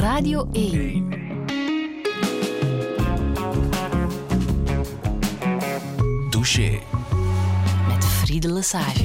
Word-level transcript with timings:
Radio 0.00 0.48
1. 0.52 1.08
Douche. 6.30 6.78
Met 7.88 8.04
Friede 8.04 8.52
Lesage. 8.52 9.04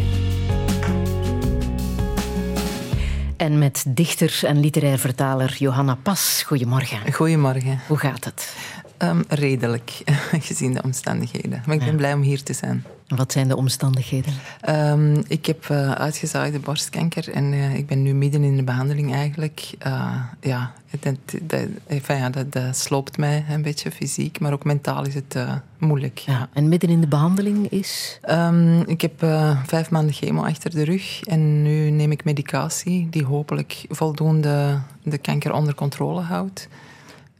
En 3.38 3.60
met 3.60 3.86
dichter 3.88 4.40
en 4.44 4.60
literair 4.60 4.98
vertaler 4.98 5.56
Johanna 5.58 5.98
Pas. 6.02 6.44
Goedemorgen. 6.46 7.14
Goedemorgen. 7.14 7.80
Hoe 7.88 7.98
gaat 7.98 8.26
het? 8.26 8.56
Um, 8.98 9.24
redelijk, 9.28 10.02
gezien 10.48 10.74
de 10.74 10.84
omstandigheden. 10.84 11.64
Maar 11.66 11.76
ik 11.76 11.84
ben 11.86 11.96
blij 11.96 12.14
om 12.14 12.22
hier 12.22 12.44
te 12.44 12.54
zijn. 12.54 12.84
Wat 13.08 13.32
zijn 13.32 13.48
de 13.48 13.56
omstandigheden? 13.56 14.34
Um, 14.70 15.24
ik 15.28 15.46
heb 15.46 15.68
uh, 15.72 15.92
uitgezaagde 15.92 16.60
borstkanker 16.60 17.30
en 17.30 17.54
uh, 17.54 17.76
ik 17.76 17.88
ben 17.88 18.02
nu 18.02 18.14
midden 18.14 18.44
in 18.44 18.56
de 18.56 18.64
behandeling 18.64 19.14
eigenlijk. 19.14 19.72
Uh, 19.88 20.16
ja, 20.42 20.74
dat, 21.00 21.16
dat, 21.42 21.68
enfin, 21.88 22.18
ja 22.18 22.30
dat, 22.30 22.52
dat, 22.52 22.78
sloopt 22.78 23.18
mij 23.18 23.46
een 23.50 23.62
beetje 23.62 23.92
fysiek, 23.92 24.40
maar 24.40 24.54
ook 24.54 24.64
mentaal 24.64 25.06
is 25.06 25.14
het 25.14 25.38
moeilijk. 25.78 26.18
Ja. 26.18 26.34
ja. 26.34 26.50
En 26.54 26.70
midden 26.70 26.90
in 26.90 27.02
de 27.02 27.08
behandeling 27.08 27.70
is? 27.70 28.20
Um, 28.30 28.82
ik 28.82 29.02
heb 29.02 29.26
vijf 29.66 29.90
maanden 29.90 30.14
chemo 30.14 30.44
achter 30.44 30.70
de 30.70 30.84
rug 30.84 31.24
en 31.24 31.62
nu 31.62 31.90
neem 31.90 32.12
ik 32.12 32.24
medicatie 32.24 33.08
die 33.10 33.26
hopelijk 33.26 33.86
voldoende 33.90 34.80
de 35.04 35.18
kanker 35.18 35.54
onder 35.54 35.76
controle 35.76 36.22
houdt. 36.22 36.68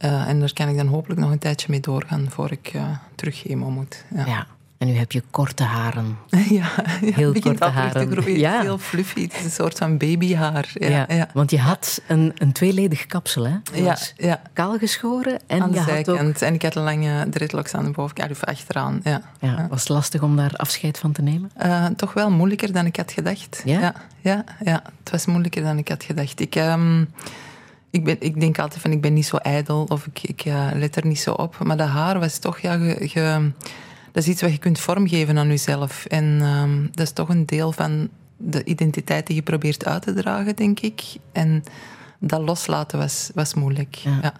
Uh, 0.04 0.28
en 0.28 0.40
daar 0.40 0.52
kan 0.52 0.68
ik 0.68 0.76
dan 0.76 0.86
hopelijk 0.86 1.20
nog 1.20 1.30
een 1.30 1.38
tijdje 1.38 1.66
mee 1.70 1.80
doorgaan 1.80 2.26
voor 2.30 2.50
ik 2.50 2.72
uh, 2.74 2.84
terug 3.14 3.36
chemo 3.36 3.70
moet. 3.70 4.04
Ja. 4.14 4.26
ja. 4.26 4.46
En 4.78 4.86
nu 4.86 4.92
heb 4.92 5.12
je 5.12 5.22
korte 5.30 5.62
haren. 5.62 6.18
ja, 6.30 6.70
ja 7.00 7.14
heel 7.14 7.32
korte 7.32 7.64
haren. 7.64 8.38
Ja. 8.38 8.60
Heel 8.60 8.78
fluffy. 8.78 9.22
Het 9.22 9.34
is 9.34 9.44
een 9.44 9.50
soort 9.50 9.78
van 9.78 9.98
babyhaar. 9.98 10.70
Ja, 10.74 11.06
ja, 11.08 11.28
Want 11.32 11.50
je 11.50 11.58
had 11.58 12.00
een, 12.08 12.32
een 12.34 12.52
tweeledig 12.52 13.06
kapsel, 13.06 13.46
hè? 13.46 13.56
Je 13.74 13.82
ja, 13.82 13.96
ja. 14.16 14.40
Kaal 14.52 14.78
geschoren. 14.78 15.40
En 15.46 15.62
aan 15.62 15.70
de 15.70 15.82
zijkant. 15.82 16.28
Ook... 16.28 16.36
En 16.36 16.54
ik 16.54 16.62
had 16.62 16.74
een 16.74 16.82
lange 16.82 17.28
dreadlocks 17.28 17.74
aan 17.74 17.84
de 17.84 17.90
bovenkant, 17.90 18.30
of 18.30 18.44
achteraan. 18.44 19.00
Ja. 19.02 19.22
Ja, 19.40 19.66
Was 19.70 19.80
het 19.80 19.88
lastig 19.88 20.22
om 20.22 20.36
daar 20.36 20.52
afscheid 20.56 20.98
van 20.98 21.12
te 21.12 21.22
nemen? 21.22 21.50
Uh, 21.62 21.86
toch 21.86 22.12
wel 22.12 22.30
moeilijker 22.30 22.72
dan 22.72 22.86
ik 22.86 22.96
had 22.96 23.12
gedacht. 23.12 23.62
Ja? 23.64 23.80
Ja, 23.80 23.94
ja, 24.20 24.44
ja. 24.64 24.82
het 24.98 25.10
was 25.10 25.26
moeilijker 25.26 25.62
dan 25.62 25.78
ik 25.78 25.88
had 25.88 26.04
gedacht. 26.04 26.40
Ik... 26.40 26.54
Um, 26.54 27.08
ik, 27.96 28.04
ben, 28.04 28.16
ik 28.18 28.40
denk 28.40 28.58
altijd 28.58 28.80
van 28.80 28.90
ik 28.90 29.00
ben 29.00 29.12
niet 29.12 29.26
zo 29.26 29.36
ijdel 29.36 29.84
of 29.88 30.06
ik, 30.06 30.22
ik 30.22 30.44
uh, 30.44 30.68
let 30.74 30.96
er 30.96 31.06
niet 31.06 31.20
zo 31.20 31.32
op. 31.32 31.58
Maar 31.62 31.76
dat 31.76 31.88
haar 31.88 32.18
was 32.18 32.38
toch, 32.38 32.58
ja, 32.58 32.76
ge, 32.76 33.08
ge, 33.08 33.50
dat 34.12 34.22
is 34.22 34.28
iets 34.28 34.42
wat 34.42 34.52
je 34.52 34.58
kunt 34.58 34.80
vormgeven 34.80 35.38
aan 35.38 35.48
jezelf. 35.48 36.04
En 36.04 36.24
um, 36.24 36.88
dat 36.92 37.06
is 37.06 37.12
toch 37.12 37.28
een 37.28 37.46
deel 37.46 37.72
van 37.72 38.08
de 38.36 38.64
identiteit 38.64 39.26
die 39.26 39.36
je 39.36 39.42
probeert 39.42 39.86
uit 39.86 40.02
te 40.02 40.12
dragen, 40.12 40.56
denk 40.56 40.80
ik. 40.80 41.02
En 41.32 41.64
dat 42.18 42.40
loslaten 42.40 42.98
was, 42.98 43.30
was 43.34 43.54
moeilijk. 43.54 43.94
Ja. 43.94 44.18
Ja. 44.22 44.32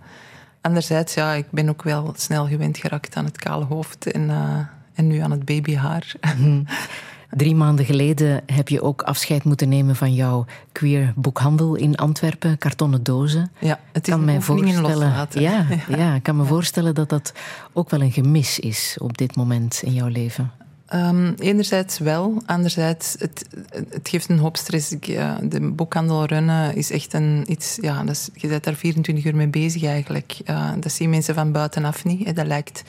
Anderzijds, 0.61 1.15
ja, 1.15 1.33
ik 1.33 1.51
ben 1.51 1.69
ook 1.69 1.83
wel 1.83 2.13
snel 2.17 2.47
gewend 2.47 2.79
geraakt 2.79 3.17
aan 3.17 3.25
het 3.25 3.39
kale 3.39 3.65
hoofd 3.65 4.13
en, 4.13 4.23
uh, 4.23 4.59
en 4.95 5.07
nu 5.07 5.19
aan 5.19 5.31
het 5.31 5.45
babyhaar. 5.45 6.15
Mm. 6.37 6.65
Drie 7.31 7.55
maanden 7.55 7.85
geleden 7.85 8.43
heb 8.47 8.69
je 8.69 8.83
ook 8.83 9.03
afscheid 9.03 9.45
moeten 9.45 9.69
nemen 9.69 9.97
van 9.97 10.15
jouw 10.15 10.45
queer 10.73 11.13
boekhandel 11.17 11.75
in 11.75 11.97
Antwerpen, 11.97 12.59
kartonnen 12.59 13.03
dozen. 13.03 13.51
Ja, 13.59 13.81
het 13.93 14.07
is 14.07 14.13
kan 14.13 14.21
een 14.21 14.27
mij 14.27 14.41
voorstellen. 14.41 15.29
Ja, 15.31 15.67
ja, 15.89 15.97
ja, 15.97 16.15
ik 16.15 16.23
kan 16.23 16.37
me 16.37 16.45
voorstellen 16.45 16.95
dat 16.95 17.09
dat 17.09 17.33
ook 17.73 17.91
wel 17.91 18.01
een 18.01 18.13
gemis 18.13 18.59
is 18.59 18.97
op 19.01 19.19
dit 19.19 19.37
moment 19.37 19.83
in 19.83 19.93
jouw 19.93 20.09
leven. 20.09 20.51
Um, 20.95 21.35
enerzijds 21.39 21.99
wel, 21.99 22.43
anderzijds 22.45 23.17
het, 23.19 23.47
het 23.91 24.09
geeft 24.09 24.29
een 24.29 24.39
hoop 24.39 24.57
stress. 24.57 24.93
Ik, 24.93 25.07
de 25.43 25.73
boekhandel 25.73 26.25
runnen 26.25 26.77
is 26.77 26.91
echt 26.91 27.13
een 27.13 27.45
iets. 27.47 27.79
Ja, 27.81 28.05
dat 28.05 28.15
is, 28.15 28.29
je 28.35 28.49
bent 28.49 28.65
daar 28.65 28.75
24 28.75 29.25
uur 29.25 29.37
mee 29.37 29.49
bezig 29.49 29.85
eigenlijk. 29.85 30.37
Uh, 30.51 30.71
dat 30.81 30.93
zien 30.93 31.11
mensen 31.11 31.35
van 31.35 31.53
buitenaf 31.53 32.05
niet. 32.05 32.27
Hè. 32.27 32.33
Dat 32.33 32.47
lijkt 32.47 32.83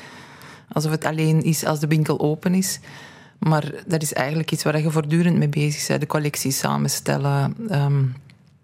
alsof 0.71 0.91
het 0.91 1.05
alleen 1.05 1.43
is 1.43 1.65
als 1.65 1.79
de 1.79 1.87
winkel 1.87 2.19
open 2.19 2.53
is. 2.53 2.79
Maar 3.39 3.71
dat 3.87 4.01
is 4.01 4.13
eigenlijk 4.13 4.51
iets 4.51 4.63
waar 4.63 4.81
je 4.81 4.91
voortdurend 4.91 5.37
mee 5.37 5.47
bezig 5.47 5.87
bent. 5.87 6.01
De 6.01 6.07
collectie 6.07 6.51
samenstellen, 6.51 7.55
um, 7.71 8.15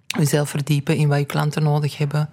jezelf 0.08 0.50
verdiepen 0.50 0.96
in 0.96 1.08
wat 1.08 1.20
je 1.20 1.26
klanten 1.26 1.64
nodig 1.64 1.98
hebben. 1.98 2.30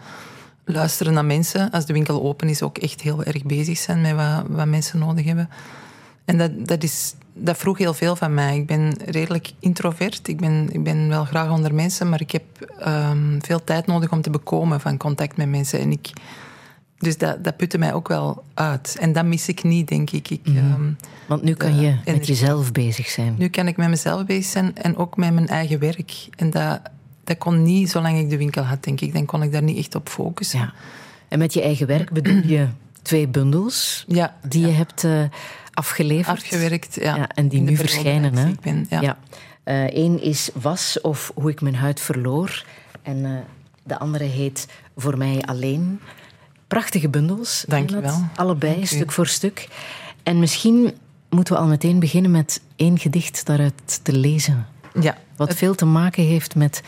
Luisteren 0.65 1.13
naar 1.13 1.25
mensen, 1.25 1.71
als 1.71 1.87
de 1.87 1.93
winkel 1.93 2.23
open 2.23 2.49
is, 2.49 2.63
ook 2.63 2.79
echt 2.79 3.01
heel 3.01 3.25
erg 3.25 3.45
bezig 3.45 3.79
zijn 3.79 4.01
met 4.01 4.15
wat, 4.15 4.45
wat 4.49 4.67
mensen 4.67 4.99
nodig 4.99 5.25
hebben. 5.25 5.49
En 6.25 6.39
dat, 6.39 6.67
dat, 6.67 6.83
is, 6.83 7.15
dat 7.33 7.57
vroeg 7.57 7.79
heel 7.79 7.95
veel 7.95 8.17
van 8.17 8.35
mij. 8.35 8.57
Ik 8.57 8.67
ben 8.67 8.95
redelijk 9.05 9.53
introvert. 9.59 10.29
Ik 10.29 10.37
ben, 10.37 10.69
ik 10.73 10.83
ben 10.85 11.09
wel 11.09 11.25
graag 11.25 11.51
onder 11.51 11.75
mensen, 11.75 12.09
maar 12.09 12.21
ik 12.21 12.31
heb 12.31 12.43
um, 12.87 13.39
veel 13.41 13.65
tijd 13.65 13.87
nodig 13.87 14.13
om 14.13 14.21
te 14.21 14.31
bekomen 14.31 14.81
van 14.81 14.97
contact 14.97 15.37
met 15.37 15.49
mensen. 15.49 15.81
En 15.81 15.91
ik, 15.91 16.11
dus 17.01 17.19
dat, 17.19 17.45
dat 17.45 17.57
putte 17.57 17.79
mij 17.79 17.93
ook 17.93 18.09
wel 18.09 18.45
uit. 18.55 18.97
En 19.01 19.13
dat 19.13 19.25
mis 19.25 19.49
ik 19.49 19.63
niet, 19.63 19.89
denk 19.89 20.11
ik. 20.11 20.31
ik 20.31 20.41
mm. 20.47 20.57
um, 20.57 20.97
Want 21.27 21.43
nu 21.43 21.55
kan 21.55 21.81
je 21.81 21.89
uh, 21.89 22.15
met 22.15 22.27
jezelf 22.27 22.73
bezig 22.73 23.09
zijn. 23.09 23.35
Nu 23.39 23.49
kan 23.49 23.69
ik 23.69 23.77
met 23.77 23.89
mezelf 23.89 24.25
bezig 24.25 24.45
zijn 24.45 24.77
en 24.77 24.97
ook 24.97 25.17
met 25.17 25.33
mijn 25.33 25.49
eigen 25.49 25.79
werk. 25.79 26.29
En 26.37 26.51
dat, 26.51 26.81
dat 27.25 27.39
kon 27.39 27.63
niet 27.63 27.91
zolang 27.91 28.19
ik 28.19 28.31
de 28.31 28.37
winkel 28.37 28.63
had, 28.63 28.85
denk 28.85 29.01
ik. 29.01 29.13
Dan 29.13 29.25
kon 29.25 29.43
ik 29.43 29.53
daar 29.53 29.63
niet 29.63 29.79
echt 29.79 29.95
op 29.95 30.09
focussen. 30.09 30.59
Ja. 30.59 30.73
En 31.29 31.39
met 31.39 31.55
je 31.55 31.63
eigen 31.63 31.87
werk 31.87 32.11
bedoel 32.11 32.41
je 32.45 32.69
twee 33.03 33.29
bundels 33.29 34.05
ja, 34.09 34.37
die 34.49 34.61
ja. 34.61 34.67
je 34.67 34.73
hebt 34.73 35.05
uh, 35.05 35.23
afgeleverd. 35.75 36.37
Afgewerkt, 36.37 36.95
ja. 36.95 37.17
ja 37.17 37.29
en 37.29 37.49
die 37.49 37.61
nu 37.61 37.77
verschijnen. 37.77 38.37
Hè? 38.37 38.49
Ik 38.49 38.61
ben, 38.61 38.87
ja. 38.91 39.01
ja. 39.01 39.19
Eén 39.89 40.19
uh, 40.19 40.25
is 40.25 40.51
Was 40.55 41.01
of 41.01 41.33
Hoe 41.35 41.51
ik 41.51 41.61
mijn 41.61 41.77
huid 41.77 42.01
verloor. 42.01 42.65
En 43.03 43.17
uh, 43.17 43.39
de 43.83 43.99
andere 43.99 44.25
heet 44.25 44.69
Voor 44.97 45.19
mij 45.19 45.43
alleen. 45.45 46.01
Prachtige 46.71 47.09
bundels. 47.09 47.65
Dank 47.69 47.91
je 47.91 48.01
wel. 48.01 48.29
Allebei, 48.35 48.75
Dank 48.75 48.87
stuk 48.87 49.13
voor 49.13 49.27
stuk. 49.27 49.69
En 50.23 50.39
misschien 50.39 50.95
moeten 51.29 51.55
we 51.55 51.61
al 51.61 51.67
meteen 51.67 51.99
beginnen 51.99 52.31
met 52.31 52.61
één 52.77 52.99
gedicht 52.99 53.47
daaruit 53.47 54.01
te 54.03 54.13
lezen. 54.13 54.67
Ja. 55.01 55.19
Wat 55.37 55.55
veel 55.55 55.75
te 55.75 55.85
maken 55.85 56.23
heeft 56.23 56.55
met 56.55 56.83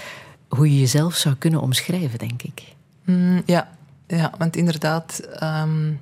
hoe 0.48 0.72
je 0.74 0.80
jezelf 0.80 1.14
zou 1.14 1.34
kunnen 1.34 1.60
omschrijven, 1.60 2.18
denk 2.18 2.42
ik. 2.42 2.62
Mm, 3.04 3.42
ja. 3.46 3.68
ja, 4.06 4.32
want 4.38 4.56
inderdaad... 4.56 5.20
Um, 5.42 6.00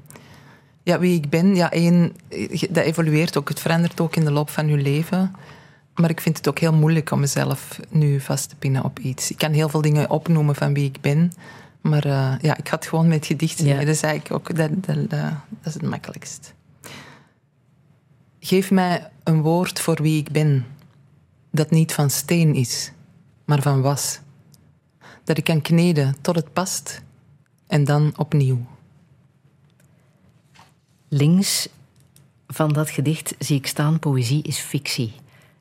ja, 0.83 0.99
wie 0.99 1.15
ik 1.15 1.29
ben, 1.31 1.55
ja, 1.55 1.71
één, 1.71 2.17
dat 2.71 2.85
evolueert 2.85 3.37
ook. 3.37 3.49
Het 3.49 3.61
verandert 3.61 4.01
ook 4.01 4.17
in 4.17 4.25
de 4.25 4.31
loop 4.31 4.51
van 4.51 4.69
je 4.69 4.77
leven. 4.77 5.35
Maar 5.95 6.11
ik 6.11 6.21
vind 6.21 6.37
het 6.37 6.49
ook 6.49 6.59
heel 6.59 6.73
moeilijk 6.73 7.11
om 7.11 7.21
mezelf 7.21 7.81
nu 7.89 8.21
vast 8.21 8.49
te 8.49 8.57
pinnen 8.57 8.85
op 8.85 8.99
iets. 8.99 9.31
Ik 9.31 9.39
kan 9.39 9.53
heel 9.53 9.69
veel 9.69 9.81
dingen 9.81 10.11
opnoemen 10.11 10.55
van 10.55 10.75
wie 10.75 10.85
ik 10.85 11.01
ben... 11.01 11.33
Maar 11.81 12.07
uh, 12.07 12.35
ja, 12.41 12.57
ik 12.57 12.69
had 12.69 12.87
gewoon 12.87 13.09
met 13.09 13.27
gedichten. 13.27 13.67
Ja. 13.67 13.79
Dat 13.79 13.89
is 13.89 14.03
eigenlijk 14.03 14.35
ook 14.35 14.57
dat, 14.57 14.71
dat, 14.85 15.11
dat, 15.11 15.11
dat 15.49 15.65
is 15.65 15.75
het 15.75 15.83
makkelijkst. 15.83 16.55
Geef 18.41 18.71
mij 18.71 19.11
een 19.25 19.43
woord 19.43 19.81
voor 19.81 20.03
wie 20.03 20.19
ik 20.19 20.31
ben, 20.31 20.67
dat 21.51 21.71
niet 21.71 21.93
van 21.93 22.11
steen 22.11 22.55
is, 22.55 22.93
maar 23.45 23.63
van 23.63 23.81
was. 23.81 24.21
Dat 25.25 25.39
ik 25.39 25.45
kan 25.45 25.61
kneden 25.61 26.17
tot 26.21 26.35
het 26.35 26.53
past 26.53 27.03
en 27.67 27.85
dan 27.85 28.13
opnieuw. 28.17 28.67
Links 31.09 31.69
van 32.47 32.73
dat 32.73 32.91
gedicht 32.91 33.35
zie 33.39 33.57
ik 33.57 33.67
staan: 33.67 33.99
poëzie 33.99 34.43
is 34.43 34.59
fictie. 34.59 35.13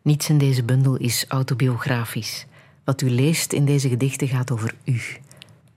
Niets 0.01 0.29
in 0.29 0.37
deze 0.37 0.63
bundel 0.63 0.95
is 0.95 1.25
autobiografisch. 1.27 2.45
Wat 2.83 3.01
u 3.01 3.09
leest 3.09 3.53
in 3.53 3.65
deze 3.65 3.89
gedichten 3.89 4.27
gaat 4.27 4.51
over 4.51 4.75
u 4.83 5.01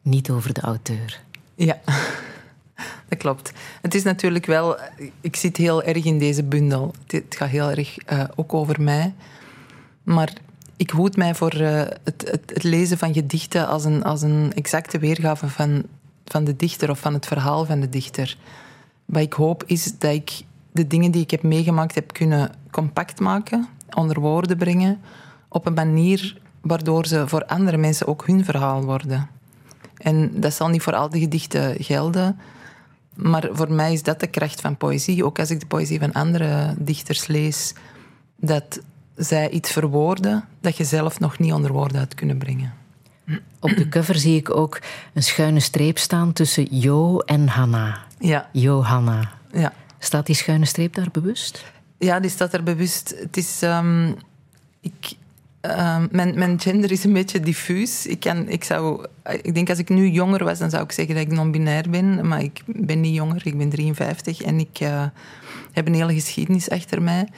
niet 0.03 0.31
over 0.31 0.53
de 0.53 0.61
auteur. 0.61 1.21
Ja, 1.55 1.81
dat 3.09 3.19
klopt. 3.19 3.53
Het 3.83 3.95
is 3.95 4.03
natuurlijk 4.03 4.47
wel... 4.47 4.79
Ik 5.21 5.37
zit 5.37 5.57
heel 5.57 5.83
erg 5.83 6.05
in 6.05 6.19
deze 6.19 6.43
bundel. 6.43 6.95
Het 7.07 7.35
gaat 7.37 7.49
heel 7.49 7.71
erg 7.71 8.13
uh, 8.13 8.25
ook 8.35 8.55
over 8.55 8.83
mij. 8.83 9.15
Maar 10.03 10.33
ik 10.77 10.91
hoed 10.91 11.17
mij 11.17 11.35
voor 11.35 11.53
het, 11.53 11.99
het, 12.05 12.31
het, 12.47 12.63
lezen 12.63 12.99
van 12.99 13.13
gedichten 13.13 13.67
als 13.67 13.85
een, 13.85 14.05
als 14.05 14.23
een 14.23 14.53
exacte 14.55 14.99
weergave 14.99 15.49
van, 15.49 15.83
van 16.25 16.45
de 16.45 16.57
dichter 16.57 16.91
of 16.91 16.99
van 16.99 17.15
het 17.15 17.27
verhaal 17.27 17.65
van 17.65 17.81
de 17.81 17.89
dichter. 17.89 18.37
Wat 19.05 19.23
ik 19.23 19.33
hoop 19.33 19.65
is 19.67 19.99
dat 19.99 20.13
ik 20.13 20.43
de 20.73 20.87
dingen 20.87 21.11
die 21.11 21.23
ik 21.23 21.31
heb 21.31 21.43
meegemaakt 21.43 21.95
heb 21.95 22.13
kunnen 22.13 22.51
compact 22.71 23.21
maken, 23.21 23.69
onder 23.91 24.21
woorden 24.21 24.57
brengen, 24.57 25.01
op 25.49 25.67
een 25.67 25.75
manier 25.75 26.41
waardoor 26.61 27.07
ze 27.07 27.29
voor 27.29 27.45
andere 27.45 27.77
mensen 27.77 28.07
ook 28.07 28.27
hun 28.27 28.45
verhaal 28.45 28.85
worden. 28.85 29.29
En 30.03 30.31
dat 30.41 30.55
zal 30.55 30.69
niet 30.69 30.83
voor 30.83 30.95
al 30.95 31.11
die 31.11 31.21
gedichten 31.21 31.85
gelden. 31.85 32.41
Maar 33.15 33.49
voor 33.53 33.73
mij 33.73 33.93
is 33.93 34.03
dat 34.03 34.21
de 34.21 34.27
kracht 34.27 34.61
van 34.61 34.77
poëzie. 34.77 35.25
Ook 35.25 35.39
als 35.39 35.51
ik 35.51 35.61
de 35.61 35.67
poëzie 35.67 35.99
van 35.99 36.13
andere 36.13 36.75
dichters 36.79 37.27
lees, 37.27 37.75
dat 38.37 38.81
zij 39.17 39.51
iets 39.51 39.73
verwoorden 39.73 40.45
dat 40.61 40.77
je 40.77 40.85
zelf 40.85 41.21
nog 41.21 41.39
niet 41.39 41.53
onder 41.53 41.73
woorden 41.73 41.99
had 41.99 42.15
kunnen 42.15 42.39
brengen. 42.39 42.75
Op 43.61 43.77
de 43.77 43.89
cover 43.89 44.19
zie 44.19 44.37
ik 44.37 44.57
ook 44.57 44.81
een 45.13 45.23
schuine 45.23 45.61
streep 45.61 45.99
staan 45.99 46.33
tussen 46.33 46.67
Jo 46.71 47.19
en 47.19 47.49
Hanna. 47.49 47.99
Ja. 48.19 48.49
Johanna. 48.53 49.33
Ja. 49.53 49.73
Staat 49.99 50.27
die 50.27 50.35
schuine 50.35 50.65
streep 50.65 50.95
daar 50.95 51.11
bewust? 51.13 51.65
Ja, 51.99 52.21
die 52.21 52.31
staat 52.31 52.53
er 52.53 52.63
bewust. 52.63 53.15
Het 53.19 53.37
is... 53.37 53.63
Um, 53.63 54.17
ik, 54.81 55.15
Ehm, 55.63 56.07
mijn, 56.11 56.39
mijn 56.39 56.61
gender 56.61 56.91
is 56.91 57.05
een 57.05 57.13
beetje 57.13 57.41
diffuus. 57.41 58.07
Ik, 58.07 58.21
kan, 58.21 58.49
ik, 58.49 58.65
zou, 58.65 59.07
ik 59.43 59.55
denk 59.55 59.69
als 59.69 59.79
ik 59.79 59.89
nu 59.89 60.09
jonger 60.09 60.45
was, 60.45 60.59
dan 60.59 60.71
zou 60.71 60.83
ik 60.83 60.93
zeggen 60.93 61.15
dat 61.15 61.25
ik 61.25 61.33
non-binair 61.33 61.91
ben. 61.91 62.29
Maar 62.29 62.43
ik 62.43 62.63
ben 62.67 63.01
niet 63.01 63.15
jonger, 63.15 63.41
ik 63.47 63.59
ben 63.59 63.69
53 63.69 64.43
en 64.43 64.59
ik 64.59 64.81
uh, 64.81 65.05
heb 65.73 65.87
een 65.87 65.95
hele 65.95 66.15
geschiedenis 66.15 66.71
achter 66.71 67.03
mij. 67.03 67.29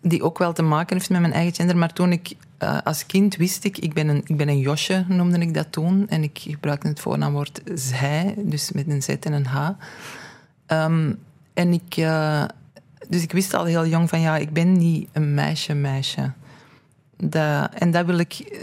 Die 0.00 0.22
ook 0.22 0.38
wel 0.38 0.52
te 0.52 0.62
maken 0.62 0.96
heeft 0.96 1.10
met 1.10 1.20
mijn 1.20 1.32
eigen 1.32 1.54
gender. 1.54 1.76
Maar 1.76 1.92
toen 1.92 2.12
ik 2.12 2.34
uh, 2.62 2.78
als 2.84 3.06
kind 3.06 3.36
wist 3.36 3.64
ik, 3.64 3.78
ik 3.78 3.92
ben, 3.92 4.08
een, 4.08 4.22
ik 4.24 4.36
ben 4.36 4.48
een 4.48 4.58
Josje, 4.58 5.04
noemde 5.08 5.38
ik 5.38 5.54
dat 5.54 5.72
toen. 5.72 6.08
En 6.08 6.22
ik 6.22 6.38
gebruikte 6.38 6.88
het 6.88 7.00
voornaamwoord 7.00 7.60
zij, 7.74 8.34
dus 8.38 8.72
met 8.72 8.88
een 8.88 9.02
Z 9.02 9.08
en 9.08 9.32
een 9.32 9.46
H. 9.46 9.70
Um, 10.66 11.18
en 11.52 11.72
ik, 11.72 11.96
uh, 11.96 12.44
dus 13.08 13.22
ik 13.22 13.32
wist 13.32 13.54
al 13.54 13.64
heel 13.64 13.86
jong 13.86 14.08
van 14.08 14.20
ja, 14.20 14.36
ik 14.36 14.52
ben 14.52 14.72
niet 14.72 15.08
een 15.12 15.34
meisje, 15.34 15.74
meisje. 15.74 16.32
Dat, 17.16 17.74
en 17.74 17.90
dat 17.90 18.06
wil 18.06 18.18
ik 18.18 18.62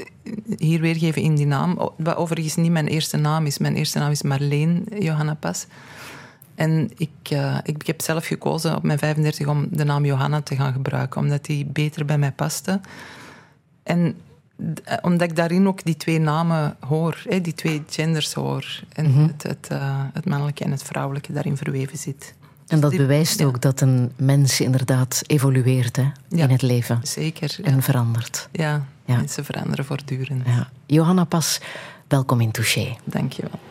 hier 0.57 0.81
weergeven 0.81 1.21
in 1.21 1.35
die 1.35 1.45
naam. 1.45 1.91
Wat 1.97 2.15
overigens 2.15 2.55
niet 2.55 2.71
mijn 2.71 2.87
eerste 2.87 3.17
naam 3.17 3.45
is. 3.45 3.57
Mijn 3.57 3.75
eerste 3.75 3.99
naam 3.99 4.11
is 4.11 4.21
Marleen 4.21 4.85
Johanna 4.99 5.33
Pas. 5.33 5.67
En 6.55 6.91
ik, 6.97 7.09
uh, 7.33 7.57
ik, 7.63 7.87
heb 7.87 8.01
zelf 8.01 8.25
gekozen 8.25 8.75
op 8.75 8.83
mijn 8.83 8.99
35 8.99 9.47
om 9.47 9.67
de 9.71 9.83
naam 9.83 10.05
Johanna 10.05 10.41
te 10.41 10.55
gaan 10.55 10.73
gebruiken, 10.73 11.21
omdat 11.21 11.45
die 11.45 11.65
beter 11.65 12.05
bij 12.05 12.17
mij 12.17 12.31
paste. 12.31 12.79
En 13.83 14.15
omdat 15.01 15.29
ik 15.29 15.35
daarin 15.35 15.67
ook 15.67 15.83
die 15.83 15.97
twee 15.97 16.19
namen 16.19 16.75
hoor, 16.79 17.23
hè, 17.29 17.41
die 17.41 17.53
twee 17.53 17.83
genders 17.89 18.33
hoor. 18.33 18.83
En 18.93 19.05
mm 19.05 19.13
-hmm. 19.13 19.27
het, 19.27 19.43
het, 19.43 19.69
uh, 19.71 20.03
het, 20.13 20.25
mannelijke 20.25 20.63
en 20.63 20.71
het 20.71 20.83
vrouwelijke 20.83 21.33
daarin 21.33 21.57
verweven 21.57 21.97
zit. 21.97 22.33
En 22.71 22.79
dat 22.79 22.97
bewijst 22.97 23.39
ja. 23.39 23.45
ook 23.45 23.61
dat 23.61 23.81
een 23.81 24.11
mens 24.15 24.61
inderdaad 24.61 25.21
evolueert 25.27 25.95
hè, 25.95 26.11
ja, 26.29 26.43
in 26.43 26.49
het 26.49 26.61
leven. 26.61 26.99
Zeker. 27.03 27.57
En 27.63 27.75
ja. 27.75 27.81
verandert. 27.81 28.49
Ja, 28.51 28.85
mensen 29.05 29.45
veranderen 29.45 29.85
voortdurend. 29.85 30.43
Johanna 30.85 31.23
Pas, 31.23 31.59
welkom 32.07 32.41
in 32.41 32.51
Touché. 32.51 32.95
Dank 33.03 33.33
je 33.33 33.41
wel. 33.41 33.70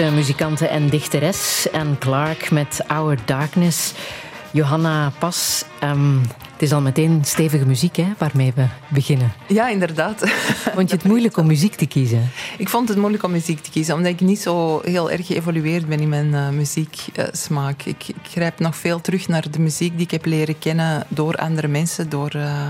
Britse 0.00 0.18
muzikante 0.18 0.66
en 0.66 0.88
dichteres 0.88 1.66
Anne 1.72 1.98
Clark 1.98 2.50
met 2.50 2.80
Our 2.86 3.18
Darkness. 3.24 3.92
Johanna 4.50 5.12
Pas, 5.18 5.64
um, 5.84 6.20
het 6.52 6.62
is 6.62 6.72
al 6.72 6.80
meteen 6.80 7.24
stevige 7.24 7.66
muziek 7.66 7.96
hè, 7.96 8.06
waarmee 8.18 8.52
we 8.54 8.66
beginnen. 8.88 9.32
Ja, 9.46 9.68
inderdaad. 9.68 10.28
Vond 10.74 10.90
je 10.90 10.96
het 10.96 11.04
moeilijk 11.04 11.36
om 11.36 11.46
muziek 11.46 11.74
te 11.74 11.86
kiezen? 11.86 12.30
Ik 12.58 12.68
vond 12.68 12.88
het 12.88 12.98
moeilijk 12.98 13.22
om 13.22 13.30
muziek 13.30 13.62
te 13.62 13.70
kiezen, 13.70 13.94
omdat 13.94 14.12
ik 14.12 14.20
niet 14.20 14.38
zo 14.38 14.80
heel 14.84 15.10
erg 15.10 15.26
geëvolueerd 15.26 15.88
ben 15.88 16.00
in 16.00 16.08
mijn 16.08 16.32
uh, 16.32 16.48
muzieksmaak. 16.48 17.82
ik, 17.82 18.08
ik 18.08 18.30
grijp 18.30 18.58
nog 18.58 18.76
veel 18.76 19.00
terug 19.00 19.28
naar 19.28 19.50
de 19.50 19.60
muziek 19.60 19.92
die 19.92 20.04
ik 20.04 20.10
heb 20.10 20.24
leren 20.24 20.58
kennen 20.58 21.06
door 21.08 21.34
andere 21.34 21.68
mensen, 21.68 22.08
door... 22.08 22.32
Uh, 22.36 22.68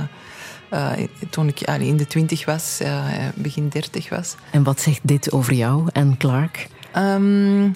uh, 0.73 0.91
toen 1.31 1.49
ik 1.49 1.61
in 1.61 1.97
de 1.97 2.07
twintig 2.07 2.45
was, 2.45 2.79
uh, 2.83 3.05
begin 3.35 3.69
dertig 3.69 4.09
was. 4.09 4.35
En 4.51 4.63
wat 4.63 4.81
zegt 4.81 5.01
dit 5.03 5.33
over 5.33 5.53
jou 5.53 5.89
en 5.93 6.17
Clark? 6.17 6.69
Um, 6.97 7.73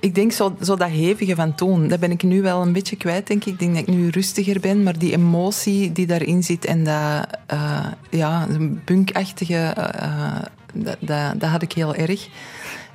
ik 0.00 0.14
denk 0.14 0.32
zo, 0.32 0.56
zo 0.62 0.76
dat 0.76 0.88
hevige 0.88 1.34
van 1.34 1.54
toen, 1.54 1.88
dat 1.88 2.00
ben 2.00 2.10
ik 2.10 2.22
nu 2.22 2.42
wel 2.42 2.62
een 2.62 2.72
beetje 2.72 2.96
kwijt, 2.96 3.26
denk 3.26 3.44
ik. 3.44 3.52
Ik 3.52 3.58
denk 3.58 3.74
dat 3.74 3.88
ik 3.88 3.94
nu 3.94 4.08
rustiger 4.08 4.60
ben, 4.60 4.82
maar 4.82 4.98
die 4.98 5.12
emotie 5.12 5.92
die 5.92 6.06
daarin 6.06 6.42
zit 6.42 6.64
en 6.64 6.84
dat, 6.84 7.26
uh, 7.52 7.86
ja, 8.10 8.46
punkachtige, 8.84 9.74
uh, 10.02 10.38
dat, 10.74 10.96
dat, 11.00 11.40
dat, 11.40 11.50
had 11.50 11.62
ik 11.62 11.72
heel 11.72 11.94
erg. 11.94 12.28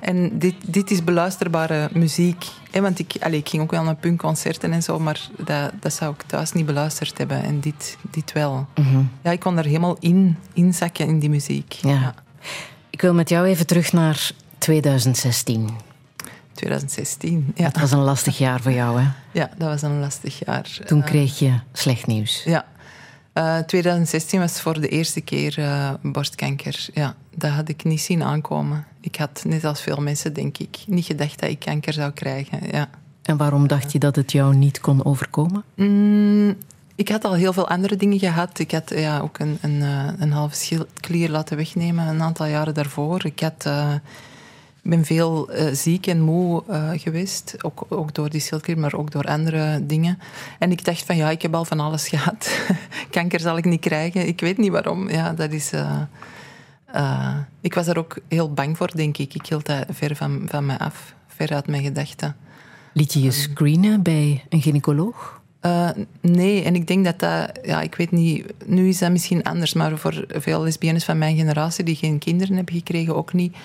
En 0.00 0.38
dit, 0.38 0.54
dit 0.66 0.90
is 0.90 1.04
beluisterbare 1.04 1.88
muziek. 1.92 2.44
Hè? 2.70 2.80
Want 2.80 2.98
ik, 2.98 3.14
allez, 3.20 3.38
ik 3.38 3.48
ging 3.48 3.62
ook 3.62 3.70
wel 3.70 3.82
naar 3.82 3.94
punkconcerten 3.94 4.72
en 4.72 4.82
zo, 4.82 4.98
maar 4.98 5.28
dat, 5.44 5.72
dat 5.80 5.92
zou 5.92 6.14
ik 6.14 6.22
thuis 6.22 6.52
niet 6.52 6.66
beluisterd 6.66 7.18
hebben. 7.18 7.42
En 7.42 7.60
dit, 7.60 7.96
dit 8.10 8.32
wel. 8.32 8.66
Mhm. 8.74 9.02
Ja, 9.22 9.30
ik 9.30 9.40
kon 9.40 9.58
er 9.58 9.64
helemaal 9.64 9.96
in, 10.00 10.36
in 10.52 10.74
zakken 10.74 11.06
in 11.06 11.18
die 11.18 11.30
muziek. 11.30 11.72
Ja. 11.72 11.90
Ja. 11.90 12.14
Ik 12.90 13.00
wil 13.00 13.14
met 13.14 13.28
jou 13.28 13.46
even 13.46 13.66
terug 13.66 13.92
naar 13.92 14.32
2016. 14.62 15.68
2016, 16.52 17.52
ja. 17.56 17.64
Het 17.64 17.80
was 17.80 17.90
een 17.92 17.98
lastig 17.98 18.38
jaar 18.38 18.60
voor 18.60 18.72
jou, 18.72 19.00
hè? 19.00 19.08
Ja, 19.32 19.50
dat 19.58 19.68
was 19.68 19.82
een 19.82 20.00
lastig 20.00 20.44
jaar. 20.46 20.78
Toen 20.86 21.00
Eh, 21.00 21.06
kreeg 21.06 21.38
je 21.38 21.52
slecht 21.72 22.06
nieuws. 22.06 22.42
Ja. 22.44 22.64
Eh, 23.32 23.58
2016 23.58 24.40
was 24.40 24.60
voor 24.60 24.80
de 24.80 24.88
eerste 24.88 25.20
keer 25.20 25.58
eh, 25.58 25.90
borstkanker. 26.02 26.86
Ja, 26.94 27.14
dat 27.36 27.50
had 27.50 27.68
ik 27.68 27.84
niet 27.84 28.00
zien 28.00 28.22
aankomen. 28.22 28.86
Ik 29.00 29.16
had, 29.16 29.42
net 29.46 29.64
als 29.64 29.80
veel 29.80 29.96
mensen, 29.96 30.32
denk 30.32 30.58
ik, 30.58 30.78
niet 30.86 31.04
gedacht 31.04 31.40
dat 31.40 31.50
ik 31.50 31.58
kanker 31.58 31.92
zou 31.92 32.10
krijgen. 32.12 32.58
Ja. 32.70 32.88
En 33.22 33.36
waarom 33.36 33.66
dacht 33.68 33.92
je 33.92 33.98
dat 33.98 34.16
het 34.16 34.32
jou 34.32 34.54
niet 34.54 34.80
kon 34.80 35.04
overkomen? 35.04 35.62
Mm, 35.76 36.56
ik 36.94 37.08
had 37.08 37.24
al 37.24 37.34
heel 37.34 37.52
veel 37.52 37.68
andere 37.68 37.96
dingen 37.96 38.18
gehad. 38.18 38.58
Ik 38.58 38.70
had 38.70 38.90
ja, 38.94 39.18
ook 39.20 39.38
een, 39.38 39.58
een, 39.60 39.82
eh, 39.82 40.08
een 40.18 40.32
halve 40.32 40.54
schildklier 40.56 41.30
laten 41.30 41.56
wegnemen 41.56 42.06
een 42.06 42.22
aantal 42.22 42.46
jaren 42.46 42.74
daarvoor. 42.74 43.24
Ik 43.24 43.40
had... 43.40 43.66
eh, 43.66 43.94
ben 44.82 45.04
veel 45.04 45.50
eh, 45.50 45.72
ziek 45.72 46.06
en 46.06 46.20
moe 46.20 46.62
eh, 46.68 46.90
geweest. 46.94 47.56
Ook, 47.64 47.86
ook 47.88 48.14
door 48.14 48.30
die 48.30 48.40
schildklier, 48.40 48.78
maar 48.78 48.94
ook 48.94 49.10
door 49.10 49.24
andere 49.24 49.86
dingen. 49.86 50.18
En 50.58 50.70
ik 50.70 50.84
dacht 50.84 51.02
van 51.02 51.16
ja, 51.16 51.30
ik 51.30 51.42
heb 51.42 51.54
al 51.54 51.64
van 51.64 51.80
alles 51.80 52.08
gehad. 52.14 52.58
Kanker 53.10 53.40
zal 53.40 53.56
ik 53.56 53.64
niet 53.64 53.80
krijgen. 53.80 54.26
Ik 54.26 54.40
weet 54.40 54.58
niet 54.58 54.70
waarom. 54.70 55.10
Ja, 55.10 55.32
dat 55.32 55.52
is... 55.52 55.72
eh, 55.72 57.36
ik 57.60 57.74
was 57.74 57.86
er 57.86 57.98
ook 57.98 58.18
heel 58.28 58.52
bang 58.52 58.76
voor, 58.76 58.90
denk 58.94 59.18
ik. 59.18 59.34
Ik 59.34 59.46
hield 59.46 59.66
dat 59.66 59.84
ver 59.90 60.16
van, 60.16 60.42
van 60.46 60.66
mij 60.66 60.78
af. 60.78 61.14
Ver 61.26 61.54
uit 61.54 61.66
mijn 61.66 61.82
gedachten. 61.82 62.36
Liet 62.92 63.12
je 63.12 63.22
je 63.22 63.30
screenen 63.30 64.02
bij 64.02 64.44
een 64.48 64.62
gynaecoloog? 64.62 65.40
Uh, 65.66 65.90
nee, 66.20 66.62
en 66.62 66.74
ik 66.74 66.86
denk 66.86 67.04
dat 67.04 67.18
dat, 67.18 67.58
ja, 67.62 67.80
ik 67.80 67.94
weet 67.94 68.10
niet, 68.10 68.52
nu 68.66 68.88
is 68.88 68.98
dat 68.98 69.10
misschien 69.10 69.42
anders, 69.42 69.72
maar 69.72 69.98
voor 69.98 70.24
veel 70.28 70.62
lesbiennes 70.62 71.04
van 71.04 71.18
mijn 71.18 71.36
generatie 71.36 71.84
die 71.84 71.96
geen 71.96 72.18
kinderen 72.18 72.56
hebben 72.56 72.74
gekregen, 72.74 73.16
ook 73.16 73.32
niet, 73.32 73.56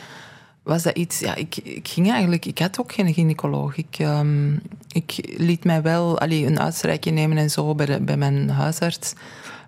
was 0.67 0.83
dat 0.83 0.97
iets, 0.97 1.19
ja, 1.19 1.35
ik, 1.35 1.57
ik 1.57 1.87
ging 1.87 2.11
eigenlijk, 2.11 2.45
ik 2.45 2.59
had 2.59 2.79
ook 2.79 2.93
geen 2.93 3.13
gynaecoloog. 3.13 3.77
Ik, 3.77 3.99
um, 3.99 4.61
ik 4.91 5.35
liet 5.37 5.63
mij 5.63 5.81
wel 5.81 6.19
allee, 6.19 6.45
een 6.45 6.59
uitstrijkje 6.59 7.11
nemen 7.11 7.37
en 7.37 7.49
zo 7.49 7.75
bij, 7.75 7.85
de, 7.85 8.01
bij 8.01 8.17
mijn 8.17 8.49
huisarts, 8.49 9.13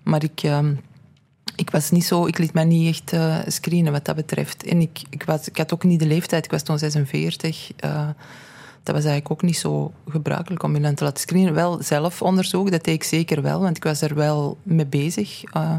maar 0.02 0.22
ik, 0.24 0.42
um, 0.42 0.80
ik 1.56 1.70
was 1.70 1.90
niet 1.90 2.04
zo, 2.04 2.26
ik 2.26 2.38
liet 2.38 2.52
mij 2.52 2.64
niet 2.64 2.88
echt 2.88 3.12
uh, 3.12 3.38
screenen 3.46 3.92
wat 3.92 4.04
dat 4.04 4.16
betreft. 4.16 4.64
En 4.64 4.80
ik, 4.80 5.00
ik, 5.10 5.22
was, 5.22 5.48
ik 5.48 5.56
had 5.56 5.72
ook 5.72 5.84
niet 5.84 6.00
de 6.00 6.06
leeftijd, 6.06 6.44
ik 6.44 6.50
was 6.50 6.62
toen 6.62 6.78
46. 6.78 7.70
Uh, 7.84 8.08
dat 8.82 8.94
was 8.94 9.04
eigenlijk 9.04 9.30
ook 9.30 9.42
niet 9.42 9.56
zo 9.58 9.92
gebruikelijk 10.08 10.62
om 10.62 10.76
je 10.76 10.94
te 10.94 11.04
laten 11.04 11.20
screenen. 11.20 11.54
Wel 11.54 11.82
zelfonderzoek, 11.82 12.70
dat 12.70 12.84
deed 12.84 12.94
ik 12.94 13.04
zeker 13.04 13.42
wel, 13.42 13.60
want 13.60 13.76
ik 13.76 13.84
was 13.84 14.00
er 14.00 14.14
wel 14.14 14.58
mee 14.62 14.86
bezig. 14.86 15.42
Uh, 15.56 15.74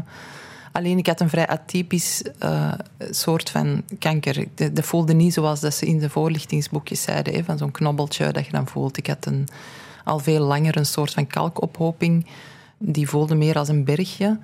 alleen 0.72 0.98
ik 0.98 1.06
had 1.06 1.20
een 1.20 1.28
vrij 1.28 1.46
atypisch 1.46 2.22
uh, 2.44 2.72
soort 3.10 3.50
van 3.50 3.82
kanker. 3.98 4.46
Dat, 4.54 4.84
voelde 4.84 5.12
niet 5.12 5.32
zoals 5.32 5.60
dat 5.60 5.74
ze 5.74 5.86
in 5.86 5.98
de 5.98 6.10
voorlichtingsboekjes 6.10 7.02
zeiden, 7.02 7.34
hè, 7.34 7.44
van 7.44 7.58
zo'n 7.58 7.70
knobbeltje 7.70 8.32
dat 8.32 8.46
je 8.46 8.52
dan 8.52 8.68
voelt. 8.68 8.96
Ik 8.96 9.06
had 9.06 9.26
een, 9.26 9.48
al 10.04 10.18
veel 10.18 10.44
langer 10.44 10.76
een 10.76 10.86
soort 10.86 11.12
van 11.12 11.26
kalkophoping. 11.26 12.26
Die 12.78 13.08
voelde 13.08 13.34
meer 13.34 13.58
als 13.58 13.68
een 13.68 13.84
bergje. 13.84 14.38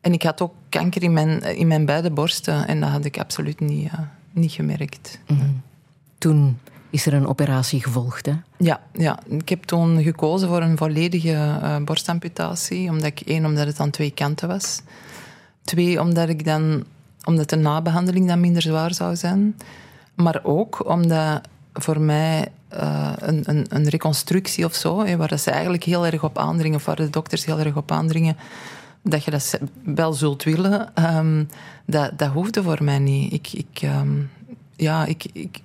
En 0.00 0.12
ik 0.12 0.22
had 0.22 0.40
ook 0.40 0.54
kanker 0.68 1.02
in 1.02 1.12
mijn, 1.12 1.40
in 1.42 1.66
mijn 1.66 1.86
beide 1.86 2.10
borsten 2.10 2.66
en 2.66 2.80
dat 2.80 2.90
had 2.90 3.04
ik 3.04 3.18
absoluut 3.18 3.60
niet, 3.60 3.84
uh, 3.84 3.98
niet 4.32 4.52
gemerkt. 4.52 5.18
Mm 5.26 5.38
-hmm. 5.38 5.62
Toen 6.18 6.58
is 6.90 7.06
er 7.06 7.14
een 7.14 7.26
operatie 7.26 7.82
gevolgd, 7.82 8.26
hè? 8.26 8.32
Ja, 8.56 8.80
ja, 8.92 9.18
ik 9.28 9.48
heb 9.48 9.62
toen 9.62 10.02
gekozen 10.02 10.48
voor 10.48 10.62
een 10.62 10.76
volledige 10.76 11.32
uh, 11.32 11.76
borstamputatie. 11.84 12.88
Omdat 12.88 13.06
ik, 13.06 13.20
één, 13.20 13.44
omdat 13.44 13.66
het 13.66 13.80
aan 13.80 13.90
twee 13.90 14.10
kanten 14.10 14.48
was. 14.48 14.80
Twee, 15.64 16.00
omdat 16.00 16.28
ik 16.28 16.44
dan 16.44 16.84
omdat 17.24 17.50
de 17.50 17.56
nabehandeling 17.56 18.28
dan 18.28 18.40
minder 18.40 18.62
zwaar 18.62 18.94
zou 18.94 19.16
zijn. 19.16 19.56
Maar 20.14 20.40
ook 20.42 20.88
omdat 20.88 21.40
voor 21.72 22.00
mij 22.00 22.48
uh, 22.74 23.12
een, 23.16 23.42
een, 23.46 23.66
een, 23.68 23.88
reconstructie 23.88 24.64
of 24.64 24.74
zo, 24.74 25.04
hè, 25.04 25.16
waar 25.16 25.38
ze 25.38 25.50
eigenlijk 25.50 25.84
heel 25.84 26.06
erg 26.06 26.24
op 26.24 26.38
aandringen, 26.38 26.76
of 26.76 26.94
de 26.94 27.10
dokters 27.10 27.44
heel 27.44 27.58
erg 27.58 27.76
op 27.76 27.92
aandringen, 27.92 28.36
dat 29.02 29.24
je 29.24 29.30
dat 29.30 29.58
wel 29.84 30.12
zult 30.12 30.42
willen, 30.42 30.92
um, 31.16 31.48
dat, 31.86 32.18
dat 32.18 32.28
hoefde 32.28 32.62
voor 32.62 32.84
mij 32.84 32.98
niet. 32.98 33.32
Ik, 33.32 33.52
ik, 33.52 33.82
um, 33.82 34.30
ja, 34.76 35.04
ik, 35.04 35.24
ik, 35.32 35.60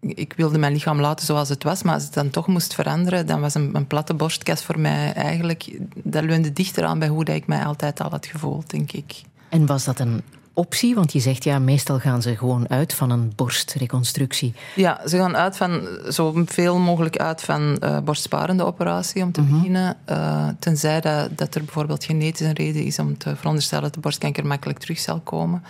ik 0.00 0.32
wilde 0.36 0.58
mijn 0.58 0.72
lichaam 0.72 1.00
laten 1.00 1.26
zoals 1.26 1.48
het 1.48 1.62
was, 1.62 1.82
maar 1.82 1.94
als 1.94 2.04
het 2.04 2.14
dan 2.14 2.30
toch 2.30 2.46
moest 2.46 2.74
veranderen, 2.74 3.26
dan 3.26 3.40
was 3.40 3.54
een, 3.54 3.86
platte 3.86 4.14
borstkas 4.14 4.64
voor 4.64 4.80
mij 4.80 5.12
eigenlijk, 5.12 5.78
dat 5.94 6.24
leunde 6.24 6.52
dichter 6.52 6.84
aan 6.84 6.98
bij 6.98 7.08
hoe 7.08 7.24
dat 7.24 7.36
ik 7.36 7.46
mij 7.46 7.64
altijd 7.64 8.00
al 8.00 8.10
had 8.10 8.26
gevoeld, 8.26 8.70
denk 8.70 8.92
ik. 8.92 9.22
En 9.48 9.66
was 9.66 9.84
dat 9.84 9.98
een 9.98 10.22
optie? 10.58 10.94
Want 10.94 11.12
je 11.12 11.20
zegt 11.20 11.44
ja, 11.44 11.58
meestal 11.58 11.98
gaan 11.98 12.22
ze 12.22 12.36
gewoon 12.36 12.68
uit 12.68 12.94
van 12.94 13.10
een 13.10 13.32
borstreconstructie. 13.36 14.54
Ja, 14.74 15.00
ze 15.08 15.16
gaan 15.16 15.36
uit 15.36 15.56
van 15.56 15.88
zoveel 16.08 16.78
mogelijk 16.78 17.16
uit 17.16 17.42
van 17.42 17.76
uh, 17.84 17.98
borstsparende 17.98 18.64
operatie 18.64 19.22
om 19.22 19.32
te 19.32 19.40
-hmm. 19.40 19.50
beginnen. 19.50 19.96
Uh, 20.10 20.48
tenzij 20.58 21.00
dat, 21.00 21.38
dat 21.38 21.54
er 21.54 21.64
bijvoorbeeld 21.64 22.04
genetisch 22.04 22.46
een 22.46 22.52
reden 22.52 22.84
is 22.84 22.98
om 22.98 23.18
te 23.18 23.36
veronderstellen 23.36 23.84
dat 23.84 23.94
de 23.94 24.00
borstkanker 24.00 24.46
makkelijk 24.46 24.78
terug 24.78 24.98
zal 24.98 25.20
komen. 25.20 25.62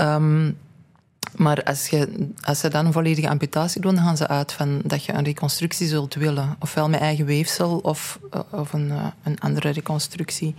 Um, 0.00 0.56
maar 1.36 1.62
als, 1.62 1.88
je, 1.88 2.28
als 2.42 2.58
ze 2.58 2.68
dan 2.68 2.86
een 2.86 2.92
volledige 2.92 3.28
amputatie 3.28 3.80
doen, 3.80 3.94
dan 3.94 4.04
gaan 4.04 4.16
ze 4.16 4.28
uit 4.28 4.52
van 4.52 4.80
dat 4.84 5.04
je 5.04 5.12
een 5.12 5.24
reconstructie 5.24 5.86
zult 5.86 6.14
willen. 6.14 6.56
Ofwel 6.58 6.88
met 6.88 7.00
eigen 7.00 7.24
weefsel 7.24 7.78
of, 7.78 8.18
of 8.50 8.72
een, 8.72 8.92
een 9.22 9.38
andere 9.38 9.70
reconstructie. 9.70 10.54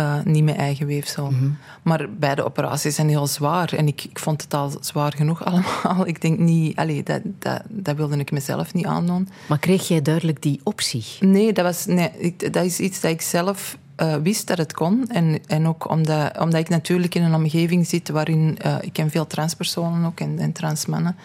Uh, 0.00 0.14
niet 0.24 0.44
met 0.44 0.56
eigen 0.56 0.86
weefsel. 0.86 1.30
Mm 1.30 1.38
-hmm. 1.38 1.56
Maar 1.82 2.06
beide 2.18 2.44
operaties 2.44 2.94
zijn 2.94 3.08
heel 3.08 3.26
zwaar. 3.26 3.72
En 3.72 3.86
ik, 3.86 4.04
ik 4.04 4.18
vond 4.18 4.42
het 4.42 4.54
al 4.54 4.72
zwaar 4.80 5.12
genoeg 5.12 5.44
allemaal. 5.48 6.06
Ik 6.06 6.20
denk 6.20 6.38
niet... 6.38 6.76
Allez, 6.76 7.02
dat, 7.02 7.20
dat, 7.38 7.62
dat 7.68 7.96
wilde 7.96 8.16
ik 8.16 8.30
mezelf 8.30 8.74
niet 8.74 8.86
aandoen. 8.86 9.28
Maar 9.48 9.58
kreeg 9.58 9.88
jij 9.88 10.02
duidelijk 10.02 10.42
die 10.42 10.60
optie? 10.62 11.04
Nee, 11.20 11.52
dat, 11.52 11.64
was, 11.64 11.86
nee 11.86 12.10
ik, 12.18 12.52
dat 12.52 12.64
is 12.64 12.80
iets 12.80 13.00
dat 13.00 13.10
ik 13.10 13.20
zelf 13.20 13.78
uh, 13.96 14.14
wist 14.14 14.46
dat 14.46 14.58
het 14.58 14.72
kon. 14.72 15.08
En, 15.08 15.38
en 15.46 15.66
ook 15.66 15.90
omdat, 15.90 16.38
omdat 16.38 16.60
ik 16.60 16.68
natuurlijk 16.68 17.14
in 17.14 17.22
een 17.22 17.34
omgeving 17.34 17.86
zit 17.86 18.08
waarin... 18.08 18.58
Uh, 18.66 18.76
ik 18.80 18.92
ken 18.92 19.10
veel 19.10 19.26
transpersonen 19.26 20.06
ook 20.06 20.20
en, 20.20 20.38
en 20.38 20.52
transmannen. 20.52 21.16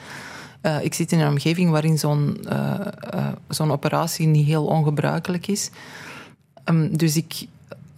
Uh, 0.61 0.83
ik 0.83 0.93
zit 0.93 1.11
in 1.11 1.19
een 1.19 1.29
omgeving 1.29 1.69
waarin 1.69 1.97
zo'n 1.97 2.45
zo'n 3.49 3.71
operatie 3.71 4.27
niet 4.27 4.45
heel 4.45 4.65
ongebruikelijk 4.65 5.47
is. 5.47 5.69
Um, 6.65 6.97
dus 6.97 7.15
ik, 7.15 7.47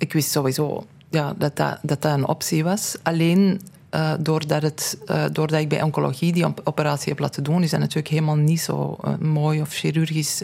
ik 0.03 0.13
wist 0.13 0.31
sowieso 0.31 0.85
ja, 1.09 1.33
dat, 1.37 1.55
dat, 1.55 1.79
dat 1.81 2.01
dat 2.01 2.13
een 2.13 2.27
optie 2.27 2.63
was. 2.63 2.95
Alleen 3.03 3.61
uh, 3.91 4.13
doordat, 4.19 4.61
het, 4.61 4.97
uh, 5.05 5.25
doordat 5.31 5.59
ik 5.59 5.69
bij 5.69 5.81
oncologie 5.81 6.33
die 6.33 6.45
operatie 6.63 7.09
heb 7.09 7.19
laten 7.19 7.43
doen, 7.43 7.63
is 7.63 7.69
dat 7.69 7.79
natuurlijk 7.79 8.07
helemaal 8.07 8.35
niet 8.35 8.61
zo 8.61 8.97
uh, 9.05 9.17
mooi 9.17 9.61
of 9.61 9.69
chirurgisch 9.69 10.43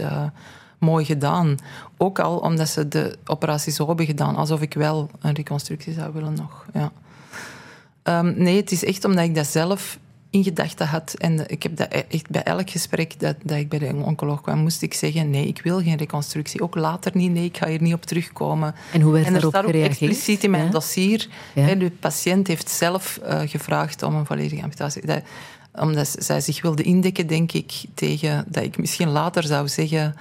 mooi 0.80 1.06
gedaan. 1.06 1.56
Ook 1.98 2.20
al 2.20 2.38
omdat 2.38 2.70
ze 2.70 2.88
de 2.88 3.18
operatie 3.26 3.74
zo 3.74 3.88
hebben 3.88 4.06
gedaan, 4.06 4.36
alsof 4.36 4.62
ik 4.62 4.74
wel 4.74 5.10
een 5.22 5.34
reconstructie 5.34 5.94
zou 5.94 6.14
willen 6.14 6.34
nog. 6.34 6.66
Ja. 6.74 6.92
Um, 8.04 8.34
nee, 8.38 8.58
het 8.58 8.72
is 8.72 8.84
echt 8.84 9.06
omdat 9.06 9.24
ik 9.24 9.36
dat 9.36 9.48
zelf 9.48 10.00
in 10.30 10.44
gedachten 10.44 10.88
had. 10.88 11.14
En 11.18 11.50
ik 11.50 11.64
heb 11.64 11.76
dat 11.76 11.88
echt 11.88 12.30
bij 12.30 12.44
elk 12.44 12.70
gesprek 12.70 13.20
dat, 13.20 13.36
dat 13.44 13.58
ik 13.58 13.70
bij 13.70 13.80
de 13.80 13.94
oncoloog 13.96 14.42
kwam, 14.42 14.60
moest 14.60 14.82
ik 14.82 14.94
zeggen: 14.94 15.30
nee, 15.30 15.48
ik 15.48 15.62
wil 15.62 15.82
geen 15.82 15.98
reconstructie. 15.98 16.62
Ook 16.62 16.76
later 16.76 17.12
niet, 17.16 17.32
nee, 17.32 17.46
ik 17.46 17.58
ga 17.58 17.68
hier 17.68 17.82
niet 17.82 17.94
op 17.94 18.06
terugkomen. 18.06 18.76
En 18.92 19.02
hoe 19.02 19.14
werd 19.14 19.26
en 19.26 19.36
er 19.36 19.42
daarop 19.42 19.72
gereageerd? 19.72 19.90
expliciet 19.90 20.44
in 20.44 20.52
mijn 20.52 20.66
ja? 20.66 20.72
dossier: 20.72 21.28
Ja. 21.54 21.62
hè, 21.62 21.78
de 21.78 21.92
patiënt 21.92 22.48
heeft 22.48 22.70
zelf 22.70 23.20
uh, 23.24 23.40
gevraagd 23.46 24.04
om 24.04 24.16
een 24.16 24.26
volledige 24.26 24.62
amputatie. 24.62 25.06
Dat, 25.06 25.22
omdat 25.74 26.16
zij 26.20 26.42
zich 26.42 26.62
wilde 26.62 26.84
indekken, 26.84 27.28
denk 27.28 27.52
ik, 27.52 27.72
tegen 27.94 28.46
dat 28.48 28.64
ik 28.64 28.78
misschien 28.78 29.10
later 29.10 29.44
zou 29.44 29.68
zeggen: 29.68 30.16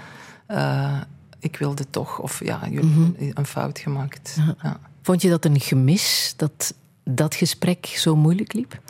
uh, 0.48 1.00
ik 1.40 1.56
wilde 1.56 1.90
toch, 1.90 2.18
of 2.18 2.44
ja, 2.44 2.60
jullie 2.70 2.94
hebben 2.94 3.30
een 3.34 3.46
fout 3.46 3.78
gemaakt. 3.78 4.36
Ja. 4.62 4.80
Vond 5.02 5.22
je 5.22 5.28
dat 5.28 5.44
een 5.44 5.60
gemis 5.60 6.34
dat 6.36 6.74
dat 7.04 7.34
gesprek 7.34 7.86
zo 7.86 8.16
moeilijk 8.16 8.52
liep? 8.52 8.80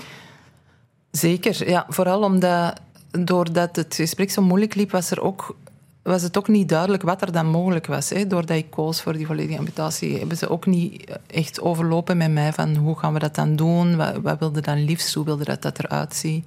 Zeker, 1.19 1.69
ja. 1.69 1.87
Vooral 1.89 2.23
omdat, 2.23 2.81
doordat 3.11 3.77
het 3.77 3.95
gesprek 3.95 4.31
zo 4.31 4.43
moeilijk 4.43 4.75
liep, 4.75 4.91
was, 4.91 5.11
er 5.11 5.23
ook, 5.23 5.57
was 6.03 6.23
het 6.23 6.39
ook 6.39 6.49
niet 6.49 6.69
duidelijk 6.69 7.03
wat 7.03 7.23
er 7.23 7.33
dan 7.33 7.47
mogelijk 7.47 7.87
was. 7.87 8.09
Hè. 8.09 8.27
Doordat 8.27 8.57
ik 8.57 8.71
koos 8.71 9.03
voor 9.03 9.13
die 9.13 9.27
volledige 9.27 9.59
amputatie, 9.59 10.19
hebben 10.19 10.37
ze 10.37 10.49
ook 10.49 10.67
niet 10.67 11.19
echt 11.27 11.61
overlopen 11.61 12.17
met 12.17 12.33
mij 12.33 12.53
van 12.53 12.77
hoe 12.77 12.99
gaan 12.99 13.13
we 13.13 13.19
dat 13.19 13.35
dan 13.35 13.57
doen, 13.57 13.97
wat, 13.97 14.17
wat 14.23 14.39
wilde 14.39 14.61
dan 14.61 14.85
liefst, 14.85 15.15
hoe 15.15 15.25
wilde 15.25 15.45
dat 15.45 15.63
dat 15.63 15.79
eruit 15.79 16.15
zien. 16.15 16.45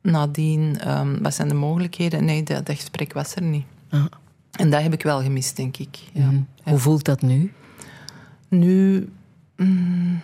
nadien, 0.00 0.78
ehm, 0.80 1.22
wat 1.22 1.34
zijn 1.34 1.48
de 1.48 1.54
mogelijkheden? 1.54 2.24
Nee, 2.24 2.42
dat, 2.42 2.66
dat 2.66 2.76
gesprek 2.76 3.12
was 3.12 3.34
er 3.34 3.42
niet. 3.42 3.64
Ah. 3.90 4.04
En 4.50 4.70
dat 4.70 4.82
heb 4.82 4.92
ik 4.92 5.02
wel 5.02 5.22
gemist, 5.22 5.56
denk 5.56 5.76
ik. 5.76 5.98
Ja. 6.12 6.26
Mhm. 6.26 6.34
Ja. 6.34 6.70
Hoe 6.70 6.78
voelt 6.78 7.04
dat 7.04 7.22
nu? 7.22 7.52
Nu, 8.48 9.08
mm, 9.56 10.20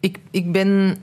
ik, 0.00 0.18
ik 0.30 0.52
ben. 0.52 0.96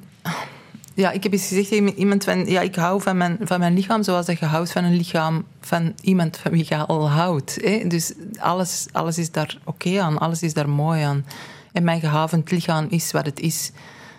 Ja, 0.94 1.12
ik 1.12 1.24
heb 1.24 1.32
eens 1.32 1.48
gezegd 1.48 1.70
tegen 1.70 1.98
iemand 1.98 2.24
van, 2.24 2.46
ja, 2.46 2.62
ik 2.62 2.76
hou 2.76 3.02
van 3.02 3.18
mijn, 3.18 3.38
van 3.42 3.60
mijn 3.60 3.74
lichaam 3.74 4.04
zoals 4.04 4.26
dat 4.26 4.40
je 4.40 4.46
houdt 4.46 4.72
van 4.72 4.84
een 4.84 4.96
lichaam 4.96 5.46
van 5.62 5.94
iemand 6.02 6.38
van 6.38 6.52
wie 6.52 6.66
je 6.68 6.78
al 6.78 7.10
houdt. 7.10 7.58
Hè? 7.62 7.88
Dus 7.88 8.14
alles, 8.38 8.88
alles 8.92 9.18
is 9.18 9.32
daar 9.32 9.58
oké 9.64 10.02
aan, 10.02 10.18
alles 10.18 10.42
is 10.42 10.54
daar 10.54 10.70
mooi 10.70 11.02
aan. 11.02 11.26
En 11.72 11.84
mijn 11.84 12.00
gehavend 12.00 12.52
lichaam 12.52 12.86
is 12.90 13.12
wat 13.12 13.26
het 13.26 13.40
is. 13.40 13.72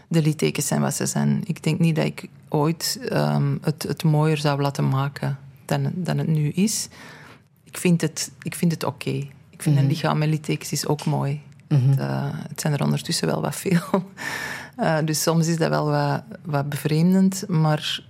De 0.08 0.22
littekens 0.22 0.66
zijn 0.66 0.80
wat 0.80 0.94
ze 0.94 1.06
zijn. 1.06 1.42
Ik 1.44 1.62
denk 1.62 1.78
niet 1.78 1.96
dat 1.96 2.04
ik 2.04 2.28
ooit 2.48 2.98
ehm, 3.08 3.56
het, 3.60 3.82
het 3.82 4.02
mooier 4.02 4.36
zou 4.36 4.62
laten 4.62 4.88
maken 4.88 5.38
dan, 5.64 5.92
dan 5.94 6.18
het 6.18 6.28
nu 6.28 6.48
is. 6.48 6.88
Ik 7.64 7.78
vind 7.78 8.00
het, 8.00 8.30
ik 8.42 8.54
vind 8.54 8.72
het 8.72 8.84
oké. 8.84 9.26
Ik 9.50 9.62
vind 9.62 9.76
een 9.76 9.86
lichaam 9.86 10.18
met 10.18 10.28
littekens 10.28 10.72
is 10.72 10.86
ook 10.86 11.04
mooi. 11.04 11.40
Het, 11.68 11.98
eh, 11.98 12.28
het 12.48 12.60
zijn 12.60 12.72
er 12.72 12.82
ondertussen 12.82 13.26
wel 13.26 13.40
wat 13.40 13.56
veel. 13.56 14.04
Eh, 14.76 14.96
dus 15.04 15.22
soms 15.22 15.46
is 15.46 15.56
dat 15.56 15.68
wel 15.68 15.90
wat, 15.90 16.22
wat 16.44 16.68
bevreemdend, 16.68 17.44
maar 17.48 18.02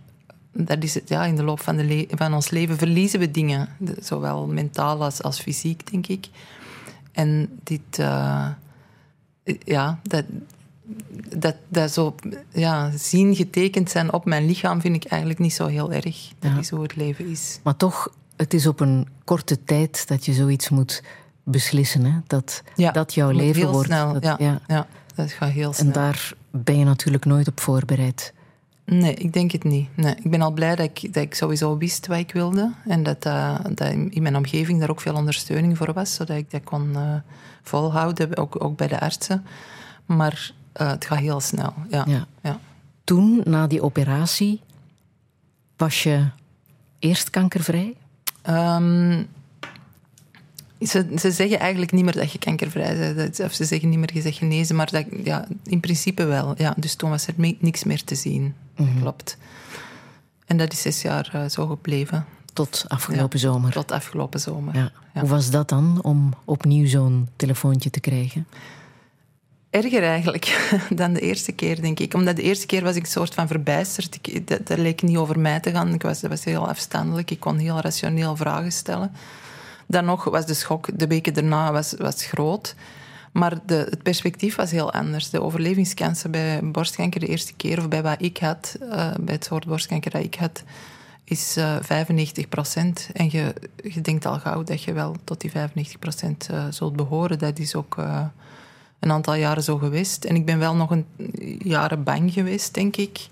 dat 0.53 0.83
is 0.83 0.95
het, 0.95 1.09
ja, 1.09 1.25
in 1.25 1.37
de 1.37 1.43
loop 1.43 1.61
van, 1.61 1.77
de 1.77 2.09
van 2.11 2.35
ons 2.35 2.51
leven 2.51 2.79
verliezen 2.79 3.21
we 3.21 3.31
dingen, 3.31 3.69
de- 3.79 3.97
zowel 4.03 4.47
mentaal 4.47 5.03
als, 5.05 5.23
als 5.23 5.41
fysiek, 5.41 5.91
denk 5.91 6.07
ik. 6.07 6.29
En 7.13 7.49
dit, 7.63 7.99
eh, 7.99 8.49
ja, 9.59 9.99
dat, 10.03 10.25
dat, 11.39 11.55
dat 11.69 11.93
zo 11.93 12.15
ja, 12.53 12.91
zien 12.97 13.35
getekend 13.37 13.91
zijn 13.91 14.13
op 14.13 14.25
mijn 14.25 14.47
lichaam 14.47 14.81
vind 14.81 14.95
ik 14.97 15.05
eigenlijk 15.05 15.41
niet 15.41 15.53
zo 15.55 15.67
heel 15.67 15.93
erg. 15.93 16.33
Dat 16.39 16.51
Ja. 16.53 16.59
is 16.59 16.71
hoe 16.71 16.83
het 16.83 16.97
leven 16.97 17.27
is. 17.31 17.61
Maar 17.63 17.77
toch, 17.77 18.09
het 18.37 18.55
is 18.55 18.67
op 18.67 18.81
een 18.81 19.09
korte 19.25 19.65
tijd 19.65 20.09
dat 20.09 20.25
je 20.25 20.33
zoiets 20.33 20.69
moet 20.69 21.03
beslissen. 21.43 22.05
Hè? 22.05 22.19
Dat, 22.27 22.63
Ja, 22.77 22.91
dat 22.91 23.15
jouw 23.15 23.31
leven 23.31 23.71
wordt. 23.71 23.87
Snel, 23.87 24.13
Dat- 24.21 24.39
ja, 24.39 24.61
ja. 24.67 24.87
dat 25.15 25.31
gaat 25.33 25.51
heel 25.51 25.69
En 25.69 25.75
snel. 25.75 25.93
daar 25.93 26.33
ben 26.57 26.79
je 26.79 26.85
natuurlijk 26.85 27.25
nooit 27.25 27.49
op 27.49 27.61
voorbereid. 27.61 28.33
Nee, 28.85 29.15
ik 29.15 29.33
denk 29.33 29.51
het 29.51 29.65
niet. 29.65 29.97
Nee, 29.97 30.15
ik 30.15 30.31
ben 30.31 30.41
al 30.41 30.51
blij 30.51 30.77
dat 30.77 30.87
ik, 30.87 31.15
dat 31.15 31.23
ik 31.23 31.35
sowieso 31.35 31.79
wist 31.79 32.07
wat 32.07 32.19
ik 32.19 32.33
wilde. 32.33 32.73
En 32.87 33.03
dat, 33.03 33.25
eh, 33.25 33.55
dat 33.75 33.89
in 33.91 34.23
mijn 34.23 34.37
omgeving 34.37 34.81
daar 34.81 34.91
ook 34.91 35.01
veel 35.01 35.15
ondersteuning 35.15 35.77
voor 35.77 35.93
was. 35.93 36.15
Zodat 36.15 36.37
ik 36.37 36.51
dat 36.51 36.65
kon 36.65 36.97
eh, 36.97 37.15
volhouden, 37.63 38.37
ook, 38.37 38.65
ook 38.65 38.77
bij 38.77 38.89
de 38.89 39.01
artsen. 39.01 39.47
Maar 40.07 40.53
eh, 40.73 40.91
het 40.91 41.05
gaat 41.05 41.19
heel 41.19 41.41
snel. 41.41 41.75
Ja. 41.91 42.05
Ja. 42.07 42.27
Ja. 42.43 42.61
Toen, 43.05 43.41
na 43.45 43.67
die 43.67 43.83
operatie, 43.83 44.61
was 45.77 46.03
je 46.03 46.29
eerst 46.99 47.31
kankervrij? 47.31 47.95
Ehm, 48.43 49.23
ze, 50.87 51.07
ze 51.19 51.31
zeggen 51.31 51.59
eigenlijk 51.59 51.93
niet 51.93 52.05
meer 52.05 52.17
dat 52.17 52.33
je 52.33 52.39
kankervrij 52.39 53.15
bent. 53.15 53.41
Of 53.41 53.53
ze 53.53 53.65
zeggen 53.65 53.89
niet 53.89 53.99
meer 53.99 54.15
je 54.15 54.23
bent 54.23 54.35
genezen. 54.35 54.77
Maar 54.77 54.91
dat, 54.91 55.05
ja, 55.25 55.47
in 55.65 55.81
principe 55.81 56.25
wel. 56.25 56.55
Ja, 56.57 56.75
dus 56.77 56.95
toen 56.95 57.11
was 57.11 57.27
er 57.27 57.35
niks 57.59 57.85
meer 57.85 58.05
te 58.05 58.15
zien. 58.15 58.55
Dat 58.77 58.87
klopt. 59.01 59.37
En 60.47 60.57
dat 60.57 60.73
is 60.73 60.83
zes 60.83 61.03
jaar 61.03 61.31
eh, 61.33 61.49
zo 61.49 61.67
gebleven. 61.67 62.25
Tot 62.53 62.85
afgelopen 62.89 63.39
zomer. 63.39 63.73
Tot 63.73 63.93
afgelopen 63.93 64.41
zomer. 64.41 64.75
Ja. 64.77 64.93
Ja. 65.15 65.21
Hoe 65.21 65.29
was 65.29 65.51
dat 65.51 65.69
dan 65.69 65.99
om 66.03 66.35
opnieuw 66.45 66.87
zo'n 66.87 67.29
telefoontje 67.37 67.91
te 67.91 68.01
krijgen? 68.01 68.47
Erger 69.71 70.03
eigenlijk 70.03 70.71
dan 70.95 71.13
de 71.13 71.21
eerste 71.21 71.53
keer, 71.53 71.81
denk 71.81 72.01
ik. 72.01 72.15
Omdat 72.15 72.37
de 72.37 72.43
eerste 72.43 72.67
keer 72.67 72.83
was 72.83 72.97
ik 72.97 73.03
een 73.03 73.11
soort 73.11 73.35
van 73.35 73.47
verbijsterd. 73.47 74.19
Ik, 74.23 74.49
dat, 74.49 74.67
dat 74.67 74.79
leek 74.79 75.03
niet 75.03 75.17
over 75.17 75.39
mij 75.39 75.61
te 75.61 75.71
gaan. 75.71 75.95
Ik 75.95 76.03
was, 76.03 76.21
dat 76.21 76.31
was 76.31 76.45
heel 76.45 76.69
afstandelijk. 76.69 77.31
Ik 77.31 77.41
kon 77.41 77.59
heel 77.59 77.81
rationeel 77.81 78.37
vragen 78.37 78.73
stellen. 78.73 79.13
Dan 79.87 80.05
nog 80.05 80.25
was 80.25 80.47
de 80.47 80.55
schok 80.55 80.99
de 80.99 81.07
weken 81.07 81.35
daarna 81.35 81.73
was, 81.73 81.95
was 81.99 82.25
groot. 82.25 82.75
Maar 83.35 83.59
de, 83.67 83.87
het 83.91 84.03
perspectief 84.03 84.57
was 84.57 84.71
heel 84.71 84.93
anders. 84.93 85.31
De 85.31 85.43
overlevingskansen 85.43 86.31
bij 86.31 86.61
borstkanker 86.63 87.21
de 87.21 87.27
eerste 87.27 87.55
keer, 87.55 87.79
of 87.79 87.89
bij 87.89 88.03
wat 88.03 88.23
ik 88.23 88.39
had, 88.39 88.77
eh, 88.81 89.15
bij 89.21 89.35
het 89.35 89.45
soort 89.45 89.67
borstkanker 89.67 90.11
dat 90.11 90.23
ik 90.23 90.35
had, 90.35 90.63
is 91.25 91.57
eh 91.57 91.77
95 91.81 92.49
procent. 92.49 93.09
En 93.13 93.29
je, 93.31 93.55
je 93.83 94.01
denkt 94.01 94.27
al 94.27 94.39
gauw 94.39 94.63
dat 94.63 94.83
je 94.83 94.93
wel 94.93 95.17
tot 95.25 95.41
die 95.41 95.51
95 95.51 95.99
procent 95.99 96.49
eh, 96.51 96.65
zult 96.71 96.97
behoren. 96.97 97.39
Dat 97.39 97.59
is 97.59 97.75
ook 97.75 97.99
eh, 97.99 98.27
een 99.01 99.13
aantal 99.13 99.35
jaren 99.35 99.63
zo 99.63 99.79
geweest. 99.79 100.25
En 100.25 100.35
ik 100.35 100.45
ben 100.45 100.59
wel 100.59 100.75
nog 100.75 100.91
een 100.91 101.07
jaren 101.59 102.03
bang 102.03 102.33
geweest, 102.33 102.75
denk 102.75 102.97
ik. 102.97 103.29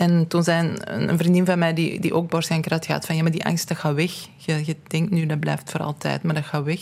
En 0.00 0.26
toen 0.28 0.42
zei 0.42 0.72
een, 0.84 1.18
vriendin 1.18 1.44
van 1.46 1.58
mij, 1.58 1.74
die, 1.74 2.00
die 2.00 2.14
ook 2.14 2.30
borstkanker 2.30 2.72
had 2.72 2.86
gehad, 2.86 3.06
van 3.06 3.16
ja, 3.16 3.22
maar 3.22 3.30
die 3.30 3.44
angst 3.44 3.68
dat 3.68 3.76
gaat 3.76 3.94
weg. 3.94 4.12
Je, 4.36 4.62
je 4.66 4.76
denkt 4.86 5.10
nu, 5.10 5.26
dat 5.26 5.40
blijft 5.40 5.70
voor 5.70 5.80
altijd, 5.80 6.22
maar 6.22 6.34
dat 6.34 6.44
gaat 6.44 6.64
weg. 6.64 6.80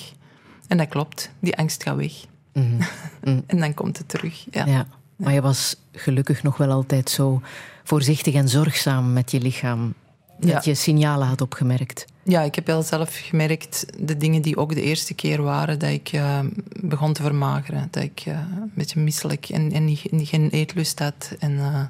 En 0.67 0.77
dat 0.77 0.89
klopt, 0.89 1.31
die 1.41 1.57
angst 1.57 1.83
gaat 1.83 1.97
weg. 1.97 2.13
en 3.47 3.59
dan 3.59 3.75
komt 3.75 3.99
het 3.99 4.09
terug. 4.09 4.47
Ja. 4.51 4.67
Ja. 4.67 4.87
Maar 5.17 5.33
je 5.33 5.41
was 5.41 5.77
gelukkig 5.93 6.43
nog 6.43 6.57
wel 6.57 6.71
altijd 6.71 7.11
zo 7.11 7.43
voorzichtig 7.85 8.35
en 8.35 8.49
zorgzaam 8.49 9.13
met 9.13 9.31
je 9.31 9.41
lichaam. 9.41 9.95
Dat 10.39 10.51
Ja. 10.51 10.61
je 10.65 10.75
signalen 10.75 11.27
had 11.29 11.41
opgemerkt. 11.41 12.05
Ja, 12.23 12.43
ik 12.43 12.55
heb 12.55 12.67
wel 12.67 12.83
zelf 12.83 13.17
gemerkt, 13.17 13.87
de 13.99 14.17
dingen 14.17 14.43
die 14.43 14.57
ook 14.57 14.75
de 14.75 14.83
eerste 14.83 15.15
keer 15.15 15.43
waren, 15.43 15.79
dat 15.79 15.91
ik 15.91 16.09
eh, 16.09 16.39
begon 16.81 17.13
te 17.13 17.23
vermageren. 17.23 17.89
Dat 17.91 18.03
ik 18.03 18.23
eh, 18.27 18.35
een 18.35 18.73
beetje 18.75 19.01
misselijk 19.01 19.49
en, 19.49 19.73
en 19.73 19.97
geen 20.27 20.49
eetlust 20.51 20.99
had. 20.99 21.35
En, 21.39 21.59
eh, 21.59 21.85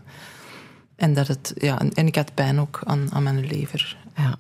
en, 0.98 1.14
dat 1.14 1.26
het, 1.26 1.52
ja, 1.56 1.78
en, 1.94 2.06
ik 2.06 2.14
had 2.14 2.34
pijn 2.34 2.60
ook 2.60 2.80
aan, 2.84 3.08
aan 3.12 3.22
mijn 3.22 3.46
lever. 3.46 3.96
Ja. 4.16 4.38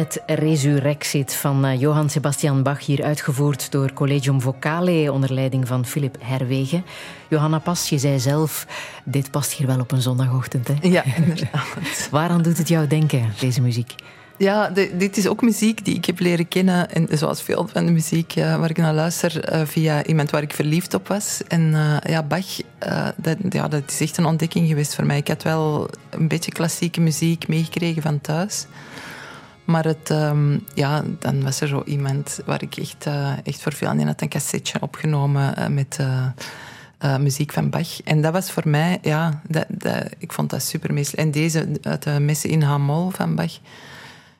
Het 0.00 0.22
Resurrexit 0.26 1.34
van 1.34 1.64
eh, 1.64 1.80
Johann 1.80 2.08
Sebastian 2.08 2.62
Bach, 2.62 2.86
hier 2.86 3.04
uitgevoerd 3.04 3.70
door 3.70 3.92
Collegium 3.92 4.40
Vocale 4.40 5.12
onder 5.12 5.32
leiding 5.32 5.66
van 5.66 5.86
Philip 5.86 6.16
Herwegen. 6.20 6.84
Johanna 7.28 7.58
Pas, 7.58 7.88
je 7.88 7.98
zei 7.98 8.18
zelf, 8.18 8.66
dit 9.04 9.30
past 9.30 9.52
hier 9.52 9.66
wel 9.66 9.80
op 9.80 9.92
een 9.92 10.02
zondagochtend. 10.02 10.68
Hè? 10.68 10.74
Ja, 10.80 11.04
inderdaad. 11.16 12.08
Waaraan 12.10 12.42
doet 12.42 12.58
het 12.58 12.68
jou 12.68 12.86
denken, 12.86 13.32
deze 13.38 13.60
muziek? 13.60 13.94
Ja, 14.36 14.70
dit 14.92 15.16
is 15.16 15.26
ook 15.26 15.42
muziek 15.42 15.84
die 15.84 15.94
ik 15.94 16.04
heb 16.04 16.18
leren 16.18 16.48
kennen. 16.48 16.90
En 16.92 17.08
zoals 17.10 17.42
veel 17.42 17.68
van 17.72 17.86
de 17.86 17.92
muziek 17.92 18.36
uh, 18.36 18.56
waar 18.56 18.70
ik 18.70 18.76
naar 18.76 18.94
luister, 18.94 19.54
uh, 19.54 19.66
via 19.66 20.04
iemand 20.04 20.30
waar 20.30 20.42
ik 20.42 20.54
verliefd 20.54 20.94
op 20.94 21.08
was. 21.08 21.40
En 21.48 21.72
uh, 21.72 21.96
ja, 22.02 22.22
Bach, 22.22 22.46
dat, 23.16 23.36
ja, 23.48 23.68
dat 23.68 23.82
is 23.86 24.00
echt 24.00 24.16
een 24.16 24.26
ontdekking 24.26 24.68
geweest 24.68 24.94
voor 24.94 25.06
mij. 25.06 25.18
Ik 25.18 25.28
had 25.28 25.42
wel 25.42 25.90
een 26.10 26.28
beetje 26.28 26.52
klassieke 26.52 27.00
muziek 27.00 27.48
meegekregen 27.48 28.02
van 28.02 28.20
thuis. 28.20 28.66
Maar 29.70 29.84
het, 29.84 30.10
um, 30.10 30.64
ja, 30.74 31.04
dan 31.18 31.42
was 31.42 31.60
er 31.60 31.68
zo 31.68 31.82
iemand 31.84 32.40
waar 32.44 32.62
ik 32.62 32.76
echt, 32.76 33.06
echt 33.44 33.62
voor 33.62 33.72
veel 33.72 33.88
aan 33.88 34.06
had 34.06 34.22
een 34.22 34.28
cassetje 34.28 34.82
opgenomen 34.82 35.74
met... 35.74 35.98
muziek 37.20 37.52
van 37.52 37.70
Bach. 37.70 38.02
En 38.02 38.22
dat 38.22 38.32
was 38.32 38.50
voor 38.50 38.68
mij, 38.68 38.98
ja, 39.02 39.40
dat, 39.48 39.64
dat, 39.68 40.04
ik 40.18 40.32
vond 40.32 40.50
dat 40.50 40.62
super 40.62 40.92
meestal. 40.92 41.24
En 41.24 41.30
deze, 41.30 41.68
uit 41.82 42.02
de 42.02 42.20
Messen 42.20 42.50
in 42.50 42.62
H-moll 42.62 43.10
van 43.10 43.34
Bach, 43.34 43.58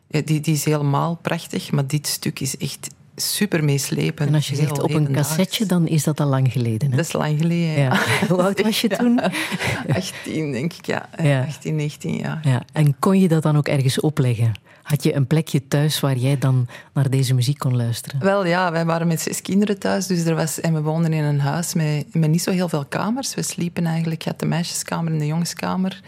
ja, 0.06 0.20
die, 0.24 0.40
die 0.40 0.54
is 0.54 0.64
helemaal 0.64 1.18
prachtig, 1.22 1.70
maar 1.70 1.86
dit 1.86 2.06
stuk 2.06 2.40
is 2.40 2.56
echt 2.56 2.88
super 3.16 3.64
meeslepend. 3.64 4.28
En 4.28 4.34
als 4.34 4.48
je 4.48 4.56
zegt 4.56 4.82
op 4.82 4.94
een 4.94 5.12
cassetje, 5.12 5.66
dan 5.66 5.86
is 5.86 6.04
dat 6.04 6.20
al 6.20 6.26
lang 6.26 6.52
geleden. 6.52 6.90
Hè? 6.90 6.96
Dat 6.96 7.06
is 7.06 7.12
lang 7.12 7.38
geleden, 7.38 7.82
ja. 7.82 8.00
Hoe 8.28 8.42
oud 8.42 8.62
was 8.62 8.80
je 8.80 8.88
toen? 8.98 9.20
18, 9.92 10.52
denk 10.52 10.72
ik, 10.72 10.86
ja. 10.86 11.08
ja. 11.22 11.44
18, 11.44 11.76
19 11.76 12.16
jaar. 12.16 12.40
Ja. 12.42 12.62
En 12.72 12.98
kon 12.98 13.20
je 13.20 13.28
dat 13.28 13.42
dan 13.42 13.56
ook 13.56 13.68
ergens 13.68 14.00
opleggen? 14.00 14.52
Had 14.90 15.02
je 15.02 15.14
een 15.14 15.26
plekje 15.26 15.68
thuis 15.68 16.00
waar 16.00 16.16
jij 16.16 16.38
dan 16.38 16.66
naar 16.92 17.10
deze 17.10 17.34
muziek 17.34 17.58
kon 17.58 17.76
luisteren? 17.76 18.20
Wel 18.20 18.46
ja, 18.46 18.72
wij 18.72 18.84
waren 18.84 19.06
met 19.06 19.20
zes 19.20 19.42
kinderen 19.42 19.78
thuis. 19.78 20.06
Dus 20.06 20.24
er 20.24 20.34
was, 20.34 20.60
en 20.60 20.74
we 20.74 20.82
woonden 20.82 21.12
in 21.12 21.24
een 21.24 21.40
huis 21.40 21.74
met, 21.74 22.14
met 22.14 22.30
niet 22.30 22.42
zo 22.42 22.50
heel 22.50 22.68
veel 22.68 22.84
kamers. 22.84 23.34
We 23.34 23.42
sliepen 23.42 23.86
eigenlijk. 23.86 24.22
Je 24.22 24.30
had 24.30 24.40
de 24.40 24.46
meisjeskamer 24.46 25.12
en 25.12 25.18
de 25.18 25.26
jongenskamer. 25.26 26.00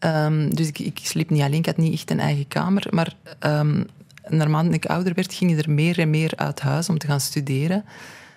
Um, 0.00 0.54
dus 0.54 0.68
ik, 0.68 0.78
ik, 0.78 0.98
sliep 1.02 1.30
niet 1.30 1.42
alleen, 1.42 1.58
ik 1.58 1.66
had 1.66 1.76
niet 1.76 1.92
echt 1.92 2.10
een 2.10 2.20
eigen 2.20 2.48
kamer. 2.48 2.86
Maar 2.90 3.14
um, 3.40 3.86
naarmate 4.28 4.68
ik 4.68 4.86
ouder 4.86 5.14
werd, 5.14 5.34
ging 5.34 5.58
er 5.58 5.70
meer 5.70 5.98
en 5.98 6.10
meer 6.10 6.32
uit 6.36 6.60
huis 6.60 6.88
om 6.88 6.98
te 6.98 7.06
gaan 7.06 7.20
studeren. 7.20 7.84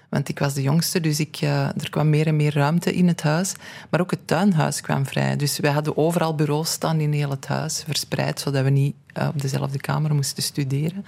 Want 0.10 0.30
ik 0.30 0.40
was 0.40 0.54
de 0.54 0.62
jongste, 0.62 1.00
dus 1.00 1.20
ik, 1.20 1.42
uh, 1.42 1.66
er 1.66 1.90
kwam 1.90 2.10
meer 2.10 2.28
en 2.28 2.36
meer 2.36 2.54
ruimte 2.54 2.94
in 2.94 3.08
het 3.08 3.22
huis. 3.22 3.54
Maar 3.90 4.02
ook 4.02 4.12
het 4.12 4.28
tuinhuis 4.28 4.82
kwam 4.82 5.06
vrij. 5.06 5.36
Dus 5.36 5.60
wij 5.60 5.72
hadden 5.72 5.98
overal 5.98 6.36
bureaus 6.36 6.72
staan 6.72 7.00
in 7.00 7.12
heel 7.12 7.30
het 7.30 7.48
huis, 7.48 7.84
verspreid, 7.88 8.40
zodat 8.40 8.64
we 8.64 8.70
niet 8.70 8.96
uh, 9.18 9.28
op 9.28 9.42
dezelfde 9.42 9.80
kamer 9.80 10.16
moesten 10.16 10.44
studeren. 10.44 11.06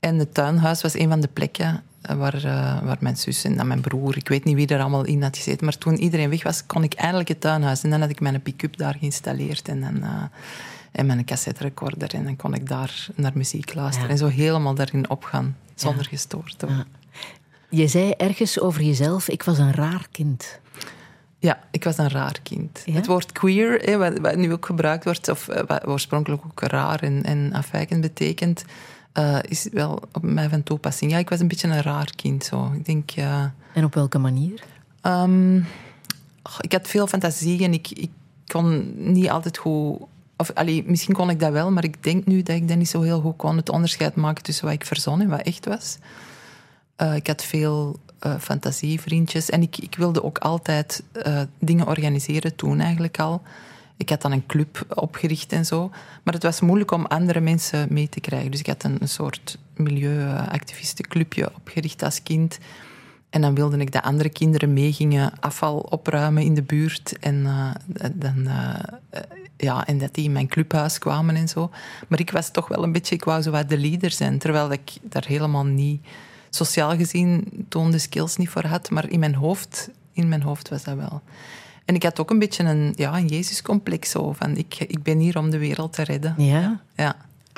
En 0.00 0.18
het 0.18 0.34
tuinhuis 0.34 0.82
was 0.82 0.94
een 0.94 1.08
van 1.08 1.20
de 1.20 1.28
plekken 1.28 1.82
waar, 2.16 2.36
uh, 2.36 2.82
waar 2.82 2.96
mijn 3.00 3.16
zus 3.16 3.44
en 3.44 3.66
mijn 3.66 3.80
broer, 3.80 4.16
ik 4.16 4.28
weet 4.28 4.44
niet 4.44 4.54
wie 4.54 4.66
er 4.66 4.80
allemaal 4.80 5.04
in 5.04 5.22
had 5.22 5.36
gezeten, 5.36 5.64
maar 5.64 5.78
toen 5.78 5.98
iedereen 5.98 6.30
weg 6.30 6.42
was, 6.42 6.66
kon 6.66 6.82
ik 6.82 6.94
eindelijk 6.94 7.28
het 7.28 7.40
tuinhuis. 7.40 7.82
En 7.82 7.90
dan 7.90 8.00
had 8.00 8.10
ik 8.10 8.20
mijn 8.20 8.42
pick-up 8.42 8.76
daar 8.76 8.96
geïnstalleerd 8.98 9.68
en, 9.68 9.80
dan, 9.80 9.96
uh, 9.96 10.22
en 10.92 11.06
mijn 11.06 11.24
cassette 11.24 11.62
recorder. 11.62 12.14
En 12.14 12.24
dan 12.24 12.36
kon 12.36 12.54
ik 12.54 12.68
daar 12.68 13.06
naar 13.14 13.32
muziek 13.34 13.74
luisteren 13.74 14.10
en 14.10 14.18
zo 14.18 14.26
helemaal 14.26 14.74
daarin 14.74 15.10
opgaan, 15.10 15.56
zonder 15.74 16.06
gestoord 16.06 16.58
te 16.58 16.66
worden. 16.66 17.01
Je 17.74 17.88
zei 17.88 18.10
ergens 18.10 18.60
over 18.60 18.82
jezelf, 18.82 19.28
ik 19.28 19.42
was 19.42 19.58
een 19.58 19.72
raar 19.72 20.06
kind. 20.10 20.60
Ja, 21.38 21.60
ik 21.70 21.84
was 21.84 21.98
een 21.98 22.10
raar 22.10 22.40
kind. 22.42 22.82
Het 22.90 23.06
woord 23.06 23.32
queer, 23.32 23.98
wat, 24.20 24.36
nu 24.36 24.52
ook 24.52 24.66
gebruikt 24.66 25.04
wordt, 25.04 25.28
of 25.28 25.48
eh, 25.48 25.62
wat 25.66 25.86
oorspronkelijk 25.86 26.42
ook 26.44 26.60
raar 26.60 27.02
en, 27.02 27.22
en 27.22 27.52
afwijkend 27.52 28.00
betekent, 28.00 28.64
uh, 29.18 29.38
is 29.48 29.68
wel 29.72 30.02
op 30.12 30.22
mij 30.22 30.48
van 30.48 30.62
toepassing. 30.62 31.10
Ja, 31.10 31.18
ik 31.18 31.28
was 31.28 31.40
een 31.40 31.48
beetje 31.48 31.68
een 31.68 31.82
raar 31.82 32.12
kind. 32.16 32.44
Zo. 32.44 32.72
Ik 32.74 32.84
denk, 32.84 33.16
uh, 33.16 33.44
en 33.72 33.84
op 33.84 33.94
welke 33.94 34.18
manier? 34.18 34.62
Um, 35.02 35.66
ik 36.60 36.72
had 36.72 36.88
veel 36.88 37.06
fantasie 37.06 37.64
en 37.64 37.72
ik, 37.72 37.90
ik 37.90 38.10
kon 38.46 38.92
niet 39.12 39.30
altijd 39.30 39.58
goed... 39.58 40.00
Of, 40.36 40.50
allee, 40.54 40.84
misschien 40.86 41.14
kon 41.14 41.30
ik 41.30 41.40
dat 41.40 41.52
wel, 41.52 41.70
maar 41.70 41.84
ik 41.84 42.02
denk 42.02 42.26
nu 42.26 42.42
dat 42.42 42.56
ik 42.56 42.68
dat 42.68 42.76
niet 42.76 42.88
zo 42.88 43.00
heel 43.00 43.20
goed 43.20 43.36
kon. 43.36 43.56
Het 43.56 43.68
onderscheid 43.68 44.14
maken 44.14 44.42
tussen 44.42 44.64
wat 44.64 44.74
ik 44.74 44.86
verzon 44.86 45.20
en 45.20 45.28
wat 45.28 45.42
echt 45.42 45.66
was. 45.66 45.98
Uh, 47.02 47.14
ik 47.14 47.26
had 47.26 47.44
veel 47.44 48.00
uh, 48.26 48.34
fantasievriendjes. 48.38 49.50
En 49.50 49.62
ik, 49.62 49.78
ik 49.78 49.94
wilde 49.94 50.24
ook 50.24 50.38
altijd 50.38 51.02
dingen 51.58 51.86
organiseren, 51.86 52.56
toen 52.56 52.80
eigenlijk 52.80 53.20
al. 53.20 53.42
Ik 53.96 54.08
had 54.08 54.22
dan 54.22 54.32
een 54.32 54.46
club 54.46 54.84
opgericht 54.88 55.52
en 55.52 55.66
zo. 55.66 55.90
Maar 56.22 56.34
het 56.34 56.42
was 56.42 56.60
moeilijk 56.60 56.90
om 56.90 57.06
andere 57.06 57.40
mensen 57.40 57.86
mee 57.90 58.08
te 58.08 58.20
krijgen. 58.20 58.50
Dus 58.50 58.60
ik 58.60 58.66
had 58.66 58.84
een, 58.84 59.08
soort 59.08 59.58
milieuactivistenclubje 59.76 61.54
opgericht 61.54 62.02
als 62.02 62.22
kind. 62.22 62.58
En 63.30 63.40
dan 63.40 63.54
wilde 63.54 63.76
ik 63.76 63.92
dat 63.92 64.02
andere 64.02 64.28
kinderen 64.28 64.72
meegingen 64.72 65.32
afval 65.40 65.78
opruimen 65.78 66.42
in 66.42 66.54
de 66.54 66.62
buurt. 66.62 67.18
En, 67.18 67.46
dan, 68.12 68.48
ja, 69.56 69.86
en 69.86 69.98
dat 69.98 70.14
die 70.14 70.24
in 70.24 70.32
mijn 70.32 70.48
clubhuis 70.48 70.98
kwamen 70.98 71.36
en 71.36 71.48
zo. 71.48 71.70
Maar 72.08 72.20
ik 72.20 72.30
was 72.30 72.50
toch 72.50 72.68
wel 72.68 72.82
een 72.82 72.92
beetje, 72.92 73.14
ik 73.14 73.24
wou 73.24 73.42
zo 73.42 73.50
wat 73.50 73.68
de 73.68 73.78
leader 73.78 74.10
zijn. 74.10 74.38
Terwijl 74.38 74.72
ik 74.72 74.90
daar 75.02 75.26
helemaal 75.26 75.64
niet, 75.64 76.06
sociaal 76.54 76.96
gezien, 76.96 77.44
toonde 77.68 77.98
skills 77.98 78.36
niet 78.36 78.48
voor 78.48 78.64
had. 78.64 78.90
Maar 78.90 79.10
in 79.10 79.18
mijn 79.18 79.34
hoofd, 79.34 79.90
in 80.12 80.28
mijn 80.28 80.42
hoofd 80.42 80.68
was 80.68 80.84
dat 80.84 80.96
wel. 80.96 81.22
En 81.84 81.94
ik 81.94 82.02
had 82.02 82.20
ook 82.20 82.30
een 82.30 82.38
beetje 82.38 82.64
een, 82.64 82.92
ja, 82.96 83.16
een 83.16 83.26
Jezuscomplex. 83.26 84.10
Zo, 84.10 84.32
van 84.32 84.56
ik, 84.56 84.78
ik 84.78 85.02
ben 85.02 85.18
hier 85.18 85.38
om 85.38 85.50
de 85.50 85.58
wereld 85.58 85.92
te 85.92 86.02
redden. 86.02 86.34
Ja? 86.38 86.80
Ja. 86.96 87.16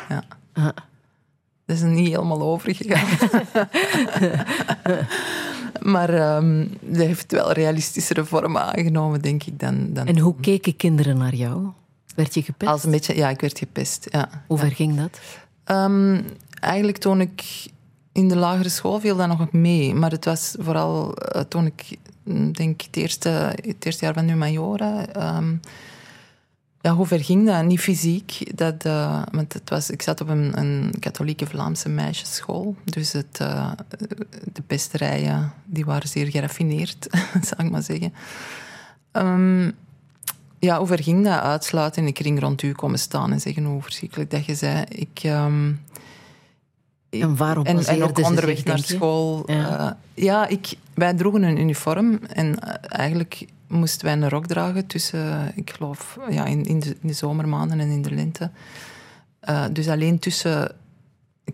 ja. 0.09 0.25
Ah. 0.53 0.69
Dat 1.67 1.77
is 1.77 1.83
niet 1.83 2.09
helemaal 2.09 2.43
overgegaan. 2.43 3.07
maar 5.93 6.37
um, 6.37 6.77
dat 6.81 7.07
heeft 7.07 7.33
wel 7.33 7.53
realistischere 7.53 8.25
vormen 8.25 8.63
aangenomen, 8.63 9.23
denk 9.23 9.45
ik. 9.45 9.59
Dan, 9.59 9.93
dan 9.93 10.07
en 10.07 10.19
hoe 10.19 10.35
keken 10.41 10.77
kinderen 10.77 11.17
naar 11.17 11.35
jou? 11.35 11.67
Werd 12.15 12.35
je 12.35 12.43
gepest? 12.43 12.71
Als 12.71 12.85
een 12.85 12.91
beetje, 12.91 13.17
ja, 13.17 13.29
ik 13.29 13.41
werd 13.41 13.59
gepest. 13.59 14.07
Ja. 14.11 14.29
Hoe 14.47 14.59
ver 14.59 14.71
ging 14.71 14.97
dat? 14.97 15.21
Um, 15.77 16.25
eigenlijk 16.61 16.99
toen 16.99 17.21
ik 17.21 17.43
in 18.15 18.29
de 18.29 18.37
lagere 18.37 18.69
school 18.69 19.01
viel 19.01 19.17
dat 19.17 19.29
nog 19.29 19.53
mee. 19.53 19.95
Maar 19.95 20.11
het 20.11 20.25
was 20.25 20.55
vooral 20.59 21.15
uh, 21.37 21.41
toen 21.41 21.67
ik 21.67 21.99
denk 22.53 22.81
het 22.81 22.97
eerste, 22.97 23.29
het 23.29 23.85
eerste 23.85 24.05
jaar 24.05 24.15
van 24.15 24.25
nu 24.25 24.35
majora. 24.35 25.07
Um, 25.37 25.61
ja, 26.81 26.95
hoe 26.95 27.07
ver 27.07 27.25
ging 27.25 27.47
dat? 27.47 27.65
Niet 27.65 27.81
fysiek. 27.81 28.57
Dat, 28.57 28.85
uh, 28.87 29.23
want 29.33 29.53
het 29.53 29.71
was, 29.71 29.91
ik 29.91 30.03
zat 30.03 30.21
op 30.21 30.29
een, 30.29 30.59
een 30.59 30.95
katholieke 31.01 31.47
Vlaamse 31.47 31.89
meisjesschool. 31.89 32.77
Dus 32.85 33.13
het, 33.13 33.39
uh, 33.43 33.73
de 34.53 34.63
pesterijen 34.67 35.53
die 35.65 35.85
waren 35.85 36.09
zeer 36.09 36.27
geraffineerd, 36.27 37.07
zal 37.49 37.65
ik 37.65 37.71
maar 37.71 37.83
zeggen. 37.83 38.15
Um, 39.13 39.73
ja, 40.59 40.79
hoe 40.79 40.87
ver 40.87 41.03
ging 41.03 41.25
dat? 41.25 41.41
Uitsluiten 41.41 42.01
in 42.01 42.07
de 42.07 42.13
kring 42.13 42.41
rond 42.41 42.63
u 42.63 42.73
komen 42.73 42.99
staan 42.99 43.33
en 43.33 43.41
zeggen 43.41 43.65
hoe 43.65 43.83
verschrikkelijk 43.83 44.31
dat 44.31 44.45
je 44.45 44.55
zei. 44.55 44.85
Ik... 44.89 45.23
Um, 45.25 45.81
en 47.21 47.37
waarom 47.37 47.65
en, 47.65 47.85
en 47.85 48.03
ook 48.03 48.19
onderweg 48.19 48.65
naar 48.65 48.79
school. 48.79 49.43
Ja, 49.47 49.81
uh, 49.81 49.91
ja 50.25 50.47
ik, 50.47 50.75
wij 50.95 51.15
droegen 51.15 51.43
een 51.43 51.59
uniform 51.59 52.19
en 52.33 52.47
uh, 52.47 52.75
eigenlijk 52.81 53.47
moesten 53.67 54.07
wij 54.07 54.15
een 54.15 54.29
rok 54.29 54.47
dragen 54.47 54.87
tussen, 54.87 55.53
ik 55.55 55.71
geloof, 55.71 56.19
ja, 56.31 56.45
in, 56.45 56.65
in, 56.65 56.81
de, 56.81 56.89
in 56.89 57.09
de 57.09 57.13
zomermaanden 57.13 57.81
en 57.81 57.89
in 57.89 58.03
de 58.03 58.15
lente. 58.15 58.51
Uh, 59.49 59.65
dus 59.73 59.89
alleen 59.89 60.19
tussen 60.19 60.73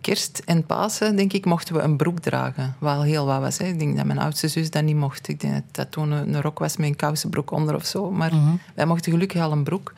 kerst 0.00 0.42
en 0.44 0.66
Pasen, 0.66 1.16
denk 1.16 1.32
ik, 1.32 1.44
mochten 1.44 1.74
we 1.74 1.80
een 1.80 1.96
broek 1.96 2.18
dragen. 2.18 2.74
Wat 2.78 3.02
heel 3.02 3.26
wat 3.26 3.40
was. 3.40 3.58
Hè. 3.58 3.66
Ik 3.66 3.78
denk 3.78 3.96
dat 3.96 4.06
mijn 4.06 4.18
oudste 4.18 4.48
zus 4.48 4.70
dat 4.70 4.82
niet 4.82 4.96
mocht. 4.96 5.28
Ik 5.28 5.40
denk 5.40 5.54
dat 5.54 5.62
dat 5.70 5.90
toen 5.90 6.10
een, 6.10 6.34
een 6.34 6.40
rok 6.40 6.58
was 6.58 6.76
met 6.76 6.88
een 6.88 6.96
kousenbroek 6.96 7.50
onder 7.50 7.74
of 7.74 7.86
zo. 7.86 8.10
Maar 8.10 8.34
mm 8.34 8.44
-hmm. 8.44 8.60
wij 8.74 8.86
mochten 8.86 9.12
gelukkig 9.12 9.42
al 9.42 9.52
een 9.52 9.64
broek. 9.64 9.92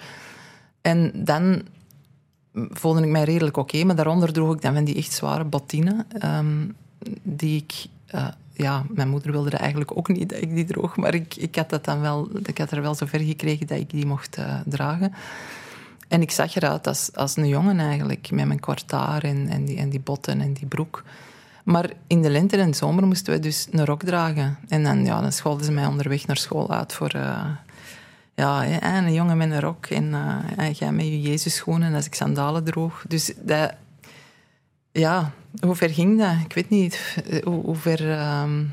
En 0.81 1.13
dan 1.15 1.63
voelde 2.55 3.03
ik 3.03 3.11
mij 3.11 3.25
redelijk 3.25 3.57
oké. 3.57 3.85
Maar 3.85 3.97
daaronder 3.97 4.33
droeg 4.33 4.55
ik 4.55 4.63
dan 4.63 4.75
van 4.75 4.85
die 4.85 4.97
echt 4.97 5.13
zware 5.13 5.45
bottine. 5.45 6.07
Um, 6.25 6.77
die 7.23 7.63
ik... 7.63 7.87
Uh, 8.15 8.29
ja, 8.53 8.85
mijn 8.89 9.09
moeder 9.09 9.33
wilde 9.33 9.57
eigenlijk 9.57 9.97
ook 9.97 10.09
niet 10.09 10.29
dat 10.29 10.43
ik 10.43 10.55
die 10.55 10.65
droeg. 10.65 10.97
Maar 10.97 11.15
ik, 11.15 11.37
ik 11.37 11.57
had 11.57 11.71
dat 11.71 11.85
dan 11.85 12.01
wel... 12.01 12.29
Ik 12.45 12.59
had 12.59 12.71
er 12.71 12.83
wel 12.83 12.95
zo 12.95 13.07
ver 13.07 13.21
gekregen 13.21 13.67
dat 13.67 13.79
ik 13.79 13.91
die 13.91 14.07
mocht 14.07 14.39
uh, 14.39 14.61
dragen. 14.67 15.13
En 16.09 16.23
ik 16.23 16.31
zag 16.31 16.55
eruit 16.57 16.87
als, 16.87 17.11
als 17.15 17.37
een 17.37 17.49
jongen 17.49 17.81
eigenlijk. 17.81 18.31
Met 18.31 18.47
mijn 18.47 18.61
kwartaar 18.61 19.23
en, 19.23 19.49
en, 19.49 19.65
die, 19.65 19.77
en 19.77 19.89
die 19.89 20.01
botten 20.01 20.41
en 20.41 20.53
die 20.53 20.67
broek. 20.67 21.05
Maar 21.65 21.91
in 22.07 22.23
de 22.23 22.31
lente 22.31 22.57
en 22.57 22.71
de 22.71 22.77
zomer 22.77 23.07
moesten 23.07 23.33
we 23.33 23.41
dus 23.41 23.69
een 23.71 23.85
rok 23.85 24.03
dragen. 24.03 24.59
En 24.69 24.83
dan, 24.83 25.05
ja, 25.05 25.21
dan 25.21 25.33
scholden 25.33 25.65
ze 25.65 25.73
mij 25.73 25.87
onderweg 25.87 26.27
naar 26.27 26.37
school 26.37 26.71
uit 26.71 26.93
voor... 26.93 27.13
Uh, 27.17 27.45
ja, 28.35 28.65
een 28.83 29.13
jongen 29.13 29.37
met 29.37 29.51
een 29.51 29.61
rok 29.61 29.87
en 29.87 30.05
uh, 30.59 30.73
jij 30.73 30.93
met 30.93 31.05
je 31.05 31.21
Jezus-schoenen 31.21 31.95
als 31.95 32.07
ik 32.07 32.15
sandalen 32.15 32.65
droeg. 32.65 33.05
Dus 33.09 33.33
dat, 33.41 33.75
ja, 34.93 35.33
hoe 35.61 35.75
ver 35.75 35.91
ging 35.91 36.19
dat? 36.19 36.35
Ik 36.45 36.53
weet 36.53 36.69
niet. 36.69 37.17
Hoe, 37.45 37.65
hoe 37.65 37.77
ver. 37.77 38.31
Um, 38.43 38.73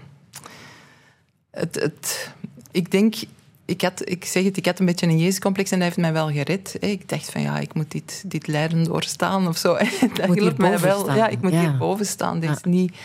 het, 1.52 1.76
het, 1.76 2.34
ik 2.72 2.92
denk 2.92 3.16
ik, 3.70 3.82
had, 3.82 4.10
ik 4.10 4.26
zeg 4.26 4.44
het, 4.44 4.58
ik 4.58 4.66
had 4.66 4.80
een 4.80 4.86
beetje 4.86 5.08
een 5.08 5.20
Jezus-complex 5.20 5.72
en 5.72 5.78
dat 5.78 5.88
heeft 5.88 6.00
mij 6.00 6.14
wel 6.14 6.32
gered. 6.32 6.76
Ik 6.80 7.10
dacht 7.10 7.32
van 7.32 7.42
ja, 7.42 7.58
ik 7.58 7.74
moet 7.74 7.92
dit, 7.92 8.24
dit 8.26 8.48
lijden 8.48 8.84
doorstaan 8.84 9.48
of 9.48 9.58
zo. 9.58 9.78
Dat 10.14 10.34
hielp 10.34 10.58
mij 10.58 10.80
wel. 10.80 11.00
Staan. 11.00 11.16
Ja, 11.16 11.28
ik 11.28 11.42
moet 11.42 11.52
hier 11.52 11.78
boven 11.78 12.06
staan. 12.06 12.40
Dit, 12.40 12.50
is 12.50 12.64
niet, 12.64 12.96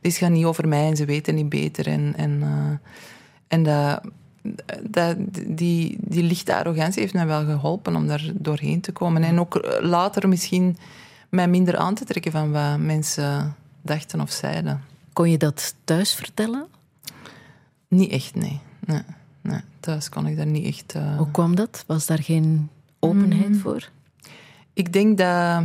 dit 0.00 0.16
gaat 0.16 0.30
niet 0.30 0.44
over 0.44 0.68
mij 0.68 0.86
en 0.86 0.96
ze 0.96 1.04
weten 1.04 1.34
niet 1.34 1.48
beter. 1.48 1.86
En, 1.86 2.14
en, 2.16 2.40
uh, 2.40 2.90
en 3.48 3.62
dat, 3.62 4.00
dat, 4.82 5.16
die, 5.46 5.96
die 6.00 6.22
lichte 6.22 6.54
arrogantie 6.54 7.00
heeft 7.00 7.14
mij 7.14 7.26
wel 7.26 7.44
geholpen 7.44 7.96
om 7.96 8.06
daar 8.06 8.30
doorheen 8.34 8.80
te 8.80 8.92
komen. 8.92 9.22
En 9.22 9.40
ook 9.40 9.78
later 9.80 10.28
misschien 10.28 10.76
mij 11.28 11.48
minder 11.48 11.76
aan 11.76 11.94
te 11.94 12.04
trekken 12.04 12.32
van 12.32 12.52
wat 12.52 12.78
mensen 12.78 13.56
dachten 13.82 14.20
of 14.20 14.30
zeiden. 14.30 14.82
Kon 15.12 15.30
je 15.30 15.38
dat 15.38 15.74
thuis 15.84 16.14
vertellen? 16.14 16.66
Niet 17.88 18.10
echt, 18.10 18.34
nee. 18.34 18.60
nee, 18.86 19.02
nee. 19.40 19.60
Thuis 19.80 20.08
kon 20.08 20.26
ik 20.26 20.36
daar 20.36 20.46
niet 20.46 20.66
echt... 20.66 20.94
Uh... 20.96 21.16
Hoe 21.16 21.30
kwam 21.30 21.54
dat? 21.54 21.84
Was 21.86 22.06
daar 22.06 22.22
geen 22.22 22.68
openheid 22.98 23.48
mm. 23.48 23.58
voor? 23.58 23.88
Ik 24.72 24.92
denk 24.92 25.18
dat 25.18 25.62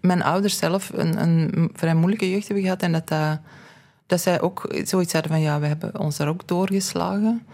mijn 0.00 0.22
ouders 0.22 0.56
zelf 0.56 0.90
een, 0.94 1.22
een 1.22 1.70
vrij 1.74 1.94
moeilijke 1.94 2.30
jeugd 2.30 2.46
hebben 2.46 2.64
gehad 2.64 2.82
en 2.82 2.92
dat, 2.92 3.08
dat, 3.08 3.38
dat 4.14 4.22
zij 4.22 4.40
ook 4.40 4.74
zoiets 4.84 5.12
hadden 5.12 5.30
van 5.30 5.40
ja, 5.40 5.60
we 5.60 5.66
hebben 5.66 5.98
ons 5.98 6.16
daar 6.16 6.28
ook 6.28 6.48
doorgeslagen. 6.48 7.46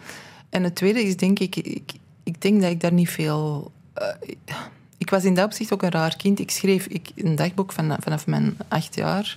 En 0.49 0.63
het 0.65 0.75
tweede 0.75 1.03
is 1.03 1.17
denk 1.17 1.39
ik, 1.39 1.57
ik, 1.57 1.93
ik 2.23 2.43
denk 2.43 2.61
dat 2.61 2.71
ik 2.71 2.81
daar 2.81 2.93
niet 2.93 3.11
veel... 3.11 3.73
Uh, 3.99 4.07
ik 4.99 5.11
was 5.11 5.25
in 5.25 5.35
dat 5.35 5.45
opzicht 5.45 5.73
ook 5.73 5.83
een 5.83 5.91
raar 5.91 6.17
kind. 6.17 6.39
Ik 6.39 6.51
schreef 6.51 6.87
ik, 6.87 7.11
een 7.15 7.37
dagboek 7.37 7.73
van, 7.73 7.97
vanaf 8.01 8.27
mijn 8.27 8.57
acht 8.69 8.95
jaar. 8.95 9.37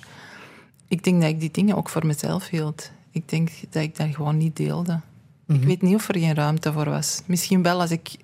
Ik 0.88 1.04
denk 1.04 1.22
dat 1.22 1.30
ik 1.30 1.40
die 1.40 1.52
dingen 1.52 1.76
ook 1.76 1.90
voor 1.90 2.06
mezelf 2.06 2.50
hield. 2.50 2.92
Ik 3.12 3.30
denk 3.30 3.50
dat 3.70 3.84
ik 3.84 3.98
dat 3.98 4.16
gewoon 4.16 4.38
niet 4.38 4.56
deelde. 4.56 5.00
Ik 5.48 5.56
mhm. 5.56 5.66
weet 5.66 5.82
niet 5.82 5.96
of 5.96 6.10
er 6.10 6.20
geen 6.20 6.36
ruimte 6.36 6.72
voor 6.74 6.90
was. 6.90 7.22
Misschien 7.26 7.64
wel 7.64 7.82
als 7.82 7.92
ik 7.92 8.16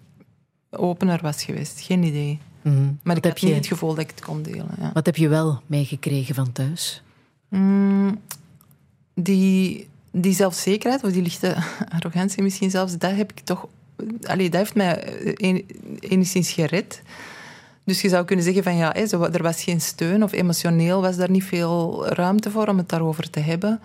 opener 0.70 1.20
was 1.22 1.44
geweest. 1.44 1.80
Geen 1.80 2.04
idee. 2.04 2.40
Mhm. 2.62 2.92
Maar 3.04 3.18
ik 3.18 3.24
heb 3.24 3.42
niet 3.42 3.56
het 3.56 3.68
gevoel 3.68 3.90
dat 3.90 4.04
ik 4.04 4.10
het 4.10 4.22
kon 4.22 4.42
delen. 4.42 4.76
Ja. 4.80 4.92
Wat 4.94 5.06
heb 5.06 5.16
je 5.16 5.28
wel 5.28 5.62
meegekregen 5.66 6.36
van 6.36 6.52
thuis? 6.52 7.02
Mm, 7.50 8.20
die, 9.24 9.88
die 10.12 10.34
zelfzekerheid, 10.34 11.04
of 11.04 11.12
die 11.12 11.22
lichte 11.22 11.56
arrogantie 11.98 12.44
misschien 12.44 12.70
zelfs, 12.70 12.98
dat 12.98 13.16
heb 13.16 13.32
ik 13.32 13.40
toch... 13.40 13.68
Allee, 14.24 14.50
dat 14.50 14.60
heeft 14.60 14.76
mij 14.76 15.04
enigszins 16.00 16.52
gered. 16.52 17.02
Dus 17.84 18.02
je 18.02 18.10
zou 18.10 18.26
kunnen 18.26 18.46
zeggen 18.46 18.64
van 18.64 18.76
ja, 18.76 18.96
er 18.96 19.44
was 19.44 19.64
geen 19.64 19.82
steun 19.82 20.24
of 20.24 20.32
emotioneel 20.32 21.02
was 21.02 21.16
daar 21.16 21.30
niet 21.30 21.44
veel 21.44 22.08
ruimte 22.08 22.52
voor 22.52 22.68
om 22.68 22.78
het 22.78 22.90
daarover 22.90 23.30
te 23.30 23.40
hebben. 23.40 23.80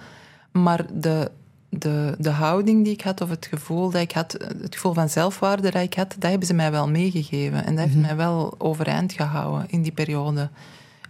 Maar 0.52 0.86
de, 0.92 1.30
de, 1.68 2.14
de 2.18 2.30
houding 2.30 2.84
die 2.84 2.92
ik 2.92 3.00
had 3.00 3.20
of 3.20 3.28
het 3.28 3.46
gevoel 3.46 3.90
dat 3.90 4.00
ik 4.00 4.12
had, 4.12 4.32
het 4.62 4.74
gevoel 4.74 4.92
van 4.92 5.08
zelfwaarde 5.08 5.70
dat 5.70 5.82
ik 5.82 5.94
had, 5.94 6.14
dat 6.18 6.30
hebben 6.30 6.46
ze 6.48 6.54
mij 6.54 6.70
wel 6.70 6.88
meegegeven. 6.88 7.64
En 7.64 7.74
dat 7.74 7.84
heeft 7.84 7.96
mhm. 7.96 8.06
mij 8.06 8.16
wel 8.16 8.54
overeind 8.58 9.12
gehouden 9.12 9.70
in 9.70 9.82
die 9.82 9.92
periode. 9.92 10.48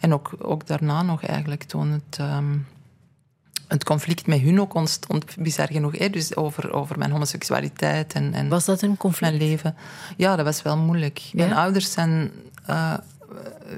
En 0.01 0.15
ook, 0.15 0.35
ook 0.39 0.67
daarna 0.67 1.03
nog 1.03 1.25
eigenlijk, 1.25 1.63
toen 1.63 1.91
het, 1.91 2.19
ehm, 2.19 2.57
het 3.69 3.85
conflict 3.85 4.27
met 4.27 4.41
hun 4.41 4.61
ook 4.61 4.75
ontstond, 4.75 5.37
bizar 5.39 5.69
genoeg. 5.73 5.99
Hè? 5.99 6.11
Dus 6.11 6.37
over, 6.37 6.73
over 6.73 6.99
mijn 6.99 7.11
homoseksualiteit 7.11 8.13
en, 8.13 8.35
en 8.35 8.49
Was 8.49 8.65
dat 8.65 8.83
een 8.83 8.97
conflict? 8.97 9.33
Mijn 9.33 9.49
leven. 9.49 9.77
Ja, 10.17 10.37
dat 10.37 10.45
was 10.45 10.63
wel 10.63 10.77
moeilijk. 10.77 11.31
Mijn 11.33 11.53
ouders 11.53 11.93
zijn 11.93 12.31
uh, 12.71 12.93
eh, 12.93 13.01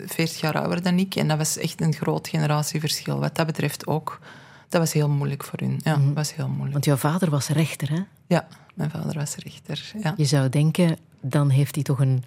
40 0.06 0.40
jaar 0.40 0.60
ouder 0.60 0.82
dan 0.82 0.98
ik 0.98 1.14
en 1.14 1.28
dat 1.28 1.38
was 1.38 1.56
echt 1.56 1.80
een 1.80 1.94
groot 1.94 2.28
generatieverschil. 2.28 3.18
Wat 3.18 3.36
dat 3.36 3.46
betreft 3.46 3.86
ook 3.86 4.20
dat 4.68 4.80
was 4.80 4.92
heel 4.92 5.08
moeilijk 5.08 5.44
voor 5.44 5.58
hun. 5.58 5.80
Ja, 5.82 5.96
mm 5.96 6.14
was 6.14 6.34
heel 6.34 6.48
moeilijk. 6.48 6.72
Want 6.72 6.84
jouw 6.84 6.96
vader 6.96 7.30
was 7.30 7.48
rechter, 7.48 7.90
hè? 7.90 8.00
Ja, 8.26 8.46
mijn 8.74 8.90
vader 8.90 9.14
was 9.14 9.36
rechter. 9.36 9.92
Ja. 10.02 10.14
Je 10.16 10.24
zou 10.24 10.48
denken, 10.48 10.98
dan 11.20 11.50
heeft 11.50 11.74
hij 11.74 11.84
toch 11.84 12.00
een, 12.00 12.24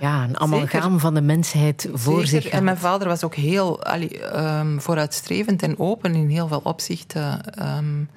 ja, 0.00 0.24
een 0.24 0.40
amalgaam 0.40 0.98
van 0.98 1.14
de 1.14 1.20
mensheid 1.20 1.88
voor 1.92 2.26
Zeker. 2.26 2.42
zich. 2.42 2.52
En 2.52 2.64
mijn 2.64 2.78
vader 2.78 3.08
was 3.08 3.24
ook 3.24 3.34
heel 3.34 3.84
allee, 3.84 4.36
um, 4.36 4.80
vooruitstrevend 4.80 5.62
en 5.62 5.78
open 5.78 6.14
in 6.14 6.28
heel 6.28 6.48
veel 6.48 6.60
opzichten. 6.62 7.40
Um, 7.78 8.08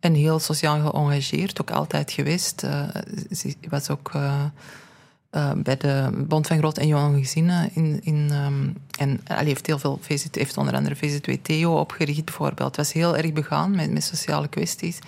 en 0.00 0.14
heel 0.14 0.38
sociaal 0.38 0.90
geëngageerd, 0.90 1.60
ook 1.60 1.70
altijd 1.70 2.12
geweest. 2.12 2.64
Uh, 2.64 2.82
was 3.68 3.90
ook... 3.90 4.12
Uh, 4.16 4.44
uh, 5.30 5.50
bij 5.56 5.76
de 5.76 6.10
Bond 6.28 6.46
van 6.46 6.58
Groot 6.58 6.78
en 6.78 6.86
Jonge 6.86 7.18
Gezinnen. 7.18 7.70
In, 7.74 8.00
in, 8.02 8.30
um, 8.32 8.76
en 8.98 9.20
hij 9.24 9.44
heeft 9.44 9.66
heel 9.66 9.78
veel 9.78 10.00
heeft 10.32 10.56
onder 10.56 10.74
andere 10.74 10.96
VZ2 10.96 11.42
Theo 11.42 11.78
opgericht, 11.78 12.24
bijvoorbeeld. 12.24 12.76
Was 12.76 12.92
heel 12.92 13.16
erg 13.16 13.32
begaan 13.32 13.70
met, 13.70 13.90
met 13.90 14.04
sociale 14.04 14.48
kwesties. 14.48 14.98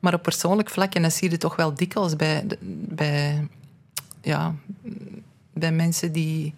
Maar 0.00 0.14
op 0.14 0.22
persoonlijk 0.22 0.70
vlak, 0.70 0.94
en 0.94 1.02
dat 1.02 1.12
zie 1.12 1.30
je 1.30 1.36
toch 1.36 1.56
wel 1.56 1.74
dikwijls 1.74 2.16
bij, 2.16 2.46
bij, 2.88 3.48
ja, 4.26 4.54
bij 5.52 5.72
mensen 5.72 6.12
die, 6.12 6.54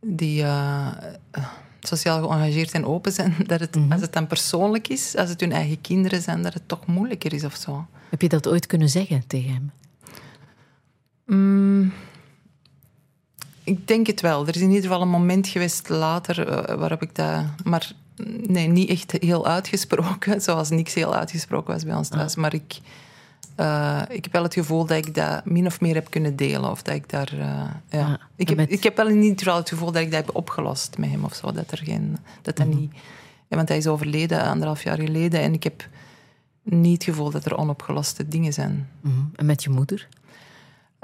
die 0.00 0.42
uh, 0.42 0.88
sociaal 1.80 2.28
geëngageerd 2.28 2.72
en 2.72 2.84
open 2.84 3.12
zijn, 3.12 3.34
dat 3.46 3.60
het, 3.60 3.74
mm 3.74 3.92
als 3.92 4.00
het 4.00 4.12
dan 4.12 4.26
persoonlijk 4.26 4.88
is, 4.88 5.16
als 5.16 5.28
het 5.28 5.40
hun 5.40 5.52
eigen 5.52 5.80
kinderen 5.80 6.22
zijn, 6.22 6.42
dat 6.42 6.54
het 6.54 6.68
toch 6.68 6.86
moeilijker 6.86 7.32
is 7.32 7.44
of 7.44 7.54
zo. 7.54 7.86
Heb 8.08 8.22
je 8.22 8.28
dat 8.28 8.48
ooit 8.48 8.66
kunnen 8.66 8.88
zeggen 8.88 9.26
tegen 9.26 9.52
hem? 9.52 9.70
Mm, 11.24 11.92
ik 13.64 13.88
denk 13.88 14.06
het 14.06 14.20
wel. 14.20 14.46
Er 14.46 14.54
is 14.54 14.60
in 14.60 14.68
ieder 14.68 14.82
geval 14.82 15.02
een 15.02 15.08
moment 15.08 15.48
geweest 15.48 15.88
later 15.88 16.48
uh, 16.48 16.78
waarop 16.78 17.02
ik 17.02 17.14
dat. 17.14 17.44
Maar 17.64 17.92
nee, 18.46 18.68
niet 18.68 18.88
echt 18.88 19.12
heel 19.12 19.46
uitgesproken, 19.46 20.40
zoals 20.46 20.70
niks 20.70 20.94
heel 20.94 21.14
uitgesproken 21.14 21.72
was 21.72 21.84
bij 21.84 21.94
ons 21.94 22.08
thuis. 22.08 22.34
Ah. 22.34 22.40
Maar 22.40 22.54
ik, 22.54 22.80
uh, 23.56 24.02
ik 24.08 24.24
heb 24.24 24.32
wel 24.32 24.42
het 24.42 24.54
gevoel 24.54 24.86
dat 24.86 25.06
ik 25.06 25.14
dat 25.14 25.44
min 25.44 25.66
of 25.66 25.80
meer 25.80 25.94
heb 25.94 26.10
kunnen 26.10 26.36
delen. 26.36 26.70
Of 26.70 26.82
dat 26.82 26.94
ik 26.94 27.08
daar. 27.10 27.32
Uh, 27.34 27.64
ja. 27.88 28.06
Ah, 28.06 28.14
ik, 28.36 28.48
heb, 28.48 28.58
ik 28.58 28.82
heb 28.82 28.96
wel 28.96 29.06
geval 29.36 29.56
het 29.56 29.68
gevoel 29.68 29.92
dat 29.92 30.02
ik 30.02 30.10
dat 30.10 30.24
heb 30.24 30.36
opgelost 30.36 30.98
met 30.98 31.10
hem 31.10 31.24
of 31.24 31.34
zo. 31.34 31.52
Dat 31.52 31.70
er 31.70 31.78
geen. 31.78 32.18
Dat 32.42 32.56
dat 32.56 32.66
mhm. 32.66 32.78
niet. 32.78 32.92
Ja, 33.48 33.56
want 33.56 33.68
hij 33.68 33.76
is 33.76 33.86
overleden 33.86 34.42
anderhalf 34.42 34.82
jaar 34.82 34.98
geleden 34.98 35.40
en 35.40 35.52
ik 35.52 35.62
heb 35.62 35.88
niet 36.62 36.94
het 36.94 37.04
gevoel 37.04 37.30
dat 37.30 37.44
er 37.44 37.56
onopgeloste 37.56 38.28
dingen 38.28 38.52
zijn. 38.52 38.88
Mhm. 39.00 39.14
En 39.36 39.46
met 39.46 39.62
je 39.62 39.70
moeder? 39.70 40.08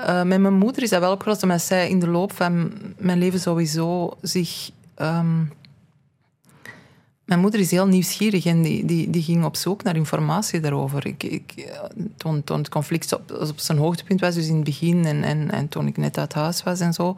Uh, 0.00 0.22
met 0.22 0.40
mijn 0.40 0.54
moeder 0.54 0.82
is 0.82 0.90
dat 0.90 1.00
wel 1.00 1.12
opgelost, 1.12 1.42
omdat 1.42 1.62
zij 1.62 1.88
in 1.88 2.00
de 2.00 2.08
loop 2.08 2.32
van 2.32 2.72
mijn 2.98 3.18
leven 3.18 3.40
sowieso 3.40 4.16
zich. 4.20 4.70
Um, 4.96 5.52
mijn 7.32 7.44
moeder 7.44 7.60
is 7.60 7.70
heel 7.70 7.86
nieuwsgierig 7.86 8.44
en 8.44 8.62
die, 8.62 8.84
die, 8.84 9.10
die 9.10 9.22
ging 9.22 9.44
op 9.44 9.56
zoek 9.56 9.82
naar 9.82 9.96
informatie 9.96 10.60
daarover. 10.60 11.06
Ik, 11.06 11.22
ik, 11.22 11.72
toen, 12.16 12.44
toen 12.44 12.58
het 12.58 12.68
conflict 12.68 13.12
op, 13.12 13.30
op 13.30 13.58
zijn 13.58 13.78
hoogtepunt 13.78 14.20
was, 14.20 14.34
dus 14.34 14.46
in 14.46 14.54
het 14.54 14.64
begin 14.64 15.04
en, 15.04 15.22
en, 15.22 15.50
en 15.50 15.68
toen 15.68 15.86
ik 15.86 15.96
net 15.96 16.18
uit 16.18 16.34
huis 16.34 16.62
was 16.62 16.80
en 16.80 16.92
zo, 16.92 17.16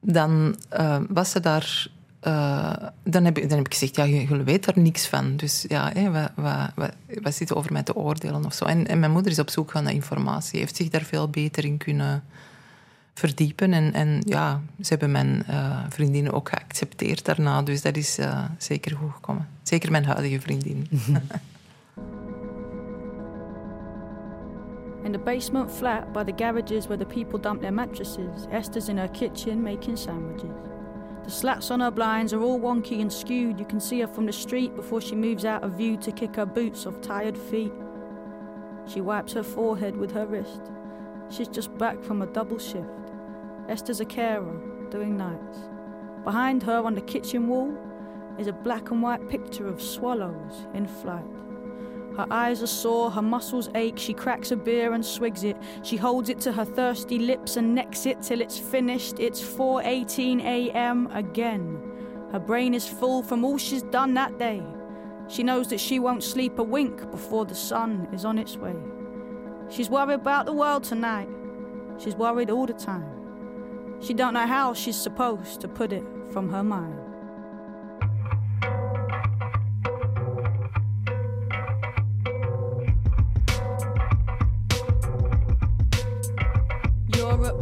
dan 0.00 0.56
uh, 0.72 0.96
was 1.08 1.30
ze 1.30 1.40
daar 1.40 1.90
uh, 2.26 2.72
dan, 3.04 3.24
heb 3.24 3.38
ik, 3.38 3.48
dan 3.48 3.56
heb 3.58 3.66
ik 3.66 3.72
gezegd, 3.72 3.96
ja, 3.96 4.04
je, 4.04 4.42
weet 4.42 4.66
er 4.66 4.78
niks 4.78 5.06
van. 5.06 5.36
Dus 5.36 5.64
ja, 5.68 5.92
wat, 6.10 6.30
wat, 6.74 6.90
wat, 7.22 7.52
over 7.54 7.72
mij 7.72 7.82
te 7.82 7.94
oordelen 7.94 8.44
of 8.44 8.54
zo. 8.54 8.64
En, 8.64 8.86
en, 8.86 8.98
mijn 8.98 9.12
moeder 9.12 9.32
is 9.32 9.38
op 9.38 9.50
zoek 9.50 9.70
gaan 9.70 9.84
naar 9.84 9.92
informatie. 9.92 10.58
Heeft 10.58 10.76
zich 10.76 10.88
daar 10.88 11.02
veel 11.02 11.28
beter 11.28 11.64
in 11.64 11.76
kunnen 11.76 12.24
verdiepen. 13.14 13.72
En, 13.72 13.92
en 13.92 14.22
ja, 14.24 14.60
ze 14.80 14.88
hebben 14.88 15.10
mijn 15.10 15.44
uh, 15.50 15.78
vriendinnen 15.88 16.32
ook 16.32 16.48
geaccepteerd 16.48 17.24
daarna. 17.24 17.62
Dus 17.62 17.82
dat 17.82 17.96
is 17.96 18.18
uh, 18.18 18.44
zeker 18.58 18.96
goed 18.96 19.12
gekomen. 19.12 19.48
Zeker 19.62 19.90
mijn 19.90 20.04
huidige 20.04 20.40
vriendin. 20.40 20.86
In 25.04 25.12
the 25.12 25.18
basement 25.18 25.70
flat 25.70 26.12
by 26.12 26.22
the 26.22 26.32
garages 26.36 26.86
where 26.86 26.96
the 26.96 27.14
people 27.14 27.40
dump 27.40 27.60
their 27.60 27.72
mattresses, 27.72 28.46
Esther's 28.50 28.88
in 28.88 28.96
her 28.96 29.08
kitchen 29.08 29.62
making 29.62 29.98
sandwiches. 29.98 30.54
The 31.24 31.30
slats 31.30 31.70
on 31.70 31.80
her 31.80 31.90
blinds 31.90 32.32
are 32.32 32.40
all 32.40 32.60
wonky 32.60 33.00
and 33.00 33.12
skewed. 33.12 33.58
You 33.58 33.66
can 33.66 33.80
see 33.80 34.00
her 34.00 34.06
from 34.06 34.26
the 34.26 34.32
street 34.32 34.76
before 34.76 35.00
she 35.00 35.16
moves 35.16 35.44
out 35.44 35.64
of 35.64 35.72
view 35.72 35.96
to 35.98 36.12
kick 36.12 36.36
her 36.36 36.46
boots 36.46 36.86
off 36.86 37.00
tired 37.00 37.36
feet. 37.36 37.72
She 38.86 39.00
wipes 39.00 39.32
her 39.32 39.42
forehead 39.42 39.96
with 39.96 40.12
her 40.12 40.26
wrist. 40.26 40.60
She's 41.30 41.48
just 41.48 41.76
back 41.78 42.02
from 42.02 42.22
a 42.22 42.26
double 42.26 42.58
shift. 42.58 43.01
Esther's 43.68 44.00
a 44.00 44.04
carer, 44.04 44.60
doing 44.90 45.16
nights. 45.16 45.58
Behind 46.24 46.62
her 46.62 46.78
on 46.78 46.94
the 46.94 47.00
kitchen 47.00 47.48
wall 47.48 47.76
is 48.38 48.46
a 48.46 48.52
black 48.52 48.90
and 48.90 49.02
white 49.02 49.28
picture 49.28 49.66
of 49.66 49.80
swallows 49.80 50.66
in 50.74 50.86
flight. 50.86 51.24
Her 52.16 52.26
eyes 52.30 52.62
are 52.62 52.66
sore, 52.66 53.10
her 53.10 53.22
muscles 53.22 53.70
ache. 53.74 53.98
She 53.98 54.12
cracks 54.12 54.50
a 54.50 54.56
beer 54.56 54.92
and 54.92 55.04
swigs 55.04 55.44
it. 55.44 55.56
She 55.82 55.96
holds 55.96 56.28
it 56.28 56.40
to 56.40 56.52
her 56.52 56.64
thirsty 56.64 57.18
lips 57.18 57.56
and 57.56 57.74
necks 57.74 58.04
it 58.04 58.20
till 58.20 58.40
it's 58.40 58.58
finished. 58.58 59.18
It's 59.18 59.40
4:18 59.40 60.40
a.m. 60.42 61.08
again. 61.12 61.80
Her 62.30 62.38
brain 62.38 62.74
is 62.74 62.86
full 62.86 63.22
from 63.22 63.44
all 63.44 63.58
she's 63.58 63.82
done 63.82 64.14
that 64.14 64.38
day. 64.38 64.62
She 65.28 65.42
knows 65.42 65.68
that 65.68 65.80
she 65.80 65.98
won't 65.98 66.22
sleep 66.22 66.58
a 66.58 66.62
wink 66.62 67.10
before 67.10 67.46
the 67.46 67.54
sun 67.54 68.08
is 68.12 68.24
on 68.24 68.38
its 68.38 68.56
way. 68.56 68.76
She's 69.70 69.88
worried 69.88 70.14
about 70.14 70.44
the 70.44 70.52
world 70.52 70.84
tonight. 70.84 71.28
She's 71.98 72.14
worried 72.14 72.50
all 72.50 72.66
the 72.66 72.74
time. 72.74 73.21
She 74.02 74.14
don't 74.14 74.34
know 74.34 74.46
how 74.46 74.74
she's 74.74 74.96
supposed 74.96 75.60
to 75.60 75.68
put 75.68 75.92
it 75.92 76.04
from 76.32 76.48
her 76.50 76.64
mind. 76.64 77.01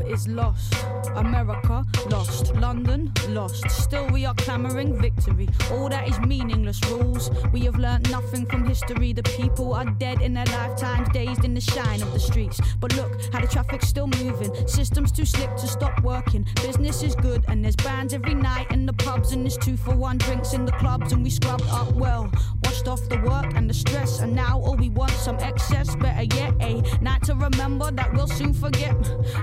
Is 0.06 0.26
lost. 0.28 0.74
America 1.14 1.84
lost. 2.10 2.54
London 2.56 3.12
lost. 3.28 3.68
Still 3.70 4.06
we 4.08 4.26
are 4.26 4.34
clamoring 4.34 5.00
victory. 5.00 5.48
All 5.70 5.88
that 5.88 6.08
is 6.08 6.18
meaningless 6.20 6.80
rules. 6.90 7.30
We 7.52 7.60
have 7.62 7.76
learnt 7.76 8.10
nothing 8.10 8.46
from 8.46 8.64
history. 8.64 9.12
The 9.12 9.22
people 9.22 9.74
are 9.74 9.84
dead 9.84 10.22
in 10.22 10.34
their 10.34 10.46
lifetimes, 10.46 11.08
dazed 11.10 11.44
in 11.44 11.54
the 11.54 11.60
shine 11.60 12.02
of 12.02 12.12
the 12.12 12.20
streets. 12.20 12.60
But 12.80 12.96
look 12.96 13.12
how 13.32 13.40
the 13.40 13.46
traffic's 13.46 13.88
still 13.88 14.08
moving. 14.08 14.54
Systems 14.66 15.12
too 15.12 15.24
slick 15.24 15.54
to 15.56 15.66
stop 15.66 16.02
working. 16.02 16.46
Business 16.56 17.02
is 17.02 17.14
good 17.14 17.44
and 17.48 17.64
there's 17.64 17.76
bands 17.76 18.12
every 18.12 18.34
night 18.34 18.70
in 18.72 18.86
the 18.86 18.92
pubs 18.92 19.32
and 19.32 19.44
there's 19.44 19.58
two 19.58 19.76
for 19.76 19.94
one 19.94 20.18
drinks 20.18 20.52
in 20.52 20.64
the 20.64 20.72
clubs 20.72 21.12
and 21.12 21.22
we 21.22 21.30
scrubbed 21.30 21.68
up 21.70 21.92
well. 21.92 22.30
Washed 22.64 22.88
off 22.88 23.08
the 23.08 23.18
work 23.20 23.54
and 23.54 23.68
the 23.68 23.74
stress 23.74 24.20
and 24.20 24.34
now 24.34 24.60
all 24.60 24.76
we 24.76 24.90
want 24.90 25.12
some 25.12 25.36
excess. 25.38 25.94
Better 25.96 26.24
yet, 26.34 26.54
eh, 26.60 26.80
a 26.98 27.02
night 27.02 27.22
to 27.24 27.34
remember 27.34 27.90
that 27.90 28.12
we'll 28.12 28.26
soon 28.26 28.52
forget. 28.52 28.96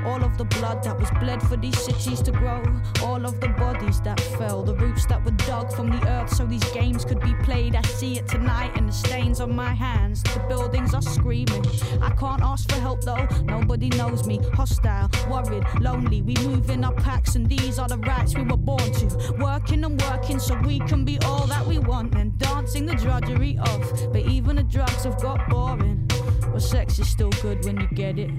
All 0.06 0.17
of 0.24 0.38
the 0.38 0.46
blood 0.46 0.84
that 0.84 1.00
was 1.00 1.10
bled 1.20 1.42
for 1.42 1.58
these 1.58 1.78
cities 1.80 2.22
to 2.22 2.32
grow. 2.32 2.64
All 3.04 3.26
of 3.26 3.40
the 3.40 3.50
bodies 3.50 4.02
that 4.02 4.20
fell, 4.38 4.64
the 4.64 4.76
roots 4.76 5.06
that 5.08 5.24
were 5.24 5.32
dug 5.32 5.72
from 5.74 5.90
the 5.90 6.08
earth 6.08 6.34
so 6.34 6.46
these 6.46 6.64
games 6.72 7.06
could 7.06 7.20
be 7.22 7.34
played. 7.44 7.76
I 7.76 7.82
see 7.82 8.18
it 8.18 8.28
tonight 8.28 8.76
in 8.78 8.88
the 8.88 8.92
stains 8.92 9.40
on 9.40 9.56
my 9.56 9.74
hands. 9.74 10.24
The 10.24 10.40
buildings 10.48 10.94
are 10.94 11.02
screaming. 11.02 11.66
I 12.02 12.10
can't 12.12 12.42
ask 12.42 12.70
for 12.70 12.80
help 12.80 13.02
though, 13.02 13.28
nobody 13.44 13.90
knows 13.90 14.26
me. 14.28 14.40
Hostile, 14.54 15.10
worried, 15.30 15.66
lonely. 15.80 16.22
We 16.22 16.36
move 16.46 16.70
in 16.70 16.84
our 16.84 16.94
packs, 16.94 17.36
and 17.36 17.48
these 17.48 17.80
are 17.80 17.88
the 17.88 17.98
rights 17.98 18.36
we 18.36 18.44
were 18.44 18.58
born 18.58 18.92
to. 18.94 19.36
Working 19.40 19.84
and 19.84 20.02
working 20.02 20.40
so 20.40 20.56
we 20.66 20.80
can 20.80 21.06
be 21.06 21.20
all 21.26 21.46
that 21.48 21.66
we 21.66 21.80
want, 21.80 22.16
and 22.16 22.38
dancing 22.38 22.86
the 22.86 22.96
drudgery 22.96 23.58
off. 23.60 24.12
But 24.12 24.22
even 24.22 24.56
the 24.56 24.64
drugs 24.64 25.04
have 25.04 25.22
got 25.22 25.50
boring. 25.50 26.10
But 26.52 26.62
sex 26.62 27.00
is 27.00 27.08
still 27.08 27.30
good 27.42 27.66
when 27.66 27.80
you 27.80 27.88
get 27.94 28.18
it. 28.18 28.32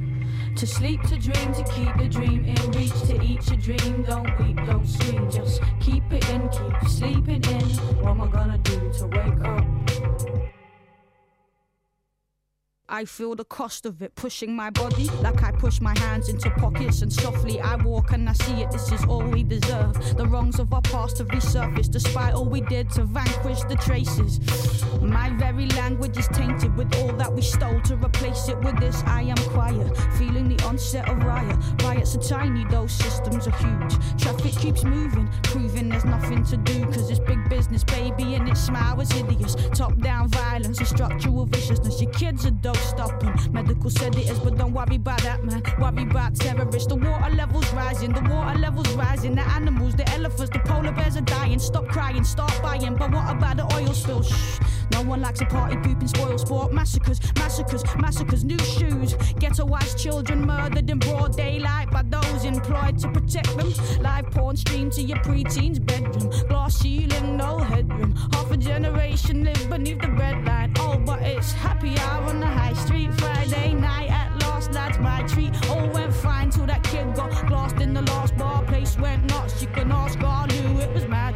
To 0.59 0.67
sleep, 0.67 1.01
to 1.03 1.17
dream, 1.17 1.55
to 1.55 1.63
keep 1.73 1.97
the 1.99 2.09
dream 2.09 2.45
in 2.45 2.71
reach, 2.73 2.91
to 3.03 3.23
eat 3.23 3.47
your 3.47 3.59
dream. 3.59 4.03
Don't 4.03 4.39
weep, 4.41 4.57
don't 4.67 4.85
scream, 4.85 5.31
just 5.31 5.63
keep 5.79 6.03
it 6.13 6.29
in, 6.31 6.49
keep 6.49 6.89
sleeping 6.89 7.45
in. 7.45 7.69
What 8.03 8.11
am 8.11 8.23
I 8.23 8.27
gonna 8.27 8.59
do 8.59 8.93
to 8.99 9.07
wake 9.07 9.45
up? 9.45 9.88
I 12.91 13.05
feel 13.05 13.35
the 13.35 13.45
cost 13.45 13.85
of 13.85 14.01
it 14.01 14.15
pushing 14.15 14.57
my 14.57 14.71
body 14.71 15.11
like 15.21 15.43
I 15.43 15.53
push 15.53 15.79
my 15.79 15.97
hands 15.99 16.31
into 16.31 16.49
pockets 16.53 17.03
and 17.03 17.13
softly 17.13 17.61
I 17.61 17.77
walk 17.77 18.13
and 18.13 18.27
I 18.27 18.33
see 18.33 18.63
it. 18.63 18.71
This 18.71 18.91
is 18.91 19.05
all 19.05 19.23
we 19.25 19.43
deserve. 19.43 20.17
The 20.17 20.27
wrongs 20.27 20.59
of 20.59 20.73
our 20.73 20.81
past 20.81 21.19
have 21.19 21.29
resurfaced 21.29 21.91
despite 21.91 22.33
all 22.33 22.47
we 22.47 22.63
did 22.63 22.89
to 22.93 23.05
vanquish 23.05 23.61
the 23.65 23.77
traces. 23.77 24.41
My 25.03 25.29
very 25.37 25.67
language 25.67 26.17
is 26.17 26.29
tainted 26.29 26.75
with 26.79 26.95
all 26.97 27.13
that 27.19 27.31
we 27.31 27.43
stole 27.43 27.79
to 27.83 27.97
replace 27.97 28.49
it 28.49 28.59
with 28.61 28.81
this. 28.81 29.03
I 29.05 29.21
am 29.23 29.37
quiet, 29.51 29.95
feeling 30.17 30.49
the 30.49 30.65
onset 30.65 31.11
of 31.11 31.23
riot. 31.25 31.59
Riots 31.83 32.17
are 32.17 32.23
tiny, 32.23 32.65
those 32.71 32.93
systems 32.93 33.47
are 33.47 33.57
huge. 33.57 34.19
Traffic 34.19 34.53
keeps 34.53 34.83
moving, 34.83 35.29
proving 35.43 35.91
there's 35.91 36.07
nothing 36.07 36.43
to 36.47 36.57
do 36.57 36.87
because 36.87 37.11
it's 37.11 37.21
big 37.21 37.51
business, 37.51 37.85
baby, 37.85 38.35
and 38.35 38.49
its 38.49 38.61
smile 38.61 38.97
was 38.97 39.13
hideous. 39.13 39.57
Top 39.75 39.95
down 39.99 40.29
violence 40.29 40.79
structural 40.89 41.45
viciousness. 41.45 42.01
Your 42.01 42.11
kids 42.13 42.47
are 42.47 42.51
dope 42.51 42.78
stopping. 42.79 43.35
Medical 43.53 43.91
said 43.91 44.15
it 44.17 44.29
is, 44.31 44.39
but 44.39 44.57
don't 44.57 44.73
worry 44.73 44.97
about 44.97 45.23
that, 45.23 45.45
man. 45.45 45.63
Worry 45.79 46.05
about 46.05 46.35
terrorists. 46.35 46.89
The 46.89 46.97
water 46.97 47.35
levels 47.35 47.71
rising, 47.73 48.13
the 48.13 48.23
water 48.23 48.59
levels 48.59 48.91
rising. 48.95 49.35
The 49.35 49.43
animals, 49.43 49.95
the 49.95 50.09
elephants, 50.11 50.51
the 50.53 50.61
polar 50.61 50.93
bears 50.93 51.17
are 51.17 51.23
dying. 51.23 51.59
Stop 51.59 51.87
crying, 51.89 52.25
start 52.25 52.53
buying. 52.63 52.97
But 52.97 53.13
what 53.13 53.31
about 53.31 53.57
the 53.57 53.75
oil 53.75 53.93
spill? 53.93 54.23
Shh. 54.23 54.61
No 54.93 55.03
one 55.03 55.21
likes 55.21 55.41
a 55.41 55.47
party 55.47 55.77
pooping 55.77 56.09
spoil 56.09 56.39
sport. 56.39 56.73
Massacres, 56.73 57.21
massacres, 57.37 57.85
massacres. 57.99 58.45
New 58.45 58.59
shoes. 58.59 59.15
Ghettoized 59.41 59.99
children 59.99 60.45
murdered 60.45 60.89
in 60.91 60.99
broad 60.99 61.37
daylight 61.37 61.91
by 61.91 62.03
those 62.03 62.45
employed 62.45 62.99
to 62.99 63.09
protect 63.09 63.57
them. 63.57 63.73
Live 64.01 64.31
porn 64.31 64.57
streamed 64.57 64.93
to 64.93 65.03
your 65.03 65.19
preteen's 65.21 65.79
bedroom. 65.79 66.31
Glass 66.49 66.77
ceiling, 66.77 67.37
no 67.37 67.59
headroom. 67.59 68.15
Half 68.33 68.51
a 68.51 68.57
generation 68.57 69.45
live 69.45 69.71
beneath 69.71 70.01
the 70.01 70.11
red 70.11 70.45
line. 70.45 70.73
Oh, 70.79 70.99
but 70.99 71.23
it's 71.23 71.53
happy 71.53 71.97
hour 71.99 72.25
on 72.25 72.41
the 72.41 72.47
high 72.47 72.68
street. 72.77 73.13
Friday 73.15 73.75
night 73.75 74.11
at 74.11 74.41
last, 74.43 74.73
that's 74.73 74.99
my 74.99 75.23
treat. 75.27 75.53
All 75.69 75.89
went 75.89 76.15
fine 76.15 76.51
till 76.51 76.67
that 76.67 76.83
kid 76.85 77.15
got 77.15 77.31
glassed 77.49 77.81
in 77.81 77.95
the 77.95 78.03
last 78.03 78.37
bar. 78.37 78.63
Place 78.65 78.97
went 78.99 79.25
nuts. 79.25 79.63
You 79.63 79.69
can 79.69 79.91
ask 79.93 80.21
all 80.23 80.47
who 80.49 80.81
it 80.81 80.93
was 80.93 81.07
madness. 81.07 81.28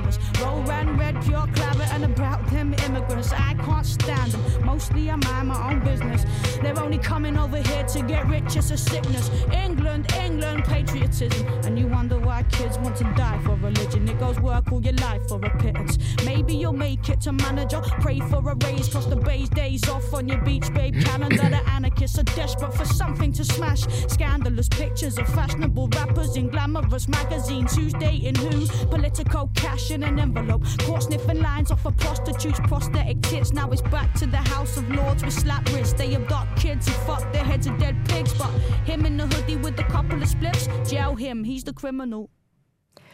Can't 3.82 4.02
stand 4.02 4.32
them. 4.32 4.64
Mostly 4.64 5.10
I 5.10 5.16
mind 5.16 5.48
my 5.48 5.70
own 5.70 5.80
business. 5.80 6.24
They're 6.60 6.78
only 6.78 6.98
coming 6.98 7.36
over 7.36 7.56
here 7.56 7.84
to 7.84 8.02
get 8.02 8.26
rich. 8.28 8.56
It's 8.56 8.70
a 8.70 8.76
sickness. 8.76 9.30
England, 9.52 10.12
England, 10.14 10.64
patriotism. 10.64 11.46
And 11.64 11.78
you 11.78 11.88
wonder 11.88 12.18
why 12.18 12.44
kids 12.44 12.78
want 12.78 12.96
to 12.96 13.04
die 13.16 13.40
for 13.44 13.56
religion. 13.56 14.08
It 14.08 14.18
goes 14.20 14.38
work 14.40 14.70
all 14.70 14.82
your 14.82 14.94
life 14.94 15.26
for 15.28 15.44
a 15.44 15.58
pittance. 15.58 15.98
Maybe 16.24 16.54
you'll 16.54 16.72
make 16.72 17.08
it 17.08 17.20
to 17.22 17.32
manager. 17.32 17.80
Pray 18.00 18.20
for 18.20 18.38
a 18.50 18.54
raise. 18.66 18.88
Cross 18.88 19.06
the 19.06 19.16
bay's 19.16 19.48
days 19.48 19.88
off 19.88 20.12
on 20.14 20.28
your 20.28 20.40
beach, 20.42 20.72
babe. 20.74 21.00
Calendar. 21.04 21.48
The 21.52 21.62
anarchists 21.70 22.18
are 22.18 22.22
desperate 22.22 22.74
for 22.74 22.84
something 22.84 23.32
to 23.32 23.44
smash. 23.44 23.82
Scandalous 24.08 24.68
pictures 24.68 25.18
of 25.18 25.26
fashionable 25.28 25.88
rappers 25.88 26.36
in 26.36 26.48
glamorous 26.48 27.08
magazines. 27.08 27.74
Who's 27.74 27.92
dating 27.94 28.36
who? 28.36 28.66
Political 28.86 29.50
cash 29.54 29.90
in 29.90 30.02
an 30.02 30.20
envelope. 30.20 30.64
Caught 30.80 31.04
sniffing 31.04 31.40
lines 31.40 31.70
off 31.70 31.84
of 31.84 31.96
prostitutes, 31.96 32.60
prosthetic 32.60 33.20
tits. 33.22 33.52
Now 33.52 33.71
it's 33.72 33.82
back 33.82 34.12
to 34.14 34.26
the 34.26 34.36
House 34.36 34.76
of 34.76 34.88
Lords 34.90 35.24
with 35.24 35.32
slap 35.32 35.66
wrists. 35.72 35.94
They 35.94 36.14
abduct 36.14 36.60
kids 36.60 36.86
who 36.86 36.94
fuck 37.06 37.32
their 37.32 37.44
heads 37.44 37.66
of 37.66 37.78
dead 37.78 37.96
pigs. 38.08 38.32
But 38.34 38.50
him 38.84 39.06
in 39.06 39.16
the 39.16 39.26
hoodie 39.26 39.56
with 39.56 39.78
a 39.80 39.84
couple 39.84 40.22
of 40.22 40.28
spliffs, 40.28 40.68
jail 40.88 41.14
him. 41.14 41.44
He's 41.44 41.64
the 41.64 41.72
criminal. 41.72 42.28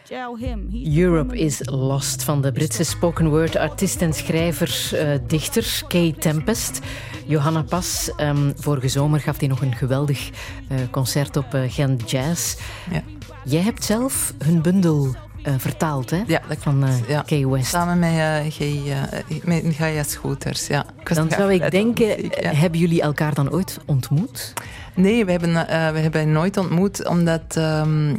Jail 0.08 0.36
him. 0.36 0.68
He's 0.68 0.84
the 0.84 1.00
Europe 1.00 1.36
is 1.36 1.60
Lost 1.64 2.22
van 2.22 2.42
de 2.42 2.52
Britse 2.52 2.84
spoken 2.84 3.28
word 3.28 3.56
artiest 3.56 4.02
en 4.02 4.12
schrijver, 4.12 4.90
eh, 4.92 5.18
dichter 5.26 5.82
Kay 5.88 6.12
Tempest. 6.18 6.80
Johanna 7.26 7.62
Pas, 7.62 8.12
ehm, 8.16 8.52
vorige 8.56 8.88
zomer 8.88 9.20
gaf 9.20 9.38
hij 9.38 9.48
nog 9.48 9.62
een 9.62 9.74
geweldig 9.74 10.30
eh, 10.68 10.78
concert 10.90 11.36
op 11.36 11.54
eh, 11.54 11.62
Gent 11.66 12.10
Jazz. 12.10 12.56
Ja. 12.90 13.02
Jij 13.44 13.62
hebt 13.62 13.84
zelf 13.84 14.34
hun 14.38 14.62
bundel 14.62 15.14
eh, 15.48 15.54
vertaald, 15.58 16.10
hè? 16.10 16.22
Ja, 16.26 16.40
dat 16.48 16.56
Van 16.60 16.86
Ja. 17.08 17.22
Kay 17.22 17.46
West. 17.46 17.66
Samen 17.66 17.98
met, 17.98 18.12
uh, 18.12 18.50
G, 18.50 18.60
uh, 18.60 19.02
met 19.44 19.64
Gaia 19.74 20.02
Scooters, 20.02 20.66
ja. 20.66 20.86
Ik 21.00 21.14
Dan 21.14 21.30
zou 21.30 21.52
ik 21.52 21.70
denken, 21.70 22.06
muziek, 22.06 22.42
ja. 22.42 22.52
hebben 22.52 22.80
jullie 22.80 23.02
elkaar 23.02 23.34
dan 23.34 23.50
ooit 23.52 23.78
ontmoet? 23.86 24.52
Nee, 24.94 25.24
we 25.24 25.30
hebben, 25.30 25.52
we 25.92 26.00
hebben 26.00 26.32
nooit 26.32 26.56
ontmoet, 26.56 27.06
omdat 27.06 27.56
ehm, 27.56 28.14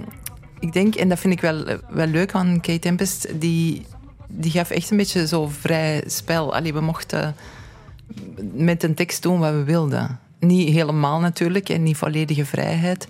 ik 0.59 0.73
denk, 0.73 0.95
en 0.95 1.09
dat 1.09 1.19
vind 1.19 1.33
ik 1.33 1.41
wel, 1.41 1.65
wel 1.89 2.07
leuk 2.07 2.33
aan 2.33 2.59
Kate 2.61 2.79
Tempest, 2.79 3.27
die, 3.39 3.85
die 4.27 4.51
gaf 4.51 4.69
echt 4.69 4.91
een 4.91 4.97
beetje 4.97 5.27
zo 5.27 5.47
vrij 5.47 6.03
spel. 6.05 6.55
Allee, 6.55 6.73
we 6.73 6.81
mochten 6.81 7.35
met 8.53 8.83
een 8.83 8.95
tekst 8.95 9.21
doen 9.21 9.39
wat 9.39 9.51
we 9.51 9.63
wilden. 9.63 10.19
Niet 10.39 10.69
helemaal 10.69 11.19
natuurlijk 11.19 11.69
en 11.69 11.83
niet 11.83 11.97
volledige 11.97 12.45
vrijheid. 12.45 13.07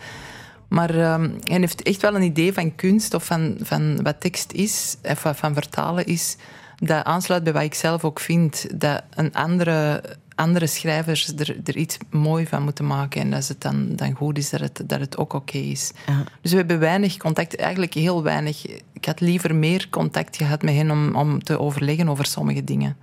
Maar 0.70 0.90
ehm, 0.90 1.30
hij 1.44 1.60
heeft 1.60 1.82
echt 1.82 2.02
wel 2.02 2.16
een 2.16 2.22
idee 2.22 2.54
van 2.54 2.76
kunst 2.76 3.14
of 3.14 3.26
van, 3.26 3.58
van 3.62 4.02
wat 4.04 4.22
tekst 4.22 4.52
is, 4.52 4.96
of 5.04 5.24
wat 5.24 5.38
van 5.38 5.54
vertalen 5.54 6.06
is, 6.06 6.38
dat 6.80 7.04
aansluit 7.04 7.44
bij 7.44 7.54
wat 7.54 7.62
ik 7.62 7.74
zelf 7.74 8.04
ook 8.04 8.20
vind. 8.20 8.80
Dat 8.80 9.04
een 9.10 9.34
andere, 9.34 10.04
andere 10.36 10.68
schrijvers 10.68 11.34
er, 11.38 11.58
er 11.64 11.78
iets 11.78 11.98
mooi 12.10 12.48
van 12.48 12.64
moeten 12.64 12.88
maken. 12.88 13.22
En 13.22 13.34
als 13.34 13.48
het 13.48 13.62
dan, 13.62 13.96
dan 13.96 14.14
goed 14.14 14.38
is, 14.38 14.50
dat 14.50 14.60
het, 14.60 14.82
dat 14.86 15.00
het 15.00 15.18
ook 15.18 15.34
oké 15.34 15.58
is. 15.58 15.92
Ja. 16.08 16.24
Dus 16.42 16.52
we 16.52 16.58
hebben 16.58 16.80
weinig 16.80 17.18
contact, 17.18 17.56
eigenlijk 17.56 17.94
heel 17.94 18.24
weinig. 18.24 18.66
Ik 18.94 19.06
had 19.06 19.20
liever 19.20 19.56
meer 19.56 19.88
contact 19.90 20.38
gehad 20.38 20.62
met 20.62 20.76
hen 20.76 20.92
om, 20.92 21.16
om 21.16 21.44
te 21.44 21.60
overleggen 21.60 22.10
over 22.10 22.26
sommige 22.26 22.64
dingen. 22.64 22.98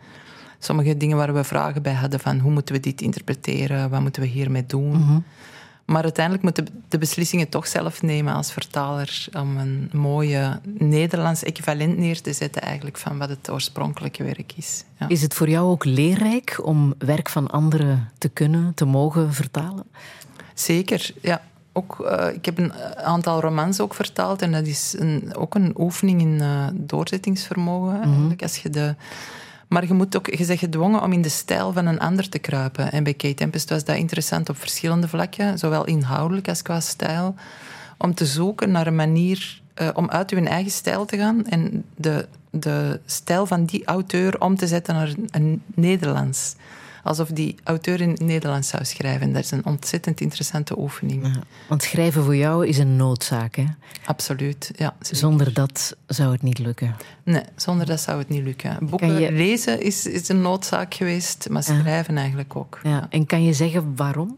Sommige 0.58 0.96
dingen 0.96 1.16
waar 1.16 1.34
we 1.34 1.44
vragen 1.44 1.82
bij 1.82 1.92
hadden 1.92 2.20
van 2.20 2.38
hoe 2.38 2.52
moeten 2.52 2.74
we 2.74 2.80
dit 2.80 3.00
interpreteren, 3.00 3.90
wat 3.90 4.00
moeten 4.00 4.22
we 4.22 4.28
hiermee 4.28 4.66
doen. 4.66 5.24
Maar 5.86 6.02
uiteindelijk 6.02 6.44
moeten 6.44 6.64
we 6.64 6.70
de 6.88 6.98
beslissingen 6.98 7.48
toch 7.48 7.66
zelf 7.66 8.02
nemen 8.02 8.34
als 8.34 8.52
vertaler 8.52 9.26
om 9.32 9.56
een 9.56 9.90
mooie 9.92 10.60
Nederlands 10.64 11.42
equivalent 11.42 11.98
neer 11.98 12.20
te 12.20 12.32
zetten 12.32 12.62
eigenlijk 12.62 12.96
van 12.98 13.18
wat 13.18 13.28
het 13.28 13.50
oorspronkelijke 13.50 14.24
werk 14.24 14.52
is. 14.56 14.84
Ja. 14.98 15.08
Is 15.08 15.22
het 15.22 15.34
voor 15.34 15.48
jou 15.48 15.70
ook 15.70 15.84
leerrijk 15.84 16.60
om 16.62 16.94
werk 16.98 17.28
van 17.28 17.50
anderen 17.50 18.10
te 18.18 18.28
kunnen, 18.28 18.74
te 18.74 18.84
mogen 18.84 19.34
vertalen? 19.34 19.84
Zeker, 20.54 21.10
ja. 21.22 21.42
Ook, 21.72 22.00
eh, 22.00 22.34
ik 22.34 22.44
heb 22.44 22.58
een 22.58 22.72
aantal 22.96 23.40
romans 23.40 23.80
ook 23.80 23.94
vertaald 23.94 24.42
en 24.42 24.52
dat 24.52 24.66
is 24.66 24.94
een, 24.98 25.36
ook 25.36 25.54
een 25.54 25.74
oefening 25.78 26.20
in 26.20 26.40
eh, 26.40 26.66
doorzettingsvermogen. 26.72 28.02
Eigenlijk, 28.02 28.42
als 28.42 28.56
je 28.56 28.70
de, 28.70 28.94
maar 29.68 29.86
je, 29.86 29.94
moet 29.94 30.16
ook, 30.16 30.26
je 30.26 30.46
bent 30.46 30.58
gedwongen 30.58 31.02
om 31.02 31.12
in 31.12 31.22
de 31.22 31.28
stijl 31.28 31.72
van 31.72 31.86
een 31.86 31.98
ander 31.98 32.28
te 32.28 32.38
kruipen. 32.38 32.92
En 32.92 33.04
bij 33.04 33.14
Kate 33.14 33.34
Tempest 33.34 33.70
was 33.70 33.84
dat 33.84 33.96
interessant 33.96 34.48
op 34.48 34.58
verschillende 34.58 35.08
vlakken, 35.08 35.58
zowel 35.58 35.84
inhoudelijk 35.84 36.48
als 36.48 36.62
qua 36.62 36.80
stijl. 36.80 37.34
Om 37.98 38.14
te 38.14 38.26
zoeken 38.26 38.70
naar 38.70 38.86
een 38.86 38.96
manier 38.96 39.60
eh, 39.74 39.88
om 39.94 40.10
uit 40.10 40.30
uw 40.30 40.44
eigen 40.44 40.72
stijl 40.72 41.04
te 41.04 41.16
gaan 41.16 41.46
en 41.46 41.84
de, 41.96 42.28
de 42.50 43.00
stijl 43.06 43.46
van 43.46 43.64
die 43.64 43.84
auteur 43.84 44.40
om 44.40 44.56
te 44.56 44.66
zetten 44.66 44.94
naar 44.94 45.14
een 45.30 45.62
Nederlands. 45.74 46.54
Alsof 47.06 47.28
die 47.28 47.54
auteur 47.64 48.00
in 48.00 48.10
het 48.10 48.20
Nederlands 48.20 48.68
zou 48.68 48.84
schrijven. 48.84 49.32
Dat 49.32 49.44
is 49.44 49.50
een 49.50 49.66
ontzettend 49.66 50.20
interessante 50.20 50.78
oefening. 50.78 51.26
Ja, 51.26 51.40
want 51.68 51.82
schrijven 51.82 52.24
voor 52.24 52.36
jou 52.36 52.66
is 52.66 52.78
een 52.78 52.96
noodzaak, 52.96 53.54
hè? 53.56 53.64
Absoluut, 54.04 54.70
ja. 54.76 54.94
zeker. 55.00 55.16
Zonder 55.16 55.52
dat 55.52 55.96
zou 56.06 56.32
het 56.32 56.42
niet 56.42 56.58
lukken. 56.58 56.96
Nee, 57.22 57.42
zonder 57.56 57.86
dat 57.86 58.00
zou 58.00 58.18
het 58.18 58.28
niet 58.28 58.42
lukken. 58.44 58.76
Boeken 58.80 59.20
je- 59.20 59.32
lezen 59.32 59.80
is, 59.82 60.06
is 60.06 60.28
een 60.28 60.40
noodzaak 60.42 60.94
geweest, 60.94 61.48
maar 61.50 61.62
schrijven 61.62 62.16
eigenlijk 62.18 62.56
ook. 62.56 62.80
Ja. 62.82 63.06
En 63.10 63.26
kan 63.26 63.44
je 63.44 63.52
zeggen 63.52 63.96
waarom? 63.96 64.36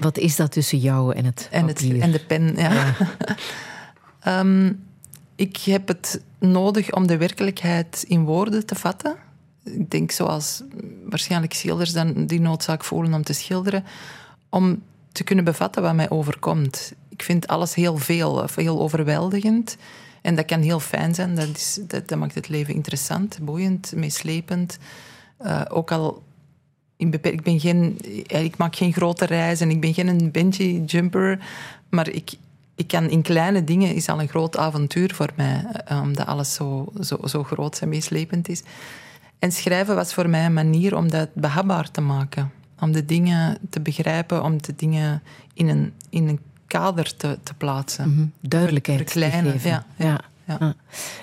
Wat 0.00 0.18
is 0.18 0.36
dat 0.36 0.52
tussen 0.52 0.78
jou 0.78 1.14
en 1.14 1.24
het 1.24 1.48
Mm. 1.52 1.58
En, 1.58 1.66
het, 1.66 1.74
papier? 1.76 2.00
en 2.00 2.10
de 2.10 2.18
pen, 2.24 2.54
ja. 2.56 2.94
Ehm, 4.20 4.72
ik 5.36 5.56
heb 5.56 5.88
het 5.88 6.20
nodig 6.38 6.92
om 6.92 7.06
de 7.06 7.16
werkelijkheid 7.16 8.04
in 8.08 8.24
woorden 8.24 8.66
te 8.66 8.74
vatten. 8.74 9.16
Ik 9.64 9.90
denk 9.90 10.10
zoals 10.10 10.62
waarschijnlijk 11.04 11.52
schilders 11.52 11.92
dan 11.92 12.26
die 12.26 12.40
noodzaak 12.40 12.84
voelen 12.84 13.14
om 13.14 13.22
te 13.22 13.32
schilderen. 13.32 13.84
Om 14.48 14.82
te 15.12 15.24
kunnen 15.24 15.44
bevatten 15.44 15.82
wat 15.82 15.94
mij 15.94 16.10
overkomt. 16.10 16.92
Ik 17.08 17.22
vind 17.22 17.46
alles 17.46 17.74
heel 17.74 17.96
veel, 17.96 18.46
heel 18.54 18.80
overweldigend. 18.80 19.76
En 20.22 20.34
dat 20.34 20.44
kan 20.44 20.60
heel 20.60 20.80
fijn 20.80 21.14
zijn. 21.14 21.34
Dat, 21.34 21.48
is, 21.48 21.78
dat, 21.86 22.08
dat 22.08 22.18
maakt 22.18 22.34
het 22.34 22.48
leven 22.48 22.74
interessant, 22.74 23.38
boeiend, 23.42 23.92
meeslepend. 23.94 24.78
Eh, 25.36 25.62
ook 25.68 25.92
al 25.92 26.22
in 26.96 27.12
ik, 27.22 27.42
ben 27.42 27.60
geen, 27.60 27.98
ja, 28.26 28.38
ik 28.38 28.56
maak 28.56 28.76
geen 28.76 28.92
grote 28.92 29.24
reizen, 29.24 29.70
ik 29.70 29.80
ben 29.80 29.94
geen 29.94 30.30
bungee 30.30 30.84
jumper, 30.84 31.38
maar 31.88 32.08
ik, 32.08 32.32
ik 32.74 32.88
kan 32.88 33.08
in 33.08 33.22
kleine 33.22 33.64
dingen 33.64 33.94
is 33.94 34.08
al 34.08 34.20
een 34.20 34.28
groot 34.28 34.56
avontuur 34.56 35.14
voor 35.14 35.30
mij, 35.34 35.64
eh, 35.84 36.00
omdat 36.00 36.26
alles 36.26 36.54
zo, 36.54 36.92
zo, 37.00 37.18
zo 37.24 37.42
groot 37.42 37.78
en 37.78 37.88
meeslepend 37.88 38.48
is. 38.48 38.62
En 39.38 39.52
schrijven 39.52 39.94
was 39.94 40.14
voor 40.14 40.28
mij 40.28 40.44
een 40.44 40.52
manier 40.52 40.96
om 40.96 41.10
dat 41.10 41.28
behapbaar 41.34 41.90
te 41.90 42.00
maken, 42.00 42.52
om 42.80 42.92
de 42.92 43.04
dingen 43.04 43.58
te 43.70 43.80
begrijpen, 43.80 44.42
om 44.42 44.62
de 44.62 44.74
dingen 44.76 45.22
in 45.54 45.68
een, 45.68 45.92
in 46.10 46.28
een 46.28 46.40
kader 46.66 47.16
te, 47.16 47.38
te 47.42 47.54
plaatsen. 47.54 48.10
Mhm. 48.14 48.26
Duidelijkheid 48.40 49.12
te 49.12 49.30
geven. 49.30 49.70
ja, 49.70 49.84
Ja. 49.96 50.20
Ja. 50.46 50.74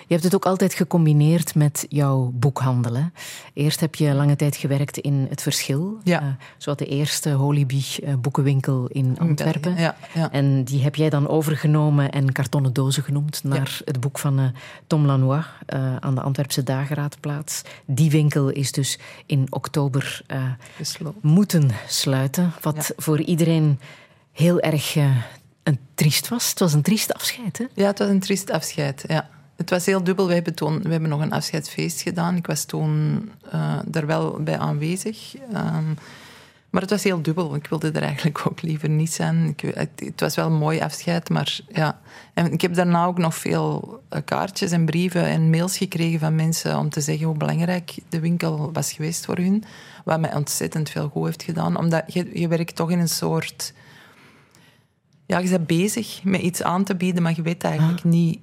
Je 0.07 0.13
hebt 0.17 0.23
het 0.23 0.35
ook 0.35 0.45
altijd 0.45 0.73
gecombineerd 0.73 1.55
met 1.55 1.85
jouw 1.89 2.31
boekhandel. 2.33 2.95
Hè? 2.95 3.03
Eerst 3.53 3.79
heb 3.79 3.95
je 3.95 4.13
lange 4.13 4.35
tijd 4.35 4.55
gewerkt 4.55 4.97
in 4.97 5.25
Het 5.29 5.41
Verschil. 5.41 5.97
Ja. 6.03 6.21
eh, 6.21 6.27
zoals 6.57 6.77
de 6.77 6.85
eerste 6.85 7.31
Holybie 7.31 7.85
eh, 8.03 8.13
boekenwinkel 8.15 8.87
in 8.87 9.15
Antwerpen. 9.19 9.75
Ja, 9.75 9.95
ja. 10.13 10.31
En 10.31 10.63
die 10.63 10.83
heb 10.83 10.95
jij 10.95 11.09
dan 11.09 11.27
overgenomen 11.27 12.11
en 12.11 12.31
kartonnen 12.31 12.73
dozen 12.73 13.03
genoemd 13.03 13.43
naar 13.43 13.81
het 13.85 13.99
boek 13.99 14.19
van 14.19 14.39
eh, 14.39 14.45
Tom 14.87 15.05
Lanois 15.05 15.45
aan 15.99 16.15
de 16.15 16.21
Antwerpse 16.21 16.63
Dageraadplaats. 16.63 17.61
Die 17.85 18.11
winkel 18.11 18.49
is 18.49 18.71
dus 18.71 18.99
in 19.25 19.47
oktober 19.49 20.21
moeten 21.21 21.71
sluiten. 21.87 22.53
Wat 22.61 22.93
voor 22.97 23.21
iedereen 23.21 23.79
heel 24.31 24.59
erg 24.59 24.95
eh, 24.95 25.15
een 25.63 25.79
triest 25.95 26.27
was. 26.27 26.49
Het 26.49 26.59
was 26.59 26.73
een 26.73 26.81
triest 26.81 27.13
afscheid, 27.13 27.57
hè? 27.57 27.65
Ja, 27.73 27.87
het 27.87 27.99
was 27.99 28.07
een 28.07 28.19
triest 28.19 28.51
afscheid. 28.51 29.03
Ja. 29.07 29.29
Het 29.55 29.69
was 29.69 29.85
heel 29.85 30.03
dubbel. 30.03 30.27
We 30.27 30.33
hebben, 30.33 30.55
toen, 30.55 30.81
we 30.81 30.89
hebben 30.89 31.09
nog 31.09 31.21
een 31.21 31.31
afscheidsfeest 31.31 32.01
gedaan. 32.01 32.35
Ik 32.35 32.47
was 32.47 32.65
toen 32.65 33.31
eh 33.51 33.79
er 33.91 34.05
wel 34.05 34.43
bij 34.43 34.57
aanwezig. 34.57 35.35
Ehm, 35.53 35.93
maar 36.69 36.81
het 36.81 36.89
was 36.89 37.03
heel 37.03 37.21
dubbel. 37.21 37.55
Ik 37.55 37.67
wilde 37.67 37.91
er 37.91 38.01
eigenlijk 38.01 38.47
ook 38.47 38.61
liever 38.61 38.89
niet 38.89 39.13
zijn. 39.13 39.47
Ik, 39.47 39.75
het, 39.75 39.89
het 39.95 40.19
was 40.19 40.35
wel 40.35 40.45
een 40.45 40.57
mooi 40.57 40.79
afscheid, 40.79 41.29
maar 41.29 41.59
ja. 41.67 41.99
En 42.33 42.51
ik 42.51 42.61
heb 42.61 42.73
daarna 42.73 43.05
ook 43.05 43.17
nog 43.17 43.35
veel 43.35 43.99
eh, 44.09 44.21
kaartjes 44.25 44.71
en 44.71 44.85
brieven 44.85 45.25
en 45.25 45.49
mails 45.49 45.77
gekregen 45.77 46.19
van 46.19 46.35
mensen 46.35 46.77
om 46.77 46.89
te 46.89 47.01
zeggen 47.01 47.25
hoe 47.25 47.37
belangrijk 47.37 47.95
de 48.09 48.19
winkel 48.19 48.71
was 48.73 48.93
geweest 48.93 49.25
voor 49.25 49.37
hun. 49.37 49.63
Wat 50.03 50.19
mij 50.19 50.35
ontzettend 50.35 50.89
veel 50.89 51.09
goed 51.09 51.25
heeft 51.25 51.43
gedaan. 51.43 51.77
Omdat 51.77 52.13
je, 52.13 52.39
je 52.39 52.47
werkt 52.47 52.75
toch 52.75 52.91
in 52.91 52.99
een 52.99 53.09
soort 53.09 53.73
ja, 55.31 55.37
je 55.39 55.49
bent 55.49 55.67
bezig 55.67 56.23
met 56.23 56.41
iets 56.41 56.63
aan 56.63 56.83
te 56.83 56.95
bieden, 56.95 57.23
maar 57.23 57.33
je 57.35 57.41
weet 57.41 57.63
eigenlijk 57.63 58.03
niet 58.03 58.39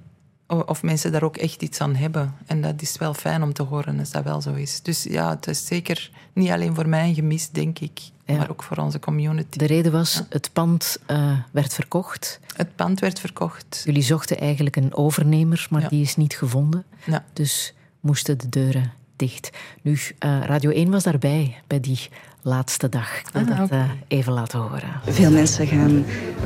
o- 0.47 0.59
of 0.65 0.83
mensen 0.83 1.11
daar 1.11 1.23
ook 1.23 1.37
echt 1.37 1.61
iets 1.61 1.81
aan 1.81 1.95
hebben. 1.95 2.35
En 2.45 2.61
dat 2.61 2.81
is 2.81 2.97
wel 2.97 3.13
fijn 3.13 3.43
om 3.43 3.53
te 3.53 3.63
horen 3.63 3.99
als 3.99 4.11
dat 4.11 4.23
wel 4.23 4.41
zo 4.41 4.53
is. 4.53 4.81
Dus 4.81 5.03
ja, 5.03 5.29
het 5.29 5.47
is 5.47 5.65
zeker 5.65 6.11
niet 6.33 6.49
alleen 6.49 6.75
voor 6.75 6.87
mij 6.89 7.07
een 7.07 7.13
gemis, 7.15 7.49
denk 7.49 7.79
ik, 7.79 7.99
Ja. 8.25 8.35
maar 8.37 8.49
ook 8.49 8.63
voor 8.63 8.77
onze 8.77 8.99
community. 8.99 9.57
De 9.57 9.65
reden 9.65 9.91
was, 9.91 10.23
het 10.29 10.49
pand 10.53 10.97
eh, 11.05 11.37
werd 11.51 11.73
verkocht. 11.73 12.39
Het 12.55 12.75
pand 12.75 12.99
werd 12.99 13.19
verkocht. 13.19 13.81
Jullie 13.85 14.01
zochten 14.03 14.39
eigenlijk 14.39 14.75
een 14.75 14.93
overnemer, 14.95 15.67
maar 15.69 15.81
Ja. 15.81 15.87
die 15.89 16.01
is 16.01 16.15
niet 16.15 16.33
gevonden. 16.35 16.83
Ja. 17.05 17.25
Dus 17.33 17.73
moesten 17.99 18.37
de 18.37 18.49
deuren 18.49 18.91
dicht. 19.15 19.49
Nu, 19.81 19.99
eh, 20.19 20.39
Radio 20.45 20.69
1 20.71 20.89
was 20.91 21.03
daarbij, 21.03 21.61
bij 21.67 21.79
die 21.79 22.09
laatste 22.41 22.89
dag. 22.89 23.19
Ik 23.19 23.27
wil 23.33 23.41
Ah, 23.41 23.57
dat 23.59 23.69
eh, 23.69 23.83
even 24.07 24.33
laten 24.33 24.59
horen. 24.59 24.89
Veel 25.07 25.31
mensen 25.31 25.67
gaan 25.67 26.05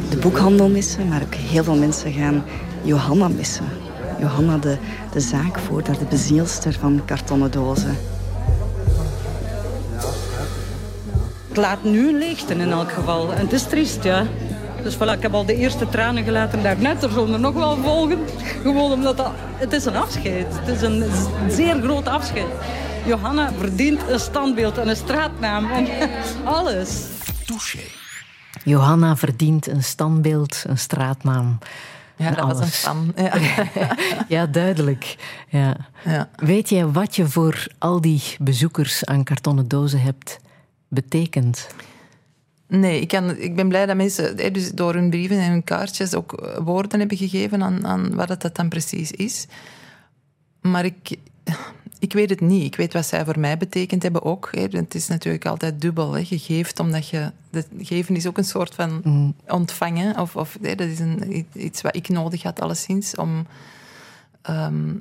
de 0.09 0.17
boekhandel 0.17 0.69
missen, 0.69 1.07
maar 1.07 1.21
ook 1.21 1.35
heel 1.35 1.63
veel 1.63 1.75
mensen 1.75 2.11
gaan 2.11 2.43
Johanna 2.81 3.27
missen. 3.27 3.65
Johanna, 4.19 4.57
de, 4.57 4.77
de 5.11 5.19
zaakvoerder, 5.19 5.97
de 5.97 6.05
bezielster 6.05 6.73
van 6.73 7.01
kartonnen 7.05 7.51
dozen. 7.51 7.97
Het 11.47 11.57
laat 11.57 11.83
nu 11.83 12.09
een 12.09 12.17
leegte 12.17 12.53
in 12.53 12.71
elk 12.71 12.91
geval. 12.91 13.33
En 13.33 13.41
het 13.41 13.53
is 13.53 13.63
triest, 13.63 14.03
ja. 14.03 14.25
Dus 14.83 14.95
voilà, 14.95 15.11
ik 15.17 15.21
heb 15.21 15.33
al 15.33 15.45
de 15.45 15.55
eerste 15.55 15.89
tranen 15.89 16.23
gelaten 16.23 16.63
daarnet. 16.63 17.03
Er 17.03 17.09
zullen 17.09 17.33
er 17.33 17.39
nog 17.39 17.53
wel 17.53 17.77
volgen. 17.77 18.19
Gewoon 18.61 18.91
omdat 18.91 19.17
dat... 19.17 19.31
Het 19.55 19.73
is 19.73 19.85
een 19.85 19.95
afscheid. 19.95 20.45
Het 20.49 20.67
is 20.67 20.81
een 20.81 21.03
zeer 21.49 21.81
groot 21.81 22.07
afscheid. 22.07 22.47
Johanna 23.05 23.51
verdient 23.57 24.09
een 24.09 24.19
standbeeld 24.19 24.77
en 24.77 24.87
een 24.87 24.95
straatnaam. 24.95 25.71
En 25.71 25.87
alles. 26.43 27.05
Touché. 27.45 27.79
Johanna 28.63 29.15
verdient 29.17 29.67
een 29.67 29.83
standbeeld, 29.83 30.63
een 30.67 30.77
straatnaam. 30.77 31.57
Ja, 32.15 32.31
dat 32.31 32.45
was 32.45 32.55
een 32.55 32.61
alles. 32.61 32.75
fan. 32.75 33.13
Ja. 33.15 33.33
Ja, 34.27 34.45
duidelijk. 34.45 35.15
Ja. 35.49 35.75
Ja. 36.05 36.29
Weet 36.35 36.69
jij 36.69 36.85
wat 36.85 37.15
je 37.15 37.27
voor 37.27 37.67
al 37.77 38.01
die 38.01 38.21
bezoekers 38.39 39.05
aan 39.05 39.23
kartonnen 39.23 39.67
dozen 39.67 40.01
hebt 40.01 40.39
betekend? 40.87 41.67
Nee, 42.79 42.99
ik, 42.99 43.07
kan, 43.07 43.37
ik 43.37 43.55
ben 43.55 43.67
blij 43.67 43.85
dat 43.85 43.95
mensen 43.95 44.37
hè, 44.37 44.51
dus 44.51 44.71
door 44.71 44.93
hun 44.93 45.09
brieven 45.09 45.39
en 45.39 45.51
hun 45.51 45.63
kaartjes 45.63 46.15
ook 46.15 46.33
eh, 46.33 46.57
woorden 46.57 46.99
hebben 46.99 47.17
gegeven 47.17 47.63
aan, 47.63 47.85
aan 47.85 48.15
wat 48.15 48.29
het 48.29 48.41
dat 48.41 48.55
dan 48.55 48.69
precies 48.69 49.11
is. 49.11 49.47
Maar 50.61 50.85
ik, 50.85 51.17
ik 51.99 52.13
weet 52.13 52.29
het 52.29 52.41
niet. 52.41 52.63
Ik 52.63 52.75
weet 52.75 52.93
wat 52.93 53.05
zij 53.05 53.25
voor 53.25 53.39
mij 53.39 53.57
betekend 53.57 54.03
hebben 54.03 54.23
ook. 54.23 54.49
Hè. 54.51 54.61
Het 54.61 54.95
is 54.95 55.07
natuurlijk 55.07 55.45
altijd 55.45 55.81
dubbel. 55.81 56.13
Hè. 56.13 56.23
Je 56.27 56.39
geeft 56.39 56.79
omdat 56.79 57.07
je... 57.07 57.31
Het 57.51 57.67
geven 57.77 58.15
is 58.15 58.27
ook 58.27 58.37
een 58.37 58.43
soort 58.43 58.75
van 58.75 59.33
ontvangen. 59.47 60.19
Of, 60.19 60.35
of, 60.35 60.57
hè, 60.61 60.75
dat 60.75 60.87
is 60.87 60.99
een, 60.99 61.45
iets 61.53 61.81
wat 61.81 61.95
ik 61.95 62.09
nodig 62.09 62.43
had, 62.43 62.61
alleszins, 62.61 63.15
om 63.15 63.47
ehm, 64.41 64.95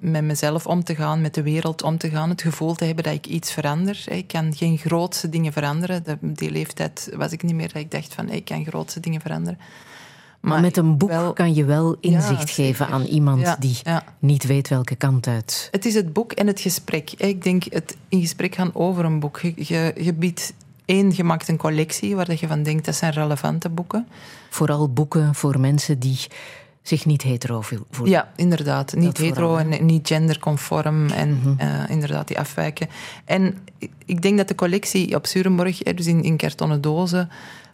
met 0.00 0.24
mezelf 0.24 0.66
om 0.66 0.84
te 0.84 0.94
gaan, 0.94 1.20
met 1.20 1.34
de 1.34 1.42
wereld 1.42 1.82
om 1.82 1.98
te 1.98 2.10
gaan. 2.10 2.28
Het 2.28 2.42
gevoel 2.42 2.74
te 2.74 2.84
hebben 2.84 3.04
dat 3.04 3.12
ik 3.14 3.26
iets 3.26 3.52
verander. 3.52 4.04
Ik 4.08 4.26
kan 4.26 4.54
geen 4.54 4.78
grootse 4.78 5.28
dingen 5.28 5.52
veranderen. 5.52 6.04
Die 6.20 6.50
leeftijd 6.50 7.10
was 7.16 7.32
ik 7.32 7.42
niet 7.42 7.54
meer 7.54 7.72
dat 7.72 7.82
ik 7.82 7.90
dacht 7.90 8.14
van, 8.14 8.28
ik 8.28 8.44
kan 8.44 8.64
grootse 8.64 9.00
dingen 9.00 9.20
veranderen. 9.20 9.58
Maar, 10.40 10.60
met 10.60 10.76
een 10.76 10.96
boek 10.96 11.08
wel- 11.08 11.32
kan 11.32 11.54
je 11.54 11.64
wel 11.64 11.96
inzicht 12.00 12.50
geven 12.50 12.86
aan 12.86 13.02
iemand 13.04 13.40
Ja, 13.40 13.56
die 13.58 13.78
ja. 13.82 14.04
niet 14.18 14.44
weet 14.46 14.68
welke 14.68 14.94
kant 14.96 15.26
uit. 15.26 15.68
Het 15.70 15.84
is 15.84 15.94
het 15.94 16.12
boek 16.12 16.32
en 16.32 16.46
het 16.46 16.60
gesprek. 16.60 17.12
Ik 17.12 17.42
denk 17.42 17.64
het 17.70 17.96
in 18.08 18.20
gesprek 18.20 18.54
gaan 18.54 18.70
over 18.74 19.04
een 19.04 19.20
boek. 19.20 19.40
Je, 19.40 19.52
je, 19.56 19.92
je 19.96 20.14
biedt 20.14 20.52
één, 20.84 21.12
je 21.14 21.24
maakt 21.24 21.48
een 21.48 21.56
collectie 21.56 22.16
waar 22.16 22.24
dat 22.24 22.40
je 22.40 22.46
van 22.46 22.62
denkt 22.62 22.84
dat 22.84 22.94
zijn 22.94 23.12
relevante 23.12 23.68
boeken. 23.68 24.06
Vooral 24.50 24.88
boeken 24.92 25.34
voor 25.34 25.60
mensen 25.60 25.98
die 25.98 26.18
zich 26.88 27.06
niet 27.06 27.22
hetero 27.22 27.60
voelen. 27.60 27.86
Ja, 28.14 28.28
inderdaad. 28.36 28.94
Niet 28.94 29.16
hetero 29.16 29.48
vooral, 29.54 29.72
en 29.72 29.86
niet 29.86 30.06
genderconform 30.06 31.10
en 31.10 31.54
eh, 31.58 31.68
inderdaad 31.88 32.28
die 32.28 32.38
afwijken. 32.38 32.88
En 33.24 33.58
ik 34.04 34.22
denk 34.22 34.36
dat 34.36 34.48
de 34.48 34.54
collectie 34.54 35.14
op 35.14 35.26
Surenborg, 35.26 35.78
hè, 35.82 35.94
dus 35.94 36.06
in, 36.06 36.22
in 36.22 36.36
kartonnen 36.36 36.80
dozen, 36.80 37.28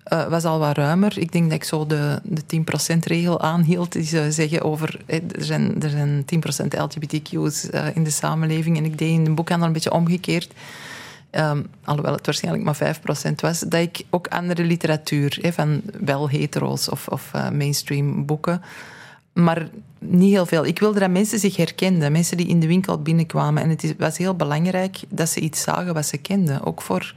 eh, 0.05 0.27
was 0.27 0.45
al 0.45 0.59
wat 0.59 0.77
ruimer. 0.77 1.19
Ik 1.19 1.33
denk 1.33 1.45
dat 1.45 1.55
ik 1.55 1.65
zo 1.65 1.87
de, 1.87 2.21
de 2.23 2.43
10%-regel 2.57 3.41
aanhield. 3.41 3.93
Die 3.93 4.05
ze 4.05 4.33
zeggen 4.33 4.63
over, 4.63 5.01
er, 5.07 5.21
zijn, 5.39 5.83
er 5.83 5.91
zijn 5.91 6.25
10% 6.65 6.67
LGBTQ's 6.69 7.71
eh, 7.71 7.97
in 7.97 8.05
de 8.05 8.11
samenleving. 8.11 8.77
En 8.77 8.85
ik 8.85 8.99
deed 8.99 9.11
in 9.11 9.25
de 9.25 9.31
boekhandel 9.31 9.67
een 9.67 9.73
beetje 9.73 9.93
omgekeerd. 9.93 10.53
Ehm, 11.31 11.63
alhoewel 11.85 12.13
het 12.13 12.27
waarschijnlijk 12.27 12.65
maar 12.65 12.97
5% 13.31 13.35
was, 13.41 13.61
dat 13.61 13.81
ik 13.81 14.03
ook 14.11 14.29
andere 14.29 14.63
literatuur, 14.63 15.39
van 15.53 15.83
wel 16.01 16.29
hetero's 16.29 16.89
of, 16.91 17.09
of 17.09 17.33
mainstream 17.53 18.27
boeken, 18.27 18.63
maar 19.35 19.69
niet 19.99 20.33
heel 20.33 20.47
veel. 20.47 20.67
Ik 20.67 20.79
wilde 20.79 20.99
dat 20.99 21.11
mensen 21.11 21.39
zich 21.39 21.57
herkenden, 21.57 22.13
mensen 22.13 22.37
die 22.37 22.47
in 22.47 22.61
de 22.61 22.67
winkel 22.67 23.03
binnenkwamen. 23.03 23.63
En 23.63 23.69
het 23.69 23.85
is, 23.85 23.93
was 23.99 24.19
heel 24.19 24.35
belangrijk 24.35 25.01
dat 25.09 25.29
ze 25.29 25.41
iets 25.41 25.63
zagen 25.63 25.95
wat 25.95 26.07
ze 26.07 26.17
kenden. 26.17 26.65
Ook 26.65 26.83
voor 26.83 27.15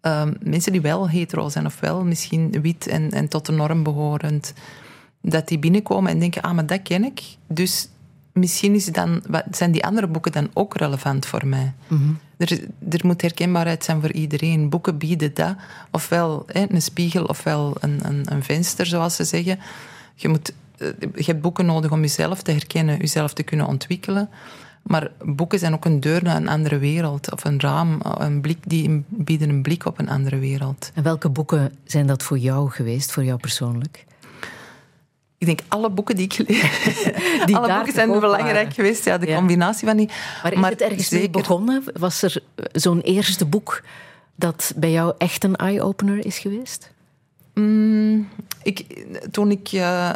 ehm, 0.00 0.32
mensen 0.42 0.72
die 0.72 0.80
wel 0.80 1.08
hetero 1.08 1.48
zijn, 1.48 1.66
of 1.66 1.80
wel 1.80 2.04
misschien 2.04 2.62
wit 2.62 2.86
en, 2.86 3.10
en 3.10 3.28
tot 3.28 3.46
de 3.46 3.52
norm 3.52 3.82
behorend. 3.82 4.52
Dat 5.22 5.48
die 5.48 5.58
binnenkomen 5.58 6.10
en 6.10 6.18
denken, 6.18 6.42
ah, 6.42 6.54
maar 6.54 6.66
dat 6.66 6.82
ken 6.82 7.04
ik. 7.04 7.22
Dus 7.46 7.88
misschien 8.32 8.74
is 8.74 8.84
dan, 8.86 9.22
zijn 9.50 9.72
die 9.72 9.84
andere 9.84 10.06
boeken 10.06 10.32
dan 10.32 10.50
ook 10.52 10.76
relevant 10.76 11.26
voor 11.26 11.46
mij. 11.46 11.72
Mhm. 11.86 12.12
er, 12.36 12.60
er 12.90 13.00
moet 13.02 13.22
herkenbaarheid 13.22 13.84
zijn 13.84 14.00
voor 14.00 14.12
iedereen. 14.12 14.68
Boeken 14.68 14.98
bieden 14.98 15.34
dat. 15.34 15.56
Ofwel 15.90 16.44
hè, 16.46 16.64
een 16.68 16.82
spiegel, 16.82 17.24
ofwel 17.24 17.76
een, 17.80 17.98
een, 18.02 18.32
een 18.32 18.42
venster, 18.42 18.86
zoals 18.86 19.16
ze 19.16 19.24
zeggen. 19.24 19.58
Je, 20.14 20.28
moet, 20.28 20.52
je 21.14 21.24
hebt 21.24 21.40
boeken 21.40 21.66
nodig 21.66 21.90
om 21.90 22.00
jezelf 22.00 22.42
te 22.42 22.50
herkennen, 22.50 22.98
jezelf 22.98 23.32
te 23.32 23.42
kunnen 23.42 23.66
ontwikkelen. 23.66 24.28
Maar 24.82 25.10
boeken 25.24 25.58
zijn 25.58 25.74
ook 25.74 25.84
een 25.84 26.00
deur 26.00 26.22
naar 26.22 26.36
een 26.36 26.48
andere 26.48 26.78
wereld. 26.78 27.32
Of 27.32 27.44
een 27.44 27.60
raam, 27.60 28.00
een 28.18 28.40
blik, 28.40 28.58
die 28.66 29.04
bieden 29.08 29.48
een 29.48 29.62
blik 29.62 29.84
op 29.84 29.98
een 29.98 30.08
andere 30.08 30.38
wereld. 30.38 30.90
En 30.94 31.02
welke 31.02 31.28
boeken 31.28 31.72
zijn 31.84 32.06
dat 32.06 32.22
voor 32.22 32.38
jou 32.38 32.70
geweest, 32.70 33.12
voor 33.12 33.24
jou 33.24 33.38
persoonlijk? 33.38 34.04
Ik 35.38 35.46
denk 35.46 35.60
alle 35.68 35.90
boeken 35.90 36.16
die 36.16 36.24
ik 36.24 36.32
gelezen 36.32 36.70
die 37.46 37.56
Alle 37.56 37.74
boeken 37.74 37.92
zijn 37.92 38.20
belangrijk 38.20 38.74
geweest. 38.74 39.04
Ja, 39.04 39.18
de 39.18 39.34
combinatie 39.34 39.86
van 39.86 39.96
die. 39.96 40.08
Maar 40.42 40.52
is 40.52 40.68
het 40.68 40.80
ergens 40.80 41.08
zeker... 41.08 41.30
begonnen? 41.30 41.84
Was 41.98 42.22
er 42.22 42.42
zo'n 42.72 43.00
eerste 43.00 43.46
boek 43.46 43.82
dat 44.36 44.72
bij 44.76 44.90
jou 44.90 45.14
echt 45.18 45.44
een 45.44 45.56
eye-opener 45.56 46.26
is 46.26 46.38
geweest? 46.38 46.92
Mm, 47.54 48.28
ik, 48.62 49.04
toen 49.30 49.50
ik, 49.50 49.72
uh, 49.72 50.10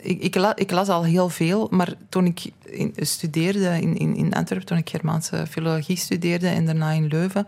ik, 0.00 0.20
ik, 0.22 0.52
ik, 0.54 0.70
las 0.70 0.88
al 0.88 1.04
heel 1.04 1.28
veel, 1.28 1.68
maar 1.70 1.94
toen 2.08 2.26
ik 2.26 2.50
studeerde 2.96 3.80
in, 3.80 3.96
in, 3.96 4.16
in 4.16 4.32
Antwerpen, 4.34 4.66
toen 4.66 4.78
ik 4.78 4.90
Germaanse 4.90 5.46
filologie 5.46 5.96
studeerde 5.96 6.48
en 6.48 6.66
daarna 6.66 6.90
in 6.90 7.06
Leuven, 7.06 7.46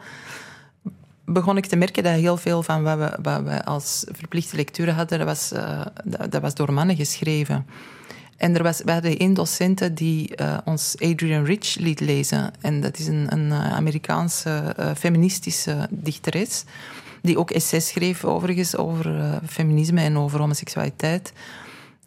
begon 1.25 1.57
ik 1.57 1.67
te 1.67 1.77
merken 1.77 2.03
dat 2.03 2.13
heel 2.13 2.37
veel 2.37 2.63
van 2.63 2.83
wat 2.83 2.99
we, 2.99 3.19
wat 3.23 3.43
we 3.43 3.65
als 3.65 4.05
verplichte 4.11 4.57
lectuur 4.57 4.91
hadden, 4.91 5.19
dat 5.19 5.27
was, 5.27 5.53
uh, 5.53 5.81
dat, 6.29 6.43
was 6.43 6.55
door 6.55 6.73
mannen 6.73 6.97
geschreven. 6.97 7.67
En 8.37 8.57
er 8.57 8.63
was, 8.63 8.83
we 8.85 8.93
hadden 8.93 9.19
één 9.19 9.35
docent 9.35 9.97
die 9.97 10.33
uh, 10.37 10.59
ons 10.65 10.95
Adrian 10.99 11.45
Rich 11.45 11.77
liet 11.79 12.01
lezen. 12.01 12.53
En 12.61 12.81
dat 12.81 12.99
is 12.99 13.07
een, 13.07 13.27
een 13.29 13.53
eh, 13.53 13.73
Amerikaanse 13.73 14.77
feministische 14.99 15.89
dichteres. 15.91 16.65
Die 17.21 17.39
ook 17.39 17.51
essays 17.51 17.89
schreef, 17.89 18.25
overigens, 18.25 18.77
over 18.77 19.41
feminisme 19.47 20.01
en 20.01 20.19
over 20.19 20.41
homoseksualiteit. 20.41 21.33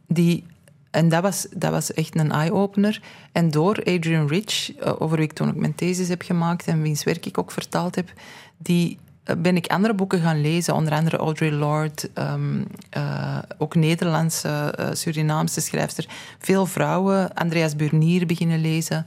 Die, 0.07 0.43
en 0.91 1.09
dat 1.09 1.21
was, 1.21 1.47
dat 1.51 1.71
was 1.71 1.93
echt 1.93 2.15
een 2.15 2.31
eye-opener. 2.31 3.01
En 3.31 3.51
door 3.51 3.83
Adrian 3.83 4.27
Rich, 4.27 4.71
over 4.99 5.17
wie 5.17 5.25
ik 5.25 5.33
toen 5.33 5.49
ook 5.49 5.55
mijn 5.55 5.75
thesis 5.75 6.07
heb 6.07 6.21
gemaakt 6.21 6.67
en 6.67 6.81
wiens 6.81 7.03
werk 7.03 7.25
ik 7.25 7.37
ook 7.37 7.51
vertaald 7.51 7.95
heb, 7.95 8.13
die 8.57 8.97
eh, 9.23 9.35
ben 9.37 9.55
ik 9.55 9.67
andere 9.67 9.93
boeken 9.93 10.19
gaan 10.19 10.41
lezen, 10.41 10.73
onder 10.73 10.93
andere 10.93 11.17
Audre 11.17 11.51
Lorde, 11.51 12.09
ehm, 12.13 12.63
eh, 12.89 13.37
ook 13.57 13.75
Nederlandse, 13.75 14.73
Surinaamse 14.93 15.61
schrijfster. 15.61 16.05
Veel 16.39 16.65
vrouwen, 16.65 17.33
Andreas 17.33 17.75
Burnier 17.75 18.25
beginnen 18.25 18.61
lezen. 18.61 19.05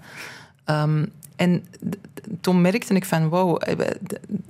Ehm, 0.65 1.05
en 1.37 1.65
toen 2.41 2.61
merkte 2.61 2.95
ik 2.95 3.05
van, 3.05 3.29
wow, 3.29 3.63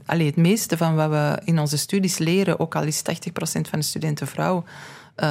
allee, 0.06 0.26
het 0.26 0.36
meeste 0.36 0.76
van 0.76 0.94
wat 0.94 1.10
we 1.10 1.40
in 1.44 1.58
onze 1.58 1.78
studies 1.78 2.18
leren, 2.18 2.60
ook 2.60 2.74
al 2.74 2.82
is 2.82 3.02
80% 3.02 3.68
van 3.68 3.78
de 3.78 3.84
studenten 3.84 4.26
vrouw, 4.26 4.64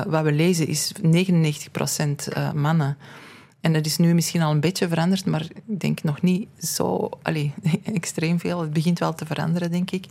wat 0.08 0.24
we 0.24 0.32
lezen 0.32 0.68
is 0.68 0.92
99% 1.02 2.54
mannen. 2.54 2.98
En 3.62 3.74
dat 3.74 3.86
is 3.86 3.98
nu 3.98 4.14
misschien 4.14 4.42
al 4.42 4.52
een 4.52 4.60
beetje 4.60 4.88
veranderd, 4.88 5.26
maar 5.26 5.42
ik 5.42 5.80
denk 5.80 6.04
nog 6.04 6.22
niet 6.22 6.48
zo 6.60 7.10
allez, 7.22 7.50
extreem 7.94 8.40
veel. 8.40 8.62
Het 8.62 8.74
begint 8.74 9.00
wel 9.00 9.14
te 9.14 9.26
veranderen, 9.26 9.72
denk 9.72 9.92
ik. 9.92 10.06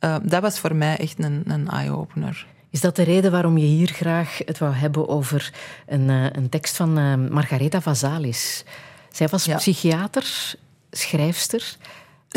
Uh, 0.00 0.16
dat 0.22 0.42
was 0.42 0.58
voor 0.58 0.76
mij 0.76 0.96
echt 0.96 1.24
een, 1.24 1.42
een 1.46 1.68
eye-opener. 1.68 2.46
Is 2.70 2.80
dat 2.80 2.96
de 2.96 3.02
reden 3.02 3.30
waarom 3.30 3.58
je 3.58 3.66
hier 3.66 3.88
graag 3.88 4.38
het 4.44 4.58
wou 4.58 4.74
hebben 4.74 5.08
over 5.08 5.52
een, 5.86 6.08
een 6.08 6.48
tekst 6.48 6.76
van 6.76 6.92
Margaretha 7.32 7.80
Vazalis? 7.80 8.64
Zij 9.10 9.28
was 9.28 9.46
psychiater, 9.46 10.54
schrijfster, 10.90 11.76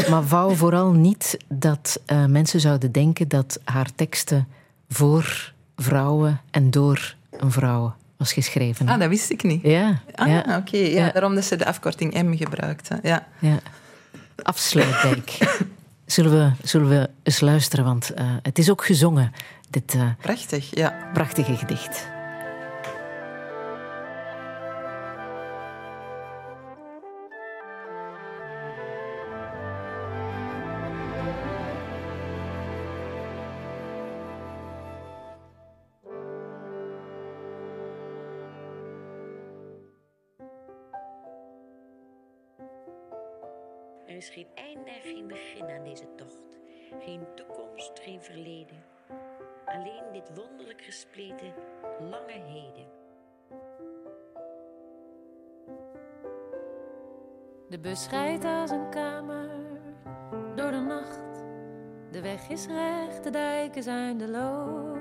maar 0.09 0.27
wou 0.27 0.55
vooral 0.55 0.91
niet 0.91 1.37
dat 1.47 2.01
mensen 2.27 2.59
zouden 2.59 2.91
denken 2.91 3.27
dat 3.27 3.59
haar 3.63 3.95
teksten 3.95 4.47
voor 4.89 5.53
vrouwen 5.77 6.41
en 6.51 6.71
door 6.71 7.15
een 7.31 7.51
vrouw 7.51 7.95
was 8.17 8.33
geschreven. 8.33 8.87
Ah, 8.87 8.99
dat 8.99 9.09
wist 9.09 9.29
ik 9.29 9.43
niet. 9.43 9.61
Ja. 9.63 10.01
Ah, 10.15 10.27
ja. 10.27 10.57
oké. 10.57 10.77
ja. 10.77 11.11
Daarom 11.11 11.35
dat 11.35 11.45
ze 11.45 11.55
de 11.55 11.65
afkorting 11.65 12.13
M 12.13 12.35
gebruikte. 12.35 12.99
Ja. 13.03 13.27
ja. 13.39 13.59
Afsluitdijk. 14.43 15.37
zullen, 16.05 16.31
we, 16.31 16.67
zullen 16.67 16.89
we 16.89 17.09
eens 17.23 17.39
luisteren, 17.39 17.85
want 17.85 18.11
uh, 18.17 18.35
het 18.41 18.59
is 18.59 18.69
ook 18.69 18.85
gezongen, 18.85 19.31
dit 19.69 19.93
uh, 19.93 20.09
Prachtig, 20.21 20.75
ja. 20.75 21.09
prachtige 21.13 21.55
gedicht. 21.55 22.07
Geen 44.29 44.47
einde 44.55 44.89
en 44.89 45.01
geen 45.01 45.27
begin 45.27 45.69
aan 45.69 45.83
deze 45.83 46.15
tocht. 46.15 46.59
Geen 46.99 47.27
toekomst, 47.35 47.99
geen 47.99 48.21
verleden. 48.21 48.83
Alleen 49.65 50.11
dit 50.11 50.31
wonderlijk 50.35 50.81
gespleten 50.81 51.53
lange 51.99 52.41
heden. 52.45 52.87
De 57.69 57.79
bus 57.79 58.09
rijdt 58.09 58.45
als 58.45 58.71
een 58.71 58.89
kamer 58.89 59.49
door 60.55 60.71
de 60.71 60.79
nacht. 60.79 61.45
De 62.11 62.21
weg 62.21 62.49
is 62.49 62.67
recht, 62.67 63.23
de 63.23 63.29
dijken 63.29 63.83
zijn 63.83 64.17
de 64.17 64.27
loos. 64.27 64.97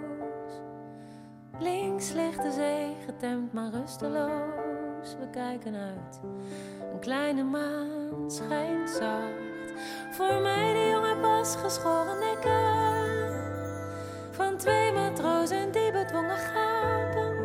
Links 1.58 2.12
ligt 2.12 2.42
de 2.42 2.50
zee, 2.50 2.96
getemd 3.06 3.52
maar 3.52 3.70
rusteloos. 3.70 4.55
We 5.14 5.30
kijken 5.30 5.74
uit 5.74 6.20
een 6.92 6.98
kleine 7.00 7.42
maan 7.42 8.30
schijnt 8.30 8.90
zacht. 8.90 9.72
Voor 10.10 10.40
mij 10.40 10.72
de 10.72 10.88
jonge 10.88 11.16
pas 11.20 11.56
geschoren 11.56 12.18
nekken. 12.18 13.34
Van 14.30 14.56
twee 14.56 14.92
matrozen 14.92 15.72
die 15.72 15.92
bedwongen 15.92 16.36
gapen. 16.36 17.36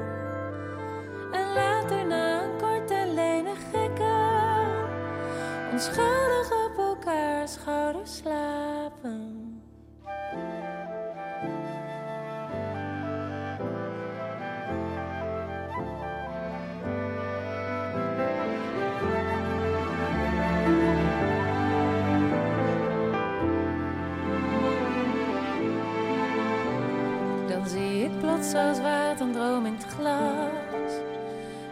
En 1.31 1.53
later 1.53 2.05
na 2.05 2.43
een 2.43 2.57
korte 2.57 3.07
lenig 3.13 3.57
gekken. 3.71 4.11
Onschuldig 5.71 6.20
zoals 28.43 28.81
water 28.81 29.25
een 29.25 29.31
droom 29.31 29.65
in 29.65 29.73
het 29.73 29.85
glas. 29.85 30.91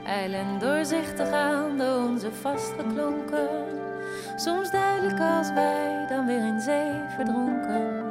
Eilen 0.05 0.59
doorzichtig 0.59 1.31
aan 1.31 1.77
door 1.77 2.09
onze 2.09 2.31
vastgeklonken. 2.41 3.49
Soms 4.35 4.71
duidelijk 4.71 5.19
als 5.19 5.53
wij, 5.53 6.05
dan 6.09 6.25
weer 6.25 6.45
in 6.45 6.61
zee 6.61 6.91
verdronken. 7.15 8.07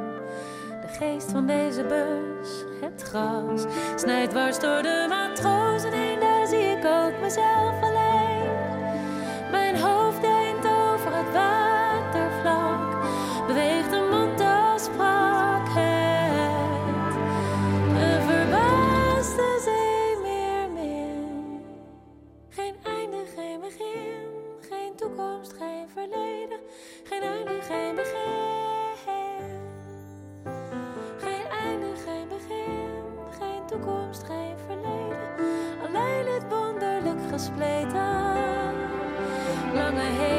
De 0.81 0.87
geest 0.87 1.31
van 1.31 1.45
deze 1.45 1.83
bus, 1.83 2.63
het 2.81 3.01
gras, 3.01 3.65
snijdt 3.95 4.31
dwars 4.31 4.59
door 4.59 4.81
de 4.81 5.05
matrozen 5.09 5.91
heen. 5.91 6.19
Daar 6.19 6.47
zie 6.47 6.77
ik 6.77 6.85
ook 6.85 7.21
mezelf 7.21 7.88
toekomst, 24.99 25.53
geen 25.53 25.89
verleden. 25.93 26.59
Geen 27.03 27.21
einde, 27.21 27.61
geen 27.61 27.95
begin. 27.95 28.27
Geen 31.17 31.45
einde, 31.65 31.87
geen 32.05 32.27
begin. 32.27 32.89
Geen 33.39 33.65
toekomst, 33.65 34.23
geen 34.23 34.57
verleden. 34.67 35.17
Alleen 35.87 36.33
het 36.33 36.43
wonderlijk 36.49 37.19
gespleten. 37.31 38.27
Lange 39.73 40.01
heden. 40.01 40.38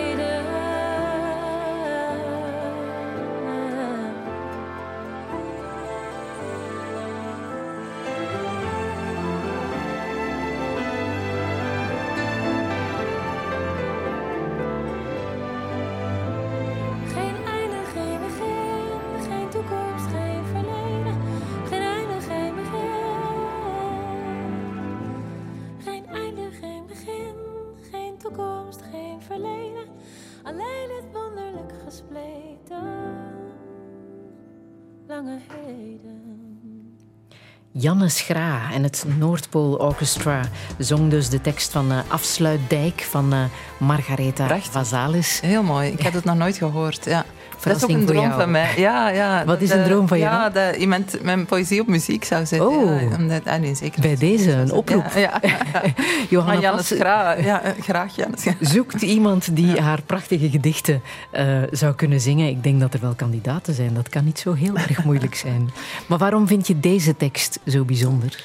Janne 37.72 38.08
Schra 38.08 38.72
en 38.72 38.82
het 38.82 39.04
Noordpool 39.18 39.74
Orchestra 39.74 40.48
zong 40.78 41.10
dus 41.10 41.28
de 41.28 41.40
tekst 41.40 41.72
van 41.72 41.92
uh, 41.92 41.98
Afsluitdijk 42.08 43.00
van 43.00 43.34
uh, 43.34 43.44
Margaretha 43.78 44.46
Prachtig. 44.46 44.72
Vazalis. 44.72 45.40
Heel 45.40 45.62
mooi. 45.62 45.90
Ik 45.90 46.00
had 46.00 46.12
het 46.12 46.24
nog 46.24 46.36
nooit 46.36 46.56
gehoord. 46.56 47.04
Ja. 47.04 47.24
Dat 47.62 47.76
is 47.76 47.82
ook 47.82 47.90
een 47.90 48.06
droom 48.06 48.30
van 48.30 48.50
mij. 48.50 48.72
Ja, 48.76 49.08
ja. 49.08 49.44
Wat 49.44 49.60
is 49.60 49.70
een 49.70 49.84
droom 49.84 50.08
van 50.08 50.18
jou? 50.18 50.34
Ja, 50.34 50.50
dat 50.50 50.76
iemand 50.76 51.22
mijn 51.22 51.46
poëzie 51.46 51.80
op 51.80 51.86
muziek 51.86 52.24
zou 52.24 52.46
zetten. 52.46 52.68
Oh. 52.68 53.02
Ja, 53.02 53.16
omdat, 53.16 53.44
ah, 53.44 53.60
nee, 53.60 53.74
zeker. 53.74 54.00
Bij 54.00 54.16
deze 54.16 54.52
een 54.52 54.72
oproep. 54.72 55.06
Ja, 55.14 55.40
ja. 55.42 55.82
Johanna 56.28 56.60
Jannes 56.60 56.88
ja, 56.88 57.62
eh, 57.62 57.82
graag 57.82 58.16
Jannes 58.16 58.42
Gra. 58.42 58.54
zoekt 58.74 59.02
iemand 59.02 59.56
die 59.56 59.80
haar 59.80 60.02
prachtige 60.02 60.50
gedichten 60.50 61.02
eh, 61.30 61.46
zou 61.70 61.94
kunnen 61.94 62.20
zingen. 62.20 62.48
Ik 62.48 62.62
denk 62.62 62.80
dat 62.80 62.94
er 62.94 63.00
wel 63.00 63.14
kandidaten 63.14 63.74
zijn. 63.74 63.94
Dat 63.94 64.08
kan 64.08 64.24
niet 64.24 64.38
zo 64.38 64.52
heel 64.52 64.76
erg 64.76 65.04
moeilijk 65.04 65.34
zijn. 65.34 65.70
Maar 66.06 66.18
waarom 66.18 66.46
vind 66.46 66.66
je 66.66 66.80
deze 66.80 67.16
tekst 67.16 67.58
zo 67.66 67.84
bijzonder? 67.84 68.44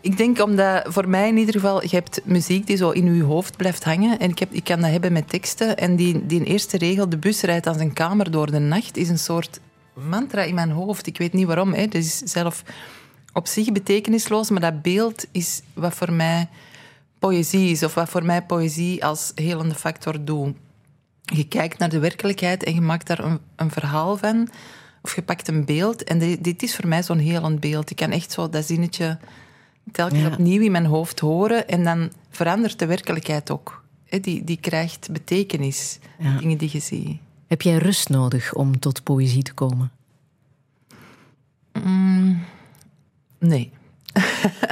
Ik 0.00 0.16
denk 0.16 0.42
omdat 0.42 0.82
voor 0.88 1.08
mij 1.08 1.28
in 1.28 1.36
ieder 1.36 1.54
geval, 1.54 1.82
je 1.82 1.88
hebt 1.88 2.20
muziek 2.24 2.66
die 2.66 2.76
zo 2.76 2.90
in 2.90 3.14
je 3.14 3.22
hoofd 3.22 3.56
blijft 3.56 3.84
hangen. 3.84 4.18
En 4.18 4.30
ik, 4.30 4.38
heb, 4.38 4.52
ik 4.52 4.64
kan 4.64 4.80
dat 4.80 4.90
hebben 4.90 5.12
met 5.12 5.28
teksten. 5.28 5.76
En 5.76 5.96
die, 5.96 6.26
die 6.26 6.44
eerste 6.44 6.78
regel, 6.78 7.08
de 7.08 7.18
bus 7.18 7.40
rijdt 7.40 7.66
aan 7.66 7.74
zijn 7.74 7.92
kamer 7.92 8.30
door 8.30 8.50
de 8.50 8.58
nacht, 8.58 8.96
is 8.96 9.08
een 9.08 9.18
soort 9.18 9.60
mantra 9.94 10.42
in 10.42 10.54
mijn 10.54 10.70
hoofd. 10.70 11.06
Ik 11.06 11.18
weet 11.18 11.32
niet 11.32 11.46
waarom. 11.46 11.72
Hè. 11.72 11.80
Het 11.80 11.94
is 11.94 12.18
zelf 12.18 12.62
op 13.32 13.46
zich 13.46 13.72
betekenisloos, 13.72 14.50
maar 14.50 14.60
dat 14.60 14.82
beeld 14.82 15.26
is 15.32 15.62
wat 15.74 15.94
voor 15.94 16.12
mij 16.12 16.48
poëzie 17.18 17.70
is. 17.70 17.82
Of 17.82 17.94
wat 17.94 18.08
voor 18.08 18.24
mij 18.24 18.42
poëzie 18.42 19.04
als 19.04 19.32
helende 19.34 19.74
factor 19.74 20.24
doet. 20.24 20.56
Je 21.22 21.48
kijkt 21.48 21.78
naar 21.78 21.88
de 21.88 21.98
werkelijkheid 21.98 22.64
en 22.64 22.74
je 22.74 22.80
maakt 22.80 23.06
daar 23.06 23.24
een, 23.24 23.38
een 23.56 23.70
verhaal 23.70 24.16
van. 24.16 24.48
Of 25.02 25.14
je 25.14 25.22
pakt 25.22 25.48
een 25.48 25.64
beeld. 25.64 26.04
En 26.04 26.18
dit, 26.18 26.44
dit 26.44 26.62
is 26.62 26.76
voor 26.76 26.88
mij 26.88 27.02
zo'n 27.02 27.18
helend 27.18 27.60
beeld. 27.60 27.90
Ik 27.90 27.96
kan 27.96 28.10
echt 28.10 28.32
zo 28.32 28.48
dat 28.48 28.66
zinnetje 28.66 29.18
telkens 29.92 30.20
Ja. 30.20 30.26
opnieuw 30.26 30.62
in 30.62 30.70
mijn 30.72 30.86
hoofd 30.86 31.20
horen. 31.20 31.68
En 31.68 31.84
dan 31.84 32.10
verandert 32.30 32.78
de 32.78 32.86
werkelijkheid 32.86 33.50
ook. 33.50 33.82
Die, 34.20 34.44
die 34.44 34.58
krijgt 34.60 35.08
betekenis, 35.12 35.98
Ja. 36.18 36.38
dingen 36.38 36.58
die 36.58 36.68
je 36.72 36.78
ziet. 36.80 37.18
Heb 37.46 37.62
jij 37.62 37.76
rust 37.76 38.08
nodig 38.08 38.54
om 38.54 38.78
tot 38.78 39.02
poëzie 39.02 39.42
te 39.42 39.52
komen? 39.54 39.90
Mm, 41.82 42.40
nee. 43.38 43.70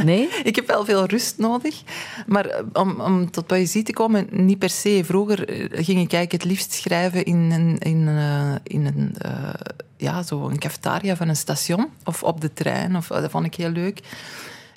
Nee? 0.05 0.29
Ik 0.43 0.57
heb 0.57 0.67
wel 0.67 0.85
veel 0.85 1.05
rust 1.05 1.39
nodig. 1.39 1.83
Maar 2.27 2.47
eh, 2.47 2.65
om, 2.73 3.01
om 3.01 3.31
tot 3.31 3.47
poëzie 3.47 3.83
te 3.83 3.93
komen, 3.93 4.27
niet 4.31 4.59
per 4.59 4.71
se. 4.71 5.01
Vroeger 5.05 5.49
eh, 5.49 5.59
ging 5.85 6.01
ik 6.01 6.13
eigenlijk 6.13 6.33
het 6.33 6.45
liefst 6.45 6.73
schrijven 6.73 7.25
in 7.25 7.37
een, 7.51 7.79
in, 7.79 8.09
eh, 8.09 8.55
in 8.63 8.87
een, 8.87 9.15
ja, 9.97 10.23
zo 10.23 10.49
een 10.49 10.59
cafetaria 10.59 11.17
van 11.17 11.29
een 11.29 11.37
station. 11.37 11.87
Of 12.05 12.23
op 12.23 12.41
de 12.41 12.53
trein. 12.53 12.97
Of, 12.97 13.07
dat 13.07 13.31
vond 13.31 13.47
ik 13.47 13.55
heel 13.55 13.71
leuk. 13.71 14.01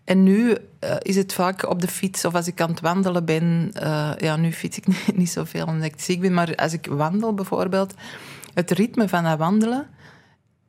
En 0.03 0.23
nu 0.23 0.57
eh, 0.79 0.95
is 0.99 1.15
het 1.15 1.33
vaak 1.33 1.69
op 1.69 1.81
de 1.81 1.87
fiets 1.87 2.25
of 2.25 2.35
als 2.35 2.47
ik 2.47 2.61
aan 2.61 2.69
het 2.69 2.79
wandelen 2.79 3.25
ben. 3.25 3.69
eh, 3.73 4.11
ja, 4.17 4.35
nu 4.35 4.51
fiets 4.51 4.77
ik 4.77 4.87
niet, 4.93 5.17
niet 5.17 5.29
zoveel 5.29 5.65
omdat 5.65 5.85
ik 5.85 5.99
ziek 5.99 6.21
ben. 6.21 6.33
Maar 6.33 6.55
als 6.55 6.73
ik 6.73 6.85
wandel 6.85 7.33
bijvoorbeeld, 7.33 7.93
het 8.53 8.71
ritme 8.71 9.09
van 9.09 9.23
dat 9.23 9.37
wandelen 9.37 9.87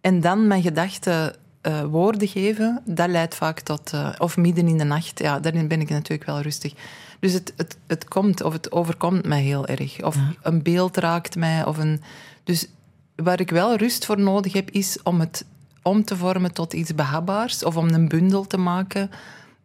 en 0.01 0.20
dan 0.20 0.47
mijn 0.47 0.62
gedachten 0.62 1.37
eh, 1.61 1.83
woorden 1.83 2.28
geven, 2.28 2.83
dat 2.85 3.09
leidt 3.09 3.35
vaak 3.35 3.61
tot... 3.61 3.93
of 4.18 4.37
midden 4.37 4.68
in 4.68 4.78
de 4.78 4.85
nacht, 4.85 5.18
ja, 5.18 5.41
daarin 5.41 5.68
ben 5.68 5.80
ik 5.80 5.89
natuurlijk 5.89 6.28
wel 6.30 6.41
rustig. 6.41 6.74
Dus 7.20 7.33
het, 7.33 7.53
het, 7.57 7.76
het 7.87 8.09
komt 8.09 8.43
of 8.43 8.53
het 8.53 8.72
overkomt 8.72 9.26
mij 9.26 9.43
heel 9.43 9.66
erg. 9.66 10.03
Of 10.03 10.16
een 10.43 10.62
beeld 10.62 10.97
raakt 10.97 11.37
mij. 11.37 11.64
Of 11.64 11.78
een, 11.78 12.03
dus 12.45 12.68
waar 13.16 13.41
ik 13.41 13.51
wel 13.51 13.76
rust 13.76 14.05
voor 14.05 14.20
nodig 14.20 14.53
heb, 14.53 14.70
is 14.70 14.99
om 15.03 15.20
het 15.20 15.45
om 15.83 16.05
te 16.05 16.16
vormen 16.16 16.53
tot 16.53 16.72
iets 16.72 16.95
behapbaars. 16.95 17.64
Of 17.64 17.76
om 17.76 17.89
een 17.89 18.09
bundel 18.09 18.47
te 18.47 18.57
maken. 18.57 19.11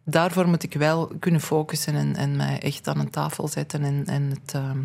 Daarvoor 0.04 0.48
moet 0.48 0.62
ik 0.62 0.74
wel 0.74 1.12
kunnen 1.18 1.40
focussen 1.40 1.94
en, 1.94 2.16
en 2.16 2.36
mij 2.36 2.60
echt 2.60 2.88
aan 2.88 2.98
een 2.98 3.10
tafel 3.10 3.48
zetten. 3.48 3.84
En, 3.84 4.06
en 4.06 4.22
het, 4.22 4.54
ehm, 4.54 4.78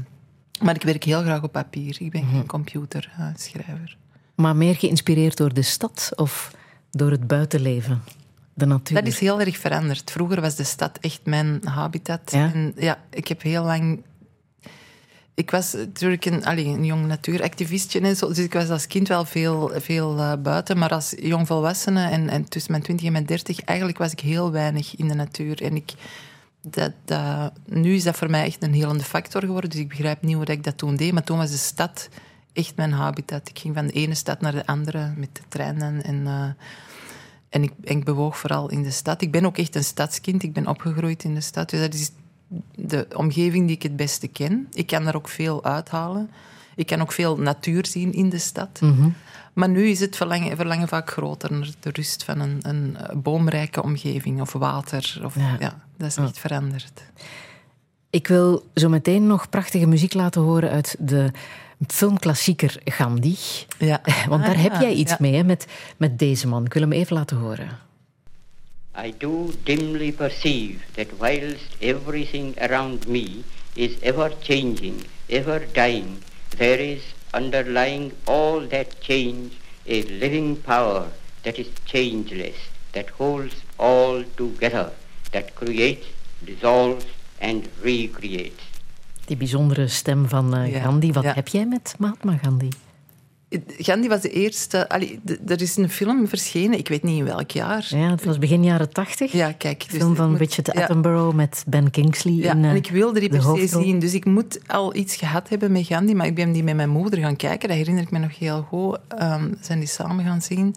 maar 0.62 0.76
ik 0.76 0.84
werk 0.84 1.04
heel 1.04 1.22
graag 1.22 1.44
op 1.44 1.52
papier. 1.52 1.98
Ik 2.00 2.12
ben 2.12 2.26
geen 2.32 2.46
computerschrijver. 2.46 3.98
Maar 4.36 4.56
meer 4.56 4.76
geïnspireerd 4.76 5.38
door 5.38 5.54
de 5.54 5.62
stad 5.62 6.12
of 6.16 6.52
door 6.92 7.12
het 7.12 7.28
buitenleven? 7.28 8.02
De 8.54 8.66
natuur? 8.66 8.98
Dat 8.98 9.08
is 9.08 9.20
heel 9.20 9.40
erg 9.40 9.58
veranderd. 9.58 10.12
Vroeger 10.12 10.42
was 10.42 10.56
de 10.56 10.64
stad 10.64 10.98
echt 11.02 11.22
mijn 11.24 11.62
habitat. 11.64 12.32
Ja? 12.32 12.54
En 12.54 12.74
ja, 12.76 13.00
ik 13.10 13.28
heb 13.28 13.42
heel 13.42 13.64
lang... 13.64 14.04
Ik 15.36 15.52
was 15.52 15.74
natuurlijk 15.74 16.26
een, 16.26 16.46
allee, 16.46 16.66
een 16.66 16.86
jong 16.86 17.06
natuuractivistje 17.06 18.00
en 18.00 18.16
zo, 18.16 18.28
dus 18.28 18.38
ik 18.38 18.54
was 18.54 18.70
als 18.70 18.88
kind 18.88 19.08
wel 19.08 19.26
veel, 19.26 19.72
veel 19.76 20.18
eh, 20.18 20.34
buiten. 20.42 20.78
Maar 20.78 20.90
als 20.90 21.14
jongvolwassene 21.18 22.10
en, 22.10 22.30
en 22.30 22.50
tussen 22.50 22.72
mijn 22.72 22.84
20 22.84 23.06
en 23.06 23.12
mijn 23.12 23.26
30, 23.26 23.60
eigenlijk 23.60 23.98
was 23.98 24.12
ik 24.12 24.20
heel 24.20 24.52
weinig 24.52 24.96
in 24.96 25.08
de 25.08 25.14
natuur. 25.14 25.62
En 25.62 25.76
ik, 25.76 25.94
dat, 26.62 26.92
nu 27.66 27.94
is 27.94 28.04
dat 28.04 28.16
voor 28.16 28.30
mij 28.30 28.46
echt 28.46 28.64
een 28.64 28.74
helende 28.74 29.04
factor 29.04 29.42
geworden, 29.42 29.70
dus 29.70 29.80
ik 29.80 29.90
begrijp 29.90 30.22
niet 30.22 30.36
hoe 30.36 30.46
ik 30.46 30.64
dat 30.64 30.78
toen 30.78 30.96
deed. 30.96 31.14
Maar 31.14 31.24
toen 31.24 31.38
was 31.38 31.52
de 31.52 31.58
stad 31.58 32.10
echt 32.54 32.76
mijn 32.76 32.92
habitat. 32.92 33.50
Ik 33.50 33.60
ging 33.60 33.76
van 33.76 33.88
de 33.88 33.94
ene 33.94 34.16
stad 34.16 34.42
naar 34.42 34.52
de 34.52 34.66
andere 34.66 35.14
met 35.18 35.30
de 35.36 35.42
trein 35.48 35.82
en... 35.82 36.04
en 36.04 36.28
eh, 36.28 37.62
ik, 37.62 37.74
ik 37.82 38.04
bewoog 38.04 38.38
vooral 38.38 38.70
in 38.70 38.84
de 38.84 38.92
stad. 38.92 39.22
Ik 39.22 39.32
ben 39.32 39.46
ook 39.46 39.58
echt 39.58 39.76
een 39.76 39.84
stadskind. 39.84 40.44
Ik 40.44 40.54
ben 40.54 40.68
opgegroeid 40.68 41.24
in 41.24 41.34
de 41.34 41.42
stad. 41.42 41.70
Dus 41.70 41.80
dat 41.80 41.94
is 41.94 42.12
de 42.76 43.08
omgeving 43.16 43.68
die 43.68 43.76
ik 43.76 43.84
het 43.84 43.96
beste 43.96 44.28
ken. 44.28 44.68
Ik 44.74 44.88
kan 44.88 45.04
daar 45.04 45.16
ook 45.16 45.28
veel 45.30 45.64
uithalen. 45.64 46.30
Ik 46.76 46.86
kan 46.88 47.02
ook 47.02 47.12
veel 47.12 47.38
natuur 47.38 47.86
zien 47.86 48.14
in 48.14 48.30
de 48.30 48.38
stad. 48.38 48.82
Mhm. 48.82 49.10
Maar 49.54 49.70
nu 49.70 49.88
is 49.88 50.00
het 50.00 50.16
verlangen, 50.16 50.56
verlangen 50.56 50.88
vaak 50.88 51.10
groter 51.12 51.52
naar 51.52 51.70
de 51.80 51.90
rust 51.94 52.24
van 52.24 52.40
een, 52.40 52.60
een 52.62 52.98
boomrijke 53.22 53.84
omgeving 53.84 54.42
of 54.42 54.54
water. 54.54 55.22
Of, 55.24 55.36
Ja. 55.36 55.56
ja. 55.60 55.80
dat 55.98 56.08
is 56.08 56.16
echt 56.18 56.40
veranderd. 56.40 57.04
Ik 58.10 58.28
wil 58.28 58.68
zo 58.76 58.90
meteen 58.90 59.28
nog 59.28 59.50
prachtige 59.50 59.88
muziek 59.88 60.14
laten 60.14 60.42
horen 60.42 60.70
uit 60.70 60.96
de 61.00 61.32
filmklassieker 61.88 62.82
Gandhi. 62.86 63.36
Ja. 63.78 64.02
Want 64.30 64.46
daar 64.46 64.56
Ah, 64.56 64.62
heb 64.62 64.72
ja, 64.74 64.82
jij 64.82 64.94
iets 64.94 65.18
mee, 65.18 65.34
hè, 65.36 65.44
met, 65.44 65.66
met 65.98 66.20
deze 66.20 66.48
man. 66.48 66.66
Ik 66.66 66.74
wil 66.74 66.82
hem 66.82 66.92
even 66.92 67.16
laten 67.16 67.38
horen. 67.38 67.68
I 68.96 69.10
do 69.10 69.54
dimly 69.66 70.12
perceive 70.12 70.84
that 70.96 71.20
whilst 71.20 71.78
everything 71.82 72.54
around 72.62 73.08
me 73.08 73.44
is 73.76 73.98
ever 74.04 74.30
changing, 74.42 75.06
ever 75.30 75.60
dying, 75.74 76.22
there 76.58 76.80
is 76.80 77.02
underlying 77.34 78.12
all 78.28 78.60
that 78.68 79.02
change 79.02 79.58
a 79.88 80.04
living 80.04 80.58
power 80.58 81.08
that 81.42 81.58
is 81.58 81.68
changeless, 81.86 82.56
that 82.92 83.10
holds 83.10 83.56
all 83.80 84.24
together, 84.38 84.92
that 85.32 85.56
creates, 85.56 86.08
dissolves, 86.46 87.06
and 87.42 87.68
recreates. 87.82 88.62
Die 89.26 89.38
bijzondere 89.38 89.88
stem 89.88 90.28
van 90.30 90.56
eh, 90.56 90.72
Ja, 90.72 90.82
Gandhi. 90.82 91.12
Wat 91.12 91.24
ja. 91.24 91.34
heb 91.34 91.48
jij 91.48 91.66
met 91.66 91.96
Mahatma 91.98 92.38
Gandhi? 92.42 92.70
Gandhi 93.78 94.08
was 94.08 94.22
de 94.22 94.30
eerste... 94.30 94.90
allee, 94.90 95.20
er 95.48 95.62
is 95.62 95.76
een 95.76 95.90
film 95.90 96.28
verschenen, 96.28 96.78
ik 96.78 96.88
weet 96.88 97.04
niet 97.04 97.18
in 97.18 97.26
welk 97.26 97.52
jaar. 97.52 97.86
Ja, 97.90 98.10
het 98.10 98.24
was 98.24 98.38
begin 98.38 98.64
jaren 98.64 98.90
tachtig. 98.90 99.32
Ja, 99.32 99.52
kijk. 99.52 99.90
dus 99.90 100.00
film 100.00 100.16
van 100.16 100.30
moet- 100.30 100.40
Richard 100.40 100.70
ja. 100.74 100.82
Attenborough 100.82 101.36
met 101.36 101.64
Ben 101.68 101.92
Kingsley. 101.92 102.34
Ja, 102.34 102.54
in, 102.54 102.64
eh, 102.64 102.70
en 102.70 102.76
ik 102.76 102.90
wilde 102.90 103.20
die 103.20 103.30
per 103.30 103.42
se 103.42 103.68
zien. 103.68 104.00
Dus 104.00 104.14
ik 104.14 104.26
moet 104.26 104.60
al 104.68 104.96
iets 104.96 105.16
gehad 105.16 105.50
hebben 105.50 105.72
met 105.72 105.86
Gandhi. 105.86 106.14
Maar 106.14 106.26
ik 106.26 106.36
ben 106.36 106.52
die 106.52 106.64
met 106.64 106.76
mijn 106.76 106.90
moeder 106.90 107.20
gaan 107.20 107.36
kijken. 107.36 107.68
Dat 107.68 107.78
herinner 107.78 108.04
ik 108.04 108.12
me 108.12 108.20
nog 108.20 108.40
heel 108.40 108.62
goed. 108.62 109.00
Ehm, 109.08 109.54
zijn 109.62 109.80
die 109.80 109.88
samen 109.88 110.26
gaan 110.26 110.42
zien. 110.42 110.76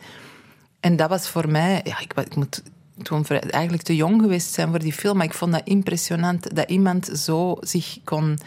En 0.80 0.96
dat 0.96 1.08
was 1.08 1.28
voor 1.28 1.50
mij... 1.50 1.80
Ja, 1.84 2.00
ik, 2.00 2.12
ik 2.12 2.36
moet 2.36 2.62
toen 3.02 3.26
eigenlijk 3.26 3.82
te 3.82 3.96
jong 3.96 4.22
geweest 4.22 4.52
zijn 4.52 4.68
voor 4.70 4.78
die 4.78 4.92
film. 4.92 5.16
Maar 5.16 5.26
ik 5.26 5.34
vond 5.34 5.52
dat 5.52 5.62
impressionant. 5.64 6.56
Dat 6.56 6.70
iemand 6.70 7.10
zo 7.14 7.56
zich 7.60 7.98
kon 8.04 8.38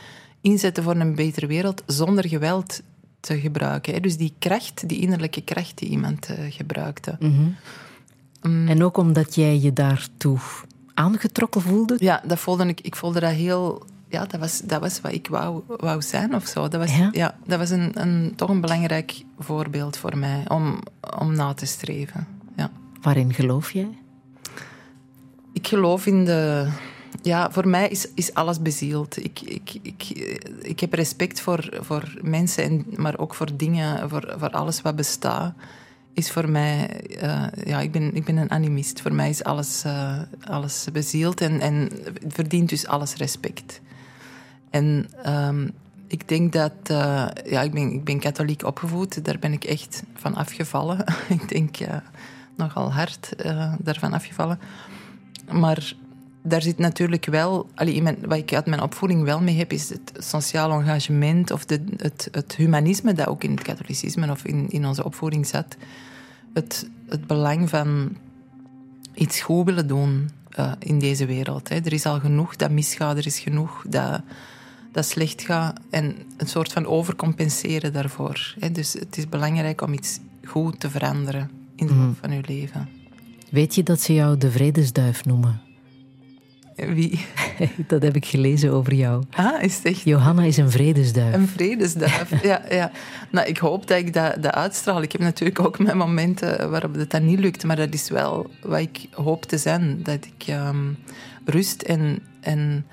inzetten 0.41 0.83
voor 0.83 0.95
een 0.95 1.15
betere 1.15 1.47
wereld 1.47 1.83
zonder 1.85 2.27
geweld 2.27 2.81
te 3.19 3.39
gebruiken. 3.39 4.01
Dus 4.01 4.17
die 4.17 4.33
kracht, 4.39 4.89
die 4.89 4.99
innerlijke 4.99 5.41
kracht 5.41 5.77
die 5.77 5.89
iemand 5.89 6.25
eh, 6.25 6.35
gebruikte. 6.49 7.15
Mhm. 7.19 7.49
Mm. 8.41 8.67
En 8.67 8.83
ook 8.83 8.97
omdat 8.97 9.35
jij 9.35 9.59
je 9.59 9.73
daartoe 9.73 10.39
aangetrokken 10.93 11.61
voelde. 11.61 11.95
Ja, 11.99 12.21
dat 12.25 12.39
voelde 12.39 12.65
ik, 12.67 12.81
ik 12.81 12.95
voelde 12.95 13.19
dat 13.19 13.31
heel... 13.31 13.83
Ja, 14.07 14.25
dat 14.25 14.39
was, 14.39 14.59
dat 14.59 14.81
was 14.81 15.01
wat 15.01 15.11
ik 15.11 15.27
wou, 15.27 15.61
wou 15.67 16.01
zijn 16.01 16.35
of 16.35 16.45
zo. 16.45 16.67
Dat 16.67 16.81
was, 16.81 16.95
Ja? 16.95 17.09
ja? 17.11 17.35
dat 17.45 17.59
was 17.59 17.69
een, 17.69 18.01
een, 18.01 18.33
toch 18.35 18.49
een 18.49 18.61
belangrijk 18.61 19.23
voorbeeld 19.39 19.97
voor 19.97 20.17
mij 20.17 20.43
om, 20.47 20.79
om 21.19 21.35
na 21.35 21.53
te 21.53 21.65
streven. 21.65 22.27
Ja. 22.55 22.71
Waarin 23.01 23.33
geloof 23.33 23.71
jij? 23.71 23.97
Ik 25.53 25.67
geloof 25.67 26.05
in 26.05 26.25
de... 26.25 26.69
Ja, 27.21 27.51
voor 27.51 27.67
mij 27.67 27.87
is, 27.87 28.07
is 28.13 28.33
alles 28.33 28.61
bezield. 28.61 29.23
Ik, 29.23 29.41
ik, 29.41 29.77
ik, 29.81 30.03
ik 30.61 30.79
heb 30.79 30.93
respect 30.93 31.41
voor, 31.41 31.69
voor 31.79 32.13
mensen, 32.21 32.63
en, 32.63 32.85
maar 32.95 33.17
ook 33.17 33.33
voor 33.35 33.57
dingen, 33.57 34.09
voor, 34.09 34.35
voor 34.37 34.49
alles 34.49 34.81
wat 34.81 34.95
bestaat. 34.95 35.53
Is 36.13 36.31
voor 36.31 36.49
mij... 36.49 37.01
eh, 37.01 37.45
ja, 37.65 37.79
ik 37.79 37.91
ben, 37.91 38.15
ik 38.15 38.25
ben 38.25 38.37
een 38.37 38.51
animist. 38.51 39.01
Voor 39.01 39.13
mij 39.13 39.29
is 39.29 39.43
alles, 39.43 39.83
eh, 39.83 40.17
alles 40.43 40.87
bezield 40.93 41.41
en, 41.41 41.59
en 41.59 41.89
verdient 42.27 42.69
dus 42.69 42.87
alles 42.87 43.15
respect. 43.15 43.81
En 44.69 45.09
ehm, 45.23 45.67
ik 46.07 46.27
denk 46.27 46.53
dat... 46.53 46.73
eh, 46.83 47.27
ja, 47.45 47.61
ik 47.61 47.71
ben, 47.71 47.91
ik 47.93 48.03
ben 48.03 48.19
katholiek 48.19 48.63
opgevoed. 48.63 49.25
Daar 49.25 49.39
ben 49.39 49.53
ik 49.53 49.63
echt 49.63 50.03
van 50.15 50.35
afgevallen. 50.35 51.03
ik 51.39 51.49
denk 51.49 51.77
eh, 51.77 51.95
nogal 52.55 52.93
hard 52.93 53.35
eh, 53.35 53.73
daarvan 53.79 54.13
afgevallen. 54.13 54.59
Maar 55.51 55.93
daar 56.41 56.61
zit 56.61 56.77
natuurlijk 56.77 57.25
wel... 57.25 57.69
Allee, 57.75 57.93
in 57.93 58.03
mijn, 58.03 58.17
wat 58.21 58.37
ik 58.37 58.53
uit 58.53 58.65
mijn 58.65 58.81
opvoeding 58.81 59.23
wel 59.23 59.41
mee 59.41 59.57
heb, 59.57 59.73
is 59.73 59.89
het 59.89 60.11
sociaal 60.17 60.71
engagement 60.71 61.51
of 61.51 61.65
de, 61.65 61.83
het, 61.97 62.27
het 62.31 62.55
humanisme 62.55 63.13
dat 63.13 63.27
ook 63.27 63.43
in 63.43 63.51
het 63.51 63.61
katholicisme 63.61 64.31
of 64.31 64.45
in, 64.45 64.69
in 64.69 64.85
onze 64.85 65.03
opvoeding 65.03 65.47
zat. 65.47 65.77
Het, 66.53 66.89
het 67.07 67.27
belang 67.27 67.69
van 67.69 68.17
iets 69.13 69.41
goed 69.41 69.65
willen 69.65 69.87
doen 69.87 70.29
eh, 70.49 70.71
in 70.79 70.99
deze 70.99 71.25
wereld. 71.25 71.69
Hè. 71.69 71.75
Er 71.75 71.93
is 71.93 72.05
al 72.05 72.19
genoeg 72.19 72.55
dat 72.55 72.71
misgaat, 72.71 73.17
er 73.17 73.25
is 73.25 73.39
genoeg 73.39 73.83
dat, 73.87 74.21
dat 74.91 75.05
slecht 75.05 75.41
gaat. 75.41 75.79
En 75.89 76.15
een 76.37 76.47
soort 76.47 76.71
van 76.71 76.85
overcompenseren 76.85 77.93
daarvoor. 77.93 78.55
Hè. 78.59 78.71
Dus 78.71 78.93
het 78.93 79.17
is 79.17 79.29
belangrijk 79.29 79.81
om 79.81 79.93
iets 79.93 80.19
goed 80.45 80.79
te 80.79 80.89
veranderen 80.89 81.49
in 81.75 81.87
de 81.87 81.93
loop 81.93 82.17
van 82.21 82.31
je 82.31 82.41
leven. 82.45 82.89
Weet 83.51 83.75
je 83.75 83.83
dat 83.83 84.01
ze 84.01 84.13
jou 84.13 84.37
de 84.37 84.51
vredesduif 84.51 85.25
noemen? 85.25 85.68
Wie? 86.87 87.25
Dat 87.87 88.01
heb 88.01 88.15
ik 88.15 88.25
gelezen 88.25 88.71
over 88.71 88.93
jou. 88.93 89.23
Ah, 89.31 89.63
is 89.63 89.75
het 89.75 89.85
echt 89.85 90.01
Johanna 90.01 90.43
is 90.43 90.57
een 90.57 90.71
vredesduif. 90.71 91.33
een 91.33 91.47
vredesduif? 91.47 92.43
ja, 92.43 92.61
ja. 92.69 92.91
Nou, 93.31 93.47
ik 93.47 93.57
hoop 93.57 93.87
dat 93.87 93.97
ik 93.97 94.13
dat, 94.13 94.43
dat 94.43 94.53
uitstraal. 94.53 95.01
Ik 95.01 95.11
heb 95.11 95.21
natuurlijk 95.21 95.59
ook 95.59 95.79
mijn 95.79 95.97
momenten 95.97 96.69
waarop 96.69 96.95
het 96.95 97.11
dan 97.11 97.25
niet 97.25 97.39
lukt. 97.39 97.63
Maar 97.63 97.75
dat 97.75 97.93
is 97.93 98.09
wel 98.09 98.49
wat 98.61 98.79
ik 98.79 99.07
hoop 99.11 99.45
te 99.45 99.57
zijn. 99.57 99.99
Dat 100.03 100.25
ik 100.25 100.47
ehm, 100.47 100.93
rust 101.45 101.81
en, 101.81 102.19
en 102.39 102.85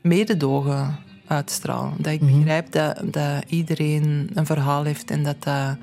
mededogen 0.00 0.98
uitstraal. 1.26 1.94
Dat 1.98 2.12
ik 2.12 2.20
begrijp 2.20 2.72
dat, 2.72 3.00
dat 3.04 3.44
iedereen 3.46 4.30
een 4.34 4.46
verhaal 4.46 4.84
heeft 4.84 5.10
en 5.10 5.22
dat 5.22 5.42
dat 5.42 5.76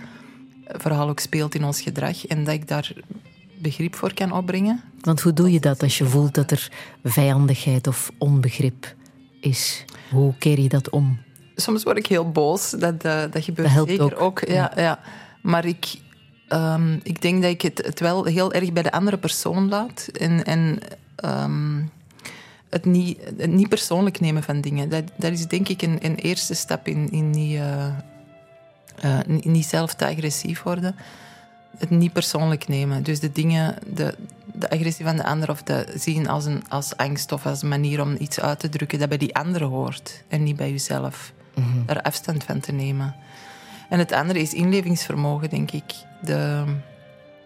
verhaal 0.66 1.10
ook 1.10 1.20
speelt 1.20 1.56
in 1.56 1.64
ons 1.64 1.82
gedrag. 1.82 2.26
En 2.26 2.44
dat 2.44 2.54
ik 2.54 2.68
daar 2.68 2.94
begrip 3.64 3.96
voor 3.96 4.14
kan 4.14 4.32
opbrengen. 4.32 4.82
Want 5.02 5.22
hoe 5.22 5.34
doe 5.34 5.52
je 5.52 5.60
dat 5.60 5.84
als 5.84 5.98
je 5.98 6.06
voelt 6.06 6.36
dat 6.36 6.52
er 6.52 6.72
vijandigheid 7.04 7.88
of 7.88 8.12
onbegrip 8.18 8.96
is? 9.40 9.86
Hoe 10.10 10.34
keer 10.38 10.60
je 10.60 10.70
dat 10.70 10.90
om? 10.90 11.20
soms 11.56 11.84
word 11.84 11.98
ik 11.98 12.08
heel 12.08 12.32
boos. 12.32 12.70
Dat, 12.70 13.04
eh, 13.04 13.22
dat 13.32 13.44
gebeurt 13.44 13.68
Dat 13.68 13.76
helpt 13.76 13.90
zeker 13.90 14.16
ook, 14.16 14.22
ook. 14.22 14.48
ja, 14.48 14.72
ja. 14.76 15.00
Maar 15.42 15.66
ik, 15.66 15.96
ehm, 16.48 17.00
ik 17.04 17.22
denk 17.22 17.42
dat 17.42 17.52
ik 17.52 17.62
het, 17.62 17.82
het 17.86 18.00
wel 18.00 18.24
heel 18.24 18.54
erg 18.54 18.74
bij 18.74 18.84
de 18.84 18.92
andere 18.92 19.18
persoon 19.18 19.70
laat. 19.70 20.10
En, 20.14 20.44
en 20.44 20.80
ehm, 21.16 21.82
het, 22.70 22.86
niet, 22.86 23.20
het 23.38 23.52
niet 23.52 23.70
persoonlijk 23.70 24.20
nemen 24.20 24.44
van 24.44 24.62
dingen. 24.62 24.90
Dat, 24.90 25.04
dat 25.18 25.32
is 25.32 25.48
denk 25.48 25.70
ik 25.70 25.82
een, 25.82 25.98
een 26.02 26.16
eerste 26.16 26.54
stap 26.54 26.88
in, 26.88 27.12
in 27.12 27.30
niet, 27.30 27.56
eh, 27.56 27.88
eh, 29.00 29.20
in 29.28 29.52
niet 29.52 29.66
zelf 29.66 29.94
te 29.94 30.06
agressief 30.06 30.64
worden. 30.64 30.96
Het 31.78 31.90
niet 31.90 32.14
persoonlijk 32.14 32.68
nemen. 32.68 33.04
Dus 33.04 33.20
de 33.20 33.32
dingen, 33.32 33.76
de, 33.88 34.16
de 34.54 34.70
agressie 34.70 35.06
van 35.06 35.16
de 35.16 35.24
ander 35.24 35.50
of 35.50 35.62
te 35.62 35.94
zien 35.96 36.28
als, 36.28 36.46
een, 36.46 36.64
als 36.70 36.98
angst 36.98 37.32
of 37.32 37.46
als 37.46 37.62
een 37.62 37.68
manier 37.68 38.02
om 38.02 38.16
iets 38.20 38.40
uit 38.40 38.60
te 38.60 38.70
drukken 38.70 39.00
dat 39.00 39.10
bij 39.10 39.18
die 39.18 39.36
andere 39.36 39.66
hoort 39.66 40.24
en 40.28 40.44
niet 40.44 40.56
bij 40.56 40.72
jezelf. 40.72 41.34
Daar 41.86 42.02
afstand 42.02 42.44
van 42.44 42.60
te 42.60 42.72
nemen. 42.72 43.16
En 43.90 44.00
het 44.00 44.12
andere 44.12 44.40
is 44.40 44.54
inlevingsvermogen, 44.54 45.50
denk 45.50 45.72
ik. 45.72 45.94
De, 46.22 46.64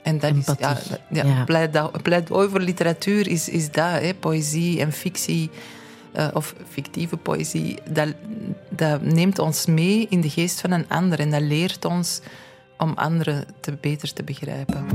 en 0.03 0.19
dat 0.19 0.30
Empathie. 0.30 0.67
is, 0.67 0.89
ja, 1.09 1.23
ja, 1.23 1.36
Ja. 1.36 1.43
Pleidooi, 1.43 1.91
pleidooi 2.01 2.49
voor 2.49 2.59
literatuur 2.59 3.28
is, 3.28 3.49
is 3.49 3.71
dat, 3.71 4.01
hè, 4.01 4.13
poëzie 4.13 4.82
en 4.82 4.91
fictie, 4.91 5.49
eh, 6.11 6.28
of 6.34 6.55
fictieve 6.69 7.17
poëzie, 7.17 7.78
dat, 7.89 8.13
dat 8.69 9.01
neemt 9.01 9.39
ons 9.39 9.65
mee 9.65 10.07
in 10.09 10.21
de 10.21 10.30
geest 10.30 10.61
van 10.61 10.71
een 10.71 10.86
ander 10.88 11.19
en 11.19 11.32
dat 11.32 11.41
leert 11.41 11.86
ons 11.86 12.21
om 12.78 12.93
anderen 12.95 13.45
te, 13.59 13.78
beter 13.82 14.13
te 14.13 14.23
begrijpen. 14.23 14.86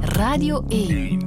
Radio 0.00 0.64
1. 0.68 1.18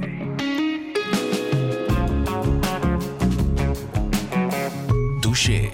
Douche. 5.20 5.70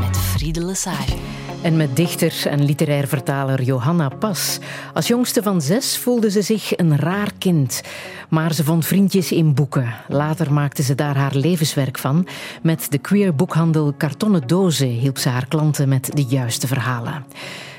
Met 0.00 0.16
Friede 0.16 0.64
Lesage. 0.64 1.16
En 1.62 1.76
met 1.76 1.96
dichter 1.96 2.46
en 2.46 2.64
literair 2.64 3.08
vertaler 3.08 3.62
Johanna 3.62 4.08
Pas. 4.08 4.58
Als 4.94 5.06
jongste 5.06 5.42
van 5.42 5.60
zes 5.60 5.98
voelde 5.98 6.30
ze 6.30 6.42
zich 6.42 6.76
een 6.76 6.96
raar 6.96 7.32
kind. 7.38 7.82
Maar 8.28 8.54
ze 8.54 8.64
vond 8.64 8.86
vriendjes 8.86 9.32
in 9.32 9.54
boeken. 9.54 9.94
Later 10.08 10.52
maakte 10.52 10.82
ze 10.82 10.94
daar 10.94 11.16
haar 11.16 11.34
levenswerk 11.34 11.98
van. 11.98 12.26
Met 12.62 12.86
de 12.90 12.98
queer 12.98 13.34
boekhandel 13.34 13.92
Kartonnen 13.96 14.46
Dozen 14.46 14.88
hielp 14.88 15.18
ze 15.18 15.28
haar 15.28 15.46
klanten 15.46 15.88
met 15.88 16.10
de 16.14 16.24
juiste 16.24 16.66
verhalen. 16.66 17.24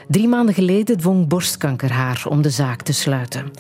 Drie 0.08 0.28
maanden 0.28 0.56
geleden 0.56 0.98
dwong 0.98 1.28
borstkanker 1.28 1.92
haar 1.92 2.24
om 2.30 2.42
de 2.42 2.50
zaak 2.50 2.82
te 2.82 2.94
sluiten. 2.94 3.52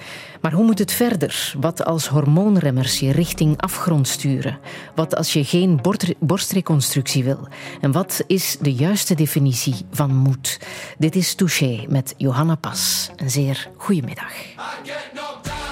Maar 0.41 0.51
hoe 0.51 0.65
moet 0.65 0.79
het 0.79 0.91
verder? 0.91 1.53
Wat 1.59 1.85
als 1.85 2.07
hormoonremmers 2.07 2.99
je 2.99 3.11
richting 3.11 3.61
afgrond 3.61 4.07
sturen? 4.07 4.59
Wat 4.95 5.15
als 5.15 5.33
je 5.33 5.43
geen 5.43 5.81
borstreconstructie 6.19 7.23
wil? 7.23 7.47
En 7.81 7.91
wat 7.91 8.23
is 8.27 8.57
de 8.61 8.73
juiste 8.73 9.15
definitie 9.15 9.75
van 9.91 10.15
moed? 10.15 10.59
Dit 10.97 11.15
is 11.15 11.35
Touché 11.35 11.85
met 11.87 12.13
Johanna 12.17 12.55
Pas. 12.55 13.09
Een 13.15 13.29
zeer 13.29 13.69
goedemiddag. 13.77 14.33
He 14.55 15.62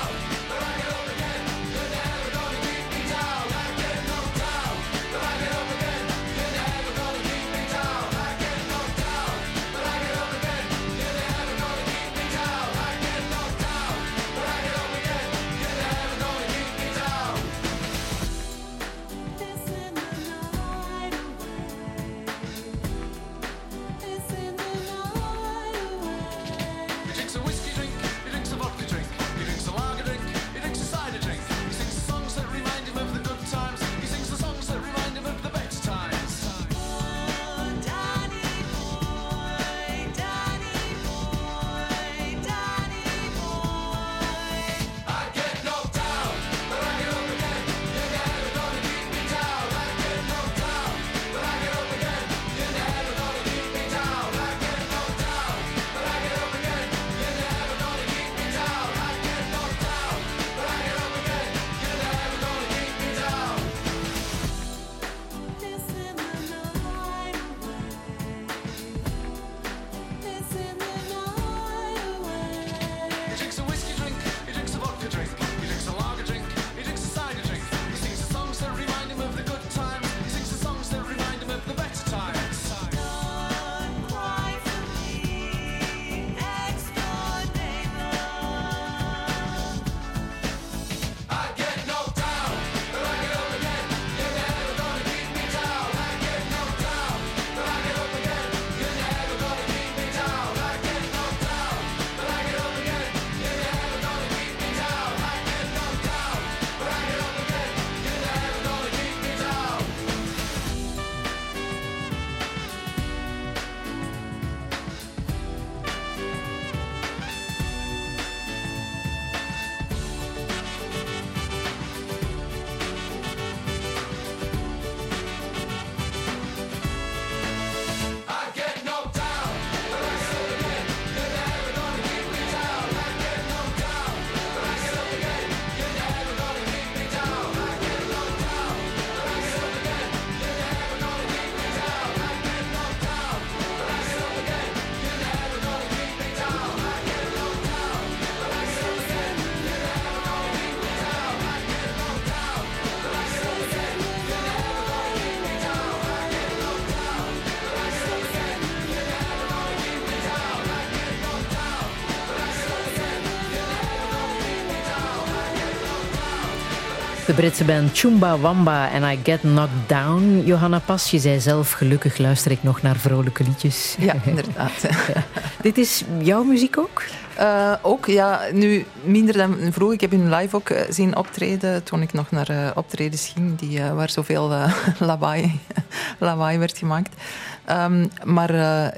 De 167.31 167.37
Britse 167.37 167.63
band 167.63 167.97
Chumba 167.97 168.37
Wamba 168.37 168.89
en 168.89 169.03
I 169.03 169.19
Get 169.23 169.39
Knocked 169.39 169.87
Down. 169.87 170.41
Johanna 170.45 170.79
Pas, 170.79 171.11
je 171.11 171.19
zei 171.19 171.39
zelf, 171.39 171.71
gelukkig 171.71 172.17
luister 172.17 172.51
ik 172.51 172.63
nog 172.63 172.81
naar 172.81 172.95
vrolijke 172.95 173.43
liedjes. 173.43 173.95
Ja, 173.99 174.13
inderdaad. 174.25 174.89
Dit 175.61 175.77
is 175.77 176.03
jouw 176.21 176.43
muziek 176.43 176.77
ook? 176.77 177.03
Uh, 177.39 177.73
ook, 177.81 178.05
ja. 178.05 178.41
Nu, 178.53 178.85
minder 179.03 179.37
dan 179.37 179.57
vroeger. 179.71 179.93
Ik 179.93 180.01
heb 180.01 180.11
hun 180.11 180.35
live 180.35 180.55
ook 180.55 180.69
uh, 180.69 180.81
zien 180.89 181.15
optreden 181.15 181.83
toen 181.83 182.01
ik 182.01 182.13
nog 182.13 182.31
naar 182.31 182.51
uh, 182.51 182.69
optredens 182.75 183.31
ging, 183.35 183.59
die, 183.59 183.81
waar 183.81 184.09
zoveel 184.09 184.47
lawaai, 184.99 185.59
lawaai 186.19 186.57
werd 186.57 186.77
gemaakt. 186.77 187.21
Um, 187.69 188.09
maar 188.23 188.53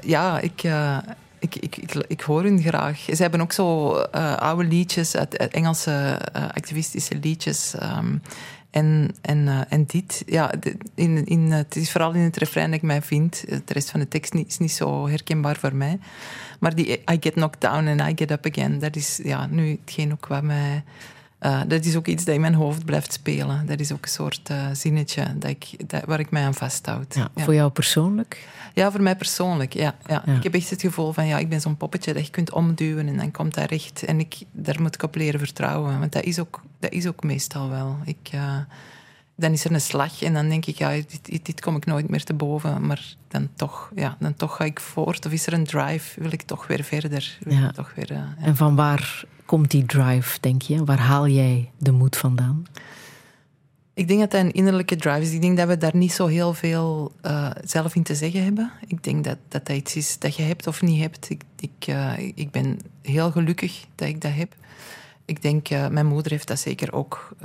ja, 0.06 0.40
ik 0.40 0.62
ik, 2.06 2.20
hoor 2.20 2.42
hun 2.42 2.62
graag. 2.62 2.98
Ze 2.98 3.22
hebben 3.22 3.40
ook 3.40 3.52
zo 3.52 3.96
uh, 4.14 4.36
oude 4.36 4.64
liedjes, 4.64 5.16
uit, 5.16 5.36
Engelse 5.36 6.20
uh, 6.36 6.42
activistische 6.48 7.18
liedjes. 7.20 7.74
Um, 7.82 8.22
en, 8.70 9.14
en, 9.20 9.38
uh, 9.38 9.60
en 9.68 9.84
dit, 9.86 10.22
ja, 10.26 10.52
in, 10.94 11.26
in, 11.26 11.52
het 11.52 11.76
is 11.76 11.90
vooral 11.92 12.12
in 12.12 12.20
het 12.20 12.36
refrein 12.36 12.70
dat 12.70 12.76
ik 12.76 12.82
mij 12.82 13.02
vind. 13.02 13.44
De 13.48 13.72
rest 13.72 13.90
van 13.90 14.00
de 14.00 14.08
tekst 14.08 14.34
is 14.34 14.58
niet 14.58 14.72
zo 14.72 15.08
herkenbaar 15.08 15.56
voor 15.56 15.74
mij. 15.74 15.98
Maar 16.60 16.74
die 16.74 16.88
I 16.90 17.16
get 17.20 17.32
knocked 17.32 17.60
down 17.60 17.86
and 17.86 18.00
I 18.00 18.12
get 18.16 18.30
up 18.30 18.46
again, 18.46 18.78
dat 18.78 18.96
is 18.96 19.20
ja, 19.22 19.46
nu 19.46 19.78
hetgeen 19.84 20.12
ook 20.12 20.26
wat 20.26 20.42
mij... 20.42 20.84
Uh, 21.40 21.60
dat 21.66 21.84
is 21.84 21.96
ook 21.96 22.06
iets 22.06 22.24
dat 22.24 22.34
in 22.34 22.40
mijn 22.40 22.54
hoofd 22.54 22.84
blijft 22.84 23.12
spelen. 23.12 23.66
Dat 23.66 23.80
is 23.80 23.92
ook 23.92 24.02
een 24.02 24.10
soort 24.10 24.48
uh, 24.50 24.66
zinnetje 24.72 25.38
dat 25.38 25.50
ik, 25.50 25.88
dat, 25.90 26.04
waar 26.04 26.20
ik 26.20 26.30
mij 26.30 26.44
aan 26.44 26.54
vasthoud. 26.54 27.14
Ja, 27.14 27.28
ja. 27.34 27.44
Voor 27.44 27.54
jou 27.54 27.70
persoonlijk? 27.70 28.48
Ja, 28.74 28.90
voor 28.90 29.02
mij 29.02 29.16
persoonlijk, 29.16 29.74
ja, 29.74 29.94
ja. 30.06 30.26
Ik 30.26 30.42
heb 30.42 30.54
echt 30.54 30.70
het 30.70 30.80
gevoel 30.80 31.12
van, 31.12 31.26
ja, 31.26 31.38
ik 31.38 31.48
ben 31.48 31.60
zo'n 31.60 31.76
poppetje 31.76 32.12
dat 32.12 32.24
je 32.24 32.30
kunt 32.30 32.52
omduwen 32.52 33.08
en 33.08 33.16
dan 33.16 33.30
komt 33.30 33.54
dat 33.54 33.70
recht. 33.70 34.04
En 34.04 34.20
ik, 34.20 34.36
daar 34.52 34.82
moet 34.82 34.94
ik 34.94 35.02
op 35.02 35.14
leren 35.14 35.40
vertrouwen, 35.40 35.98
want 35.98 36.12
dat 36.12 36.22
is 36.22 36.38
ook, 36.38 36.62
dat 36.78 36.92
is 36.92 37.06
ook 37.06 37.22
meestal 37.22 37.68
wel. 37.68 37.96
Ik, 38.04 38.30
uh, 38.34 38.56
dan 39.34 39.52
is 39.52 39.64
er 39.64 39.72
een 39.72 39.80
slag 39.80 40.22
en 40.22 40.32
dan 40.32 40.48
denk 40.48 40.66
ik, 40.66 40.78
ja, 40.78 40.90
dit, 40.90 41.44
dit, 41.44 41.60
kom 41.60 41.76
ik 41.76 41.86
nooit 41.86 42.08
meer 42.08 42.24
te 42.24 42.34
boven. 42.34 42.86
Maar 42.86 43.14
dan 43.28 43.48
toch, 43.56 43.90
ja, 43.94 44.16
dan 44.18 44.34
toch 44.34 44.56
ga 44.56 44.64
ik 44.64 44.80
voort. 44.80 45.26
Of 45.26 45.32
is 45.32 45.46
er 45.46 45.52
een 45.52 45.64
drive, 45.64 46.20
wil 46.20 46.32
ik 46.32 46.42
toch 46.42 46.66
weer 46.66 46.84
verder. 46.84 47.38
ja. 47.48 47.70
toch 47.70 47.92
weer, 47.94 48.10
uh, 48.10 48.16
ja. 48.16 48.34
En 48.40 48.56
van 48.56 48.76
waar 48.76 49.24
komt 49.44 49.70
die 49.70 49.86
drive, 49.86 50.40
denk 50.40 50.62
je? 50.62 50.84
Waar 50.84 51.00
haal 51.00 51.28
jij 51.28 51.70
de 51.78 51.92
moed 51.92 52.16
vandaan? 52.16 52.66
Ik 53.94 54.08
denk 54.08 54.20
dat 54.20 54.30
dat 54.30 54.40
een 54.40 54.52
innerlijke 54.52 54.96
drive 54.96 55.20
is. 55.20 55.32
Ik 55.32 55.40
denk 55.40 55.56
dat 55.56 55.68
we 55.68 55.78
daar 55.78 55.96
niet 55.96 56.12
zo 56.12 56.26
heel 56.26 56.54
veel 56.54 57.12
uh, 57.26 57.50
zelf 57.64 57.94
in 57.94 58.02
te 58.02 58.14
zeggen 58.14 58.44
hebben. 58.44 58.70
Ik 58.86 59.04
denk 59.04 59.24
dat, 59.24 59.38
dat 59.48 59.66
dat 59.66 59.76
iets 59.76 59.96
is 59.96 60.18
dat 60.18 60.36
je 60.36 60.42
hebt 60.42 60.66
of 60.66 60.82
niet 60.82 61.00
hebt. 61.00 61.30
Ik, 61.30 61.42
ik, 61.58 61.86
uh, 61.88 62.18
ik 62.18 62.50
ben 62.50 62.78
heel 63.02 63.30
gelukkig 63.30 63.84
dat 63.94 64.08
ik 64.08 64.20
dat 64.20 64.32
heb. 64.34 64.54
Ik 65.24 65.42
denk, 65.42 65.70
uh, 65.70 65.88
mijn 65.88 66.06
moeder 66.06 66.32
heeft 66.32 66.48
dat 66.48 66.58
zeker 66.58 66.92
ook. 66.92 67.36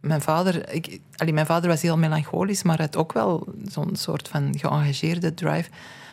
mijn, 0.00 0.20
vader, 0.20 0.72
ik, 0.72 1.00
allee, 1.16 1.32
mijn 1.32 1.46
vader 1.46 1.68
was 1.68 1.82
heel 1.82 1.98
melancholisch, 1.98 2.62
maar 2.62 2.80
had 2.80 2.96
ook 2.96 3.12
wel 3.12 3.46
zo'n 3.68 3.96
soort 3.96 4.28
van 4.28 4.58
geëngageerde 4.58 5.34
drive. 5.34 5.70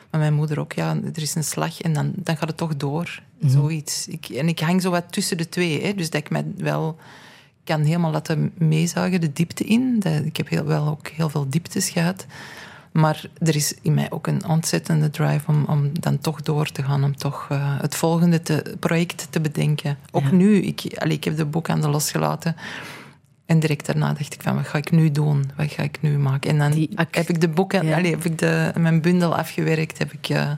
Maar 0.09 0.19
mijn 0.19 0.33
moeder 0.33 0.59
ook, 0.59 0.73
ja, 0.73 0.97
er 1.13 1.21
is 1.21 1.35
een 1.35 1.43
slag 1.43 1.81
en 1.81 1.93
dan, 1.93 2.11
dan 2.15 2.37
gaat 2.37 2.47
het 2.47 2.57
toch 2.57 2.75
door. 2.75 3.21
Mm 3.39 3.49
-hmm. 3.49 3.49
Zoiets. 3.49 4.07
Ik, 4.07 4.25
en 4.25 4.47
ik 4.47 4.59
hang 4.59 4.81
zo 4.81 4.89
wat 4.89 5.11
tussen 5.11 5.37
de 5.37 5.49
twee. 5.49 5.81
Hè, 5.81 5.93
dus 5.93 6.09
dat 6.09 6.21
ik 6.21 6.29
mij 6.29 6.45
wel 6.57 6.97
kan 7.63 7.81
helemaal 7.81 8.11
laten 8.11 8.51
meezuigen 8.57 9.21
de 9.21 9.33
diepte 9.33 9.63
in. 9.63 10.01
Ik 10.23 10.37
heb 10.37 10.49
heel, 10.49 10.65
wel 10.65 10.87
ook 10.87 11.07
heel 11.07 11.29
veel 11.29 11.49
dieptes 11.49 11.89
gehad. 11.89 12.25
Maar 12.91 13.25
er 13.37 13.55
is 13.55 13.73
in 13.81 13.93
mij 13.93 14.11
ook 14.11 14.27
een 14.27 14.47
ontzettende 14.47 15.09
drive 15.09 15.47
om, 15.47 15.65
om 15.65 15.99
dan 15.99 16.19
toch 16.19 16.41
door 16.41 16.71
te 16.71 16.83
gaan, 16.83 17.03
om 17.03 17.17
toch 17.17 17.47
uh, 17.51 17.79
het 17.81 17.95
volgende 17.95 18.41
te, 18.41 18.75
project 18.79 19.27
te 19.29 19.41
bedenken. 19.41 19.97
Ook 20.11 20.23
ja. 20.23 20.31
nu, 20.31 20.55
ik, 20.55 20.81
allee, 20.97 21.15
ik 21.15 21.23
heb 21.23 21.37
de 21.37 21.45
boek 21.45 21.69
aan 21.69 21.81
de 21.81 21.89
losgelaten. 21.89 22.55
En 23.45 23.59
direct 23.59 23.85
daarna 23.85 24.13
dacht 24.13 24.33
ik 24.33 24.41
van, 24.41 24.55
wat 24.55 24.67
ga 24.67 24.77
ik 24.77 24.91
nu 24.91 25.11
doen? 25.11 25.51
Wat 25.55 25.71
ga 25.71 25.83
ik 25.83 26.01
nu 26.01 26.17
maken? 26.17 26.49
En 26.49 26.57
dan 26.57 26.87
heb 27.11 27.29
ik 27.29 27.41
de 27.41 27.49
boeken, 27.49 27.85
ja. 27.85 27.97
allee, 27.97 28.11
heb 28.11 28.25
ik 28.25 28.37
de, 28.37 28.71
mijn 28.77 29.01
bundel 29.01 29.35
afgewerkt, 29.35 29.97
heb 29.97 30.13
ik... 30.13 30.29
Uh, 30.29 30.51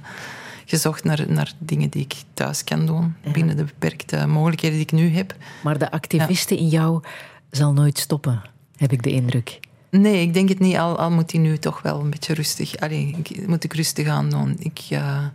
gezocht 0.73 1.03
naar, 1.03 1.25
naar 1.27 1.53
dingen 1.57 1.89
die 1.89 2.01
ik 2.01 2.13
thuis 2.33 2.63
kan 2.63 2.85
doen, 2.85 3.15
binnen 3.31 3.57
de 3.57 3.63
beperkte 3.63 4.27
mogelijkheden 4.27 4.77
die 4.77 4.85
ik 4.85 4.91
nu 4.91 5.09
heb. 5.09 5.35
Maar 5.63 5.77
de 5.77 5.91
activiste 5.91 6.57
in 6.57 6.67
jou 6.67 7.03
zal 7.51 7.73
nooit 7.73 7.99
stoppen, 7.99 8.41
heb 8.75 8.91
ik 8.91 9.03
de 9.03 9.11
indruk. 9.11 9.59
Nee, 9.89 10.21
ik 10.21 10.33
denk 10.33 10.49
het 10.49 10.59
niet. 10.59 10.77
Al, 10.77 10.97
al 10.97 11.11
moet 11.11 11.31
hij 11.31 11.41
nu 11.41 11.57
toch 11.57 11.81
wel 11.81 11.99
een 11.99 12.09
beetje 12.09 12.33
rustig... 12.33 12.77
Allee, 12.77 13.15
ik, 13.23 13.47
moet 13.47 13.63
ik 13.63 13.73
rustig 13.73 14.07
aan 14.07 14.29
doen. 14.29 14.55
Ik... 14.59 14.79
Uh, 14.89 15.25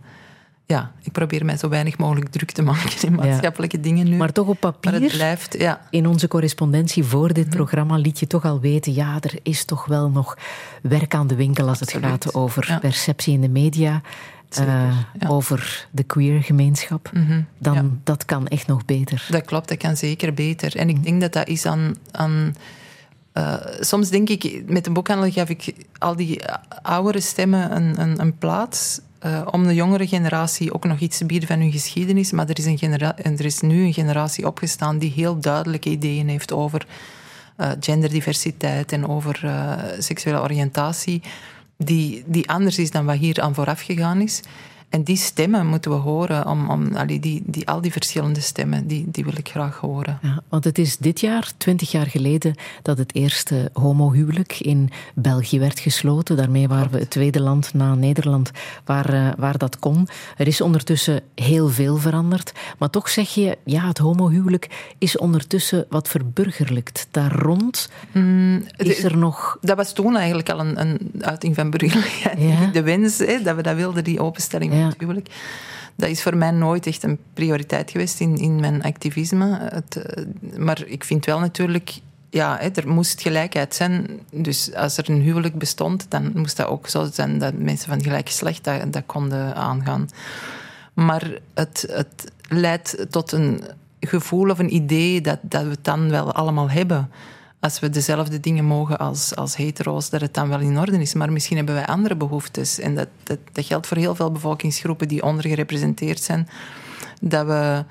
ja, 0.65 0.91
ik 1.01 1.11
probeer 1.11 1.45
mij 1.45 1.57
zo 1.57 1.69
weinig 1.69 1.97
mogelijk 1.97 2.29
druk 2.29 2.51
te 2.51 2.61
maken 2.61 3.07
in 3.07 3.15
maatschappelijke 3.15 3.77
ja. 3.77 3.83
dingen 3.83 4.09
nu. 4.09 4.15
Maar 4.15 4.31
toch 4.31 4.47
op 4.47 4.59
papier, 4.59 4.91
maar 4.91 5.01
het 5.01 5.11
blijft, 5.11 5.55
ja. 5.59 5.87
in 5.89 6.07
onze 6.07 6.27
correspondentie 6.27 7.03
voor 7.03 7.33
dit 7.33 7.49
programma 7.49 7.97
liet 7.97 8.19
je 8.19 8.27
toch 8.27 8.45
al 8.45 8.59
weten, 8.59 8.93
ja, 8.93 9.17
er 9.21 9.39
is 9.43 9.65
toch 9.65 9.85
wel 9.85 10.09
nog 10.09 10.37
werk 10.81 11.15
aan 11.15 11.27
de 11.27 11.35
winkel 11.35 11.67
als 11.67 11.81
Absoluut. 11.81 12.11
het 12.11 12.23
gaat 12.23 12.33
over 12.33 12.65
ja. 12.67 12.79
perceptie 12.79 13.33
in 13.33 13.41
de 13.41 13.49
media. 13.49 14.01
Ja. 14.49 15.05
over 15.27 15.87
de 15.91 16.03
queer 16.03 16.43
gemeenschap, 16.43 17.09
mm 17.13 17.25
-hmm, 17.25 17.45
dan 17.57 17.73
ja. 17.73 17.85
dat 18.03 18.25
kan 18.25 18.47
echt 18.47 18.67
nog 18.67 18.85
beter. 18.85 19.27
Dat 19.29 19.45
klopt, 19.45 19.67
dat 19.67 19.77
kan 19.77 19.97
zeker 19.97 20.33
beter. 20.33 20.75
En 20.75 20.89
ik 20.89 21.03
denk 21.03 21.21
dat 21.21 21.33
dat 21.33 21.47
is 21.47 21.65
aan. 21.65 21.95
aan 22.11 22.55
uh, 23.33 23.55
soms 23.79 24.09
denk 24.09 24.29
ik, 24.29 24.63
met 24.65 24.87
een 24.87 24.93
boekhandel 24.93 25.31
gaf 25.31 25.49
ik 25.49 25.73
al 25.97 26.15
die 26.15 26.41
oudere 26.81 27.19
stemmen 27.19 27.75
een, 27.75 28.01
een, 28.01 28.19
een 28.19 28.37
plaats. 28.37 29.01
Uh, 29.25 29.41
om 29.51 29.67
de 29.67 29.73
jongere 29.73 30.07
generatie 30.07 30.73
ook 30.73 30.85
nog 30.85 30.99
iets 30.99 31.17
te 31.17 31.25
bieden 31.25 31.47
van 31.47 31.59
hun 31.59 31.71
geschiedenis. 31.71 32.31
Maar 32.31 32.49
er 32.49 32.57
is, 32.57 32.65
een 32.65 32.77
genera 32.77 33.17
er 33.17 33.45
is 33.45 33.59
nu 33.59 33.83
een 33.83 33.93
generatie 33.93 34.47
opgestaan 34.47 34.97
die 34.97 35.11
heel 35.11 35.39
duidelijke 35.39 35.89
ideeën 35.89 36.27
heeft 36.27 36.53
over 36.53 36.85
genderdiversiteit 37.79 38.91
en 38.91 39.07
over 39.07 39.51
seksuele 39.97 40.41
oriëntatie 40.41 41.21
die, 41.83 42.23
die 42.25 42.49
anders 42.49 42.77
is 42.77 42.91
dan 42.91 43.05
wat 43.05 43.17
hier 43.17 43.41
aan 43.41 43.55
vooraf 43.55 43.81
gegaan 43.81 44.21
is. 44.21 44.41
En 44.89 45.03
die 45.03 45.17
stemmen 45.17 45.67
moeten 45.67 45.91
we 45.91 45.97
horen. 45.97 46.47
Om, 46.47 46.69
om, 46.69 46.95
allee, 46.95 47.19
die, 47.19 47.43
die, 47.45 47.67
al 47.67 47.81
die 47.81 47.91
verschillende 47.91 48.41
stemmen, 48.41 48.87
die, 48.87 49.05
die 49.07 49.23
wil 49.23 49.37
ik 49.37 49.49
graag 49.49 49.77
horen. 49.77 50.19
Ja, 50.21 50.41
want 50.49 50.63
het 50.63 50.77
is 50.77 50.97
dit 50.97 51.19
jaar, 51.19 51.51
twintig 51.57 51.91
jaar 51.91 52.05
geleden, 52.05 52.55
dat 52.81 52.97
het 52.97 53.15
eerste 53.15 53.69
homohuwelijk 53.73 54.59
in 54.59 54.89
België 55.15 55.59
werd 55.59 55.79
gesloten. 55.79 56.37
Daarmee 56.37 56.67
waren 56.67 56.91
we 56.91 56.99
het 56.99 57.09
tweede 57.09 57.41
land 57.41 57.73
na 57.73 57.95
Nederland 57.95 58.51
waar, 58.85 59.13
uh, 59.13 59.29
waar 59.37 59.57
dat 59.57 59.79
kon. 59.79 60.07
Er 60.37 60.47
is 60.47 60.61
ondertussen 60.61 61.21
heel 61.35 61.67
veel 61.67 61.97
veranderd. 61.97 62.51
Maar 62.77 62.89
toch 62.89 63.09
zeg 63.09 63.29
je, 63.29 63.57
ja, 63.65 63.87
het 63.87 63.97
homohuwelijk 63.97 64.93
is 64.97 65.17
ondertussen 65.17 65.85
wat 65.89 66.07
verburgerlijkt. 66.07 67.07
Daar 67.11 67.31
rond 67.31 67.89
mm, 68.11 68.63
is 68.77 69.03
er 69.03 69.17
nog... 69.17 69.57
Dat 69.61 69.77
was 69.77 69.93
toen 69.93 70.15
eigenlijk 70.15 70.49
al 70.49 70.59
een, 70.59 70.79
een 70.79 71.11
uiting 71.19 71.55
van 71.55 71.69
burgerlijkheid. 71.69 72.39
Ja. 72.41 72.65
De 72.65 72.81
wens 72.81 73.17
hè, 73.17 73.41
dat 73.41 73.55
we 73.55 73.61
dat 73.61 73.75
wilden, 73.75 74.03
die 74.03 74.19
openstelling 74.19 74.73
natuurlijk. 74.83 75.27
Dat 75.95 76.09
is 76.09 76.21
voor 76.21 76.37
mij 76.37 76.51
nooit 76.51 76.87
echt 76.87 77.03
een 77.03 77.19
prioriteit 77.33 77.91
geweest 77.91 78.19
in, 78.19 78.37
in 78.37 78.59
mijn 78.59 78.83
activisme. 78.83 79.57
Het, 79.61 80.03
maar 80.57 80.83
ik 80.85 81.03
vind 81.03 81.25
wel 81.25 81.39
natuurlijk 81.39 81.99
ja, 82.29 82.61
er 82.61 82.87
moest 82.87 83.21
gelijkheid 83.21 83.75
zijn. 83.75 84.07
Dus 84.31 84.73
als 84.73 84.97
er 84.97 85.09
een 85.09 85.21
huwelijk 85.21 85.57
bestond, 85.57 86.05
dan 86.09 86.31
moest 86.35 86.57
dat 86.57 86.67
ook 86.67 86.87
zo 86.87 87.07
zijn 87.13 87.39
dat 87.39 87.53
mensen 87.53 87.89
van 87.89 88.03
gelijk 88.03 88.27
geslacht 88.27 88.63
dat, 88.63 88.93
dat 88.93 89.03
konden 89.05 89.55
aangaan. 89.55 90.09
Maar 90.93 91.31
het, 91.53 91.85
het 91.91 92.31
leidt 92.49 93.05
tot 93.09 93.31
een 93.31 93.63
gevoel 93.99 94.49
of 94.49 94.59
een 94.59 94.73
idee 94.75 95.21
dat, 95.21 95.39
dat 95.41 95.63
we 95.63 95.69
het 95.69 95.83
dan 95.83 96.09
wel 96.09 96.33
allemaal 96.33 96.69
hebben 96.69 97.09
als 97.59 97.79
we 97.79 97.89
dezelfde 97.89 98.39
dingen 98.39 98.65
mogen 98.65 98.97
als, 98.97 99.35
als 99.35 99.55
hetero's, 99.55 100.09
dat 100.09 100.21
het 100.21 100.33
dan 100.33 100.49
wel 100.49 100.59
in 100.59 100.79
orde 100.79 101.01
is. 101.01 101.13
Maar 101.13 101.31
misschien 101.31 101.57
hebben 101.57 101.75
wij 101.75 101.85
andere 101.85 102.15
behoeftes. 102.15 102.79
En 102.79 102.95
dat, 102.95 103.07
dat, 103.23 103.37
dat 103.51 103.65
geldt 103.65 103.87
voor 103.87 103.97
heel 103.97 104.15
veel 104.15 104.31
bevolkingsgroepen 104.31 105.07
die 105.07 105.23
ondergerepresenteerd 105.23 106.21
zijn. 106.21 106.47
Dat, 107.21 107.45
we, 107.45 107.85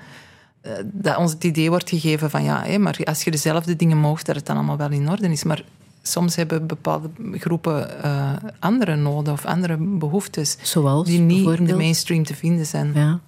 eh, 0.61 0.71
dat 0.83 1.17
ons 1.17 1.31
het 1.31 1.43
idee 1.43 1.69
wordt 1.69 1.89
gegeven 1.89 2.29
van 2.29 2.43
ja, 2.43 2.63
hé, 2.63 2.77
maar 2.77 2.99
als 3.03 3.23
je 3.23 3.31
dezelfde 3.31 3.75
dingen 3.75 3.97
moogt, 3.97 4.25
dat 4.25 4.35
het 4.35 4.45
dan 4.45 4.55
allemaal 4.55 4.77
wel 4.77 4.91
in 4.91 5.09
orde 5.09 5.29
is. 5.29 5.43
Maar 5.43 5.63
soms 6.01 6.35
hebben 6.35 6.67
bepaalde 6.67 7.09
groepen 7.33 7.89
uh, 8.05 8.31
andere 8.59 8.95
noden 8.95 9.33
of 9.33 9.45
andere 9.45 9.77
behoeftes. 9.77 10.57
Zoals, 10.61 11.07
die 11.07 11.19
niet 11.19 11.59
in 11.59 11.65
de 11.65 11.75
mainstream 11.75 12.23
te 12.23 12.35
vinden 12.35 12.65
zijn. 12.65 12.91
Ja. 12.93 13.19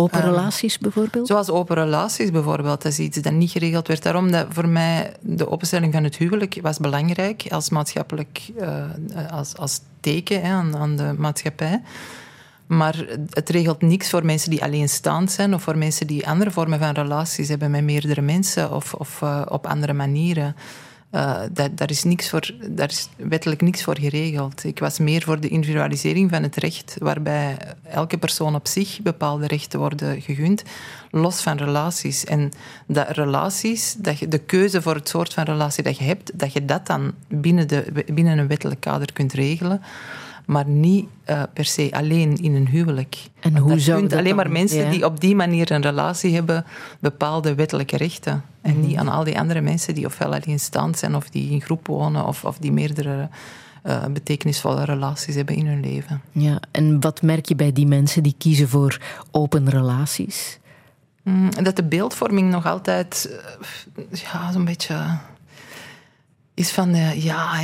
Open 0.00 0.20
relaties 0.20 0.78
bijvoorbeeld? 0.78 1.26
Zoals 1.26 1.50
open 1.50 1.76
relaties 1.76 2.30
bijvoorbeeld. 2.30 2.82
Dat 2.82 2.92
is 2.92 2.98
iets 2.98 3.18
dat 3.18 3.32
niet 3.32 3.50
geregeld 3.50 3.88
werd. 3.88 4.02
Daarom 4.02 4.30
dat 4.30 4.46
voor 4.50 4.68
mij 4.68 5.12
de 5.20 5.50
openstelling 5.50 5.92
van 5.92 6.04
het 6.04 6.16
huwelijk 6.16 6.58
was 6.62 6.78
belangrijk 6.78 7.46
als 7.48 7.70
maatschappelijk 7.70 8.50
uh, 8.60 8.84
als, 9.30 9.56
als 9.56 9.80
teken 10.00 10.42
hè, 10.42 10.52
aan, 10.52 10.76
aan 10.76 10.96
de 10.96 11.14
maatschappij. 11.18 11.82
Maar 12.66 13.06
het 13.30 13.48
regelt 13.48 13.82
niks 13.82 14.10
voor 14.10 14.24
mensen 14.24 14.50
die 14.50 14.62
alleenstaand 14.62 15.30
zijn 15.30 15.54
of 15.54 15.62
voor 15.62 15.78
mensen 15.78 16.06
die 16.06 16.28
andere 16.28 16.50
vormen 16.50 16.78
van 16.78 16.94
relaties 16.94 17.48
hebben 17.48 17.70
met 17.70 17.82
meerdere 17.82 18.20
mensen 18.20 18.74
of, 18.74 18.94
of 18.94 19.20
uh, 19.22 19.42
op 19.48 19.66
andere 19.66 19.92
manieren. 19.92 20.56
Uh, 21.12 21.40
daar, 21.52 21.74
daar, 21.74 21.90
is 21.90 22.04
niks 22.04 22.30
voor, 22.30 22.50
daar 22.70 22.88
is 22.88 23.08
wettelijk 23.16 23.60
niks 23.60 23.82
voor 23.82 23.98
geregeld. 23.98 24.64
Ik 24.64 24.78
was 24.78 24.98
meer 24.98 25.22
voor 25.22 25.40
de 25.40 25.48
individualisering 25.48 26.30
van 26.30 26.42
het 26.42 26.56
recht, 26.56 26.96
waarbij 26.98 27.56
elke 27.82 28.18
persoon 28.18 28.54
op 28.54 28.66
zich 28.66 29.00
bepaalde 29.02 29.46
rechten 29.46 29.78
worden 29.78 30.20
gegund, 30.20 30.62
los 31.10 31.40
van 31.40 31.56
relaties. 31.56 32.24
En 32.24 32.50
dat 32.86 33.08
relaties, 33.08 33.94
dat 33.98 34.18
je 34.18 34.28
de 34.28 34.38
keuze 34.38 34.82
voor 34.82 34.94
het 34.94 35.08
soort 35.08 35.34
van 35.34 35.44
relatie 35.44 35.82
dat 35.82 35.98
je 35.98 36.04
hebt, 36.04 36.38
dat 36.38 36.52
je 36.52 36.64
dat 36.64 36.86
dan 36.86 37.12
binnen, 37.28 37.68
de, 37.68 38.04
binnen 38.12 38.38
een 38.38 38.48
wettelijk 38.48 38.80
kader 38.80 39.12
kunt 39.12 39.32
regelen 39.32 39.82
maar 40.48 40.68
niet 40.68 41.08
uh, 41.30 41.42
per 41.52 41.64
se 41.64 41.88
alleen 41.92 42.36
in 42.36 42.54
een 42.54 42.68
huwelijk. 42.68 43.16
En 43.40 43.56
hoe 43.56 43.78
zou 43.78 44.02
dat 44.06 44.18
alleen 44.18 44.36
maar 44.36 44.50
mensen 44.50 44.84
ja. 44.84 44.90
die 44.90 45.04
op 45.04 45.20
die 45.20 45.34
manier 45.34 45.70
een 45.70 45.82
relatie 45.82 46.34
hebben, 46.34 46.64
bepaalde 47.00 47.54
wettelijke 47.54 47.96
rechten. 47.96 48.44
En 48.62 48.72
Mhm. 48.78 48.86
niet 48.86 48.96
aan 48.96 49.08
al 49.08 49.24
die 49.24 49.38
andere 49.38 49.60
mensen 49.60 49.94
die 49.94 50.06
ofwel 50.06 50.34
alleenstaand 50.34 50.98
zijn, 50.98 51.14
of 51.14 51.30
die 51.30 51.50
in 51.50 51.60
groep 51.60 51.86
wonen, 51.86 52.26
of, 52.26 52.44
of 52.44 52.58
die 52.58 52.72
meerdere 52.72 53.28
uh, 53.86 54.04
betekenisvolle 54.06 54.84
relaties 54.84 55.34
hebben 55.34 55.54
in 55.54 55.66
hun 55.66 55.80
leven. 55.80 56.22
Ja, 56.32 56.60
en 56.70 57.00
wat 57.00 57.22
merk 57.22 57.46
je 57.46 57.54
bij 57.54 57.72
die 57.72 57.86
mensen 57.86 58.22
die 58.22 58.34
kiezen 58.38 58.68
voor 58.68 59.00
open 59.30 59.68
relaties? 59.70 60.58
Mm, 61.22 61.50
dat 61.62 61.76
de 61.76 61.84
beeldvorming 61.84 62.50
nog 62.50 62.66
altijd 62.66 63.30
uh, 63.96 64.04
ja, 64.32 64.52
zo'n 64.52 64.64
beetje 64.64 65.18
is 66.58 66.70
van, 66.70 66.94
uh, 66.94 67.24
ja, 67.24 67.56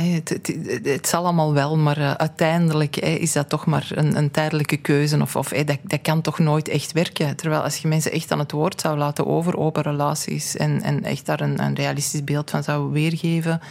het, 0.83 1.07
zal 1.07 1.23
allemaal 1.23 1.53
wel, 1.53 1.77
maar 1.77 1.97
uh, 1.97 2.11
uiteindelijk 2.11 2.97
is 2.97 3.31
dat 3.31 3.49
toch 3.49 3.65
maar 3.65 3.87
een, 3.89 4.17
een 4.17 4.31
tijdelijke 4.31 4.77
keuze. 4.77 5.21
Of, 5.21 5.35
of 5.35 5.49
dat, 5.49 5.77
dat 5.83 6.01
kan 6.01 6.21
toch 6.21 6.39
nooit 6.39 6.67
echt 6.67 6.91
werken. 6.91 7.35
Terwijl 7.35 7.61
als 7.61 7.77
je 7.77 7.87
mensen 7.87 8.11
echt 8.11 8.31
aan 8.31 8.39
het 8.39 8.51
woord 8.51 8.81
zou 8.81 8.97
laten 8.97 9.25
over 9.25 9.57
open 9.57 9.83
relaties 9.83 10.55
en, 10.57 10.81
en 10.81 11.03
echt 11.03 11.25
daar 11.25 11.41
een, 11.41 11.63
een 11.63 11.75
realistisch 11.75 12.23
beeld 12.23 12.49
van 12.49 12.63
zou 12.63 12.91
weergeven, 12.91 13.61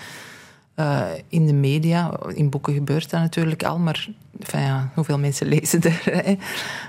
uh, 0.76 1.02
in 1.28 1.46
de 1.46 1.52
media, 1.52 2.18
in 2.34 2.50
boeken 2.50 2.74
gebeurt 2.74 3.10
dat 3.10 3.20
natuurlijk 3.20 3.64
al, 3.64 3.78
maar 3.78 4.08
enfin 4.40 4.60
ja, 4.60 4.90
hoeveel 4.94 5.18
mensen 5.18 5.46
lezen 5.46 5.82
er? 5.82 6.02
Hè? 6.24 6.36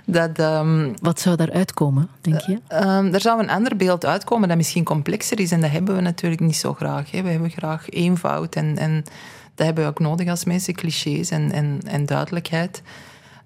Dat, 0.06 0.40
um, 0.40 0.94
Wat 1.02 1.20
zou 1.20 1.36
daaruit 1.36 1.74
komen, 1.74 2.10
denk 2.22 2.40
je? 2.40 2.60
Um, 2.70 3.14
er 3.14 3.22
zou 3.22 3.40
een 3.40 3.50
ander 3.50 3.76
beeld 3.76 4.06
uitkomen 4.06 4.48
dat 4.48 4.58
misschien 4.58 4.84
complexer 4.84 5.40
is 5.40 5.52
en 5.52 5.62
dat 5.62 5.72
hebben 5.72 5.96
we 5.96 6.02
natuurlijk 6.02 6.42
niet 6.42 6.56
zo 6.56 6.74
graag. 6.74 7.12
Hè? 7.12 7.22
We 7.22 7.30
hebben 7.30 7.50
graag 7.50 7.90
eenvoud 7.90 8.56
en, 8.56 8.78
en 8.78 9.04
dat 9.56 9.66
hebben 9.66 9.84
we 9.84 9.90
ook 9.90 10.00
nodig 10.00 10.30
als 10.30 10.44
mensen, 10.44 10.74
clichés 10.74 11.30
en, 11.30 11.52
en, 11.52 11.80
en 11.86 12.06
duidelijkheid. 12.06 12.82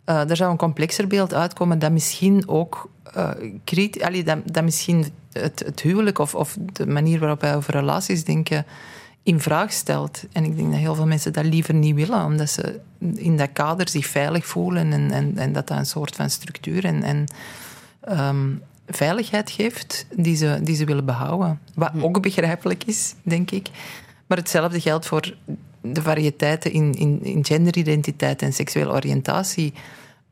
Uh, 0.05 0.29
er 0.29 0.35
zou 0.35 0.51
een 0.51 0.57
complexer 0.57 1.07
beeld 1.07 1.33
uitkomen 1.33 1.79
dat 1.79 1.91
misschien 1.91 2.47
ook 2.47 2.89
uh, 3.17 3.29
kritisch, 3.63 4.23
dat, 4.23 4.37
dat 4.45 4.63
misschien 4.63 5.05
het, 5.31 5.63
het 5.65 5.81
huwelijk 5.81 6.19
of, 6.19 6.35
of 6.35 6.57
de 6.73 6.87
manier 6.87 7.19
waarop 7.19 7.41
wij 7.41 7.55
over 7.55 7.73
relaties 7.73 8.23
denken 8.23 8.65
in 9.29 9.39
vraag 9.39 9.71
stelt. 9.71 10.23
En 10.31 10.43
ik 10.43 10.55
denk 10.55 10.71
dat 10.71 10.79
heel 10.79 10.95
veel 10.95 11.07
mensen 11.07 11.33
dat 11.33 11.45
liever 11.45 11.73
niet 11.73 11.95
willen, 11.95 12.25
omdat 12.25 12.49
ze 12.49 12.79
in 13.15 13.37
dat 13.37 13.49
kader 13.53 13.89
zich 13.89 14.05
veilig 14.05 14.45
voelen 14.45 14.93
en, 14.93 15.11
en, 15.11 15.37
en 15.37 15.53
dat 15.53 15.67
dat 15.67 15.77
een 15.77 15.85
soort 15.85 16.15
van 16.15 16.29
structuur 16.29 16.85
en, 16.85 17.03
en 17.03 17.25
um, 18.09 18.61
veiligheid 18.87 19.51
geeft 19.51 20.05
die 20.15 20.35
ze, 20.35 20.59
die 20.63 20.75
ze 20.75 20.85
willen 20.85 21.05
behouden. 21.05 21.59
Wat 21.75 21.91
ook 22.01 22.21
begrijpelijk 22.21 22.83
is, 22.83 23.15
denk 23.23 23.51
ik. 23.51 23.67
Maar 24.27 24.37
hetzelfde 24.37 24.79
geldt 24.79 25.05
voor 25.05 25.35
de 25.81 26.01
variëteiten 26.01 26.71
in, 26.71 26.93
in, 26.93 27.23
in 27.23 27.45
genderidentiteit 27.45 28.41
en 28.41 28.53
seksuele 28.53 28.91
oriëntatie. 28.91 29.73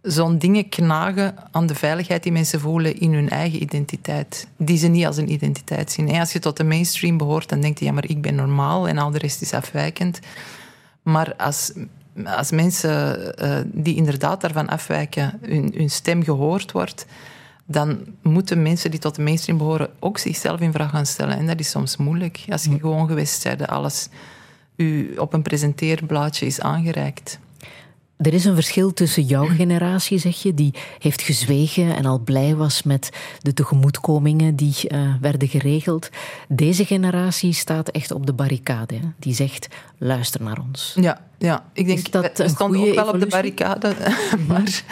Zo'n 0.02 0.38
dingen 0.38 0.70
knagen 0.70 1.36
aan 1.52 1.68
de 1.68 1.76
veiligheid 1.76 2.24
die 2.24 2.32
mensen 2.32 2.60
voelen 2.60 3.00
in 3.00 3.14
hun 3.14 3.30
eigen 3.30 3.62
identiteit. 3.62 4.48
Die 4.58 4.78
ze 4.78 4.88
niet 4.88 5.06
als 5.06 5.18
een 5.18 5.32
identiteit 5.32 5.92
zien. 5.92 6.16
Als 6.20 6.34
je 6.34 6.40
tot 6.40 6.58
de 6.58 6.64
mainstream 6.64 7.18
behoort, 7.18 7.50
dan 7.50 7.62
denk 7.62 7.78
je, 7.78 7.86
ja, 7.86 7.92
maar 7.92 8.10
ik 8.10 8.22
ben 8.22 8.36
normaal 8.36 8.88
en 8.88 8.98
al 8.98 9.12
de 9.12 9.18
rest 9.18 9.42
is 9.42 9.54
afwijkend. 9.54 10.20
Maar 11.02 11.36
als, 11.36 11.74
als 12.26 12.52
mensen 12.52 13.20
uh, 13.44 13.58
die 13.66 13.96
inderdaad 13.96 14.42
daarvan 14.42 14.68
afwijken, 14.68 15.40
hun, 15.42 15.74
hun 15.76 15.90
stem 15.90 16.24
gehoord 16.24 16.72
wordt, 16.72 17.06
dan 17.66 18.00
moeten 18.22 18.62
mensen 18.62 18.92
die 18.92 19.00
tot 19.00 19.16
de 19.16 19.22
mainstream 19.22 19.58
behoren 19.58 19.90
ook 20.00 20.18
zichzelf 20.18 20.60
in 20.60 20.72
vraag 20.72 20.90
gaan 20.90 21.06
stellen. 21.06 21.38
En 21.38 21.48
dat 21.48 21.60
is 21.60 21.70
soms 21.70 21.98
moeilijk. 21.98 22.46
Als 22.50 22.64
je 22.64 22.80
gewoon 22.80 23.08
geweest 23.08 23.44
bent, 23.44 23.68
alles 23.68 24.10
u 24.76 25.16
op 25.18 25.34
een 25.34 25.42
presenteerblaadje 25.42 26.46
is 26.46 26.62
aangereikt. 26.62 27.40
Er 28.18 28.34
is 28.34 28.46
een 28.46 28.56
verschil 28.56 28.94
tussen 28.94 29.24
jouw 29.24 29.46
generatie, 29.46 30.18
zeg 30.18 30.42
je, 30.42 30.54
die 30.54 30.74
heeft 31.00 31.22
gezwegen 31.22 31.96
en 31.96 32.06
al 32.06 32.20
blij 32.20 32.56
was 32.56 32.84
met 32.84 33.10
de 33.40 33.54
tegemoetkomingen 33.54 34.56
die 34.56 34.76
uh, 34.88 35.00
werden 35.22 35.48
geregeld. 35.48 36.10
Deze 36.48 36.86
generatie 36.86 37.54
staat 37.54 37.90
echt 37.90 38.12
op 38.12 38.26
de 38.26 38.34
barricade. 38.34 38.96
Hè? 38.96 39.02
Die 39.20 39.34
zegt: 39.34 39.68
luister 39.98 40.42
naar 40.42 40.60
ons. 40.68 40.94
Ja, 41.00 41.22
ja. 41.38 41.66
ik 41.74 41.86
denk 41.86 41.98
is 41.98 42.12
dat 42.12 42.38
we 42.38 42.48
stonden 42.48 42.80
ook 42.80 42.86
wel 42.86 42.94
evolutie? 42.94 43.14
op 43.14 43.20
de 43.20 43.28
barricade, 43.28 43.94
maar, 44.48 44.84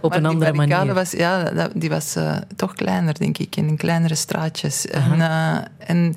op 0.00 0.10
maar 0.10 0.18
een 0.18 0.26
andere 0.26 0.52
manier. 0.52 0.94
Was, 0.94 1.10
ja, 1.10 1.68
die 1.74 1.90
was 1.90 2.16
uh, 2.16 2.36
toch 2.56 2.74
kleiner, 2.74 3.18
denk 3.18 3.38
ik, 3.38 3.56
in 3.56 3.76
kleinere 3.76 4.14
straatjes. 4.14 4.86
En, 4.86 5.20
en 5.78 6.16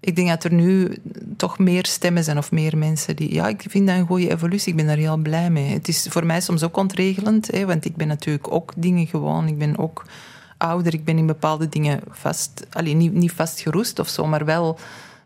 ik 0.00 0.16
denk 0.16 0.28
dat 0.28 0.44
er 0.44 0.52
nu 0.52 0.96
toch 1.36 1.58
meer 1.58 1.86
stemmen 1.86 2.24
zijn 2.24 2.38
of 2.38 2.50
meer 2.50 2.78
mensen 2.78 3.16
die... 3.16 3.34
Ja, 3.34 3.48
ik 3.48 3.64
vind 3.68 3.86
dat 3.86 3.96
een 3.96 4.06
goede 4.06 4.30
evolutie. 4.30 4.70
Ik 4.70 4.76
ben 4.76 4.86
daar 4.86 4.96
heel 4.96 5.16
blij 5.16 5.50
mee. 5.50 5.72
Het 5.72 5.88
is 5.88 6.06
voor 6.10 6.26
mij 6.26 6.40
soms 6.40 6.62
ook 6.62 6.76
ontregelend, 6.76 7.50
hè, 7.50 7.66
want 7.66 7.84
ik 7.84 7.96
ben 7.96 8.08
natuurlijk 8.08 8.52
ook 8.52 8.72
dingen 8.76 9.06
gewoon. 9.06 9.48
Ik 9.48 9.58
ben 9.58 9.78
ook 9.78 10.04
ouder. 10.56 10.94
Ik 10.94 11.04
ben 11.04 11.18
in 11.18 11.26
bepaalde 11.26 11.68
dingen 11.68 12.00
vast... 12.10 12.66
Alleen 12.70 12.96
niet, 12.96 13.12
niet 13.12 13.32
vastgeroest 13.32 13.98
of 13.98 14.08
zo, 14.08 14.26
maar 14.26 14.44
wel... 14.44 14.78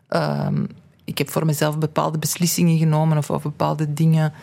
Um, 0.09 0.67
ik 1.03 1.17
heb 1.17 1.29
voor 1.29 1.45
mezelf 1.45 1.77
bepaalde 1.77 2.17
beslissingen 2.17 2.77
genomen 2.77 3.17
of, 3.17 3.29
of 3.29 3.41
bepaalde 3.41 3.93
dingen 3.93 4.33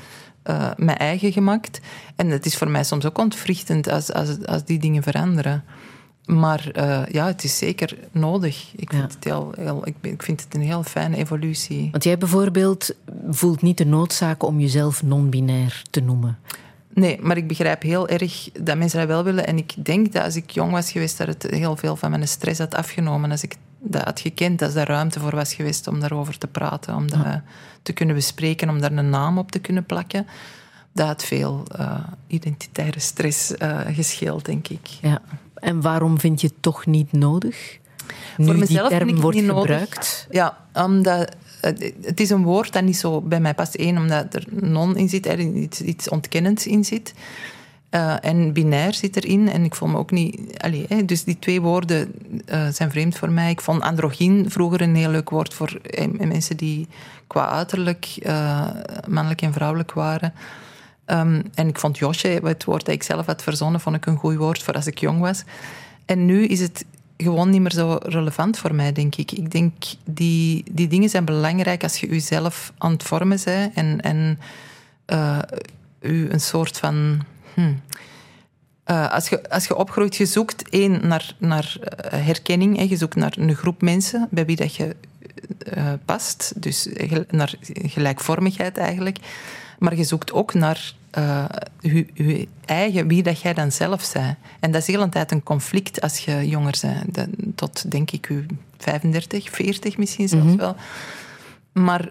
uh, 0.51 0.70
mijn 0.76 0.99
eigen 0.99 1.33
gemaakt. 1.33 1.80
En 2.16 2.30
het 2.30 2.47
is 2.47 2.57
voor 2.57 2.70
mij 2.70 2.85
soms 2.85 3.05
ook 3.05 3.18
ontwrichtend 3.18 3.89
als, 3.89 4.12
als, 4.12 4.47
als 4.47 4.64
die 4.64 4.78
dingen 4.78 5.03
veranderen. 5.03 5.64
Maar 6.27 6.70
uh, 6.77 7.07
ja, 7.07 7.27
het 7.27 7.45
is 7.45 7.59
zeker 7.59 7.99
nodig. 8.11 8.73
Ik 8.77 8.91
vind, 8.91 9.03
ja. 9.03 9.16
het, 9.16 9.25
heel, 9.25 9.53
heel, 9.57 9.87
ik, 9.87 9.95
ik 10.01 10.23
vind 10.23 10.45
het 10.45 10.55
een 10.55 10.61
heel 10.61 10.83
fijne 10.83 11.16
evolutie. 11.16 11.89
Want 11.91 12.05
jij 12.05 12.18
bijvoorbeeld 12.18 12.95
voelt 13.31 13.62
niet 13.62 13.79
de 13.79 13.87
noodzaak 13.87 14.43
om 14.43 14.61
jezelf 14.61 15.03
non-binair 15.03 15.83
te 15.91 16.01
noemen. 16.01 16.39
Nee, 16.95 17.18
maar 17.20 17.37
ik 17.37 17.49
begrijp 17.49 17.83
heel 17.83 18.09
erg 18.09 18.51
dat 18.53 18.77
mensen 18.77 18.99
dat 18.99 19.09
wel 19.09 19.25
willen. 19.25 19.47
En 19.47 19.57
ik 19.57 19.85
denk 19.85 20.12
dat 20.12 20.25
als 20.25 20.37
ik 20.37 20.51
jong 20.51 20.73
was 20.73 20.93
geweest, 20.93 21.18
dat 21.18 21.27
het 21.27 21.47
heel 21.51 21.77
veel 21.77 21.97
van 21.97 22.11
mijn 22.11 22.29
stress 22.29 22.59
had 22.59 22.75
afgenomen. 22.75 23.31
Als 23.31 23.43
ik 23.43 23.57
dat 23.79 24.05
had 24.05 24.20
gekend, 24.20 24.62
als 24.62 24.75
er 24.75 24.87
ruimte 24.87 25.20
voor 25.20 25.35
was 25.35 25.55
geweest 25.55 25.87
om 25.87 26.01
daarover 26.01 26.39
te 26.39 26.47
praten, 26.47 26.95
om 26.95 27.11
dat 27.11 27.20
ja. 27.25 27.45
te 27.83 27.93
kunnen 27.93 28.14
bespreken, 28.14 28.68
om 28.68 28.81
daar 28.81 28.93
een 28.93 29.11
naam 29.11 29.39
op 29.39 29.51
te 29.51 29.59
kunnen 29.59 29.87
plakken. 29.87 30.27
Dat 30.93 31.07
had 31.07 31.25
veel 31.25 31.62
uh, 31.79 31.99
identitaire 32.27 33.01
stress 33.01 33.53
uh, 33.59 33.81
gescheeld, 33.87 34.45
denk 34.45 34.68
ik. 34.68 34.87
Ja. 35.01 35.20
En 35.62 35.80
waarom 35.80 36.20
vind 36.20 36.40
je 36.40 36.46
het 36.46 36.56
toch 36.60 36.86
niet 36.86 37.12
nodig? 37.12 37.78
Nu 38.36 38.44
Voor 38.44 38.56
mezelf 38.56 38.88
die 38.88 38.98
term 38.98 39.20
wordt 39.20 39.36
niet 39.40 39.50
gebruikt. 39.50 39.96
Nodig. 39.96 40.26
Ja, 40.30 40.58
omdat 40.72 41.36
het 42.02 42.20
is 42.20 42.30
een 42.30 42.42
woord 42.42 42.72
dat 42.72 42.82
niet 42.82 42.96
zo 42.96 43.20
bij 43.20 43.40
mij 43.40 43.54
past. 43.54 43.78
Eén, 43.78 43.98
omdat 43.98 44.34
er 44.34 44.44
non 44.50 44.96
in 44.96 45.08
zit, 45.08 45.26
er 45.26 45.40
iets, 45.40 45.80
iets 45.80 46.08
ontkennends 46.08 46.66
in 46.66 46.84
zit. 46.84 47.14
Uh, 47.90 48.24
en 48.24 48.52
binair 48.52 48.94
zit 48.94 49.16
erin. 49.16 49.48
En 49.48 49.64
ik 49.64 49.74
voel 49.74 49.88
me 49.88 49.98
ook 49.98 50.10
niet... 50.10 50.62
Allee, 50.62 50.84
hè, 50.88 51.04
dus 51.04 51.24
die 51.24 51.38
twee 51.38 51.60
woorden 51.60 52.12
uh, 52.46 52.68
zijn 52.68 52.90
vreemd 52.90 53.18
voor 53.18 53.30
mij. 53.30 53.50
Ik 53.50 53.60
vond 53.60 53.82
androgyn 53.82 54.44
vroeger 54.48 54.80
een 54.80 54.96
heel 54.96 55.10
leuk 55.10 55.30
woord 55.30 55.54
voor 55.54 55.78
eh, 55.82 56.06
mensen 56.08 56.56
die 56.56 56.88
qua 57.26 57.48
uiterlijk 57.48 58.16
uh, 58.22 58.68
mannelijk 59.08 59.42
en 59.42 59.52
vrouwelijk 59.52 59.92
waren. 59.92 60.32
Um, 61.07 61.42
en 61.55 61.68
ik 61.68 61.78
vond 61.78 61.98
Josje, 61.98 62.28
het 62.28 62.64
woord 62.64 62.84
dat 62.84 62.94
ik 62.94 63.03
zelf 63.03 63.26
had 63.26 63.42
verzonnen, 63.42 63.80
vond 63.80 63.96
ik 63.96 64.07
een 64.07 64.16
goed 64.16 64.36
woord 64.36 64.62
voor 64.62 64.74
als 64.74 64.86
ik 64.86 64.98
jong 64.98 65.20
was. 65.20 65.44
En 66.05 66.26
nu 66.26 66.46
is 66.46 66.61
het 66.61 66.84
gewoon 67.16 67.50
niet 67.50 67.61
meer 67.61 67.72
zo 67.72 67.98
relevant 68.03 68.59
voor 68.59 68.74
mij, 68.74 68.92
denk 68.92 69.16
ik. 69.16 69.32
Ik 69.32 69.50
denk, 69.50 69.72
die, 70.05 70.64
die 70.70 70.88
dingen 70.88 71.09
zijn 71.09 71.24
belangrijk 71.24 71.82
als 71.82 72.00
je 72.00 72.09
jezelf 72.09 72.72
aan 72.78 72.92
het 72.92 73.03
vormen 73.03 73.38
bent 73.44 73.74
en, 73.74 74.00
en 74.00 74.38
u 76.00 76.30
een 76.30 76.40
soort 76.40 76.78
van... 76.78 77.22
Hmm, 77.55 77.80
uh, 78.90 79.12
als, 79.12 79.28
je, 79.28 79.50
als 79.50 79.66
je 79.66 79.76
opgroeit, 79.76 80.16
je 80.16 80.26
zoekt 80.26 80.68
één 80.68 81.09
naar, 81.09 81.34
naar 81.38 81.76
herkenning. 82.07 82.76
Hè. 82.76 82.82
Je 82.82 82.96
zoekt 82.96 83.14
naar 83.14 83.34
een 83.38 83.55
groep 83.55 83.82
mensen 83.82 84.28
bij 84.30 84.46
wie 84.46 84.57
dat 84.57 84.74
je 84.74 84.96
past. 86.05 86.53
Dus 86.57 86.88
naar 87.30 87.55
gelijkvormigheid 87.64 88.78
eigenlijk. 88.78 89.18
Maar 89.83 89.97
je 89.97 90.05
zoekt 90.05 90.33
ook 90.33 90.55
naar 90.55 90.93
uh, 91.18 91.45
je, 91.80 92.07
je, 92.14 92.49
eigen, 92.64 93.09
wie 93.09 93.22
dat 93.22 93.41
jij 93.41 93.55
dan 93.55 93.72
zelf 93.72 94.12
bent. 94.12 94.37
En 94.61 94.70
dat 94.70 94.80
is 94.80 94.87
heel 94.87 95.03
een 95.03 95.11
tijd 95.11 95.33
een 95.33 95.43
conflict 95.43 96.01
als 96.01 96.18
je 96.18 96.49
jonger 96.49 96.78
bent. 97.07 97.28
Tot, 97.55 97.91
denk 97.91 98.11
ik, 98.11 98.28
je 98.28 98.47
35, 98.78 99.51
40 99.51 99.97
misschien 99.97 100.28
zelfs 100.28 100.45
mm 100.45 100.51
-hmm. 100.51 100.59
wel. 100.59 100.76
Maar 101.72 102.09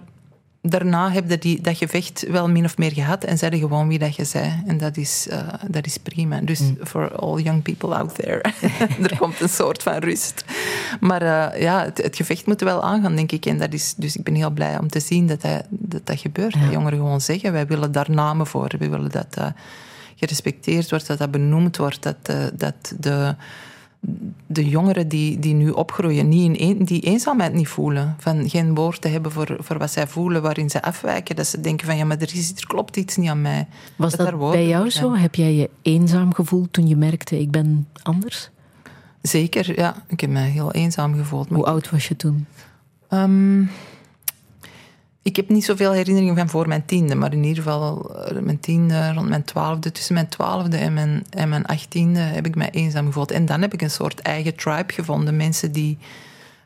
daarna 0.61 1.11
heb 1.11 1.29
je 1.29 1.37
die, 1.37 1.61
dat 1.61 1.77
gevecht 1.77 2.27
wel 2.27 2.49
min 2.49 2.65
of 2.65 2.77
meer 2.77 2.91
gehad 2.91 3.23
en 3.23 3.37
zei 3.37 3.59
gewoon 3.59 3.87
wie 3.87 3.99
dat 3.99 4.15
je 4.15 4.25
zei. 4.25 4.63
En 4.65 4.77
dat 4.77 4.97
is, 4.97 5.27
uh, 5.29 5.47
dat 5.67 5.85
is 5.85 5.97
prima. 5.97 6.41
Dus 6.41 6.61
for 6.83 7.15
all 7.15 7.41
young 7.41 7.61
people 7.61 7.95
out 7.95 8.15
there, 8.15 8.41
er 9.09 9.17
komt 9.17 9.39
een 9.39 9.49
soort 9.49 9.83
van 9.83 9.97
rust. 9.97 10.45
Maar 10.99 11.21
uh, 11.23 11.61
ja, 11.61 11.83
het, 11.83 11.97
het, 11.97 12.15
gevecht 12.15 12.45
moet 12.45 12.61
wel 12.61 12.83
aangaan, 12.83 13.15
denk 13.15 13.31
ik. 13.31 13.45
En 13.45 13.57
dat 13.57 13.73
is, 13.73 13.93
dus 13.97 14.15
ik 14.15 14.23
ben 14.23 14.35
heel 14.35 14.51
blij 14.51 14.79
om 14.79 14.87
te 14.87 14.99
zien 14.99 15.27
dat 15.27 15.41
dat, 15.41 15.63
dat, 15.69 16.05
dat 16.05 16.19
gebeurt. 16.19 16.53
Ja. 16.53 16.59
Dat 16.59 16.71
jongeren 16.71 16.97
gewoon 16.97 17.21
zeggen, 17.21 17.51
wij 17.51 17.67
willen 17.67 17.91
daar 17.91 18.11
namen 18.11 18.47
voor. 18.47 18.71
We 18.79 18.89
willen 18.89 19.11
dat 19.11 19.33
dat 19.33 19.53
gerespecteerd 20.15 20.89
wordt, 20.89 21.07
dat 21.07 21.17
dat 21.17 21.31
benoemd 21.31 21.77
wordt. 21.77 22.03
Dat, 22.03 22.51
dat 22.53 22.93
de 22.99 23.35
de 24.47 24.69
jongeren 24.69 25.07
die, 25.07 25.39
die 25.39 25.53
nu 25.53 25.69
opgroeien, 25.69 26.29
niet 26.29 26.57
in 26.57 26.83
die 26.83 27.01
eenzaamheid 27.01 27.53
niet 27.53 27.67
voelen. 27.67 28.15
Van 28.19 28.49
geen 28.49 28.75
woord 28.75 29.01
te 29.01 29.07
hebben 29.07 29.31
voor, 29.31 29.57
voor 29.59 29.77
wat 29.77 29.91
zij 29.91 30.07
voelen, 30.07 30.41
waarin 30.41 30.69
ze 30.69 30.81
afwijken. 30.81 31.35
Dat 31.35 31.47
ze 31.47 31.61
denken 31.61 31.87
van, 31.87 31.97
ja, 31.97 32.05
maar 32.05 32.17
er, 32.17 32.35
is, 32.35 32.51
er 32.51 32.67
klopt 32.67 32.97
iets 32.97 33.17
niet 33.17 33.29
aan 33.29 33.41
mij. 33.41 33.67
Was 33.95 34.15
dat, 34.15 34.29
dat 34.29 34.51
bij 34.51 34.67
jou 34.67 34.89
zo? 34.89 35.15
Heb 35.15 35.35
jij 35.35 35.53
je 35.53 35.69
eenzaam 35.81 36.33
gevoeld 36.33 36.73
toen 36.73 36.87
je 36.87 36.95
merkte, 36.95 37.39
ik 37.39 37.51
ben 37.51 37.87
anders? 38.03 38.49
Zeker, 39.21 39.79
ja. 39.79 40.03
Ik 40.07 40.19
heb 40.19 40.29
me 40.29 40.39
heel 40.39 40.71
eenzaam 40.71 41.15
gevoeld. 41.15 41.49
Hoe 41.49 41.65
oud 41.65 41.89
was 41.89 42.07
je 42.07 42.15
toen? 42.15 42.45
Um, 43.09 43.69
ik 45.21 45.35
heb 45.35 45.49
niet 45.49 45.65
zoveel 45.65 45.91
herinneringen 45.91 46.35
van 46.35 46.49
voor 46.49 46.67
mijn 46.67 46.85
tiende, 46.85 47.15
maar 47.15 47.33
in 47.33 47.43
ieder 47.43 47.63
geval 47.63 48.15
eh, 48.15 48.41
mijn 48.41 48.59
tiende, 48.59 49.13
rond 49.13 49.29
mijn 49.29 49.43
twaalfde, 49.43 49.91
tussen 49.91 50.13
mijn 50.13 50.27
twaalfde 50.27 50.77
en 50.77 50.93
mijn, 50.93 51.23
en 51.29 51.49
mijn 51.49 51.65
achttiende 51.65 52.19
heb 52.19 52.45
ik 52.45 52.55
mij 52.55 52.69
eenzaam 52.71 53.05
gevoeld. 53.05 53.31
En 53.31 53.45
dan 53.45 53.61
heb 53.61 53.73
ik 53.73 53.81
een 53.81 53.91
soort 53.91 54.19
eigen 54.19 54.55
tribe 54.55 54.93
gevonden. 54.93 55.35
Mensen 55.35 55.71
die 55.71 55.97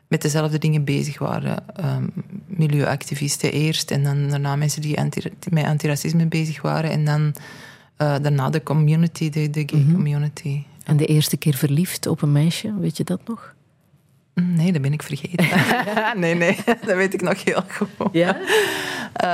met 0.08 0.22
dezelfde 0.22 0.58
dingen 0.58 0.84
bezig 0.84 1.18
waren. 1.18 1.64
Um, 1.84 2.12
milieuactivisten 2.46 3.52
eerst 3.52 3.90
en 3.90 4.04
dan 4.04 4.28
daarna 4.28 4.56
mensen 4.56 4.82
die 4.82 4.98
anti, 4.98 5.22
met 5.50 5.64
antiracisme 5.64 6.26
bezig 6.26 6.62
waren. 6.62 6.90
En 6.90 7.04
dan 7.04 7.20
uh, 7.22 7.34
daarna 8.22 8.50
de 8.50 8.62
community, 8.62 9.30
de, 9.30 9.50
de 9.50 9.62
gay 9.66 9.80
mm 9.80 9.86
-hmm. 9.86 9.94
community. 9.94 10.62
En 10.84 10.96
de 10.96 11.06
eerste 11.06 11.36
keer 11.36 11.54
verliefd 11.54 12.06
op 12.06 12.22
een 12.22 12.32
meisje, 12.32 12.74
weet 12.78 12.96
je 12.96 13.04
dat 13.04 13.20
nog? 13.26 13.54
Nee, 14.44 14.72
dat 14.72 14.82
ben 14.82 14.92
ik 14.92 15.02
vergeten. 15.02 15.46
nee, 16.20 16.34
nee, 16.34 16.56
dat 16.64 16.96
weet 16.96 17.14
ik 17.14 17.22
nog 17.22 17.44
heel 17.44 17.62
goed. 17.68 17.88
Ja? 18.12 18.36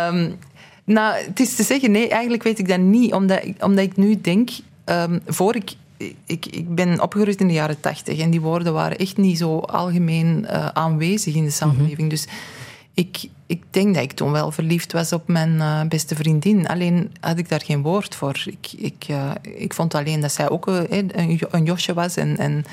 Um, 0.08 0.38
nou, 0.84 1.24
het 1.24 1.40
is 1.40 1.54
te 1.54 1.62
zeggen, 1.62 1.90
nee, 1.90 2.08
eigenlijk 2.08 2.42
weet 2.42 2.58
ik 2.58 2.68
dat 2.68 2.78
niet. 2.78 3.12
Omdat, 3.12 3.42
omdat 3.60 3.84
ik 3.84 3.96
nu 3.96 4.20
denk, 4.20 4.50
um, 4.84 5.20
voor 5.26 5.56
ik, 5.56 5.72
ik... 6.26 6.46
Ik 6.46 6.74
ben 6.74 7.00
opgegroeid 7.00 7.40
in 7.40 7.46
de 7.46 7.52
jaren 7.52 7.80
tachtig 7.80 8.18
en 8.18 8.30
die 8.30 8.40
woorden 8.40 8.72
waren 8.72 8.98
echt 8.98 9.16
niet 9.16 9.38
zo 9.38 9.58
algemeen 9.58 10.46
uh, 10.50 10.66
aanwezig 10.66 11.34
in 11.34 11.44
de 11.44 11.50
samenleving. 11.50 11.90
Mm 11.90 11.98
-hmm. 11.98 12.08
Dus 12.08 12.26
ik, 12.94 13.28
ik 13.46 13.62
denk 13.70 13.94
dat 13.94 14.02
ik 14.02 14.12
toen 14.12 14.32
wel 14.32 14.50
verliefd 14.50 14.92
was 14.92 15.12
op 15.12 15.28
mijn 15.28 15.54
uh, 15.54 15.82
beste 15.82 16.14
vriendin. 16.14 16.66
Alleen 16.66 17.12
had 17.20 17.38
ik 17.38 17.48
daar 17.48 17.62
geen 17.64 17.82
woord 17.82 18.14
voor. 18.14 18.42
Ik, 18.44 18.72
ik, 18.76 19.06
uh, 19.10 19.30
ik 19.42 19.74
vond 19.74 19.94
alleen 19.94 20.20
dat 20.20 20.32
zij 20.32 20.48
ook 20.48 20.66
een, 20.66 21.38
een 21.50 21.64
Josje 21.64 21.94
was 21.94 22.16
en... 22.16 22.38
en 22.38 22.64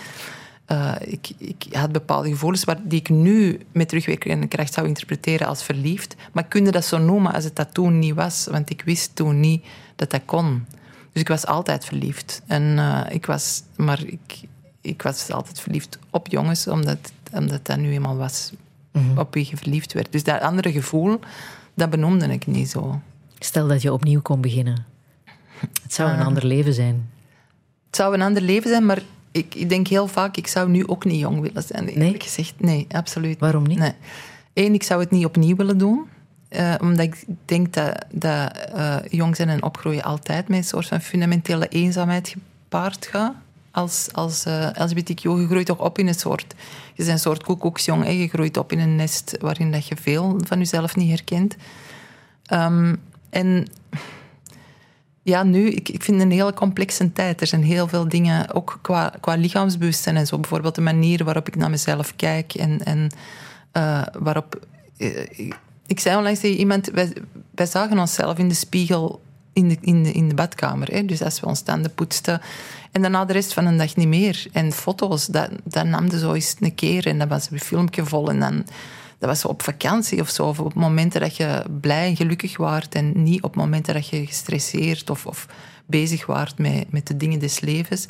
uh, 0.71 0.95
ik, 0.99 1.29
ik, 1.37 1.65
had 1.71 1.91
bepaalde 1.91 2.29
gevoelens 2.29 2.63
waar, 2.63 2.79
die 2.83 2.99
ik 2.99 3.09
nu 3.09 3.59
met 3.71 3.89
terugwerkende 3.89 4.47
kracht 4.47 4.73
zou 4.73 4.87
interpreteren 4.87 5.47
als 5.47 5.63
verliefd. 5.63 6.15
Maar 6.31 6.43
ik 6.43 6.49
kunde 6.49 6.71
dat 6.71 6.85
zo 6.85 6.97
noemen 6.97 7.33
als 7.33 7.43
het 7.43 7.55
dat 7.55 7.73
toen 7.73 7.99
niet 7.99 8.13
was, 8.13 8.47
want 8.51 8.69
ik 8.69 8.81
wist 8.81 9.15
toen 9.15 9.39
niet 9.39 9.65
dat 9.95 10.11
dat 10.11 10.21
kon. 10.25 10.65
Dus 11.11 11.21
ik 11.21 11.27
was 11.27 11.45
altijd 11.45 11.85
verliefd. 11.85 12.41
En, 12.47 12.63
uh, 12.77 13.01
ik 13.09 13.25
was, 13.25 13.63
maar 13.75 14.03
ik, 14.05 14.39
ik 14.81 15.01
was 15.01 15.31
altijd 15.31 15.59
verliefd 15.59 15.99
op 16.09 16.27
jongens, 16.27 16.67
omdat, 16.67 16.97
omdat 17.33 17.65
dat 17.65 17.77
nu 17.77 17.91
eenmaal 17.91 18.17
was 18.17 18.51
mm 18.91 19.07
-hmm. 19.07 19.17
op 19.17 19.33
wie 19.33 19.47
je 19.49 19.57
verliefd 19.57 19.93
werd. 19.93 20.11
Dus 20.11 20.23
dat 20.23 20.41
andere 20.41 20.71
gevoel, 20.71 21.19
dat 21.73 21.89
benoemde 21.89 22.27
ik 22.27 22.47
niet 22.47 22.69
zo. 22.69 23.01
Stel 23.39 23.67
dat 23.67 23.81
je 23.81 23.93
opnieuw 23.93 24.21
kon 24.21 24.41
beginnen. 24.41 24.85
Het 25.83 25.93
zou 25.93 26.09
een 26.09 26.19
uh, 26.19 26.25
ander 26.25 26.45
leven 26.45 26.73
zijn. 26.73 27.09
Het 27.85 27.95
zou 27.95 28.13
een 28.13 28.21
ander 28.21 28.41
leven 28.41 28.69
zijn, 28.69 28.85
maar 28.85 29.01
ik, 29.31 29.55
ik, 29.55 29.69
denk 29.69 29.87
heel 29.87 30.07
vaak, 30.07 30.37
ik 30.37 30.47
zou 30.47 30.69
nu 30.69 30.87
ook 30.87 31.05
niet 31.05 31.19
jong 31.19 31.41
willen 31.41 31.63
zijn. 31.63 31.89
Nee? 31.93 32.15
gezegd, 32.17 32.53
nee, 32.57 32.87
absoluut. 32.91 33.39
Waarom 33.39 33.63
niet? 33.63 33.77
Nee. 33.77 33.93
Eén, 34.53 34.73
ik 34.73 34.83
zou 34.83 34.99
het 34.99 35.11
niet 35.11 35.25
opnieuw 35.25 35.55
willen 35.55 35.77
doen. 35.77 36.07
Uh, 36.49 36.73
omdat 36.81 37.05
ik 37.05 37.25
denk 37.45 37.73
dat, 37.73 38.05
dat 38.11 38.69
uh, 38.75 38.95
jong 39.09 39.35
zijn 39.35 39.49
en 39.49 39.63
opgroeien 39.63 40.03
altijd 40.03 40.47
met 40.47 40.57
een 40.57 40.63
soort 40.63 40.87
van 40.87 41.01
fundamentele 41.01 41.67
eenzaamheid 41.67 42.27
gepaard 42.29 43.05
gaat. 43.05 43.33
Als, 43.71 44.09
als 44.11 44.45
uh, 44.45 44.69
LGBTQ, 44.73 45.21
je 45.21 45.47
groeit 45.47 45.65
toch 45.65 45.79
op 45.79 45.97
in 45.97 46.07
een 46.07 46.13
soort... 46.13 46.55
Je 46.93 47.03
bent 47.05 47.09
een 47.09 47.19
soort 47.19 47.43
koekoeksjong, 47.43 48.03
hè? 48.03 48.09
je 48.09 48.27
groeit 48.27 48.57
op 48.57 48.71
in 48.71 48.79
een 48.79 48.95
nest 48.95 49.37
waarin 49.39 49.71
dat 49.71 49.87
je 49.87 49.95
veel 49.95 50.39
van 50.45 50.57
jezelf 50.57 50.95
niet 50.95 51.09
herkent. 51.09 51.55
Um, 52.53 53.01
en 53.29 53.67
ja, 55.23 55.43
nu, 55.43 55.69
ik, 55.69 55.89
ik 55.89 56.03
vind 56.03 56.17
het 56.17 56.25
een 56.25 56.37
hele 56.37 56.53
complexe 56.53 57.13
tijd. 57.13 57.41
Er 57.41 57.47
zijn 57.47 57.63
heel 57.63 57.87
veel 57.87 58.07
dingen, 58.07 58.53
ook 58.53 58.79
qua, 58.81 59.13
qua 59.19 59.35
lichaamsbewustzijn 59.35 60.17
en 60.17 60.27
zo. 60.27 60.39
Bijvoorbeeld 60.39 60.75
de 60.75 60.81
manier 60.81 61.23
waarop 61.23 61.47
ik 61.47 61.55
naar 61.55 61.69
mezelf 61.69 62.15
kijk 62.15 62.53
en, 62.53 62.83
en 62.83 63.09
uh, 63.77 64.01
waarop... 64.19 64.65
Uh, 64.97 65.29
ik 65.87 65.99
zei 65.99 66.17
onlangs 66.17 66.39
tegen 66.39 66.57
iemand, 66.57 66.89
wij, 66.89 67.13
zagen 67.65 67.99
onszelf 67.99 68.37
in 68.37 68.47
de 68.47 68.53
spiegel 68.53 69.21
in 69.53 69.67
de, 69.67 69.77
in 69.81 70.03
de, 70.03 70.11
in 70.11 70.27
de 70.27 70.35
badkamer. 70.35 70.87
Hè? 70.87 71.05
Dus 71.05 71.21
als 71.21 71.39
we 71.39 71.45
ons 71.45 71.61
tanden 71.61 71.93
poetsten. 71.93 72.41
En 72.91 73.01
daarna 73.01 73.25
de 73.25 73.33
rest 73.33 73.53
van 73.53 73.65
de 73.65 73.75
dag 73.75 73.95
niet 73.95 74.07
meer. 74.07 74.45
En 74.51 74.71
foto's, 74.71 75.25
dat, 75.25 75.49
dat 75.63 75.85
nam 75.85 76.11
zo 76.11 76.33
eens 76.33 76.55
een 76.59 76.75
keer 76.75 77.07
en 77.07 77.19
dat 77.19 77.27
was 77.27 77.51
een 77.51 77.59
filmpje 77.59 78.03
dan 78.39 78.65
dat 79.19 79.29
was 79.29 79.45
op 79.45 79.61
vakantie 79.61 80.21
of 80.21 80.29
zo. 80.29 80.47
Of 80.47 80.59
op 80.59 80.73
momenten 80.73 81.21
dat 81.21 81.37
je 81.37 81.63
blij 81.81 82.07
en 82.07 82.15
gelukkig 82.15 82.57
waart. 82.57 82.95
En 82.95 83.23
niet 83.23 83.43
op 83.43 83.55
momenten 83.55 83.93
dat 83.93 84.07
je 84.07 84.25
gestresseerd 84.25 85.09
of, 85.09 85.25
of 85.25 85.47
bezig 85.85 86.25
waart 86.25 86.57
met, 86.57 86.91
met 86.91 87.07
de 87.07 87.17
dingen 87.17 87.39
des 87.39 87.59
levens. 87.59 88.05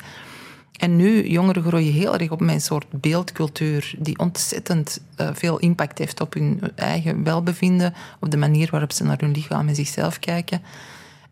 En 0.76 0.96
nu, 0.96 1.28
jongeren 1.28 1.62
groeien 1.62 1.92
heel 1.92 2.18
erg 2.18 2.30
op 2.30 2.40
mijn 2.40 2.60
soort 2.60 2.86
beeldcultuur, 2.90 3.94
die 3.98 4.18
ontzettend 4.18 5.00
uh, 5.20 5.28
veel 5.32 5.58
impact 5.58 5.98
heeft 5.98 6.20
op 6.20 6.34
hun 6.34 6.60
eigen 6.74 7.24
welbevinden, 7.24 7.94
op 8.20 8.30
de 8.30 8.36
manier 8.36 8.68
waarop 8.70 8.92
ze 8.92 9.04
naar 9.04 9.18
hun 9.18 9.32
lichaam 9.32 9.68
en 9.68 9.74
zichzelf 9.74 10.18
kijken. 10.18 10.62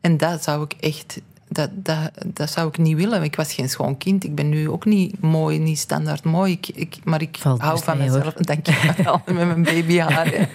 En 0.00 0.16
dat 0.16 0.42
zou 0.42 0.64
ik 0.64 0.72
echt 0.72 1.20
dat, 1.48 1.70
dat, 1.72 2.10
dat 2.26 2.50
zou 2.50 2.68
ik 2.68 2.78
niet 2.78 2.96
willen. 2.96 3.22
Ik 3.22 3.36
was 3.36 3.52
geen 3.52 3.68
schoon 3.68 3.96
kind. 3.96 4.24
Ik 4.24 4.34
ben 4.34 4.48
nu 4.48 4.68
ook 4.68 4.84
niet 4.84 5.20
mooi, 5.20 5.58
niet 5.58 5.78
standaard 5.78 6.24
mooi. 6.24 6.52
Ik, 6.52 6.68
ik, 6.68 6.96
maar 7.04 7.22
ik 7.22 7.36
Valt 7.40 7.60
hou 7.60 7.82
van 7.82 7.98
mezelf. 7.98 8.32
Dank 8.32 8.66
je 8.66 8.92
wel, 9.02 9.22
met 9.34 9.34
mijn 9.34 9.62
babyhaar. 9.62 10.48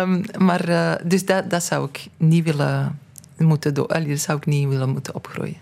um, 0.00 0.24
maar 0.46 0.68
uh, 0.68 0.94
dus 1.04 1.26
dat, 1.26 1.50
dat 1.50 1.64
zou 1.64 1.88
ik 1.88 2.06
niet 2.16 2.44
willen 2.44 2.98
moeten 3.36 3.74
doen. 3.74 3.86
Dat 3.88 4.18
zou 4.18 4.38
ik 4.38 4.46
niet 4.46 4.68
willen 4.68 4.88
moeten 4.88 5.14
opgroeien. 5.14 5.56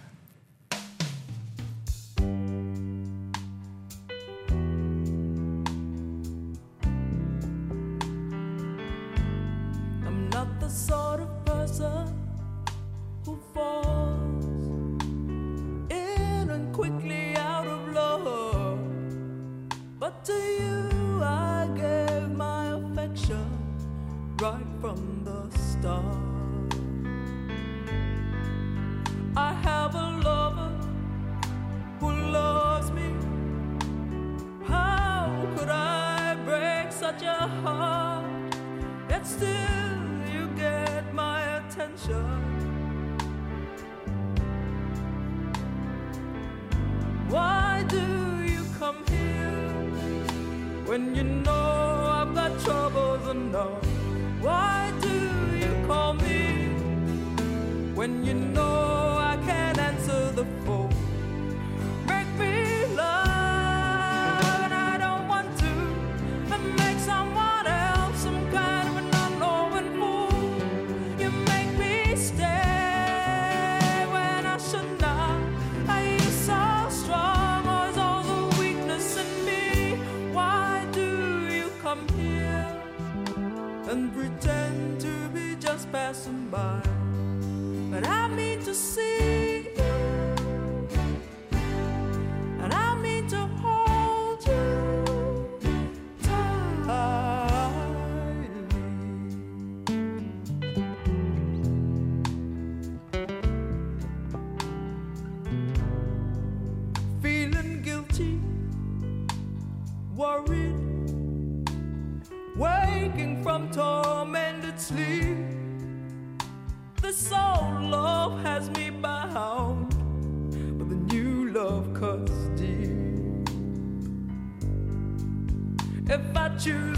you 126.67 126.90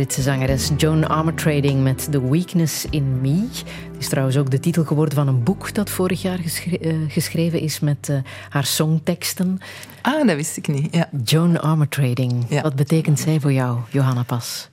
Britse 0.00 0.22
zangeres 0.22 0.70
Joan 0.76 1.08
Armatrading 1.08 1.82
met 1.82 2.12
The 2.12 2.30
Weakness 2.30 2.86
in 2.90 3.20
Me. 3.20 3.48
Het 3.92 3.98
is 3.98 4.08
trouwens 4.08 4.36
ook 4.36 4.50
de 4.50 4.60
titel 4.60 4.84
geworden 4.84 5.14
van 5.14 5.28
een 5.28 5.42
boek 5.42 5.74
dat 5.74 5.90
vorig 5.90 6.22
jaar 6.22 6.38
geschre- 6.38 6.76
eh, 6.78 6.94
geschreven 7.08 7.60
is 7.60 7.80
met 7.80 8.08
eh, 8.08 8.16
haar 8.48 8.64
songteksten. 8.64 9.58
Ah, 10.02 10.26
dat 10.26 10.36
wist 10.36 10.56
ik 10.56 10.68
niet. 10.68 10.94
Ja. 10.94 11.08
Joan 11.24 11.60
Armatrading. 11.60 12.60
Wat 12.62 12.74
betekent 12.74 13.20
zij 13.20 13.40
voor 13.40 13.52
jou, 13.52 13.78
Johanna 13.90 14.22
Pas? 14.22 14.68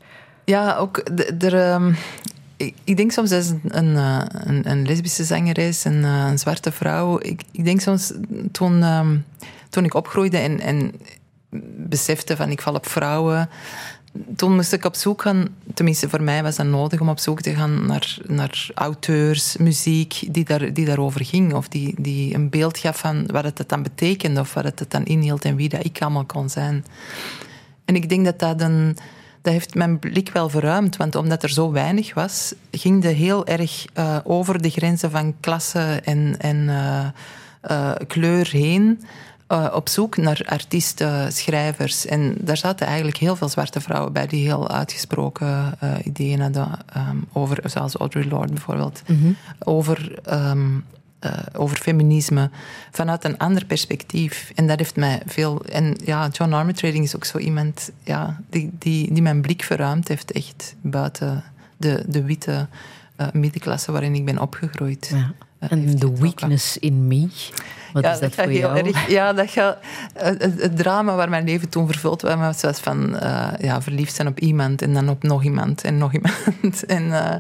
Ja, 0.46 0.76
ook 0.76 1.02
er. 1.40 1.56
ehm, 1.56 1.94
ik, 2.58 2.76
ik 2.84 2.98
denk 2.98 3.12
soms 3.12 3.30
dat 3.30 3.44
is 3.44 3.50
een, 3.50 3.62
een, 3.64 3.96
eh, 3.98 4.22
een, 4.30 4.70
een 4.70 4.86
lesbische 4.86 5.24
zangeres, 5.24 5.84
een, 5.84 6.04
een 6.04 6.40
zwarte 6.40 6.72
vrouw. 6.72 7.20
Ik, 7.22 7.42
ik 7.52 7.66
denk 7.66 7.82
soms 7.82 8.14
toen, 8.52 8.84
ehm, 8.84 9.18
toen 9.70 9.86
ik 9.86 9.94
opgroeide 9.94 10.38
en, 10.38 10.60
en 10.60 10.92
besefte 11.90 12.36
van 12.36 12.50
ik 12.50 12.62
val 12.62 12.74
op 12.74 12.88
vrouwen. 12.88 13.50
Toen 14.36 14.56
moest 14.56 14.74
ik 14.74 14.86
op 14.86 14.96
zoek 14.96 15.22
gaan, 15.22 15.48
tenminste 15.74 16.10
voor 16.10 16.24
mij 16.24 16.44
was 16.44 16.56
dat 16.56 16.66
nodig 16.66 17.00
om 17.00 17.10
op 17.10 17.20
zoek 17.20 17.42
te 17.42 17.56
gaan 17.56 17.86
naar, 17.86 18.18
naar 18.26 18.70
auteurs, 18.74 19.58
muziek 19.58 20.34
die, 20.34 20.46
daar, 20.46 20.74
die 20.74 20.86
daarover 20.86 21.26
ging. 21.26 21.54
Of 21.54 21.68
die, 21.68 21.96
die 21.98 22.36
een 22.36 22.50
beeld 22.50 22.78
gaf 22.78 23.00
van 23.00 23.26
wat 23.26 23.44
het 23.44 23.70
dan 23.70 23.84
betekende 23.84 24.40
of 24.40 24.54
wat 24.54 24.80
het 24.80 24.86
dan 24.92 25.06
inhield 25.06 25.46
en 25.46 25.56
wie 25.56 25.70
dat 25.70 25.86
ik 25.86 26.02
allemaal 26.02 26.26
kon 26.26 26.50
zijn. 26.50 26.86
En 27.86 27.96
ik 27.96 28.10
denk 28.10 28.26
dat 28.26 28.40
dat 28.40 28.62
een. 28.62 28.98
Dat 29.42 29.56
heeft 29.56 29.76
mijn 29.76 30.00
blik 30.00 30.30
wel 30.34 30.50
verruimd, 30.50 30.98
want 30.98 31.16
omdat 31.16 31.44
er 31.44 31.50
zo 31.50 31.72
weinig 31.72 32.14
was, 32.14 32.54
ging 32.72 33.04
het 33.04 33.14
heel 33.14 33.46
erg 33.46 33.86
eh, 33.94 34.18
over 34.24 34.62
de 34.62 34.70
grenzen 34.70 35.12
van 35.12 35.36
klasse 35.40 36.02
en, 36.04 36.36
en 36.40 36.70
eh, 36.70 37.08
eh, 37.62 37.96
kleur 38.08 38.50
heen. 38.52 39.02
Eh, 39.48 39.68
op 39.74 39.90
zoek 39.90 40.18
naar 40.18 40.42
artiesten, 40.46 41.34
schrijvers. 41.34 42.06
En 42.06 42.36
daar 42.40 42.58
zaten 42.58 42.88
eigenlijk 42.88 43.18
heel 43.18 43.36
veel 43.36 43.50
zwarte 43.50 43.82
vrouwen 43.82 44.14
bij 44.14 44.28
die 44.28 44.46
heel 44.46 44.70
uitgesproken 44.70 45.74
eh, 45.80 45.94
ideeën 46.04 46.40
hadden 46.40 46.70
ehm, 46.94 47.18
over, 47.34 47.70
zoals 47.70 47.96
Audre 47.96 48.28
Lorde 48.28 48.54
bijvoorbeeld, 48.54 49.02
over 49.60 50.20
ehm, 50.24 50.80
eh, 51.20 51.32
over 51.54 51.78
feminisme 51.78 52.50
vanuit 52.92 53.24
een 53.24 53.38
ander 53.38 53.66
perspectief. 53.66 54.52
En 54.56 54.68
dat 54.68 54.78
heeft 54.78 54.96
mij 54.96 55.22
veel. 55.26 55.66
En 55.66 55.98
ja, 56.06 56.28
John 56.32 56.54
Armatrading 56.54 57.04
is 57.04 57.16
ook 57.16 57.26
zo 57.26 57.38
iemand 57.38 57.92
ja, 58.04 58.42
die, 58.50 58.72
die, 58.80 59.14
die 59.14 59.22
mijn 59.22 59.42
blik 59.42 59.64
verruimd 59.64 60.08
heeft, 60.08 60.32
echt 60.32 60.76
buiten 60.82 61.44
de, 61.78 62.04
de 62.08 62.24
witte 62.24 62.68
middenklasse 63.34 63.92
waarin 63.92 64.16
ik 64.16 64.26
ben 64.26 64.42
opgegroeid. 64.42 65.10
Ja. 65.14 65.34
En 65.60 66.00
The 66.00 66.14
Weakness 66.14 66.78
in 66.78 67.08
Me. 67.08 67.28
Wat 67.94 68.04
ja, 68.04 68.12
is 68.12 68.20
dat, 68.20 68.34
gaat 68.34 68.44
voor 68.44 68.54
heel 68.54 68.76
jou? 68.76 68.88
erg- 68.88 69.10
ja, 69.10 69.34
dat 69.34 69.50
gaat, 69.50 69.78
het, 70.14 70.78
drama 70.78 71.16
waar 71.16 71.30
mijn 71.30 71.46
leven 71.46 71.70
toen 71.70 71.88
vervuld 71.88 72.22
was, 72.22 72.62
was 72.62 72.80
van 72.80 73.18
eh, 73.18 73.48
ja, 73.60 73.82
verliefd 73.82 74.16
zijn 74.16 74.28
op 74.28 74.40
iemand 74.40 74.82
en 74.82 74.94
dan 74.94 75.10
op 75.10 75.24
nog 75.24 75.44
iemand 75.44 75.84
en 75.84 75.98
nog 75.98 76.14
iemand. 76.14 76.86
en, 76.86 77.12
eh, 77.12 77.36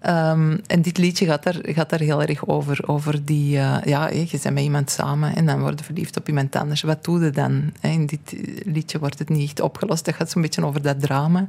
ehm, 0.00 0.56
en 0.66 0.82
dit 0.82 0.98
liedje 0.98 1.26
gaat 1.26 1.42
daar, 1.42 1.58
gaat 1.62 1.90
daar 1.90 2.00
heel 2.00 2.22
erg 2.22 2.46
over. 2.46 2.88
Over 2.88 3.24
die, 3.24 3.58
eh, 3.58 3.76
ja, 3.84 4.08
je 4.08 4.28
bent 4.30 4.54
met 4.54 4.62
iemand 4.62 4.90
samen 4.90 5.34
en 5.34 5.46
dan 5.46 5.60
word 5.60 5.78
je 5.78 5.84
verliefd 5.84 6.16
op 6.16 6.28
iemand 6.28 6.56
anders. 6.56 6.82
Wat 6.82 7.04
doe 7.04 7.24
je 7.24 7.30
dan? 7.30 7.72
In 7.80 8.06
dit 8.06 8.34
liedje 8.64 8.98
wordt 8.98 9.18
het 9.18 9.28
niet 9.28 9.48
echt 9.48 9.60
opgelost. 9.60 10.04
Dat 10.04 10.14
gaat 10.14 10.30
zo'n 10.30 10.42
beetje 10.42 10.64
over 10.64 10.82
dat 10.82 11.00
drama. 11.00 11.48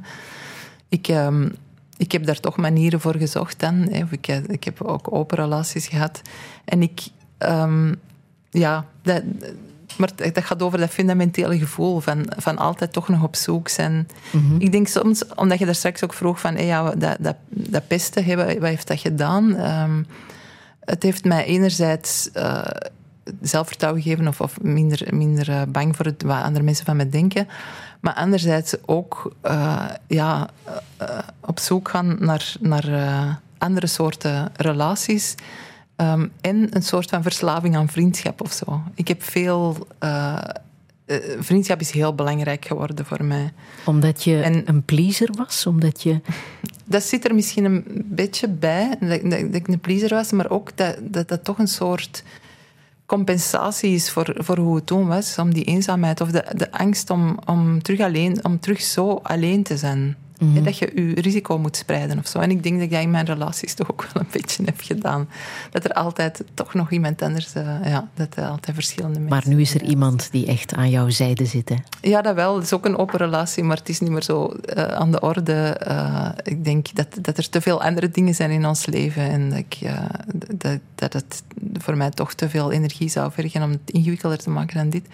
Ik, 0.88 1.08
ehm, 1.08 1.48
ik 1.96 2.12
heb 2.12 2.26
daar 2.26 2.40
toch 2.40 2.56
manieren 2.56 3.00
voor 3.00 3.16
gezocht 3.16 3.60
dan. 3.60 3.74
Hè. 3.74 4.02
Ik, 4.10 4.26
ik 4.28 4.64
heb 4.64 4.82
ook 4.82 5.12
open 5.12 5.38
relaties 5.38 5.86
gehad. 5.86 6.20
En 6.64 6.82
ik, 6.82 7.00
ehm, 7.38 7.92
ja, 8.50 8.84
dat, 9.02 9.22
maar 9.96 10.10
dat 10.16 10.44
gaat 10.44 10.62
over 10.62 10.78
dat 10.78 10.90
fundamentele 10.90 11.58
gevoel 11.58 12.00
van, 12.00 12.32
van 12.36 12.58
altijd 12.58 12.92
toch 12.92 13.08
nog 13.08 13.22
op 13.22 13.36
zoek 13.36 13.68
zijn. 13.68 14.08
Ik 14.58 14.72
denk 14.72 14.88
soms, 14.88 15.24
omdat 15.34 15.58
je 15.58 15.64
daar 15.64 15.74
straks 15.74 16.04
ook 16.04 16.12
vroeg 16.12 16.40
van, 16.40 16.64
ja, 16.64 16.94
dat, 16.94 17.16
dat, 17.20 17.36
dat 17.48 17.86
pesten, 17.86 18.24
hé, 18.24 18.36
wat, 18.36 18.68
heeft 18.68 18.88
dat 18.88 19.00
gedaan? 19.00 19.56
Ehm, 19.56 20.02
het 20.80 21.02
heeft 21.02 21.24
mij 21.24 21.44
enerzijds 21.44 22.30
eh, 22.32 22.64
zelfvertrouwen 23.40 24.02
gegeven 24.02 24.28
of, 24.28 24.40
of 24.40 24.60
minder, 24.60 25.14
minder 25.14 25.50
eh, 25.50 25.62
bang 25.68 25.96
voor 25.96 26.04
het, 26.04 26.22
wat 26.22 26.42
andere 26.42 26.64
mensen 26.64 26.84
van 26.84 26.96
me 26.96 27.08
denken. 27.08 27.48
Maar 28.00 28.14
anderzijds 28.14 28.74
ook 28.86 29.34
eh, 29.40 29.84
ja, 30.06 30.48
op 31.40 31.58
zoek 31.58 31.88
gaan 31.88 32.16
naar, 32.18 32.54
naar 32.60 33.38
andere 33.58 33.86
soorten 33.86 34.48
relaties. 34.56 35.34
Ehm, 36.00 36.26
en 36.40 36.76
een 36.76 36.82
soort 36.82 37.10
van 37.10 37.22
verslaving 37.22 37.76
aan 37.76 37.88
vriendschap 37.88 38.40
of 38.40 38.52
zo. 38.52 38.82
Ik 38.94 39.08
heb 39.08 39.22
veel. 39.22 39.86
eh, 39.98 40.38
eh, 41.06 41.16
vriendschap 41.38 41.80
is 41.80 41.90
heel 41.90 42.14
belangrijk 42.14 42.64
geworden 42.64 43.06
voor 43.06 43.24
mij. 43.24 43.52
Omdat 43.84 44.24
je 44.24 44.62
een 44.64 44.82
pleaser 44.84 45.28
was? 45.36 45.66
Omdat 45.66 46.02
je... 46.02 46.20
Dat 46.84 47.02
zit 47.02 47.24
er 47.24 47.34
misschien 47.34 47.64
een 47.64 47.84
beetje 48.04 48.48
bij, 48.48 48.96
dat, 49.00 49.20
dat, 49.22 49.30
dat 49.30 49.54
ik 49.54 49.68
een 49.68 49.80
pleaser 49.80 50.08
was, 50.08 50.32
maar 50.32 50.50
ook 50.50 50.76
dat 50.76 50.96
dat, 51.02 51.28
dat 51.28 51.44
toch 51.44 51.58
een 51.58 51.68
soort 51.68 52.22
compensatie 53.06 53.94
is 53.94 54.10
voor, 54.10 54.34
voor 54.38 54.58
hoe 54.58 54.74
het 54.74 54.86
toen 54.86 55.06
was, 55.06 55.38
om 55.38 55.54
die 55.54 55.64
eenzaamheid 55.64 56.20
of 56.20 56.30
de, 56.30 56.44
de 56.56 56.72
angst 56.72 57.10
om, 57.10 57.38
om, 57.44 57.82
terug 57.82 58.00
alleen, 58.00 58.44
om 58.44 58.60
terug 58.60 58.80
zo 58.80 59.20
alleen 59.22 59.62
te 59.62 59.76
zijn. 59.76 60.16
En 60.40 60.64
dat 60.64 60.78
je 60.78 60.92
je 60.94 61.20
risico 61.20 61.58
moet 61.58 61.76
spreiden 61.76 62.18
of 62.18 62.26
zo. 62.26 62.38
En 62.38 62.50
ik 62.50 62.62
denk 62.62 62.74
dat 62.74 62.84
ik 62.84 62.90
dat 62.90 63.00
in 63.00 63.10
mijn 63.10 63.26
relaties 63.26 63.74
toch 63.74 63.90
ook 63.90 64.08
wel 64.12 64.22
een 64.22 64.28
beetje 64.32 64.64
heb 64.64 64.80
gedaan. 64.80 65.28
Dat 65.70 65.84
er 65.84 65.92
altijd 65.92 66.44
toch 66.54 66.74
nog 66.74 66.90
iemand 66.90 67.22
anders, 67.22 67.54
eh, 67.54 67.84
ja, 67.84 68.08
dat 68.14 68.36
er 68.36 68.44
altijd 68.44 68.76
verschillende 68.76 69.18
mensen 69.18 69.36
Maar 69.36 69.54
nu 69.54 69.60
is 69.60 69.74
er 69.74 69.82
iemand 69.82 70.28
die 70.30 70.46
echt 70.46 70.74
aan 70.74 70.90
jouw 70.90 71.08
zijde 71.08 71.44
zit. 71.44 71.68
Hè? 71.68 71.76
ja, 72.00 72.22
dat 72.22 72.34
wel. 72.34 72.54
Het 72.54 72.64
is 72.64 72.72
ook 72.72 72.84
een 72.84 72.98
open 72.98 73.18
relatie, 73.18 73.64
maar 73.64 73.76
het 73.76 73.88
is 73.88 74.00
niet 74.00 74.10
meer 74.10 74.22
zo 74.22 74.46
eh, 74.46 74.84
aan 74.84 75.10
de 75.10 75.20
orde. 75.20 75.52
Eh, 75.52 76.28
ik 76.42 76.64
denk 76.64 76.94
dat, 76.94 77.18
dat 77.20 77.38
er 77.38 77.48
te 77.48 77.60
veel 77.60 77.82
andere 77.82 78.10
dingen 78.10 78.34
zijn 78.34 78.50
in 78.50 78.66
ons 78.66 78.86
leven 78.86 79.22
en 79.22 79.48
dat, 79.48 79.58
ik, 79.58 79.78
dat, 80.54 80.78
dat 80.94 81.12
het 81.12 81.42
voor 81.78 81.96
mij 81.96 82.10
toch 82.10 82.34
te 82.34 82.48
veel 82.48 82.72
energie 82.72 83.08
zou 83.08 83.32
vergen 83.32 83.62
om 83.62 83.70
het 83.70 83.80
ingewikkelder 83.90 84.38
te 84.38 84.50
maken 84.50 84.76
dan 84.76 84.90
dit. 84.90 85.06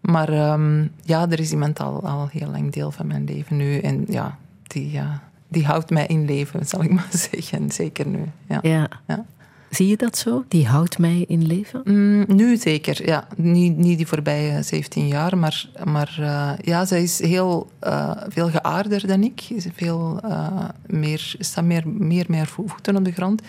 Maar 0.00 0.28
ehm, 0.28 0.86
ja, 1.02 1.30
er 1.30 1.40
is 1.40 1.52
iemand 1.52 1.80
al, 1.80 2.02
al 2.02 2.28
heel 2.32 2.48
lang 2.48 2.72
deel 2.72 2.90
van 2.90 3.06
mijn 3.06 3.24
leven 3.24 3.56
nu. 3.56 3.78
En 3.78 4.04
ja, 4.08 4.38
die, 4.72 4.90
ja, 4.90 5.22
die 5.48 5.64
houdt 5.64 5.90
mij 5.90 6.06
in 6.06 6.24
leven, 6.24 6.66
zal 6.72 6.82
ik 6.82 6.90
maar 6.90 7.10
zeggen. 7.10 7.70
Zeker 7.70 8.06
nu. 8.06 8.24
Ja. 8.48 8.58
Ja. 8.62 8.88
Ja. 9.06 9.24
Zie 9.72 9.86
je 9.86 9.96
dat 9.96 10.18
zo? 10.18 10.44
Die 10.48 10.66
houdt 10.66 10.98
mij 10.98 11.24
in 11.28 11.46
leven? 11.46 11.80
Mm, 11.84 12.24
nu 12.26 12.56
zeker, 12.56 13.06
ja. 13.06 13.26
Niet, 13.36 13.76
niet 13.76 13.96
die 13.96 14.06
voorbije 14.06 14.62
17 14.62 15.06
jaar, 15.06 15.38
maar, 15.38 15.68
maar 15.84 16.16
eh, 16.18 16.52
ja, 16.60 16.84
zij 16.84 17.02
is 17.02 17.20
heel 17.20 17.70
eh, 17.78 18.10
veel 18.28 18.50
geaarder 18.50 19.06
dan 19.06 19.22
ik. 19.22 19.40
Ze 19.40 19.54
is 19.54 19.66
veel 19.74 20.20
eh, 20.22 20.68
meer, 20.86 21.34
staat 21.38 21.64
meer, 21.64 21.88
meer, 21.88 22.24
meer 22.28 22.46
voeten 22.46 22.96
op 22.96 23.04
de 23.04 23.12
grond. 23.12 23.42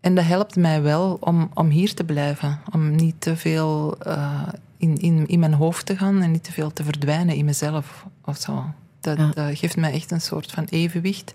En 0.00 0.14
dat 0.14 0.24
helpt 0.24 0.56
mij 0.56 0.82
wel 0.82 1.16
om, 1.20 1.50
om 1.54 1.68
hier 1.68 1.94
te 1.94 2.04
blijven. 2.04 2.60
Om 2.72 2.94
niet 2.94 3.14
te 3.18 3.36
veel 3.36 3.98
in, 4.76 4.96
in, 4.96 5.26
in 5.26 5.38
mijn 5.38 5.54
hoofd 5.54 5.86
te 5.86 5.96
gaan 5.96 6.22
en 6.22 6.30
niet 6.30 6.44
te 6.44 6.52
veel 6.52 6.72
te 6.72 6.84
verdwijnen 6.84 7.34
in 7.34 7.44
mezelf 7.44 8.06
of 8.24 8.36
zo. 8.36 8.64
Dat, 9.00 9.18
Ja. 9.18 9.30
dat 9.34 9.58
geeft 9.58 9.76
mij 9.76 9.92
echt 9.92 10.10
een 10.10 10.20
soort 10.20 10.50
van 10.52 10.64
evenwicht. 10.64 11.32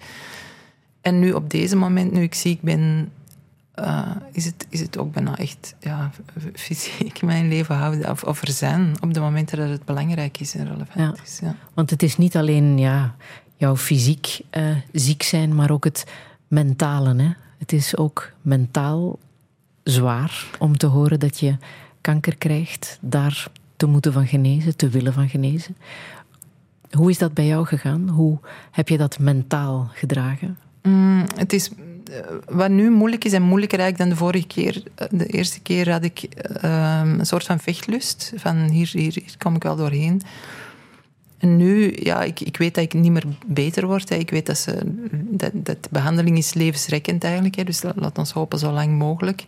En 1.01 1.19
nu 1.19 1.31
op 1.33 1.49
deze 1.49 1.75
moment, 1.75 2.11
nu 2.11 2.21
ik 2.21 2.33
ziek 2.33 2.61
ben, 2.61 3.11
eh, 3.73 4.11
is, 4.31 4.45
het, 4.45 4.65
is 4.69 4.79
het 4.79 4.97
ook 4.97 5.13
bijna 5.13 5.37
echt 5.37 5.75
ja, 5.79 6.11
fysiek 6.53 7.21
mijn 7.21 7.47
leven 7.47 7.75
houden 7.75 8.09
of, 8.09 8.23
of 8.23 8.41
er 8.41 8.51
zijn 8.51 8.93
op 9.01 9.13
de 9.13 9.19
momenten 9.19 9.57
dat 9.57 9.69
het 9.69 9.85
belangrijk 9.85 10.39
is 10.39 10.55
en 10.55 10.63
relevant 10.67 11.17
Ja. 11.17 11.23
is. 11.23 11.39
Ja. 11.41 11.55
Want 11.73 11.89
het 11.89 12.03
is 12.03 12.17
niet 12.17 12.35
alleen 12.37 12.77
ja, 12.77 13.15
jouw 13.57 13.77
fysiek 13.77 14.39
eh, 14.49 14.75
ziek 14.91 15.23
zijn, 15.23 15.55
maar 15.55 15.71
ook 15.71 15.83
het 15.83 16.03
mentale. 16.47 17.15
Hè? 17.21 17.31
Het 17.57 17.71
is 17.73 17.97
ook 17.97 18.31
mentaal 18.41 19.19
zwaar 19.83 20.45
om 20.59 20.77
te 20.77 20.85
horen 20.85 21.19
dat 21.19 21.39
je 21.39 21.57
kanker 22.01 22.37
krijgt, 22.37 22.97
daar 23.01 23.47
te 23.77 23.85
moeten 23.85 24.13
van 24.13 24.27
genezen, 24.27 24.75
te 24.75 24.89
willen 24.89 25.13
van 25.13 25.29
genezen. 25.29 25.75
Hoe 26.97 27.09
is 27.09 27.17
dat 27.17 27.33
bij 27.33 27.45
jou 27.45 27.65
gegaan? 27.65 28.09
Hoe 28.09 28.37
heb 28.71 28.89
je 28.89 28.97
dat 28.97 29.19
mentaal 29.19 29.89
gedragen? 29.93 30.57
Mm, 30.81 31.25
het 31.35 31.53
is, 31.53 31.69
eh, 31.69 32.19
wat 32.49 32.69
nu 32.69 32.89
moeilijk 32.91 33.23
is 33.25 33.33
en 33.33 33.41
moeilijker 33.41 33.79
eigenlijk 33.79 34.09
dan 34.09 34.17
de 34.19 34.25
vorige 34.25 34.47
keer. 34.47 34.83
eh, 34.95 35.07
De 35.11 35.25
eerste 35.25 35.59
keer 35.59 35.91
had 35.91 36.03
ik 36.03 36.19
eh, 36.21 37.01
een 37.03 37.25
soort 37.25 37.43
van 37.45 37.59
vechtlust. 37.59 38.33
Van 38.35 38.57
hier, 38.57 38.89
hier, 38.93 39.23
kom 39.37 39.55
ik 39.55 39.63
wel 39.63 39.75
doorheen. 39.75 40.21
En 41.37 41.57
nu, 41.57 41.95
ja, 41.99 42.21
ik, 42.23 42.39
ik 42.39 42.57
weet 42.57 42.75
dat 42.75 42.83
ik 42.83 42.93
niet 42.93 43.11
meer 43.11 43.25
beter 43.45 43.85
word. 43.85 44.09
Hè. 44.09 44.15
Ik 44.15 44.29
weet 44.29 44.45
dat, 44.45 44.57
ze, 44.57 44.79
dat, 45.13 45.51
dat 45.53 45.83
de 45.83 45.89
behandeling 45.91 46.37
is 46.37 46.53
levensrekkend 46.53 47.23
eigenlijk. 47.23 47.55
Hè. 47.55 47.63
Dus 47.63 47.81
la- 47.81 47.93
laat 47.95 48.17
ons 48.17 48.31
hopen 48.31 48.59
zo 48.59 48.71
lang 48.71 48.97
mogelijk. 48.97 49.45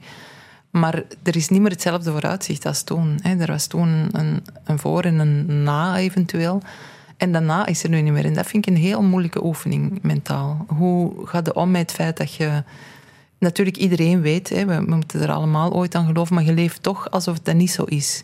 Maar 0.69 1.03
er 1.23 1.35
is 1.35 1.49
niet 1.49 1.61
meer 1.61 1.71
hetzelfde 1.71 2.11
vooruitzicht 2.11 2.65
als 2.65 2.83
toen. 2.83 3.19
Hè. 3.21 3.35
Er 3.37 3.47
was 3.51 3.67
toen 3.67 4.07
een, 4.11 4.43
een 4.63 4.79
voor 4.79 5.03
en 5.03 5.19
een 5.19 5.63
na 5.63 5.97
eventueel. 5.97 6.61
En 7.17 7.31
daarna 7.31 7.65
is 7.65 7.83
er 7.83 7.89
nu 7.89 8.01
niet 8.01 8.13
meer. 8.13 8.25
En 8.25 8.33
dat 8.33 8.47
vind 8.47 8.67
ik 8.67 8.73
een 8.75 8.81
heel 8.81 9.01
moeilijke 9.03 9.45
oefening 9.45 9.99
mentaal. 10.01 10.65
Hoe 10.67 11.27
gaat 11.27 11.45
het 11.45 11.55
om 11.55 11.71
met 11.71 11.81
het 11.81 11.91
feit 11.91 12.17
dat 12.17 12.33
je... 12.33 12.63
Natuurlijk, 13.39 13.77
iedereen 13.77 14.21
weet, 14.21 14.49
hè, 14.49 14.65
we, 14.65 14.75
we 14.85 14.95
moeten 14.95 15.21
er 15.21 15.31
allemaal 15.31 15.73
ooit 15.73 15.95
aan 15.95 16.05
geloven, 16.05 16.35
maar 16.35 16.43
je 16.43 16.53
leeft 16.53 16.83
toch 16.83 17.11
alsof 17.11 17.39
dat 17.39 17.55
niet 17.55 17.71
zo 17.71 17.83
is. 17.83 18.23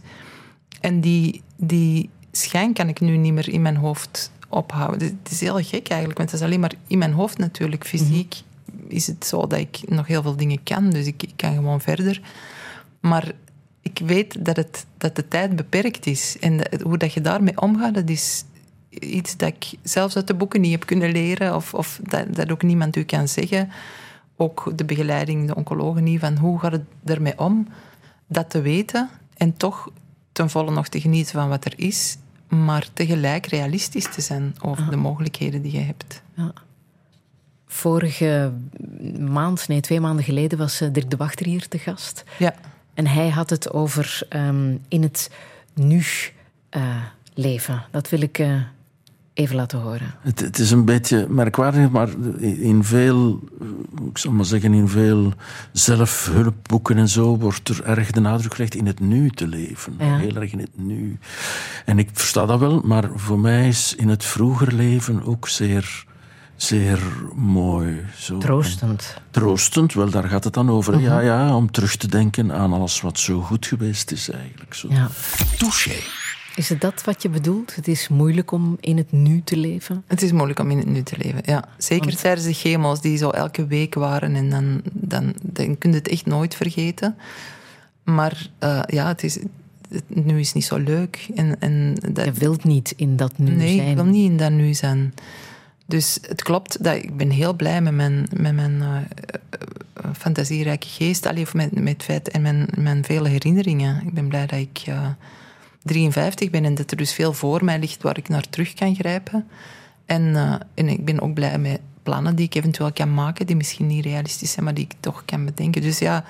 En 0.81 1.01
die, 1.01 1.41
die 1.55 2.09
schijn 2.31 2.73
kan 2.73 2.87
ik 2.87 2.99
nu 2.99 3.17
niet 3.17 3.33
meer 3.33 3.49
in 3.49 3.61
mijn 3.61 3.75
hoofd 3.75 4.31
ophouden. 4.49 5.19
Het 5.23 5.31
is 5.31 5.39
heel 5.39 5.55
gek 5.63 5.87
eigenlijk, 5.87 6.17
want 6.17 6.31
het 6.31 6.39
is 6.39 6.45
alleen 6.45 6.59
maar 6.59 6.73
in 6.87 6.97
mijn 6.97 7.13
hoofd 7.13 7.37
natuurlijk. 7.37 7.85
Fysiek 7.85 8.35
is 8.87 9.07
het 9.07 9.25
zo 9.25 9.47
dat 9.47 9.59
ik 9.59 9.79
nog 9.85 10.07
heel 10.07 10.21
veel 10.21 10.35
dingen 10.35 10.63
kan, 10.63 10.89
dus 10.89 11.05
ik, 11.05 11.23
ik 11.23 11.33
kan 11.35 11.53
gewoon 11.53 11.81
verder. 11.81 12.21
Maar 12.99 13.31
ik 13.81 13.99
weet 14.05 14.45
dat, 14.45 14.55
het, 14.55 14.85
dat 14.97 15.15
de 15.15 15.27
tijd 15.27 15.55
beperkt 15.55 16.05
is. 16.05 16.37
En 16.39 16.57
dat- 16.57 16.81
hoe 16.81 16.97
dat 16.97 17.13
je 17.13 17.21
daarmee 17.21 17.61
omgaat, 17.61 17.93
dat 17.93 18.09
is 18.09 18.43
iets 18.99 19.37
dat 19.37 19.47
ik 19.49 19.73
zelfs 19.83 20.15
uit 20.15 20.27
de 20.27 20.33
boeken 20.33 20.61
niet 20.61 20.71
heb 20.71 20.85
kunnen 20.85 21.11
leren. 21.11 21.55
Of, 21.55 21.73
of 21.73 21.99
dat, 22.03 22.35
dat 22.35 22.51
ook 22.51 22.63
niemand 22.63 22.95
u 22.95 23.03
kan 23.03 23.27
zeggen. 23.27 23.69
Ook 24.35 24.71
de 24.75 24.85
begeleiding, 24.85 25.47
de 25.47 25.55
oncologen 25.55 26.03
niet. 26.03 26.19
Van 26.19 26.37
hoe 26.37 26.59
gaat 26.59 26.71
het 26.71 26.85
ermee 27.05 27.39
om? 27.39 27.67
Dat 28.27 28.49
te 28.49 28.61
weten 28.61 29.09
en 29.37 29.57
toch 29.57 29.89
ten 30.31 30.49
volle 30.49 30.71
nog 30.71 30.87
te 30.87 31.01
genieten 31.01 31.33
van 31.33 31.49
wat 31.49 31.65
er 31.65 31.73
is. 31.75 32.17
Maar 32.47 32.87
tegelijk 32.93 33.45
realistisch 33.45 34.11
te 34.13 34.21
zijn 34.21 34.55
over 34.61 34.89
de 34.89 34.95
mogelijkheden 34.95 35.61
die 35.61 35.71
je 35.71 35.79
hebt. 35.79 36.21
Ja. 36.33 36.53
Vorige 37.67 38.53
maand, 39.19 39.67
nee, 39.67 39.79
twee 39.79 39.99
maanden 39.99 40.25
geleden, 40.25 40.57
was 40.57 40.81
eh, 40.81 40.89
Dirk 40.91 41.09
de 41.09 41.17
Wachter 41.17 41.45
hier 41.45 41.67
te 41.67 41.79
gast. 41.79 42.23
Ja. 42.37 42.53
En 42.93 43.07
hij 43.07 43.29
had 43.29 43.49
het 43.49 43.71
over 43.71 44.25
ehm, 44.29 44.75
in 44.87 45.03
het 45.03 45.31
nu 45.73 46.03
eh, 46.69 47.03
leven. 47.33 47.83
Dat 47.91 48.09
wil 48.09 48.21
ik 48.21 48.39
eh, 48.39 48.55
even 49.41 49.55
laten 49.55 49.79
horen. 49.79 50.13
Het, 50.21 50.39
het 50.39 50.59
is 50.59 50.71
een 50.71 50.85
beetje 50.85 51.27
merkwaardig, 51.29 51.89
maar 51.89 52.09
in 52.39 52.83
veel, 52.83 53.39
ik 54.09 54.17
zal 54.17 54.31
maar 54.31 54.45
zeggen, 54.45 54.73
in 54.73 54.87
veel 54.87 55.33
zelfhulpboeken 55.71 56.97
en 56.97 57.09
zo 57.09 57.37
wordt 57.37 57.69
er 57.69 57.83
erg 57.83 58.11
de 58.11 58.19
nadruk 58.19 58.53
gelegd 58.53 58.75
in 58.75 58.85
het 58.85 58.99
nu 58.99 59.29
te 59.29 59.47
leven. 59.47 59.95
Ja. 59.99 60.17
Heel 60.17 60.35
erg 60.35 60.51
in 60.51 60.59
het 60.59 60.77
nu. 60.77 61.19
En 61.85 61.99
ik 61.99 62.09
versta 62.13 62.45
dat 62.45 62.59
wel, 62.59 62.81
maar 62.85 63.09
voor 63.15 63.39
mij 63.39 63.67
is 63.67 63.95
in 63.95 64.09
het 64.09 64.25
vroeger 64.25 64.73
leven 64.73 65.23
ook 65.23 65.47
zeer, 65.47 66.05
zeer 66.55 66.99
mooi. 67.35 68.05
Zo. 68.17 68.37
Troostend. 68.37 69.17
Troostend, 69.31 69.93
wel, 69.93 70.09
daar 70.09 70.27
gaat 70.27 70.43
het 70.43 70.53
dan 70.53 70.69
over. 70.69 70.93
Mhm. 70.93 71.03
Ja, 71.03 71.19
ja, 71.19 71.55
om 71.55 71.71
terug 71.71 71.95
te 71.95 72.07
denken 72.07 72.51
aan 72.51 72.73
alles 72.73 73.01
wat 73.01 73.19
zo 73.19 73.41
goed 73.41 73.65
geweest 73.65 74.11
is 74.11 74.29
eigenlijk. 74.29 74.73
Zo. 74.73 74.87
Ja. 74.89 75.07
Touché. 75.57 75.95
Is 76.55 76.69
het 76.69 76.81
dat 76.81 77.03
wat 77.03 77.21
je 77.21 77.29
bedoelt? 77.29 77.75
Het 77.75 77.87
is 77.87 78.07
moeilijk 78.07 78.51
om 78.51 78.77
in 78.79 78.97
het 78.97 79.11
nu 79.11 79.41
te 79.43 79.57
leven? 79.57 80.03
Het 80.07 80.21
is 80.21 80.31
moeilijk 80.31 80.59
om 80.59 80.71
in 80.71 80.77
het 80.77 80.87
nu 80.87 81.03
te 81.03 81.15
leven, 81.17 81.41
ja. 81.45 81.63
Zeker 81.77 82.05
Want- 82.05 82.21
tijdens 82.21 82.45
de 82.47 82.53
chemo's 82.53 83.01
die 83.01 83.17
zo 83.17 83.29
elke 83.29 83.65
week 83.67 83.93
waren. 83.93 84.35
En 84.35 84.49
dan, 84.49 84.81
dan, 84.91 85.33
dan 85.41 85.77
kun 85.77 85.89
je 85.91 85.97
het 85.97 86.07
echt 86.07 86.25
nooit 86.25 86.55
vergeten. 86.55 87.15
Maar 88.03 88.49
eh, 88.59 88.81
ja, 88.87 89.07
het 89.07 89.23
is, 89.23 89.39
het 89.89 90.03
nu 90.25 90.39
is 90.39 90.53
niet 90.53 90.65
zo 90.65 90.77
leuk. 90.77 91.27
En, 91.35 91.59
en 91.59 91.95
dat, 92.13 92.25
Je 92.25 92.31
wilt 92.31 92.63
niet 92.63 92.93
in 92.95 93.15
dat 93.15 93.37
nu 93.37 93.51
nee, 93.51 93.75
zijn. 93.75 93.89
ik 93.89 93.95
wil 93.95 94.05
niet 94.05 94.31
in 94.31 94.37
dat 94.37 94.51
nu 94.51 94.73
zijn. 94.73 95.13
Dus 95.85 96.17
het 96.27 96.43
klopt 96.43 96.83
dat 96.83 96.95
ik 96.95 97.17
ben 97.17 97.29
heel 97.29 97.53
blij 97.53 97.81
met 97.81 97.93
mijn, 97.93 98.27
met 98.37 98.53
mijn 98.53 98.81
eh, 98.81 98.95
eh, 98.97 100.09
fantasierijke 100.17 100.87
geest. 100.87 101.25
Allee, 101.25 101.43
of 101.43 101.53
met, 101.53 101.71
met 101.79 101.93
het 101.93 102.03
feit 102.03 102.29
en 102.29 102.41
mijn, 102.41 102.67
mijn 102.77 103.03
vele 103.03 103.29
herinneringen. 103.29 104.01
Ik 104.07 104.13
ben 104.13 104.27
blij 104.27 104.45
dat 104.45 104.59
ik 104.59 104.83
53 105.83 106.49
ben 106.49 106.65
en 106.65 106.75
dat 106.75 106.91
er 106.91 106.97
dus 106.97 107.13
veel 107.13 107.33
voor 107.33 107.63
mij 107.65 107.79
ligt 107.79 108.03
waar 108.03 108.17
ik 108.17 108.29
naar 108.29 108.49
terug 108.49 108.73
kan 108.73 108.95
grijpen. 108.95 109.47
En, 110.05 110.35
eh, 110.35 110.53
en 110.73 110.87
ik 110.89 111.05
ben 111.05 111.21
ook 111.21 111.33
blij 111.33 111.57
met 111.57 111.79
plannen 112.03 112.35
die 112.35 112.45
ik 112.45 112.55
eventueel 112.55 112.91
kan 112.93 113.13
maken, 113.13 113.45
die 113.45 113.55
misschien 113.55 113.87
niet 113.87 114.05
realistisch 114.05 114.51
zijn, 114.51 114.65
maar 114.65 114.73
die 114.73 114.83
ik 114.83 114.93
toch 114.99 115.25
kan 115.25 115.45
bedenken. 115.45 115.81
Dus 115.81 115.99
ja, 115.99 116.23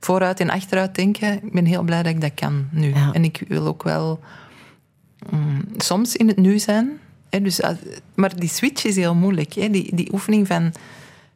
vooruit 0.00 0.40
en 0.40 0.50
achteruit 0.50 0.94
denken, 0.94 1.44
ik 1.44 1.52
ben 1.52 1.64
heel 1.64 1.82
blij 1.82 2.02
dat 2.02 2.12
ik 2.12 2.20
dat 2.20 2.34
kan 2.34 2.68
nu. 2.70 2.94
Ja. 2.94 3.12
En 3.12 3.24
ik 3.24 3.44
wil 3.48 3.66
ook 3.66 3.82
wel 3.82 4.20
mm, 5.30 5.64
soms 5.76 6.16
in 6.16 6.28
het 6.28 6.36
nu 6.36 6.58
zijn. 6.58 6.98
Hè, 7.30 7.42
dus, 7.42 7.62
als- 7.62 7.76
maar 8.14 8.36
die 8.40 8.48
switch 8.48 8.84
is 8.84 8.96
heel 8.96 9.14
moeilijk. 9.14 9.52
Hè, 9.52 9.70
die, 9.70 9.94
die 9.96 10.12
oefening 10.12 10.46
van 10.46 10.72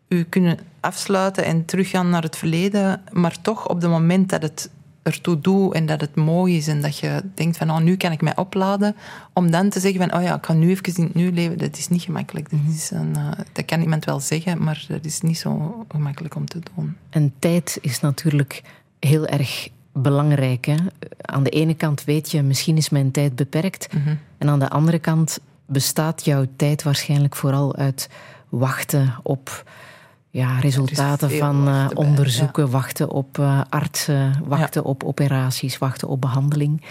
u 0.08 0.22
kunnen 0.22 0.58
afsluiten 0.80 1.44
en 1.44 1.64
teruggaan 1.64 2.10
naar 2.10 2.22
het 2.22 2.36
verleden, 2.36 3.02
maar 3.12 3.40
toch 3.40 3.68
op 3.68 3.80
het 3.80 3.90
moment 3.90 4.28
dat 4.28 4.42
het 4.42 4.70
ertoe 5.02 5.40
doet 5.40 5.74
en 5.74 5.86
dat 5.86 6.00
het 6.00 6.14
mooi 6.14 6.56
is 6.56 6.68
en 6.68 6.80
dat 6.80 6.98
je 6.98 7.22
denkt 7.34 7.56
van 7.56 7.70
oh, 7.70 7.78
nu 7.78 7.96
kan 7.96 8.12
ik 8.12 8.22
mij 8.22 8.36
opladen, 8.36 8.96
om 9.32 9.50
dan 9.50 9.68
te 9.68 9.80
zeggen 9.80 10.00
van 10.00 10.18
oh 10.18 10.22
ja, 10.22 10.36
ik 10.36 10.46
ga 10.46 10.52
nu 10.52 10.70
even 10.70 10.96
in 10.96 11.04
het 11.04 11.14
nu 11.14 11.32
leven, 11.32 11.58
dat 11.58 11.78
is 11.78 11.88
niet 11.88 12.02
gemakkelijk. 12.02 12.50
Dat, 12.50 12.60
is 12.74 12.90
een, 12.90 13.16
eh, 13.16 13.30
dat 13.52 13.64
kan 13.64 13.80
iemand 13.80 14.04
wel 14.04 14.20
zeggen, 14.20 14.62
maar 14.62 14.84
dat 14.88 15.04
is 15.04 15.20
niet 15.20 15.38
zo 15.38 15.84
gemakkelijk 15.88 16.34
om 16.34 16.46
te 16.46 16.58
doen. 16.74 16.96
En 17.10 17.32
tijd 17.38 17.78
is 17.80 18.00
natuurlijk 18.00 18.62
heel 18.98 19.26
erg 19.26 19.68
belangrijk. 19.92 20.64
Hè? 20.64 20.76
Aan 21.20 21.42
de 21.42 21.50
ene 21.50 21.74
kant 21.74 22.04
weet 22.04 22.30
je, 22.30 22.42
misschien 22.42 22.76
is 22.76 22.88
mijn 22.88 23.10
tijd 23.10 23.36
beperkt. 23.36 23.88
En 24.38 24.48
aan 24.48 24.58
de 24.58 24.70
andere 24.70 24.98
kant 24.98 25.38
bestaat 25.66 26.24
jouw 26.24 26.46
tijd 26.56 26.82
waarschijnlijk 26.82 27.36
vooral 27.36 27.76
uit 27.76 28.08
wachten 28.48 29.14
op 29.22 29.64
ja, 30.32 30.58
resultaten 30.58 31.30
van 31.30 31.68
eh, 31.68 31.86
onderzoeken, 31.94 32.70
wachten 32.70 33.10
op 33.10 33.38
eh, 33.38 33.60
artsen, 33.68 34.42
wachten 34.44 34.84
op 34.84 35.04
operaties, 35.04 35.78
wachten 35.78 36.08
op 36.08 36.20
behandeling. 36.20 36.82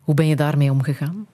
Hoe 0.00 0.14
ben 0.14 0.26
je 0.26 0.36
daarmee 0.36 0.70
omgegaan? 0.70 1.26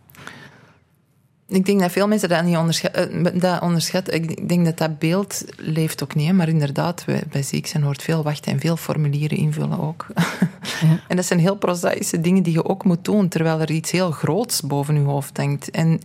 Ik 1.49 1.67
denk 1.67 1.81
dat 1.81 1.91
veel 1.91 2.09
mensen 2.09 2.29
dat 2.29 2.45
niet 2.45 2.57
onderschatten. 2.57 3.41
Dat 3.41 3.61
onderschatten. 3.61 4.15
Ik 4.15 4.49
denk 4.49 4.65
dat 4.65 4.79
dat 4.79 4.99
beeld 4.99 5.45
leeft 5.57 6.03
ook 6.03 6.15
niet. 6.15 6.33
Maar 6.33 6.49
inderdaad, 6.49 7.03
bij, 7.07 7.23
bij 7.31 7.43
ziek 7.43 7.67
zijn 7.67 7.83
hoort 7.83 8.03
veel 8.03 8.23
wachten 8.23 8.53
en 8.53 8.61
veel 8.61 8.77
formulieren 8.77 9.39
invullen 9.39 9.81
ook. 9.81 10.07
Ja. 10.81 11.01
En 11.09 11.17
dat 11.17 11.25
zijn 11.25 11.39
heel 11.39 11.57
prozaïsche 11.57 12.21
dingen 12.21 12.43
die 12.43 12.53
je 12.53 12.65
ook 12.65 12.85
moet 12.85 13.05
doen, 13.05 13.29
terwijl 13.29 13.61
er 13.61 13.71
iets 13.71 13.91
heel 13.91 14.11
groots 14.11 14.61
boven 14.61 14.95
je 14.95 15.01
hoofd 15.01 15.37
hangt. 15.37 15.71
En 15.71 16.01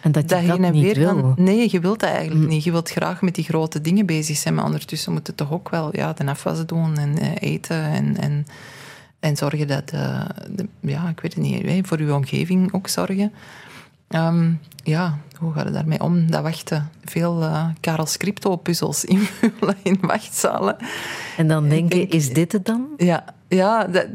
En 0.00 0.12
dat 0.12 0.30
je 0.30 0.46
dat, 0.46 0.58
niet 0.58 0.82
weer 0.82 0.94
wil. 0.94 1.32
Nee, 1.36 1.68
je 1.70 1.80
wilt 1.80 2.00
dat 2.00 2.10
eigenlijk 2.10 2.40
Mm. 2.40 2.48
niet. 2.48 2.64
Je 2.64 2.70
wilt 2.70 2.90
graag 2.90 3.22
met 3.22 3.34
die 3.34 3.44
grote 3.44 3.80
dingen 3.80 4.06
bezig 4.06 4.36
zijn, 4.36 4.54
maar 4.54 4.64
ondertussen 4.64 5.12
moet 5.12 5.26
je 5.26 5.34
toch 5.34 5.52
ook 5.52 5.68
wel 5.68 5.96
ja, 5.96 6.12
de 6.12 6.26
afwas 6.26 6.66
doen 6.66 6.98
en 6.98 7.18
eh, 7.18 7.52
eten 7.52 7.82
en, 7.82 8.16
en, 8.16 8.46
En 9.20 9.36
zorgen 9.36 9.68
dat, 9.68 9.90
eh, 9.90 10.24
de, 10.50 10.68
ja, 10.80 11.08
ik 11.08 11.20
weet 11.20 11.34
het 11.34 11.42
niet, 11.42 11.86
voor 11.86 11.98
uw 11.98 12.14
omgeving 12.14 12.72
ook 12.72 12.88
zorgen. 12.88 13.32
Ehm, 14.08 14.52
ja, 14.82 15.18
hoe 15.38 15.52
gaat 15.52 15.64
het 15.64 15.74
daarmee 15.74 16.00
om? 16.00 16.30
Dat 16.30 16.42
wachten. 16.42 16.90
Veel 17.04 17.42
uh, 17.42 17.68
Karel 17.80 18.06
Scripto-puzzels 18.06 19.04
invullen 19.04 19.76
in 19.90 19.98
wachtzalen. 20.00 20.76
En 21.36 21.48
dan 21.48 21.68
denken, 21.68 22.10
is 22.10 22.32
dit 22.32 22.52
het 22.52 22.66
dan? 22.66 22.86
Ja, 22.96 23.24
ja 23.48 23.84
dat, 23.84 24.06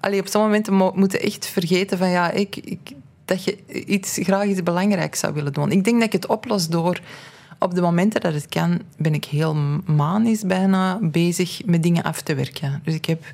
allee, 0.00 0.20
op 0.20 0.26
sommige 0.26 0.38
momenten 0.38 0.74
mo 0.74 0.92
moeten 0.94 1.20
echt 1.20 1.46
vergeten 1.46 1.98
van 1.98 2.08
ja, 2.08 2.30
ik, 2.30 2.56
ik, 2.56 2.92
dat 3.24 3.44
je 3.44 3.58
iets, 3.66 4.18
graag 4.22 4.44
iets 4.44 4.62
belangrijks 4.62 5.20
zou 5.20 5.34
willen 5.34 5.52
doen. 5.52 5.70
Ik 5.70 5.84
denk 5.84 5.96
dat 5.96 6.06
ik 6.06 6.12
het 6.12 6.26
oplos 6.26 6.68
door 6.68 7.00
op 7.58 7.74
de 7.74 7.80
momenten 7.80 8.20
dat 8.20 8.34
het 8.34 8.48
kan, 8.48 8.80
ben 8.96 9.14
ik 9.14 9.24
heel 9.24 9.54
manisch 9.86 10.42
bijna 10.42 10.98
bezig 11.00 11.60
met 11.64 11.82
dingen 11.82 12.02
af 12.02 12.20
te 12.20 12.34
werken. 12.34 12.80
Dus 12.84 12.94
ik 12.94 13.04
heb, 13.04 13.24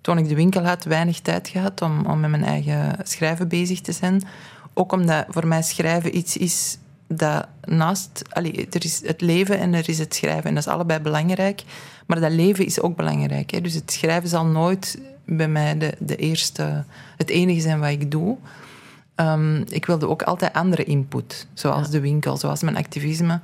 toen 0.00 0.18
ik 0.18 0.28
de 0.28 0.34
winkel 0.34 0.64
had, 0.64 0.84
weinig 0.84 1.20
tijd 1.20 1.48
gehad 1.48 1.82
om, 1.82 2.06
om 2.06 2.20
met 2.20 2.30
mijn 2.30 2.44
eigen 2.44 2.96
schrijven 3.02 3.48
bezig 3.48 3.80
te 3.80 3.92
zijn. 3.92 4.22
Ook 4.74 4.92
omdat 4.92 5.26
voor 5.28 5.46
mij 5.46 5.62
schrijven 5.62 6.16
iets 6.16 6.36
is 6.36 6.78
dat 7.06 7.46
naast... 7.64 8.22
Allee, 8.30 8.66
er 8.70 8.84
is 8.84 9.02
het 9.06 9.20
leven 9.20 9.58
en 9.58 9.74
er 9.74 9.88
is 9.88 9.98
het 9.98 10.14
schrijven. 10.14 10.44
En 10.44 10.54
dat 10.54 10.66
is 10.66 10.72
allebei 10.72 11.00
belangrijk. 11.00 11.62
Maar 12.06 12.20
dat 12.20 12.32
leven 12.32 12.66
is 12.66 12.80
ook 12.80 12.96
belangrijk. 12.96 13.50
Hè. 13.50 13.60
Dus 13.60 13.74
het 13.74 13.92
schrijven 13.92 14.28
zal 14.28 14.46
nooit 14.46 14.98
bij 15.24 15.48
mij 15.48 15.78
de, 15.78 15.94
de 15.98 16.16
eerste, 16.16 16.84
het 17.16 17.30
enige 17.30 17.60
zijn 17.60 17.80
wat 17.80 17.90
ik 17.90 18.10
doe. 18.10 18.36
Um, 19.20 19.64
ik 19.68 19.86
wilde 19.86 20.08
ook 20.08 20.22
altijd 20.22 20.52
andere 20.52 20.84
input, 20.84 21.46
zoals 21.54 21.90
de 21.90 22.00
winkel, 22.00 22.36
zoals 22.36 22.62
mijn 22.62 22.76
activisme. 22.76 23.40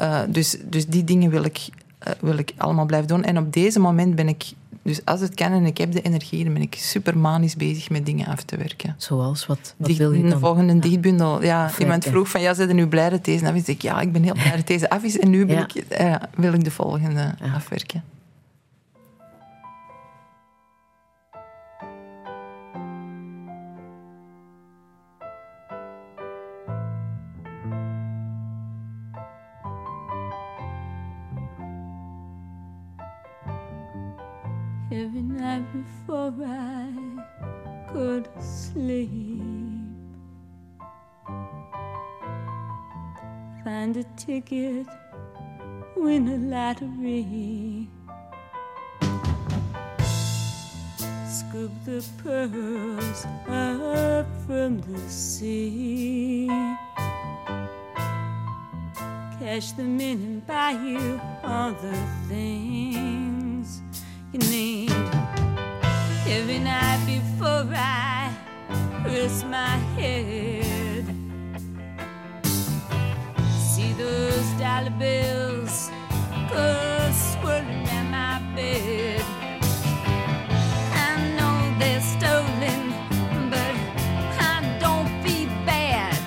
Uh, 0.00 0.20
dus, 0.28 0.56
dus 0.64 0.86
die 0.86 1.04
dingen 1.04 1.30
wil 1.30 1.44
ik, 1.44 1.68
uh, 2.08 2.12
wil 2.20 2.38
ik 2.38 2.52
allemaal 2.56 2.86
blijven 2.86 3.08
doen. 3.08 3.24
En 3.24 3.38
op 3.38 3.52
deze 3.52 3.80
moment 3.80 4.14
ben 4.14 4.28
ik, 4.28 4.44
dus 4.82 5.04
als 5.04 5.20
het 5.20 5.34
kan 5.34 5.52
en 5.52 5.64
ik 5.64 5.78
heb 5.78 5.92
de 5.92 6.02
energie, 6.02 6.44
dan 6.44 6.52
ben 6.52 6.62
ik 6.62 6.74
super 6.74 7.18
manisch 7.18 7.56
bezig 7.56 7.90
met 7.90 8.06
dingen 8.06 8.26
af 8.26 8.42
te 8.42 8.56
werken. 8.56 8.94
Zoals? 8.96 9.46
Wat, 9.46 9.74
wat 9.76 9.96
wil 9.96 10.12
je 10.12 10.20
dan? 10.20 10.30
De 10.30 10.38
volgende 10.38 10.78
dichtbundel. 10.78 11.42
Ja, 11.42 11.56
afwerken. 11.56 11.82
iemand 11.82 12.04
vroeg 12.04 12.28
van, 12.28 12.40
ja, 12.40 12.54
zijn 12.54 12.68
er 12.68 12.74
nu 12.74 12.86
blij 12.86 13.10
dat 13.10 13.24
deze 13.24 13.48
af 13.48 13.54
is? 13.54 13.68
Ik, 13.68 13.82
ja, 13.82 14.00
ik 14.00 14.12
ben 14.12 14.22
heel 14.22 14.34
blij 14.34 14.56
dat 14.56 14.66
deze 14.66 14.90
af 14.90 15.02
is. 15.02 15.18
En 15.18 15.30
nu 15.30 15.46
ja. 15.46 15.66
ik, 15.74 16.00
uh, 16.00 16.14
wil 16.34 16.52
ik 16.52 16.64
de 16.64 16.70
volgende 16.70 17.34
ja. 17.40 17.54
afwerken. 17.54 18.02
Every 34.90 35.22
night 35.22 35.64
before 35.72 36.32
I 36.42 36.90
could 37.92 38.28
sleep. 38.40 39.42
Find 43.64 43.96
a 43.98 44.04
ticket, 44.16 44.86
win 45.94 46.28
a 46.28 46.36
lottery. 46.38 47.88
Scoop 51.28 51.72
the 51.84 52.02
pearls 52.22 53.26
up 53.46 54.26
from 54.46 54.80
the 54.80 54.98
sea. 55.10 56.48
Cash 59.38 59.72
them 59.72 60.00
in 60.00 60.18
and 60.18 60.46
buy 60.46 60.70
you 60.72 61.20
all 61.44 61.72
the 61.72 61.96
things 62.28 63.37
you 64.40 64.50
need. 64.50 64.90
Every 66.26 66.58
night 66.58 67.00
before 67.06 67.66
I 67.74 68.32
rest 69.04 69.46
my 69.46 69.76
head, 69.96 71.04
see 73.72 73.92
those 73.92 74.46
dollar 74.58 74.94
bills 74.98 75.90
go 76.50 77.10
swirling 77.12 77.86
in 77.88 78.10
my 78.10 78.40
bed. 78.54 79.22
I 80.92 81.16
know 81.36 81.78
they're 81.78 82.00
stolen, 82.00 82.92
but 83.50 83.74
I 84.40 84.78
don't 84.80 85.08
bad. 85.66 86.18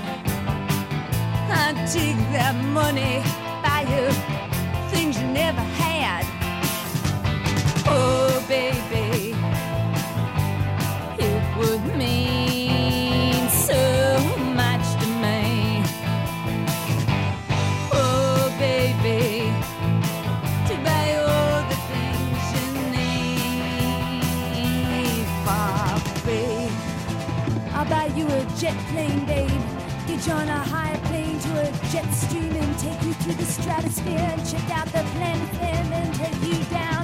I 1.49 1.73
take 1.85 2.17
that 2.33 2.55
money, 2.73 3.21
buy 3.63 3.85
you 3.89 4.40
Oh, 8.03 8.43
baby, 8.47 9.35
it 11.19 11.43
would 11.57 11.85
mean 11.97 13.49
so 13.49 13.81
much 14.61 14.85
to 15.01 15.07
me. 15.23 15.83
Oh, 17.93 18.53
baby, 18.57 19.53
to 20.67 20.73
buy 20.87 21.05
all 21.25 21.61
the 21.71 21.79
things 21.91 22.43
you 22.55 22.67
need. 22.97 24.21
I'll 27.73 27.89
buy 27.89 28.07
you 28.15 28.25
a 28.27 28.45
jet 28.59 28.77
plane, 28.89 29.25
babe. 29.25 29.61
Get 30.07 30.25
you 30.27 30.33
on 30.33 30.49
a 30.49 30.63
high 30.73 30.97
plane 31.05 31.39
to 31.39 31.51
a 31.61 31.71
jet 31.91 32.09
stream 32.13 32.51
and 32.51 32.77
take 32.79 33.01
you 33.03 33.13
through 33.13 33.35
the 33.35 33.45
stratosphere 33.45 34.27
and 34.33 34.41
check 34.49 34.69
out 34.77 34.87
the 34.87 35.03
planet 35.15 35.53
and 35.61 36.13
take 36.15 36.41
you 36.43 36.63
down 36.65 37.00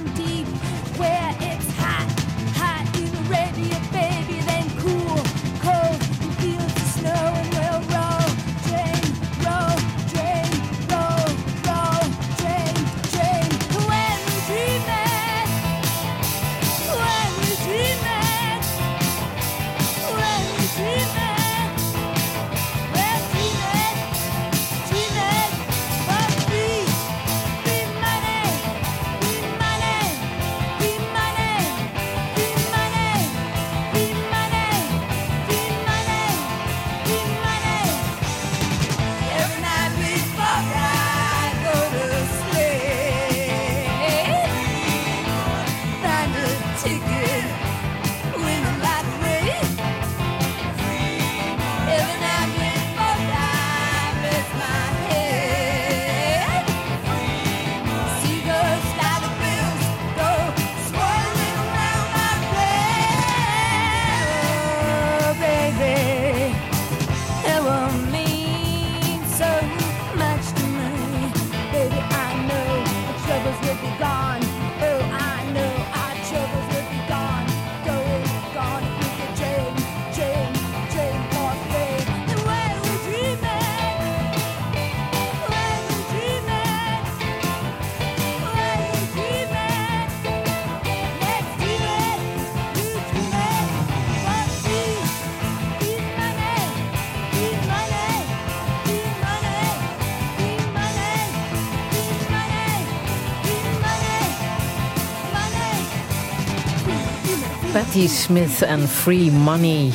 Smith 108.06 108.62
en 108.62 108.88
Free 108.88 109.32
Money. 109.32 109.92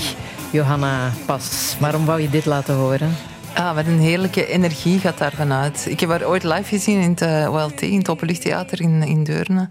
Johanna 0.51 1.13
Pas, 1.27 1.77
waarom 1.81 2.05
wou 2.05 2.21
je 2.21 2.31
dit 2.31 2.45
laten 2.45 2.75
horen? 2.75 3.17
Ah, 3.55 3.75
wat 3.75 3.87
een 3.87 3.99
heerlijke 4.01 4.47
energie 4.47 4.99
gaat 4.99 5.19
daar 5.19 5.33
vanuit. 5.37 5.87
Ik 5.89 6.01
heb 6.01 6.09
haar 6.09 6.27
ooit 6.27 6.43
live 6.43 6.65
gezien 6.65 7.01
in 7.01 7.11
het 7.11 7.49
OLT, 7.49 7.83
in 7.83 7.99
het 7.99 8.09
Openluchttheater 8.09 8.81
in, 8.81 9.03
in 9.03 9.25
Deurne. 9.25 9.69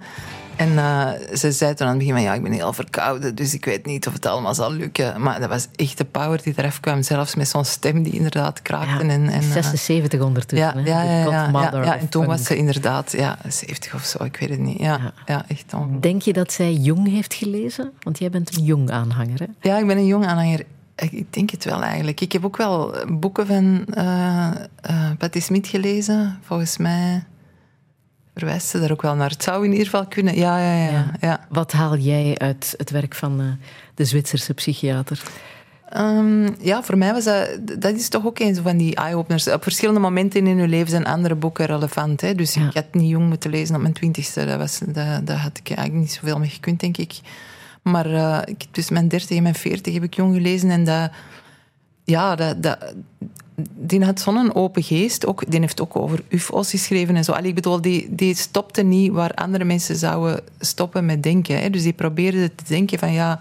En 0.61 0.71
uh, 0.71 1.35
ze 1.37 1.51
zei 1.51 1.73
toen 1.73 1.87
aan 1.87 1.93
het 1.93 1.97
begin 1.97 2.13
van 2.13 2.23
ja, 2.23 2.33
ik 2.33 2.43
ben 2.43 2.51
heel 2.51 2.73
verkouden, 2.73 3.35
dus 3.35 3.53
ik 3.53 3.65
weet 3.65 3.85
niet 3.85 4.07
of 4.07 4.13
het 4.13 4.25
allemaal 4.25 4.53
zal 4.53 4.71
lukken. 4.71 5.21
Maar 5.21 5.39
dat 5.39 5.49
was 5.49 5.67
echt 5.75 5.97
de 5.97 6.05
power 6.05 6.41
die 6.43 6.53
eraf 6.55 6.79
kwam, 6.79 7.03
zelfs 7.03 7.35
met 7.35 7.47
zo'n 7.47 7.65
stem 7.65 8.03
die 8.03 8.13
inderdaad 8.13 8.61
kraakte. 8.61 9.05
Ja, 9.05 9.11
en, 9.11 9.29
en, 9.29 9.43
76 9.43 10.21
ondertussen. 10.21 10.67
Ja, 10.67 10.83
hè? 10.83 10.89
ja, 10.89 11.03
ja, 11.03 11.83
ja, 11.83 11.97
En 11.97 12.09
toen 12.09 12.25
was 12.25 12.43
ze 12.43 12.55
inderdaad 12.55 13.11
ja, 13.11 13.37
70 13.47 13.93
of 13.93 14.03
zo, 14.03 14.23
ik 14.23 14.37
weet 14.37 14.49
het 14.49 14.59
niet. 14.59 14.79
Ja, 14.79 15.13
ja. 15.25 15.45
echt. 15.47 15.73
Denk 15.99 16.21
je 16.21 16.33
dat 16.33 16.51
zij 16.51 16.73
Jung 16.73 17.09
heeft 17.09 17.33
gelezen? 17.33 17.91
Want 17.99 18.19
jij 18.19 18.29
bent 18.29 18.57
een 18.57 18.63
Jung-aanhanger, 18.63 19.39
hè? 19.39 19.69
Ja, 19.69 19.77
ik 19.77 19.87
ben 19.87 19.97
een 19.97 20.05
jong 20.05 20.25
aanhanger. 20.25 20.65
Ik 20.95 21.33
denk 21.33 21.49
het 21.49 21.65
wel 21.65 21.83
eigenlijk. 21.83 22.21
Ik 22.21 22.31
heb 22.31 22.45
ook 22.45 22.57
wel 22.57 22.95
boeken 23.07 23.47
van 23.47 23.85
eh 23.93 24.49
eh, 24.81 25.11
Patti 25.17 25.41
Smith 25.41 25.67
gelezen. 25.67 26.39
Volgens 26.41 26.77
mij 26.77 27.23
verwijst 28.35 28.67
ze 28.67 28.79
daar 28.79 28.91
ook 28.91 29.01
wel 29.01 29.15
naar. 29.15 29.29
Het 29.29 29.43
zou 29.43 29.65
in 29.65 29.71
ieder 29.71 29.85
geval 29.85 30.07
kunnen. 30.07 30.35
Ja, 30.35 30.59
ja, 30.59 30.73
ja. 30.73 30.91
ja. 30.91 31.13
ja. 31.19 31.45
Wat 31.49 31.71
haal 31.71 31.97
jij 31.97 32.37
uit 32.37 32.73
het 32.77 32.89
werk 32.89 33.15
van 33.15 33.39
eh, 33.39 33.45
de 33.95 34.05
Zwitserse 34.05 34.53
psychiater? 34.53 35.21
Ehm, 35.89 36.49
ja, 36.59 36.83
voor 36.83 36.97
mij 36.97 37.13
was 37.13 37.23
dat... 37.23 37.59
Dat 37.79 37.95
is 37.95 38.09
toch 38.09 38.25
ook 38.25 38.39
een 38.39 38.55
van 38.55 38.77
die 38.77 38.95
eye-openers. 38.95 39.47
Op 39.47 39.63
verschillende 39.63 39.99
momenten 39.99 40.47
in 40.47 40.57
uw 40.57 40.67
leven 40.67 40.89
zijn 40.89 41.05
andere 41.05 41.35
boeken 41.35 41.65
relevant. 41.65 42.21
Hè? 42.21 42.35
Dus 42.35 42.55
ik 42.55 42.73
had 42.73 42.93
niet 42.93 43.09
jong 43.09 43.27
moeten 43.27 43.49
lezen 43.49 43.75
op 43.75 43.81
mijn 43.81 43.93
twintigste. 43.93 44.45
Dat, 44.45 44.57
was, 44.57 44.79
dat, 44.79 45.27
dat 45.27 45.37
had 45.37 45.57
ik 45.57 45.67
eigenlijk 45.69 45.99
niet 45.99 46.11
zoveel 46.11 46.39
mee 46.39 46.49
gekund, 46.49 46.79
denk 46.79 46.97
ik. 46.97 47.19
Maar 47.81 48.07
uh, 48.07 48.39
ik, 48.45 48.65
tussen 48.71 48.93
mijn 48.93 49.07
dertig 49.07 49.37
en 49.37 49.43
mijn 49.43 49.55
veertig 49.55 49.93
heb 49.93 50.03
ik 50.03 50.13
jong 50.13 50.35
gelezen. 50.35 50.69
En 50.69 50.83
dat... 50.83 51.11
Ja, 52.03 52.35
dat... 52.35 52.63
dat 52.63 52.93
die 53.73 54.03
had 54.03 54.19
zo'n 54.19 54.55
open 54.55 54.83
geest. 54.83 55.25
Ook, 55.25 55.51
die 55.51 55.59
heeft 55.59 55.81
ook 55.81 55.95
over 55.95 56.23
UFO's 56.27 56.69
geschreven 56.69 57.15
en 57.15 57.23
zo. 57.23 57.31
Allee, 57.31 57.49
ik 57.49 57.55
bedoel, 57.55 57.81
die, 57.81 58.15
die 58.15 58.35
stopte 58.35 58.81
niet 58.81 59.11
waar 59.11 59.33
andere 59.33 59.63
mensen 59.63 59.95
zouden 59.95 60.43
stoppen 60.59 61.05
met 61.05 61.23
denken. 61.23 61.59
Hè? 61.59 61.69
Dus 61.69 61.83
die 61.83 61.93
probeerde 61.93 62.55
te 62.55 62.63
denken 62.67 62.99
van 62.99 63.13
ja... 63.13 63.39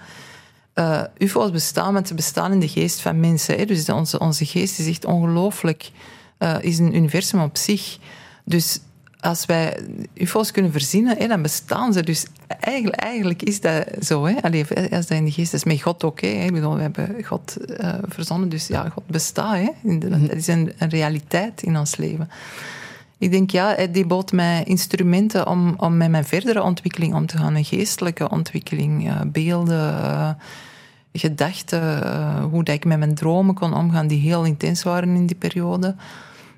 Uh, 0.74 1.02
UFO's 1.18 1.50
bestaan, 1.50 1.92
want 1.92 2.08
ze 2.08 2.14
bestaan 2.14 2.52
in 2.52 2.60
de 2.60 2.68
geest 2.68 3.00
van 3.00 3.20
mensen. 3.20 3.58
Hè? 3.58 3.64
Dus 3.64 3.88
onze, 3.88 4.18
onze 4.18 4.44
geest 4.44 4.78
is 4.78 4.88
echt 4.88 5.04
ongelooflijk. 5.04 5.90
Uh, 6.38 6.56
is 6.60 6.78
een 6.78 6.96
universum 6.96 7.40
op 7.40 7.56
zich. 7.56 7.98
Dus 8.44 8.80
als 9.20 9.46
wij 9.46 9.78
UFO's 10.14 10.50
kunnen 10.50 10.72
verzinnen, 10.72 11.28
dan 11.28 11.42
bestaan 11.42 11.92
ze. 11.92 12.02
Dus 12.02 12.26
eigenlijk, 12.46 12.96
eigenlijk 12.96 13.42
is 13.42 13.60
dat 13.60 13.86
zo. 14.00 14.24
Hè? 14.24 14.42
Allee, 14.42 14.66
als 14.90 15.06
dat 15.06 15.18
in 15.18 15.24
de 15.24 15.30
geest 15.30 15.54
is, 15.54 15.64
met 15.64 15.82
God 15.82 16.04
ook. 16.04 16.20
Hè? 16.20 16.28
Ik 16.28 16.52
bedoel, 16.52 16.74
we 16.74 16.80
hebben 16.80 17.24
God 17.24 17.56
uh, 17.66 17.94
verzonnen, 18.02 18.48
dus 18.48 18.66
ja, 18.66 18.88
God 18.88 19.06
bestaat. 19.06 19.56
Hè? 19.56 19.98
Dat 19.98 20.36
is 20.36 20.46
een, 20.46 20.72
een 20.78 20.88
realiteit 20.88 21.62
in 21.62 21.76
ons 21.76 21.96
leven. 21.96 22.30
Ik 23.18 23.30
denk, 23.30 23.50
ja, 23.50 23.86
die 23.86 24.06
bood 24.06 24.32
mij 24.32 24.64
instrumenten 24.64 25.46
om, 25.46 25.74
om 25.76 25.96
met 25.96 26.10
mijn 26.10 26.24
verdere 26.24 26.62
ontwikkeling 26.62 27.14
om 27.14 27.26
te 27.26 27.36
gaan. 27.36 27.54
Een 27.54 27.64
geestelijke 27.64 28.30
ontwikkeling, 28.30 29.06
uh, 29.06 29.20
beelden, 29.26 29.92
uh, 29.92 30.30
gedachten. 31.12 32.02
Hoe 32.42 32.64
dat 32.64 32.74
ik 32.74 32.84
met 32.84 32.98
mijn 32.98 33.14
dromen 33.14 33.54
kon 33.54 33.74
omgaan, 33.74 34.06
die 34.06 34.20
heel 34.20 34.44
intens 34.44 34.82
waren 34.82 35.14
in 35.14 35.26
die 35.26 35.36
periode. 35.36 35.94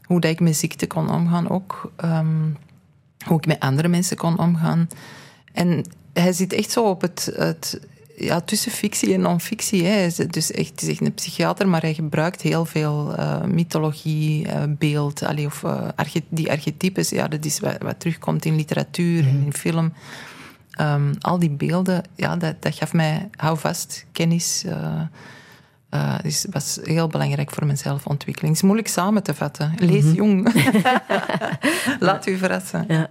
Hoe 0.03 0.21
dat 0.21 0.31
ik 0.31 0.41
met 0.41 0.57
ziekte 0.57 0.87
kon 0.87 1.11
omgaan 1.11 1.51
ook. 1.51 1.93
Um, 2.05 2.57
hoe 3.25 3.39
ik 3.39 3.47
met 3.47 3.61
andere 3.61 3.89
mensen 3.89 4.17
kon 4.17 4.39
omgaan. 4.39 4.89
En 5.53 5.85
hij 6.13 6.33
zit 6.33 6.53
echt 6.53 6.71
zo 6.71 6.89
op 6.89 7.01
het, 7.01 7.33
het 7.37 7.81
ja, 8.17 8.41
tussen 8.41 8.73
fictie 8.73 9.15
en 9.15 9.21
non-fictie. 9.21 9.85
Hij 9.85 10.07
is 10.07 10.15
dus 10.15 10.51
echt, 10.51 10.71
het 10.71 10.83
is 10.83 10.89
echt 10.89 11.01
een 11.01 11.15
psychiater, 11.15 11.69
maar 11.69 11.81
hij 11.81 11.95
gebruikt 11.95 12.43
heel 12.43 12.65
veel 12.65 13.19
uh, 13.19 13.45
mythologie, 13.45 14.47
uh, 14.47 14.63
beeld, 14.69 15.23
allee, 15.23 15.47
of 15.47 15.63
uh, 15.63 15.89
arche 15.95 16.23
die 16.29 16.51
archetypes. 16.51 17.09
Ja, 17.09 17.29
dat 17.29 17.45
is 17.45 17.61
wat, 17.61 17.77
wat 17.79 18.01
terugkomt 18.01 18.45
in 18.45 18.57
literatuur 18.57 19.27
en 19.27 19.43
in 19.45 19.55
film. 19.55 19.93
Um, 20.81 21.11
al 21.21 21.39
die 21.39 21.51
beelden, 21.51 22.03
ja, 22.15 22.37
dat, 22.37 22.63
dat 22.63 22.75
gaf 22.75 22.93
mij 22.93 23.29
houvast, 23.37 24.07
kennis. 24.13 24.65
Uh, 25.95 26.15
dus 26.23 26.47
was 26.51 26.79
heel 26.83 27.07
belangrijk 27.07 27.51
voor 27.51 27.67
mijn 27.67 27.79
zelfontwikkeling. 27.79 28.55
Het 28.55 28.63
is 28.63 28.69
moeilijk 28.69 28.89
samen 28.89 29.23
te 29.23 29.35
vatten. 29.35 29.75
Lees 29.77 30.05
mm 30.05 30.09
-hmm. 30.09 30.15
jong. 30.15 30.55
Laat 32.01 32.27
u 32.27 32.37
verrassen. 32.37 32.85
Ja. 32.89 33.09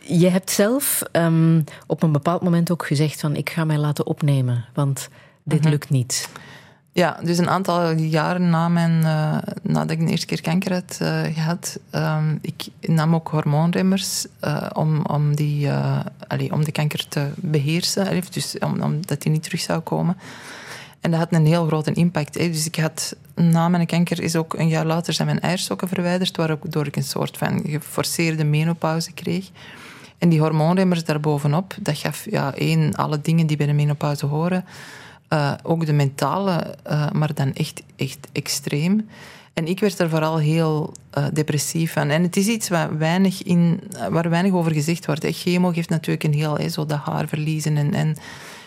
Je 0.00 0.28
hebt 0.28 0.50
zelf 0.50 1.02
um, 1.12 1.64
op 1.86 2.02
een 2.02 2.12
bepaald 2.12 2.42
moment 2.42 2.70
ook 2.70 2.86
gezegd 2.86 3.20
van 3.20 3.36
ik 3.36 3.50
ga 3.50 3.64
mij 3.64 3.78
laten 3.78 4.06
opnemen, 4.06 4.64
want 4.74 5.08
dit 5.42 5.58
mm 5.58 5.62
-hmm. 5.64 5.70
lukt 5.70 5.90
niet. 5.90 6.28
Ja, 6.92 7.18
dus 7.22 7.38
een 7.38 7.48
aantal 7.48 7.90
jaren 7.90 8.50
na 8.50 8.68
mijn, 8.68 9.00
uh, 9.02 9.38
nadat 9.62 9.90
ik 9.90 9.98
de 9.98 10.10
eerste 10.10 10.26
keer 10.26 10.40
kanker 10.40 10.72
had 10.72 10.98
uh, 11.02 11.22
gehad, 11.22 11.78
um, 11.92 12.38
ik 12.42 12.66
nam 12.80 13.14
ook 13.14 13.28
hormoonremmers 13.28 14.26
uh, 14.44 14.66
om, 14.72 15.06
om, 15.06 15.34
die, 15.34 15.70
allee, 16.28 16.52
om 16.52 16.64
de 16.64 16.72
kanker 16.72 17.08
te 17.08 17.28
beheersen, 17.34 18.06
allee, 18.06 18.22
dus 18.30 18.58
om, 18.58 18.80
omdat 18.80 19.22
die 19.22 19.32
niet 19.32 19.42
terug 19.42 19.60
zou 19.60 19.80
komen. 19.80 20.16
En 21.06 21.12
dat 21.12 21.20
had 21.20 21.32
een 21.32 21.46
heel 21.46 21.66
grote 21.66 21.92
impact. 21.92 22.38
Hè. 22.38 22.50
Dus 22.50 22.66
ik 22.66 22.76
had, 22.76 23.16
na 23.34 23.68
mijn 23.68 23.86
kanker 23.86 24.22
is 24.22 24.36
ook 24.36 24.54
een 24.54 24.68
jaar 24.68 24.86
later 24.86 25.12
zijn 25.12 25.28
mijn 25.28 25.40
eierstokken 25.40 25.88
verwijderd, 25.88 26.36
waardoor 26.36 26.86
ik 26.86 26.96
een 26.96 27.04
soort 27.04 27.36
van 27.36 27.62
geforceerde 27.66 28.44
menopauze 28.44 29.12
kreeg. 29.12 29.50
En 30.18 30.28
die 30.28 30.40
hormoonremmers 30.40 31.04
daarbovenop, 31.04 31.74
dat 31.80 31.98
gaf 31.98 32.30
ja, 32.30 32.54
één, 32.54 32.94
alle 32.94 33.20
dingen 33.20 33.46
die 33.46 33.56
bij 33.56 33.66
de 33.66 33.72
menopauze 33.72 34.26
horen. 34.26 34.64
Uh, 35.32 35.52
ook 35.62 35.86
de 35.86 35.92
mentale, 35.92 36.74
uh, 36.90 37.10
maar 37.10 37.34
dan 37.34 37.52
echt, 37.52 37.82
echt 37.96 38.18
extreem. 38.32 39.08
En 39.54 39.66
ik 39.66 39.80
werd 39.80 39.98
er 39.98 40.10
vooral 40.10 40.38
heel 40.38 40.92
uh, 41.18 41.26
depressief 41.32 41.92
van. 41.92 42.08
En 42.08 42.22
het 42.22 42.36
is 42.36 42.46
iets 42.46 42.68
waar 42.68 42.98
weinig, 42.98 43.42
in, 43.42 43.80
waar 44.10 44.30
weinig 44.30 44.52
over 44.52 44.72
gezegd 44.72 45.06
wordt. 45.06 45.26
Chemo 45.26 45.70
geeft 45.70 45.88
natuurlijk 45.88 46.24
een 46.24 46.34
heel, 46.34 46.56
hè, 46.56 46.68
zo 46.68 46.86
dat 46.86 46.98
haar 46.98 47.28
verliezen 47.28 47.76
en... 47.76 47.94
en 47.94 48.16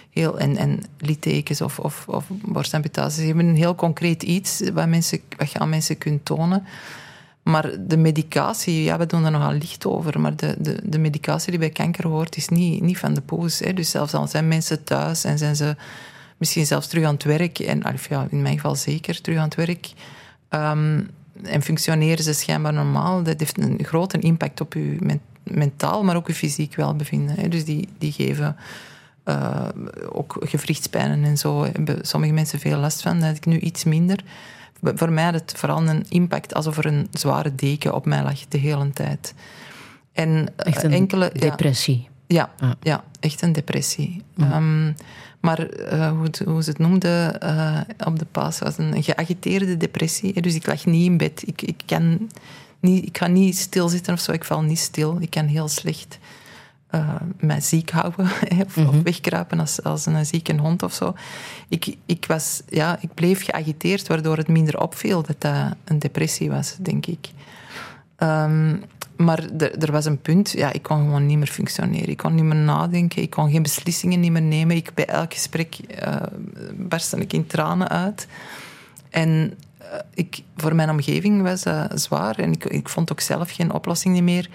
heel, 0.09 0.39
en, 0.39 0.57
en 0.57 0.83
littekens 0.97 1.61
of, 1.61 1.79
of, 1.79 2.07
of 2.07 2.25
borstamputaties. 2.29 3.25
Hebt 3.25 3.39
een 3.39 3.55
heel 3.55 3.75
concreet 3.75 4.23
iets 4.23 4.61
wat, 4.73 4.87
mensen, 4.87 5.19
wat 5.37 5.51
je 5.51 5.59
aan 5.59 5.69
mensen 5.69 5.97
kunt 5.97 6.25
tonen. 6.25 6.65
Maar 7.43 7.71
de 7.87 7.97
medicatie, 7.97 8.83
ja, 8.83 8.97
we 8.97 9.05
doen 9.05 9.25
er 9.25 9.31
nogal 9.31 9.51
licht 9.51 9.85
over. 9.85 10.19
Maar 10.19 10.35
de, 10.35 10.55
de, 10.59 10.79
de 10.83 10.99
medicatie 10.99 11.49
die 11.49 11.59
bij 11.59 11.69
kanker 11.69 12.07
hoort, 12.07 12.37
is 12.37 12.49
niet, 12.49 12.81
niet 12.81 12.97
van 12.97 13.13
de 13.13 13.21
poes. 13.21 13.59
Hè. 13.59 13.73
Dus 13.73 13.89
zelfs 13.89 14.13
al 14.13 14.27
zijn 14.27 14.47
mensen 14.47 14.83
thuis 14.83 15.23
en 15.23 15.37
zijn 15.37 15.55
ze 15.55 15.75
misschien 16.37 16.65
zelfs 16.65 16.87
terug 16.87 17.05
aan 17.05 17.13
het 17.13 17.23
werk. 17.23 17.59
En 17.59 17.83
ja, 18.09 18.27
in 18.29 18.41
mijn 18.41 18.55
geval 18.55 18.75
zeker 18.75 19.21
terug 19.21 19.37
aan 19.37 19.43
het 19.43 19.55
werk. 19.55 19.91
Um, 20.49 21.09
en 21.43 21.61
functioneren 21.61 22.23
ze 22.23 22.33
schijnbaar 22.33 22.73
normaal. 22.73 23.23
Dat 23.23 23.39
heeft 23.39 23.57
een 23.57 23.79
grote 23.81 24.19
impact 24.19 24.61
op 24.61 24.73
je 24.73 25.19
mentaal, 25.43 26.03
maar 26.03 26.15
ook 26.15 26.27
je 26.27 26.33
fysiek 26.33 26.75
welbevinden. 26.75 27.35
Hè. 27.35 27.47
Dus 27.47 27.65
die, 27.65 27.87
die 27.97 28.11
geven... 28.11 28.55
Uh, 29.29 29.67
ook 30.09 30.37
gewrichtspijnen 30.39 31.23
en 31.23 31.37
zo 31.37 31.63
hebben 31.63 31.97
sommige 32.01 32.33
mensen 32.33 32.59
veel 32.59 32.77
last 32.77 33.01
van. 33.01 33.13
Dat 33.13 33.27
heb 33.27 33.35
ik 33.35 33.45
nu 33.45 33.59
iets 33.59 33.83
minder. 33.83 34.23
Voor 34.81 35.11
mij 35.11 35.23
had 35.23 35.33
het 35.33 35.53
vooral 35.55 35.87
een 35.87 36.05
impact 36.09 36.53
alsof 36.53 36.77
er 36.77 36.85
een 36.85 37.07
zware 37.11 37.55
deken 37.55 37.93
op 37.93 38.05
mij 38.05 38.23
lag 38.23 38.47
de 38.47 38.57
hele 38.57 38.89
tijd. 38.89 39.33
En 40.13 40.53
echt 40.55 40.83
een 40.83 40.93
enkele, 40.93 41.31
depressie. 41.33 42.09
Ja, 42.27 42.49
ja, 42.59 42.75
ja, 42.81 43.03
echt 43.19 43.41
een 43.41 43.51
depressie. 43.51 44.23
Mm. 44.35 44.51
Um, 44.51 44.95
maar 45.39 45.67
uh, 45.93 46.09
hoe, 46.09 46.29
hoe, 46.45 46.63
ze 46.63 46.69
het 46.69 46.79
noemden 46.79 47.37
uh, 47.43 47.79
op 48.05 48.19
de 48.19 48.25
paas 48.31 48.59
was 48.59 48.77
een 48.77 49.03
geagiteerde 49.03 49.77
depressie. 49.77 50.41
Dus 50.41 50.55
ik 50.55 50.67
lag 50.67 50.85
niet 50.85 51.05
in 51.05 51.17
bed. 51.17 51.43
Ik, 51.45 51.61
ik, 51.61 51.81
kan 51.85 52.29
niet, 52.79 53.05
ik 53.05 53.17
ga 53.17 53.27
niet 53.27 53.57
stilzitten 53.57 54.13
of 54.13 54.19
zo. 54.19 54.31
Ik 54.31 54.43
val 54.43 54.61
niet 54.61 54.79
stil. 54.79 55.17
Ik 55.19 55.29
kan 55.29 55.45
heel 55.45 55.67
slecht 55.67 56.19
uh, 56.91 57.15
mij 57.39 57.61
ziek 57.61 57.89
houden 57.89 58.25
of, 58.65 58.75
mm 58.75 58.85
-hmm. 58.85 58.97
of, 58.97 59.03
wegkruipen 59.03 59.59
als, 59.59 59.83
als 59.83 60.05
een 60.05 60.25
zieke 60.25 60.57
hond 60.57 60.83
of 60.83 60.93
zo. 60.93 61.13
Ik, 61.67 61.95
ik, 62.05 62.25
was, 62.27 62.61
ja, 62.69 62.97
ik 63.01 63.13
bleef 63.13 63.43
geagiteerd, 63.45 64.07
waardoor 64.07 64.37
het 64.37 64.47
minder 64.47 64.81
opviel 64.81 65.21
dat 65.21 65.41
dat 65.41 65.75
een 65.83 65.99
depressie 65.99 66.49
was, 66.49 66.75
denk 66.79 67.05
ik. 67.05 67.29
Um, 68.17 68.83
maar 69.19 69.43
er, 69.79 69.91
was 69.91 70.05
een 70.05 70.21
punt, 70.21 70.51
ja, 70.51 70.71
ik 70.71 70.83
kon 70.83 70.97
gewoon 70.97 71.25
niet 71.25 71.37
meer 71.37 71.47
functioneren. 71.47 72.09
Ik 72.09 72.17
kon 72.17 72.35
niet 72.35 72.43
meer 72.43 72.55
nadenken, 72.55 73.21
ik 73.21 73.29
kon 73.29 73.51
geen 73.51 73.61
beslissingen 73.61 74.19
niet 74.19 74.31
meer 74.31 74.41
nemen. 74.41 74.75
Ik, 74.75 74.93
bij 74.93 75.05
elk 75.05 75.33
gesprek 75.33 75.77
uh, 76.03 76.15
barstte 76.75 77.17
ik 77.17 77.33
in 77.33 77.47
tranen 77.47 77.89
uit. 77.89 78.27
En 79.09 79.53
uh, 79.81 79.85
ik, 80.13 80.41
voor 80.55 80.75
mijn 80.75 80.89
omgeving 80.89 81.41
was 81.41 81.63
dat 81.63 82.01
zwaar 82.01 82.39
en 82.39 82.51
ik, 82.51 82.65
ik 82.65 82.89
vond 82.89 83.11
ook 83.11 83.19
zelf 83.19 83.51
geen 83.51 83.73
oplossing 83.73 84.21
meer. 84.21 84.49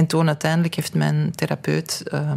En 0.00 0.06
toen 0.06 0.26
uiteindelijk 0.26 0.74
heeft 0.74 0.94
mijn 0.94 1.30
therapeut 1.34 2.02
uh, 2.12 2.32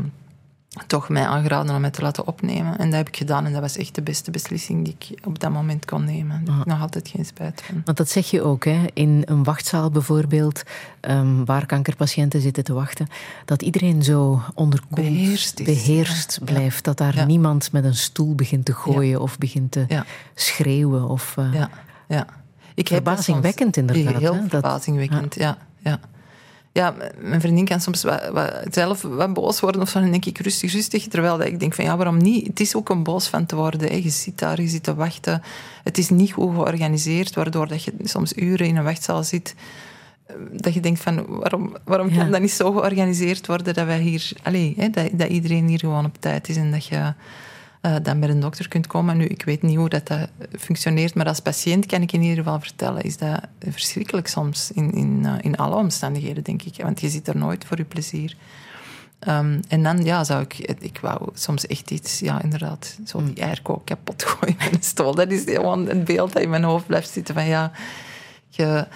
toch 0.88 1.10
mij 1.10 1.26
aangeraden 1.26 1.76
om 1.76 1.82
mij 1.82 1.90
te 1.90 2.02
laten 2.02 2.28
opnemen. 2.28 2.78
En 2.78 2.86
dat 2.86 2.98
heb 2.98 3.08
ik 3.08 3.18
gedaan 3.18 3.46
en 3.46 3.52
dat 3.52 3.62
was 3.62 3.78
echt 3.78 3.96
de 3.96 4.02
beste 4.02 4.32
beslissing 4.32 4.86
die 4.86 4.96
ik 5.00 5.26
op 5.26 5.40
dat 5.40 5.52
moment 5.52 5.86
kon 5.86 6.06
nemen. 6.06 6.46
Daar 6.46 6.54
heb 6.54 6.66
ik 6.66 6.72
nog 6.72 6.82
altijd 6.82 7.08
geen 7.08 7.26
spijt 7.26 7.62
van. 7.66 7.82
Want 7.86 7.98
dat 7.98 8.10
zeg 8.10 8.30
je 8.30 8.42
ook, 8.42 8.66
hè? 8.66 8.86
in 8.94 9.22
een 9.26 9.44
wachtzaal 9.44 9.90
bijvoorbeeld, 9.90 10.64
um, 11.02 11.46
waar 11.46 11.66
kankerpatiënten 11.66 12.42
zitten 12.42 12.64
te 12.64 12.74
wachten, 12.74 13.08
dat 13.46 13.62
iedereen 13.62 14.04
zo 14.04 14.42
onderkoeld, 14.54 14.96
beheerst, 14.96 15.60
is, 15.60 15.66
beheerst 15.66 16.38
ja. 16.40 16.46
blijft. 16.46 16.84
Dat 16.84 16.98
daar 16.98 17.16
ja. 17.16 17.26
niemand 17.26 17.72
met 17.72 17.84
een 17.84 17.96
stoel 17.96 18.36
begint 18.36 18.66
te 18.66 18.74
gooien 18.74 19.22
of 19.22 19.38
begint 19.38 19.72
te 19.72 19.86
schreeuwen. 20.36 21.08
Of, 21.08 21.36
uh... 21.40 21.54
ja. 21.54 21.70
ja. 22.08 22.26
Ik 22.76 22.88
Verbazingwekkend 22.88 23.78
inderdaad, 23.78 24.20
Heel 24.22 24.44
verbazingwekkend, 24.48 25.36
ja. 25.36 25.58
ja. 25.84 26.00
Ja, 26.74 26.96
mijn 27.20 27.42
vriendin 27.42 27.66
kan 27.66 27.82
soms 27.82 28.04
wat, 28.04 28.30
wat- 28.30 28.62
zelf 28.72 29.02
wat 29.02 29.34
boos 29.34 29.60
worden 29.60 29.82
of 29.82 29.90
zo. 29.90 30.00
Dan 30.00 30.12
denk 30.12 30.26
ik 30.26 30.38
rustig, 30.40 30.74
rustig. 30.74 31.08
Terwijl 31.08 31.38
dat 31.38 31.48
ik 31.48 31.60
denk 31.60 31.74
van 31.74 31.86
ja, 31.86 31.96
waarom 31.98 32.18
niet? 32.18 32.48
Het 32.48 32.60
is 32.60 32.76
ook 32.76 32.90
een 32.90 33.04
boos 33.04 33.28
van 33.28 33.46
te 33.46 33.56
worden. 33.56 33.90
Hè. 33.90 33.96
Je 33.96 34.10
zit 34.10 34.40
daar, 34.40 34.62
je 34.62 34.68
zit 34.68 34.84
te 34.84 34.96
wachten. 34.96 35.42
Het 35.84 35.98
is 35.98 36.10
niet 36.10 36.32
goed 36.32 36.54
georganiseerd, 36.56 37.36
waardoor 37.36 37.68
dat 37.68 37.84
je 37.84 37.94
soms 38.04 38.34
uren 38.38 38.68
in 38.68 38.76
een 38.76 38.84
wachtzaal 38.84 39.24
zit. 39.24 39.56
eh, 40.26 40.36
Dat 40.54 40.74
je 40.74 40.80
denkt 40.80 41.00
van 41.02 41.26
waarom, 41.28 41.76
waarom 41.84 42.10
Ja. 42.10 42.18
kan 42.18 42.32
dat 42.32 42.42
niet 42.42 42.52
zo 42.52 42.72
georganiseerd 42.72 43.48
worden 43.48 43.74
dat 43.74 43.86
wij 43.86 44.00
hier, 44.00 44.32
allez, 44.44 44.76
hè, 44.76 44.90
dat, 44.90 45.10
dat 45.12 45.30
iedereen 45.30 45.68
hier 45.68 45.80
gewoon 45.80 46.06
op 46.06 46.16
tijd 46.20 46.50
is 46.50 46.58
en 46.58 46.72
dat 46.72 46.86
je 46.86 47.14
eh, 47.84 47.96
dan 48.02 48.20
bij 48.20 48.30
een 48.30 48.40
dokter 48.40 48.68
kunt 48.68 48.88
komen. 48.88 49.18
Nu, 49.18 49.26
ik 49.26 49.44
weet 49.46 49.62
niet 49.62 49.78
hoe 49.78 49.90
dat, 49.90 50.08
dat 50.08 50.30
functioneert, 50.60 51.16
maar 51.16 51.26
als 51.26 51.40
patiënt 51.40 51.86
kan 51.86 52.02
ik 52.02 52.12
in 52.12 52.22
ieder 52.22 52.38
geval 52.38 52.60
vertellen, 52.60 53.02
is 53.02 53.18
dat 53.18 53.40
verschrikkelijk 53.60 54.28
soms 54.28 54.72
in, 54.72 54.92
in, 54.92 55.22
eh, 55.26 55.34
in 55.42 55.58
alle 55.58 55.76
omstandigheden, 55.76 56.44
denk 56.44 56.62
ik. 56.62 56.84
Want 56.84 57.02
je 57.02 57.10
zit 57.10 57.28
er 57.28 57.38
nooit 57.38 57.66
voor 57.66 57.78
je 57.78 57.84
plezier. 57.84 58.36
Ehm, 59.20 59.60
en 59.68 59.84
dan 59.84 60.04
ja, 60.04 60.24
zou 60.24 60.42
ik, 60.42 60.58
ik 60.80 61.00
wou 61.02 61.30
soms 61.34 61.68
echt 61.68 61.92
iets, 61.92 62.20
ja, 62.20 62.42
inderdaad, 62.42 62.98
zo 63.06 63.24
die 63.24 63.44
airco 63.44 63.82
kapot 63.86 64.24
gooien 64.30 64.56
met 64.60 64.74
een 64.74 64.84
stoel. 64.84 65.16
Dat 65.16 65.32
is 65.32 65.44
gewoon 65.44 65.90
een 65.90 66.04
beeld 66.04 66.34
dat 66.34 66.42
in 66.42 66.50
mijn 66.50 66.64
hoofd 66.64 66.86
blijft 66.86 67.10
zitten 67.10 67.34
van 67.34 67.46
ja, 67.46 67.72
je, 68.50 68.88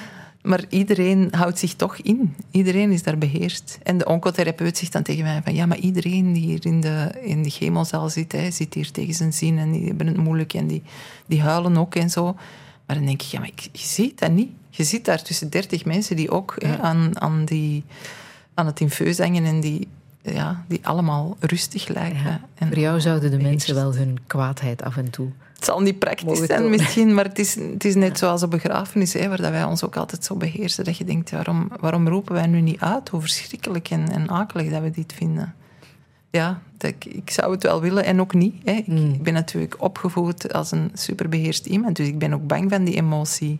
maar 0.47 0.65
iedereen 0.69 1.27
houdt 1.31 1.59
zich 1.59 1.73
toch 1.73 1.97
in. 1.97 2.35
Iedereen 2.51 2.91
is 2.91 3.03
daar 3.03 3.17
beheerst. 3.17 3.79
En 3.83 3.97
de 3.97 4.05
oncotherapeut 4.05 4.77
zegt 4.77 4.91
dan 4.91 5.03
tegen 5.03 5.23
mij 5.23 5.41
van 5.43 5.55
ja, 5.55 5.65
maar 5.65 5.77
iedereen 5.77 6.33
die 6.33 6.43
hier 6.43 6.65
in 6.65 6.81
de, 6.81 7.11
in 7.21 7.43
de 7.43 7.49
chemozaal 7.49 8.09
zit, 8.09 8.31
hè, 8.31 8.51
zit 8.51 8.73
hier 8.73 8.91
tegen 8.91 9.13
zijn 9.13 9.33
zin 9.33 9.57
en 9.57 9.71
die 9.71 9.85
hebben 9.85 10.07
het 10.07 10.17
moeilijk 10.17 10.53
en 10.53 10.67
die, 10.67 10.83
die 11.25 11.41
huilen 11.41 11.77
ook 11.77 11.95
en 11.95 12.09
zo. 12.09 12.23
Maar 12.85 12.95
dan 12.95 13.05
denk 13.05 13.21
ik, 13.21 13.27
ja, 13.27 13.39
maar 13.39 13.47
ik, 13.47 13.69
je 13.71 13.87
ziet 13.87 14.19
dat 14.19 14.31
niet. 14.31 14.49
Je 14.69 14.83
zit 14.83 15.05
daar 15.05 15.21
tussen 15.21 15.49
dertig 15.49 15.85
mensen 15.85 16.15
die 16.15 16.31
ook 16.31 16.55
hè, 16.57 16.77
aan, 16.77 17.21
aan, 17.21 17.45
die, 17.45 17.83
aan 18.53 18.65
het 18.65 18.79
infuus 18.79 19.17
hangen 19.17 19.45
en 19.45 19.59
die, 19.59 19.87
ja, 20.21 20.63
die 20.67 20.79
allemaal 20.81 21.37
rustig 21.39 21.87
lijken. 21.87 22.41
En 22.55 22.67
Voor 22.67 22.79
jou 22.79 23.01
zouden 23.01 23.31
de 23.31 23.37
mensen 23.41 23.75
wel 23.75 23.95
hun 23.95 24.17
kwaadheid 24.27 24.83
af 24.83 24.97
en 24.97 25.09
toe. 25.09 25.29
Het 25.57 25.65
zal 25.65 25.81
niet 25.81 25.99
praktisch 25.99 26.45
zijn 26.45 26.69
misschien, 26.69 27.13
maar 27.13 27.23
het 27.23 27.39
is, 27.39 27.55
het 27.55 27.85
is 27.85 27.95
net 27.95 28.17
zoals 28.17 28.41
een 28.41 28.49
begrafenis, 28.49 29.13
hè, 29.13 29.27
waar 29.27 29.41
dat 29.41 29.51
wij 29.51 29.63
ons 29.63 29.83
ook 29.83 29.95
altijd 29.95 30.23
zo 30.23 30.35
beheersen. 30.35 30.83
Dat 30.83 30.97
je 30.97 31.03
denkt, 31.03 31.31
waarom, 31.31 31.71
waarom 31.79 32.07
roepen 32.07 32.33
wij 32.33 32.47
nu 32.47 32.61
niet 32.61 32.79
uit 32.79 33.09
hoe 33.09 33.21
verschrikkelijk 33.21 33.89
en, 33.89 34.11
en 34.11 34.29
akelig 34.29 34.71
dat 34.71 34.81
we 34.81 34.91
dit 34.91 35.13
vinden? 35.13 35.55
Ja, 36.29 36.61
dat, 36.77 36.89
ik, 36.89 37.05
ik 37.05 37.29
zou 37.29 37.51
het 37.51 37.63
wel 37.63 37.81
willen 37.81 38.05
en 38.05 38.21
ook 38.21 38.33
niet. 38.33 38.55
Hè. 38.63 38.71
Ik, 38.71 38.85
Hmm. 38.85 39.13
ik 39.13 39.23
ben 39.23 39.33
natuurlijk 39.33 39.75
opgevoed 39.77 40.53
als 40.53 40.71
een 40.71 40.91
superbeheerst 40.93 41.65
iemand, 41.65 41.95
dus 41.95 42.07
ik 42.07 42.19
ben 42.19 42.33
ook 42.33 42.47
bang 42.47 42.71
van 42.71 42.83
die 42.83 42.95
emotie. 42.95 43.59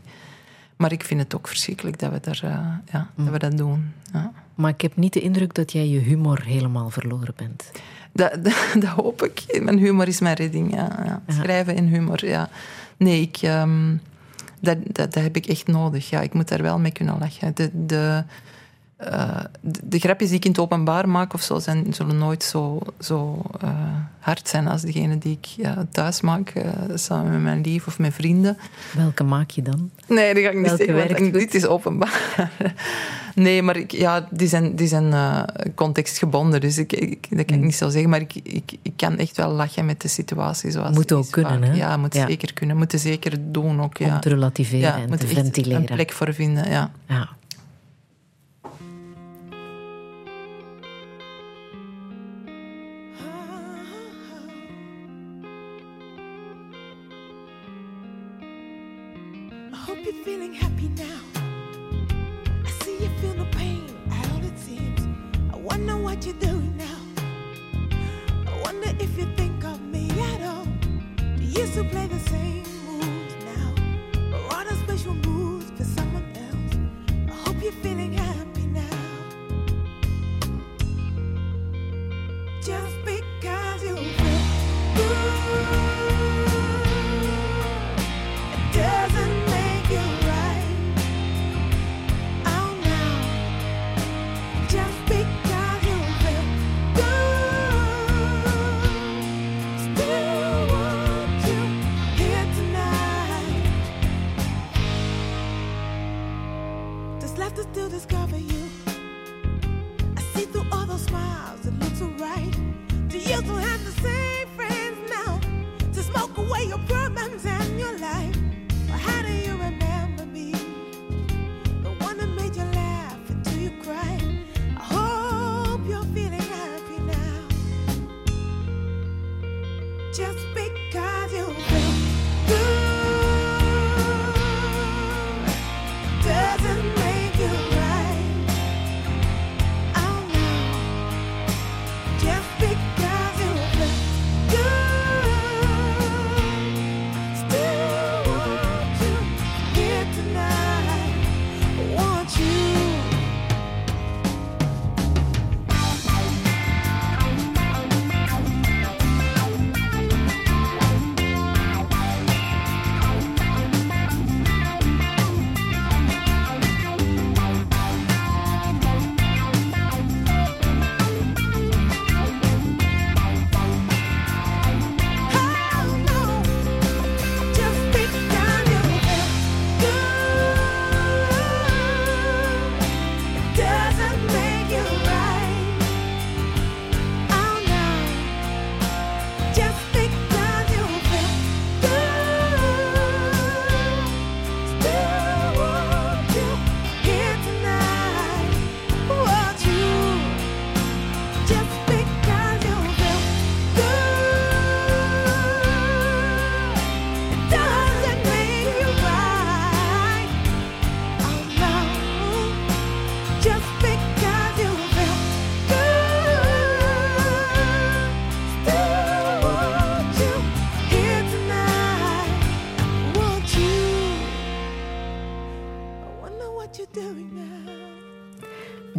Maar 0.76 0.92
ik 0.92 1.04
vind 1.04 1.22
het 1.22 1.36
ook 1.36 1.48
verschrikkelijk 1.48 2.00
dat 2.00 2.12
we, 2.12 2.20
daar, 2.20 2.40
eh, 2.44 2.92
ja, 2.92 3.10
Hmm. 3.16 3.24
dat, 3.26 3.34
we 3.34 3.40
dat 3.40 3.58
doen. 3.58 3.92
Ja. 4.14 4.32
Maar 4.56 4.72
ik 4.72 4.82
heb 4.82 4.96
niet 4.96 5.14
de 5.14 5.22
indruk 5.22 5.54
dat 5.54 5.72
jij 5.72 5.88
je 5.88 6.00
humor 6.00 6.44
helemaal 6.44 6.90
verloren 6.90 7.34
bent. 7.36 7.72
Dat, 8.18 8.34
dat, 8.46 8.54
dat 8.80 8.90
hoop 8.90 9.24
ik. 9.24 9.62
Mijn 9.64 9.78
humor 9.78 10.08
is 10.08 10.20
mijn 10.20 10.36
redding. 10.36 10.74
Ja, 10.74 10.90
ja. 11.06 11.22
Schrijven 11.28 11.76
en 11.76 11.86
humor, 11.86 12.26
ja. 12.26 12.50
Nee, 12.98 13.22
ik, 13.22 13.38
ehm, 13.42 13.96
dat, 14.60 14.78
dat, 14.84 15.14
dat 15.14 15.24
heb 15.24 15.36
ik 15.36 15.46
echt 15.46 15.68
nodig. 15.68 16.10
Ja, 16.10 16.22
ik 16.22 16.34
moet 16.34 16.48
daar 16.48 16.62
wel 16.62 16.80
mee 16.80 16.92
kunnen 16.92 17.18
lachen. 17.20 17.56
De, 17.56 17.70
de, 17.86 18.24
eh, 18.98 19.40
de, 19.62 19.80
de 19.84 20.00
grapjes 20.00 20.30
die 20.30 20.38
ik 20.38 20.46
in 20.46 20.52
het 20.52 20.60
openbaar 20.60 21.10
maak 21.10 21.34
of 21.34 21.42
zo, 21.42 21.60
zijn, 21.60 21.94
zullen 21.94 22.18
nooit 22.18 22.44
zo, 22.44 22.80
zo 23.00 23.42
eh, 23.62 23.70
hard 24.20 24.50
zijn 24.50 24.68
als 24.68 24.82
degene 24.82 25.18
die 25.18 25.38
ik 25.42 25.46
ja, 25.46 25.86
thuis 25.92 26.22
maak, 26.22 26.50
eh, 26.50 26.70
samen 26.94 27.32
met 27.32 27.42
mijn 27.42 27.62
lief 27.62 27.88
of 27.88 28.00
mijn 28.00 28.12
vrienden. 28.12 28.58
Welke 28.96 29.24
maak 29.24 29.50
je 29.50 29.62
dan? 29.62 29.90
Nee, 30.08 30.34
dat 30.34 30.44
ga 30.44 30.50
ik 30.50 30.58
niet 30.58 30.88
zeggen, 30.88 31.32
dit 31.32 31.54
is 31.54 31.66
openbaar. 31.66 32.22
Nee, 33.36 33.62
maar 33.62 33.78
ik, 33.78 33.92
ja, 33.92 34.28
die 34.30 34.48
zijn, 34.48 34.76
die 34.76 34.88
zijn 34.88 35.14
contextgebonden, 35.76 36.62
dus 36.62 36.78
ik, 36.78 36.94
ik, 36.94 37.28
dat 37.38 37.46
kan 37.46 37.56
ik 37.58 37.64
niet 37.64 37.76
zo 37.76 37.90
zeggen. 37.90 38.10
Maar 38.10 38.22
ik, 38.22 38.34
ik, 38.44 38.72
ik 38.82 38.94
kan 38.96 39.18
echt 39.18 39.38
wel 39.38 39.52
lachen 39.52 39.86
met 39.86 40.02
de 40.02 40.08
situatie 40.08 40.72
zoals 40.72 40.96
Moet 40.96 41.08
die 41.08 41.18
ook 41.18 41.24
is 41.24 41.30
kunnen, 41.30 41.64
hè? 41.64 41.74
Ja, 41.74 41.98
moet 41.98 42.14
Ja. 42.14 42.28
zeker 42.28 42.54
kunnen. 42.54 42.78
Moet 42.78 42.94
zeker 42.98 43.52
doen 43.52 43.82
ook, 43.82 43.98
ja. 43.98 44.14
Om 44.14 44.20
te 44.20 44.30
relativeren 44.30 44.80
ja, 44.80 45.08
en 45.12 45.18
te 45.20 45.28
ventileren. 45.28 45.80
een 45.80 45.96
plek 45.96 46.12
voor 46.12 46.34
vinden, 46.34 46.70
ja. 46.70 46.92
Ja. 47.08 47.30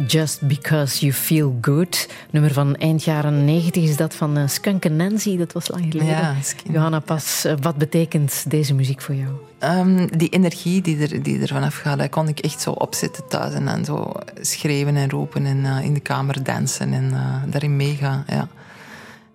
Just 0.09 0.47
Because 0.47 0.99
You 0.99 1.13
Feel 1.13 1.57
Good. 1.61 2.09
Nummer 2.29 2.53
van 2.53 2.75
eind 2.75 3.03
jaren 3.03 3.45
90 3.45 3.83
is 3.83 3.95
dat 3.95 4.15
van 4.15 4.37
uh, 4.37 4.47
Skunk 4.47 4.85
and 4.85 4.95
Nancy. 4.95 5.37
Dat 5.37 5.53
was 5.53 5.67
lang 5.67 5.85
geleden. 5.91 6.07
Ja, 6.07 6.35
Skunk. 6.41 6.75
Johanna 6.75 6.99
Pas, 6.99 7.45
uh, 7.45 7.53
wat 7.61 7.75
betekent 7.75 8.49
deze 8.51 8.73
muziek 8.73 9.01
voor 9.01 9.15
jou? 9.15 9.31
Um, 9.63 10.17
die 10.17 10.29
energie 10.29 10.81
die 10.81 10.97
er, 10.97 11.23
die 11.23 11.39
er 11.39 11.47
vanaf 11.47 11.75
gaat, 11.75 11.97
dat 11.97 12.09
kon 12.09 12.27
ik 12.27 12.39
echt 12.39 12.61
zo 12.61 12.71
opzetten 12.71 13.27
thuis. 13.27 13.53
En 13.53 13.65
dan 13.65 13.85
zo 13.85 14.11
schreeuwen 14.41 14.95
en 14.95 15.09
roepen 15.09 15.45
en 15.45 15.57
uh, 15.57 15.83
in 15.83 15.93
de 15.93 15.99
kamer 15.99 16.43
dansen 16.43 16.93
en 16.93 17.13
daarin 17.49 17.75
meegaan. 17.75 18.23
Ja. 18.27 18.47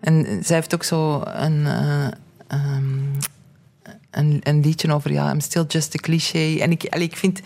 En 0.00 0.26
zij 0.42 0.56
heeft 0.56 0.74
ook 0.74 0.84
zo 0.84 1.22
een, 1.24 1.66
um, 2.48 3.10
een, 4.10 4.40
een, 4.42 4.60
liedje 4.60 4.92
over, 4.92 5.12
ja, 5.12 5.30
I'm 5.30 5.40
still 5.40 5.64
just 5.68 5.94
a 5.94 5.98
cliché. 6.00 6.58
En 6.58 6.70
ik, 6.70 6.86
allee, 6.88 7.06
ik 7.06 7.16
vind 7.16 7.40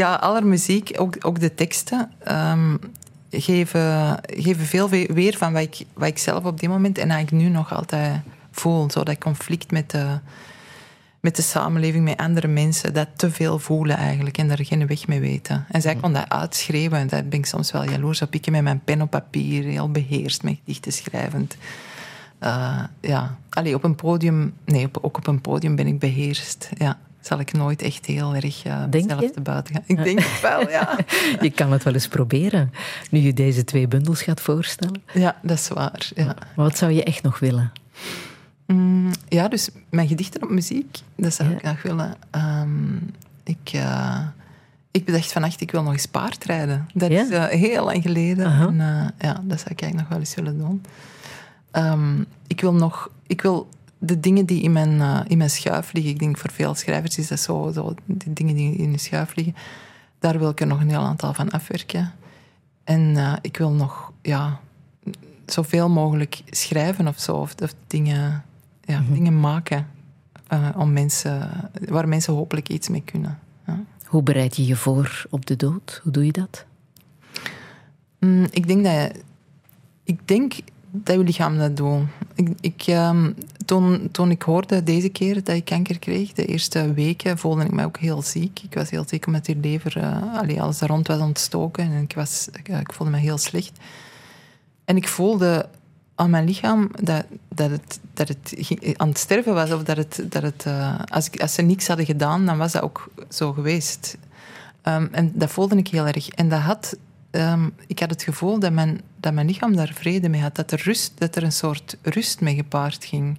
ja, 0.00 0.14
aller 0.14 0.46
muziek, 0.46 0.92
ook, 0.96 1.16
ook 1.20 1.40
de 1.40 1.54
teksten, 1.54 2.10
um, 2.28 2.78
geven, 3.30 4.18
geven 4.22 4.66
veel 4.66 4.88
weer 4.88 5.36
van 5.36 5.52
wat 5.52 5.62
ik, 5.62 5.86
wat 5.94 6.08
ik 6.08 6.18
zelf 6.18 6.44
op 6.44 6.60
dit 6.60 6.68
moment 6.68 6.98
en 6.98 7.10
eigenlijk 7.10 7.44
nu 7.44 7.50
nog 7.50 7.74
altijd 7.74 8.20
voel. 8.50 8.90
Zo 8.90 9.02
dat 9.02 9.18
conflict 9.18 9.70
met 9.70 9.90
de, 9.90 10.18
met 11.20 11.36
de 11.36 11.42
samenleving, 11.42 12.04
met 12.04 12.16
andere 12.16 12.48
mensen, 12.48 12.94
dat 12.94 13.08
te 13.16 13.30
veel 13.30 13.58
voelen 13.58 13.96
eigenlijk 13.96 14.38
en 14.38 14.48
daar 14.48 14.64
geen 14.64 14.86
weg 14.86 15.06
mee 15.06 15.20
weten. 15.20 15.66
En 15.70 15.80
zij 15.80 15.94
kon 15.94 16.12
dat 16.12 16.28
uitschrijven 16.28 16.98
en 16.98 17.06
daar 17.06 17.24
ben 17.24 17.38
ik 17.38 17.46
soms 17.46 17.72
wel 17.72 17.90
jaloers 17.90 18.22
op. 18.22 18.34
Ik 18.34 18.50
met 18.50 18.62
mijn 18.62 18.84
pen 18.84 19.02
op 19.02 19.10
papier, 19.10 19.64
heel 19.64 19.90
beheerst, 19.90 20.42
met 20.42 20.56
gedichten 20.58 20.92
schrijvend. 20.92 21.56
Uh, 22.42 22.82
ja, 23.00 23.36
Allee, 23.50 23.74
op 23.74 23.84
een 23.84 23.94
podium, 23.94 24.54
nee, 24.64 24.84
op, 24.84 24.98
ook 25.02 25.16
op 25.16 25.26
een 25.26 25.40
podium 25.40 25.76
ben 25.76 25.86
ik 25.86 25.98
beheerst. 25.98 26.70
Ja 26.76 26.98
zal 27.20 27.40
ik 27.40 27.52
nooit 27.52 27.82
echt 27.82 28.06
heel 28.06 28.34
erg 28.34 28.66
uh, 28.66 28.84
zelf 28.90 29.30
te 29.30 29.40
buiten 29.40 29.74
gaan. 29.74 29.84
Ik 29.86 30.04
denk 30.04 30.18
het 30.20 30.40
wel, 30.40 30.70
ja. 30.70 30.98
je 31.40 31.50
kan 31.50 31.72
het 31.72 31.82
wel 31.82 31.92
eens 31.92 32.08
proberen, 32.08 32.72
nu 33.10 33.18
je 33.18 33.32
deze 33.32 33.64
twee 33.64 33.88
bundels 33.88 34.22
gaat 34.22 34.40
voorstellen. 34.40 35.02
Ja, 35.14 35.36
dat 35.42 35.58
is 35.58 35.68
waar. 35.68 36.10
Ja. 36.14 36.34
Wat 36.56 36.76
zou 36.76 36.92
je 36.92 37.04
echt 37.04 37.22
nog 37.22 37.38
willen? 37.38 37.72
Mm, 38.66 39.10
ja, 39.28 39.48
dus 39.48 39.68
mijn 39.90 40.08
gedichten 40.08 40.42
op 40.42 40.50
muziek, 40.50 40.98
dat 41.16 41.34
zou 41.34 41.48
ja. 41.48 41.56
ik 41.56 41.62
nog 41.62 41.82
willen. 41.82 42.16
Um, 42.30 43.10
ik, 43.44 43.72
uh, 43.74 44.20
ik 44.90 45.04
bedacht 45.04 45.32
vannacht, 45.32 45.60
ik 45.60 45.70
wil 45.70 45.82
nog 45.82 45.92
eens 45.92 46.06
paardrijden. 46.06 46.88
Dat 46.94 47.10
ja? 47.10 47.20
is 47.20 47.30
uh, 47.30 47.44
heel 47.44 47.84
lang 47.84 48.02
geleden. 48.02 48.46
Uh 48.46 48.58
-huh. 48.58 48.66
en, 48.66 49.14
ja, 49.18 49.40
dat 49.42 49.60
zou 49.60 49.70
ik 49.70 49.82
eigenlijk 49.82 49.96
nog 49.96 50.08
wel 50.08 50.18
eens 50.18 50.34
willen 50.34 50.58
doen. 50.58 50.82
Um, 51.72 52.26
ik 52.46 52.60
wil 52.60 52.74
nog... 52.74 53.10
Ik 53.26 53.42
wil 53.42 53.68
de 54.02 54.20
dingen 54.20 54.46
die 54.46 54.62
in 54.62 54.72
mijn, 54.72 54.92
uh, 54.92 55.20
in 55.26 55.38
mijn 55.38 55.50
schuif 55.50 55.92
liggen, 55.92 56.12
ik 56.12 56.18
denk 56.18 56.38
voor 56.38 56.50
veel 56.50 56.74
schrijvers 56.74 57.18
is 57.18 57.28
dat 57.28 57.40
zo, 57.40 57.70
zo, 57.74 57.94
die 58.04 58.32
dingen 58.32 58.54
die 58.54 58.76
in 58.76 58.92
de 58.92 58.98
schuif 58.98 59.34
liggen, 59.34 59.54
daar 60.18 60.38
wil 60.38 60.50
ik 60.50 60.60
er 60.60 60.66
nog 60.66 60.80
een 60.80 60.88
heel 60.88 61.00
aantal 61.00 61.34
van 61.34 61.50
afwerken. 61.50 62.12
En 62.84 63.00
uh, 63.00 63.32
ik 63.40 63.56
wil 63.56 63.70
nog 63.70 64.12
ja, 64.22 64.60
zoveel 65.46 65.88
mogelijk 65.88 66.42
schrijven 66.46 67.08
of 67.08 67.18
zo, 67.18 67.32
of, 67.32 67.54
of 67.62 67.74
dingen, 67.86 68.44
ja, 68.84 68.98
mm 68.98 69.04
-hmm. 69.04 69.14
dingen 69.14 69.40
maken 69.40 69.86
uh, 70.52 70.68
om 70.76 70.92
mensen, 70.92 71.50
waar 71.88 72.08
mensen 72.08 72.34
hopelijk 72.34 72.68
iets 72.68 72.88
mee 72.88 73.02
kunnen. 73.04 73.38
Ja. 73.66 73.80
Hoe 74.04 74.22
bereid 74.22 74.56
je 74.56 74.66
je 74.66 74.76
voor 74.76 75.26
op 75.30 75.46
de 75.46 75.56
dood? 75.56 76.00
Hoe 76.02 76.12
doe 76.12 76.26
je 76.26 76.32
dat? 76.32 76.64
Mm, 78.18 78.46
ik 78.50 78.66
denk 78.66 78.84
dat 78.84 78.92
je, 78.92 79.12
ik 80.04 80.28
denk 80.28 80.54
dat 80.90 81.16
je 81.16 81.24
lichaam 81.24 81.58
dat 81.58 81.76
doet. 81.76 82.02
Ik, 82.40 82.48
ik, 82.60 82.86
um, 82.86 83.34
toen, 83.64 84.08
toen 84.12 84.30
ik 84.30 84.42
hoorde 84.42 84.82
deze 84.82 85.08
keer 85.08 85.34
dat 85.44 85.54
ik 85.54 85.64
kanker 85.64 85.98
kreeg, 85.98 86.32
de 86.32 86.44
eerste 86.44 86.92
weken, 86.92 87.38
voelde 87.38 87.64
ik 87.64 87.72
me 87.72 87.84
ook 87.84 87.98
heel 87.98 88.22
ziek. 88.22 88.60
Ik 88.62 88.74
was 88.74 88.90
heel 88.90 89.04
ziek 89.06 89.26
omdat 89.26 89.44
die 89.44 89.56
lever, 89.56 90.02
allee, 90.34 90.62
alles 90.62 90.78
daar 90.78 90.88
rond 90.88 91.06
was 91.06 91.20
ontstoken. 91.20 91.84
En 91.84 92.02
ik, 92.02 92.14
was, 92.14 92.48
ik, 92.52 92.68
ik, 92.68 92.92
voelde 92.92 93.12
me 93.12 93.18
heel 93.18 93.38
slecht. 93.38 93.72
En 94.84 94.96
ik 94.96 95.08
voelde 95.08 95.68
aan 96.14 96.30
mijn 96.30 96.44
lichaam 96.44 96.90
dat, 97.02 97.24
dat, 97.48 97.70
het, 97.70 98.00
dat 98.14 98.28
het 98.28 98.54
aan 98.96 99.08
het 99.08 99.18
sterven 99.18 99.54
was. 99.54 99.72
Of 99.72 99.82
dat 99.82 99.96
het, 99.96 100.24
dat 100.28 100.42
het, 100.42 100.66
als, 101.08 101.26
ik, 101.26 101.40
als 101.40 101.54
ze 101.54 101.62
niks 101.62 101.86
hadden 101.86 102.06
gedaan, 102.06 102.46
dan 102.46 102.58
was 102.58 102.72
dat 102.72 102.82
ook 102.82 103.10
zo 103.28 103.52
geweest. 103.52 104.16
Um, 104.84 105.08
en 105.12 105.32
dat 105.34 105.50
voelde 105.50 105.76
ik 105.76 105.88
heel 105.88 106.06
erg. 106.06 106.28
En 106.28 106.48
dat 106.48 106.60
had 106.60 106.96
um, 107.30 107.74
ik 107.86 107.98
had 107.98 108.10
het 108.10 108.22
gevoel 108.22 108.58
dat 108.58 108.72
mijn, 108.72 109.00
dat 109.16 109.32
mijn 109.32 109.46
lichaam 109.46 109.76
daar 109.76 109.92
vrede 109.94 110.28
mee 110.28 110.40
had. 110.40 110.54
Dat 110.54 110.72
er, 110.72 110.82
rust, 110.84 111.12
dat 111.18 111.36
er 111.36 111.42
een 111.42 111.52
soort 111.52 111.96
rust 112.02 112.40
mee 112.40 112.54
gepaard 112.54 113.04
ging. 113.04 113.38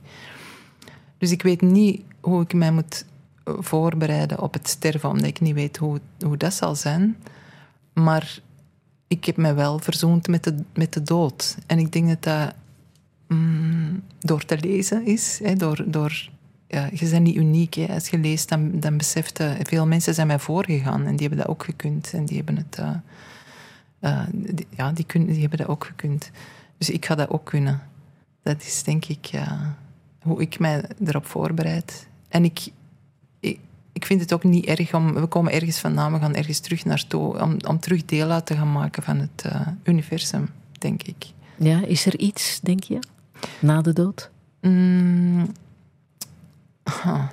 Dus 1.18 1.32
ik 1.32 1.42
weet 1.42 1.62
niet 1.62 2.02
hoe 2.20 2.42
ik 2.42 2.54
mij 2.54 2.72
moet 2.72 3.06
voorbereiden 3.46 4.42
op 4.42 4.54
het 4.54 4.68
sterven, 4.68 5.10
omdat 5.10 5.28
ik 5.28 5.40
niet 5.40 5.54
weet 5.54 5.78
hoe, 5.78 6.00
hoe 6.20 6.38
dat 6.38 6.54
zal 6.54 6.76
zijn. 6.76 7.18
Maar 7.94 8.40
ik 9.08 9.26
heb 9.26 9.38
me 9.38 9.54
wel 9.54 9.80
verzoend 9.80 10.28
met 10.28 10.44
de, 10.44 10.56
met 10.74 10.94
de 10.94 11.04
dood. 11.04 11.58
En 11.68 11.80
ik 11.80 11.92
denk 11.92 12.08
dat 12.08 12.24
dat 12.24 12.54
mm, 13.28 14.04
door 14.20 14.46
te 14.46 14.58
lezen 14.60 15.06
is. 15.06 15.40
Hè, 15.44 15.56
door, 15.56 15.84
door, 15.88 16.30
ja, 16.68 16.90
je 16.94 17.10
bent 17.10 17.24
niet 17.24 17.36
uniek. 17.36 17.74
Hè. 17.74 17.88
Als 17.94 18.08
je 18.08 18.18
leest, 18.18 18.50
dan, 18.50 18.80
dan 18.80 18.98
beseft 18.98 19.38
je... 19.38 19.56
Veel 19.64 19.88
mensen 19.88 20.14
zijn 20.14 20.28
mij 20.28 20.40
voorgegaan 20.40 21.06
en 21.06 21.16
die 21.16 21.28
hebben 21.28 21.38
dat 21.38 21.48
ook 21.48 21.64
gekund. 21.64 22.12
En 22.14 22.26
die 22.26 22.38
hebben 22.38 22.58
het... 22.58 22.78
Uh, 22.80 22.90
uh, 24.02 24.24
die, 24.32 24.68
ja, 24.70 24.92
die, 24.92 25.06
kun, 25.06 25.26
die 25.26 25.40
hebben 25.40 25.58
dat 25.58 25.68
ook 25.68 25.86
gekund. 25.86 26.32
Dus 26.78 26.90
ik 26.90 27.06
ga 27.06 27.16
dat 27.16 27.30
ook 27.30 27.46
kunnen. 27.46 27.82
Dat 28.44 28.62
is 28.62 28.84
denk 28.84 29.06
ik 29.06 29.32
uh, 29.36 29.62
hoe 30.22 30.42
ik 30.42 30.60
mij 30.60 30.86
erop 31.06 31.26
voorbereid. 31.26 32.08
En 32.30 32.44
ik, 32.44 32.68
ik, 33.40 33.60
ik, 33.92 34.06
vind 34.06 34.22
het 34.22 34.34
ook 34.34 34.44
niet 34.44 34.66
erg 34.66 34.94
om... 34.94 35.14
We 35.14 35.26
komen 35.26 35.54
ergens 35.54 35.80
vandaan, 35.80 36.14
we 36.14 36.20
gaan 36.20 36.36
ergens 36.36 36.60
terug 36.60 36.86
naartoe. 36.86 37.42
Om, 37.42 37.58
om 37.68 37.80
terug 37.80 38.06
deel 38.06 38.30
uit 38.30 38.46
te 38.46 38.56
gaan 38.56 38.72
maken 38.72 39.04
van 39.04 39.18
het 39.18 39.44
uh, 39.46 39.68
universum, 39.84 40.50
denk 40.80 41.04
ik. 41.04 41.26
Ja, 41.58 41.86
is 41.86 42.06
er 42.06 42.20
iets, 42.20 42.60
denk 42.60 42.84
je, 42.84 43.00
na 43.60 43.82
de 43.82 43.94
dood? 43.94 44.30
Mm, 44.62 45.52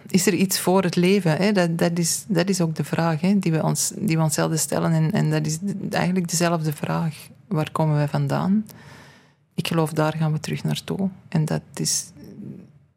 is 0.06 0.26
er 0.26 0.34
iets 0.34 0.60
voor 0.60 0.82
het 0.82 0.96
leven? 0.96 1.36
Hè? 1.36 1.52
Dat, 1.52 1.78
dat, 1.78 1.98
is, 1.98 2.24
dat 2.28 2.48
is 2.48 2.60
ook 2.60 2.74
de 2.74 2.84
vraag 2.84 3.20
hè, 3.20 3.38
die, 3.38 3.52
we 3.52 3.62
ons, 3.62 3.92
die 3.96 4.16
we 4.16 4.22
onszelf 4.22 4.58
stellen. 4.58 4.92
En, 4.92 5.12
en 5.12 5.30
dat 5.30 5.46
is 5.46 5.58
eigenlijk 5.90 6.28
dezelfde 6.28 6.72
vraag. 6.72 7.28
Waar 7.48 7.70
komen 7.70 7.96
wij 7.96 8.08
vandaan? 8.08 8.66
Ik 9.54 9.68
geloof, 9.68 9.92
daar 9.92 10.14
gaan 10.16 10.32
we 10.32 10.40
terug 10.40 10.64
naartoe. 10.64 11.08
En 11.28 11.44
dat, 11.44 11.62
is, 11.74 12.04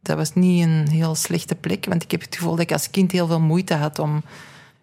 dat 0.01 0.17
was 0.17 0.33
niet 0.33 0.63
een 0.63 0.87
heel 0.87 1.15
slechte 1.15 1.55
plek. 1.55 1.85
Want 1.85 2.03
ik 2.03 2.11
heb 2.11 2.21
het 2.21 2.35
gevoel 2.35 2.51
dat 2.51 2.59
ik 2.59 2.71
als 2.71 2.89
kind 2.89 3.11
heel 3.11 3.27
veel 3.27 3.41
moeite 3.41 3.73
had 3.73 3.99
om 3.99 4.23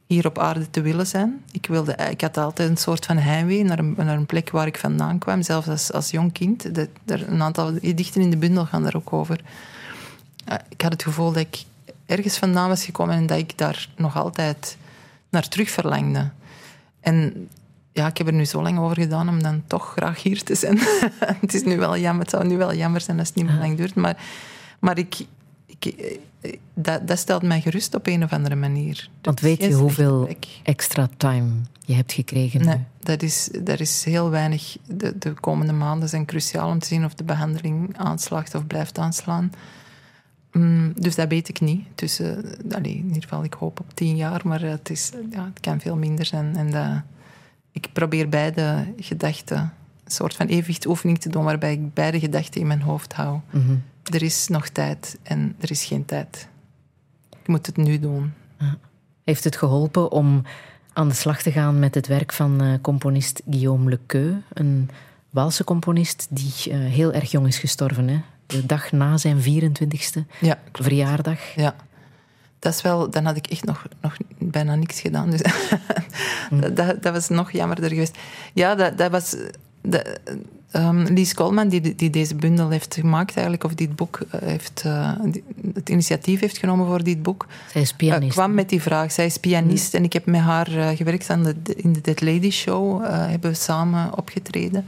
hier 0.06 0.26
op 0.26 0.38
aarde 0.38 0.70
te 0.70 0.80
willen 0.80 1.06
zijn. 1.06 1.44
Ik, 1.52 1.66
wilde, 1.66 1.96
ik 2.10 2.20
had 2.20 2.36
altijd 2.36 2.68
een 2.68 2.76
soort 2.76 3.06
van 3.06 3.16
heimwee 3.16 3.64
naar 3.64 3.78
een, 3.78 3.94
naar 3.96 4.16
een 4.16 4.26
plek 4.26 4.50
waar 4.50 4.66
ik 4.66 4.78
vandaan 4.78 5.18
kwam. 5.18 5.42
Zelfs 5.42 5.68
als, 5.68 5.92
als 5.92 6.10
jong 6.10 6.32
kind. 6.32 6.78
Er, 6.78 7.28
een 7.28 7.42
aantal 7.42 7.72
dichten 7.80 8.20
in 8.20 8.30
de 8.30 8.36
bundel 8.36 8.64
gaan 8.64 8.82
daar 8.82 8.96
ook 8.96 9.12
over 9.12 9.40
ik 10.68 10.80
had 10.80 10.92
het 10.92 11.02
gevoel 11.02 11.32
dat 11.32 11.42
ik 11.42 11.64
ergens 12.06 12.38
vandaan 12.38 12.68
was 12.68 12.84
gekomen 12.84 13.14
en 13.14 13.26
dat 13.26 13.38
ik 13.38 13.58
daar 13.58 13.88
nog 13.96 14.16
altijd 14.16 14.76
naar 15.28 15.48
terug 15.48 15.70
verlangde. 15.70 16.30
En 17.00 17.48
ja, 17.92 18.06
ik 18.06 18.18
heb 18.18 18.26
er 18.26 18.32
nu 18.32 18.44
zo 18.44 18.62
lang 18.62 18.78
over 18.78 18.96
gedaan 19.00 19.28
om 19.28 19.42
dan 19.42 19.62
toch 19.66 19.92
graag 19.92 20.22
hier 20.22 20.42
te 20.42 20.54
zijn. 20.54 20.78
het 21.40 21.54
is 21.54 21.62
nu 21.62 21.76
wel 21.76 21.96
jammer, 21.96 22.22
het 22.22 22.30
zou 22.30 22.46
nu 22.46 22.56
wel 22.56 22.74
jammer 22.74 23.00
zijn 23.00 23.18
als 23.18 23.28
het 23.28 23.36
niet 23.36 23.46
meer 23.46 23.58
lang 23.58 23.76
duurt, 23.76 23.94
maar, 23.94 24.16
maar 24.78 24.98
ik, 24.98 25.16
ik, 25.66 26.18
dat, 26.74 27.08
dat 27.08 27.18
stelt 27.18 27.42
mij 27.42 27.60
gerust 27.60 27.94
op 27.94 28.06
een 28.06 28.24
of 28.24 28.32
andere 28.32 28.54
manier. 28.54 29.08
Want 29.22 29.40
weet 29.40 29.64
je 29.64 29.72
hoeveel 29.72 30.28
extra 30.62 31.08
time 31.16 31.50
je 31.84 31.94
hebt 31.94 32.12
gekregen? 32.12 32.64
Nee, 32.64 32.84
dat 32.98 33.22
is, 33.22 33.48
dat 33.62 33.80
is 33.80 34.04
heel 34.04 34.30
weinig. 34.30 34.76
De, 34.86 35.18
de 35.18 35.32
komende 35.32 35.72
maanden 35.72 36.08
zijn 36.08 36.24
cruciaal 36.24 36.68
om 36.68 36.78
te 36.78 36.86
zien 36.86 37.04
of 37.04 37.14
de 37.14 37.24
behandeling 37.24 37.96
aanslaagt 37.96 38.54
of 38.54 38.66
blijft 38.66 38.98
aanslaan. 38.98 39.52
Mm, 40.58 40.92
dus 40.96 41.14
dat 41.14 41.28
weet 41.28 41.48
ik 41.48 41.60
niet. 41.60 41.86
Tussen, 41.94 42.44
allee, 42.70 42.96
in 42.96 43.06
ieder 43.06 43.22
geval, 43.22 43.44
ik 43.44 43.54
hoop 43.54 43.80
op 43.80 43.94
tien 43.94 44.16
jaar, 44.16 44.40
maar 44.44 44.60
het, 44.60 44.90
is, 44.90 45.12
ja, 45.30 45.44
het 45.44 45.60
kan 45.60 45.80
veel 45.80 45.96
minder 45.96 46.24
zijn. 46.24 46.56
En 46.56 46.70
dat, 46.70 47.02
ik 47.72 47.88
probeer 47.92 48.28
beide 48.28 48.94
gedachten, 48.96 49.58
een 50.04 50.10
soort 50.10 50.34
van 50.34 50.46
evenwichtoefening 50.46 51.18
te 51.18 51.28
doen, 51.28 51.44
waarbij 51.44 51.72
ik 51.72 51.94
beide 51.94 52.20
gedachten 52.20 52.60
in 52.60 52.66
mijn 52.66 52.82
hoofd 52.82 53.12
hou. 53.12 53.38
Mhm. 53.50 53.74
Er 54.02 54.22
is 54.22 54.48
nog 54.48 54.68
tijd 54.68 55.18
en 55.22 55.54
er 55.58 55.70
is 55.70 55.84
geen 55.84 56.04
tijd. 56.04 56.48
Ik 57.40 57.48
moet 57.48 57.66
het 57.66 57.76
nu 57.76 57.98
doen. 57.98 58.32
Heeft 59.24 59.44
het 59.44 59.56
geholpen 59.56 60.10
om 60.12 60.42
aan 60.92 61.08
de 61.08 61.14
slag 61.14 61.42
te 61.42 61.52
gaan 61.52 61.78
met 61.78 61.94
het 61.94 62.06
werk 62.06 62.32
van 62.32 62.62
uh, 62.62 62.74
componist 62.80 63.42
Guillaume 63.50 63.90
Lequeux, 63.90 64.36
een 64.52 64.90
Waalse 65.30 65.64
componist 65.64 66.26
die 66.30 66.52
uh, 66.68 66.90
heel 66.90 67.12
erg 67.12 67.30
jong 67.30 67.46
is 67.46 67.58
gestorven, 67.58 68.08
hè? 68.08 68.20
De 68.48 68.66
dag 68.66 68.92
na 68.92 69.16
zijn 69.16 69.38
24e 69.42 70.24
ja, 70.40 70.58
verjaardag. 70.72 71.54
Ja. 71.54 71.74
Dat 72.58 72.74
is 72.74 72.82
wel, 72.82 73.10
dan 73.10 73.24
had 73.24 73.36
ik 73.36 73.46
echt 73.46 73.64
nog, 73.64 73.86
nog 74.00 74.16
bijna 74.38 74.74
niks 74.74 75.00
gedaan. 75.00 75.30
Dus 75.30 75.40
dat, 76.74 77.02
dat, 77.02 77.12
was 77.12 77.28
nog 77.28 77.52
jammerder 77.52 77.88
geweest. 77.90 78.16
Ja, 78.54 78.74
dat, 78.74 78.98
dat 78.98 79.10
was. 79.10 79.36
Dat, 79.82 80.18
ehm, 80.70 81.02
Lies 81.02 81.34
Coleman, 81.34 81.68
die, 81.68 81.94
die 81.94 82.10
deze 82.10 82.34
bundel 82.34 82.68
heeft 82.70 82.94
gemaakt, 82.94 83.32
eigenlijk, 83.32 83.64
of 83.64 83.74
dit 83.74 83.96
boek 83.96 84.20
eh, 84.30 84.40
heeft, 84.48 84.82
eh, 84.84 85.12
die- 85.24 85.44
het 85.74 85.88
initiatief 85.88 86.40
heeft 86.40 86.58
genomen 86.58 86.86
voor 86.86 87.02
dit 87.04 87.22
boek, 87.22 87.46
Zij 87.72 87.82
is 87.82 87.92
pianist. 87.92 88.22
eh, 88.30 88.36
kwam 88.36 88.54
met 88.54 88.68
die 88.68 88.82
vraag. 88.82 89.12
Zij 89.12 89.26
is 89.26 89.36
pianist 89.36 89.94
en 89.94 90.04
ik 90.04 90.12
heb 90.12 90.26
met 90.26 90.40
haar 90.40 90.76
eh, 90.76 90.96
gewerkt 90.96 91.30
aan 91.30 91.42
de, 91.42 91.54
in 91.76 91.92
de 91.92 92.00
Dead 92.00 92.20
Lady 92.20 92.50
Show. 92.50 93.04
eh, 93.04 93.26
hebben 93.28 93.50
we 93.50 93.56
samen 93.56 94.16
opgetreden. 94.18 94.86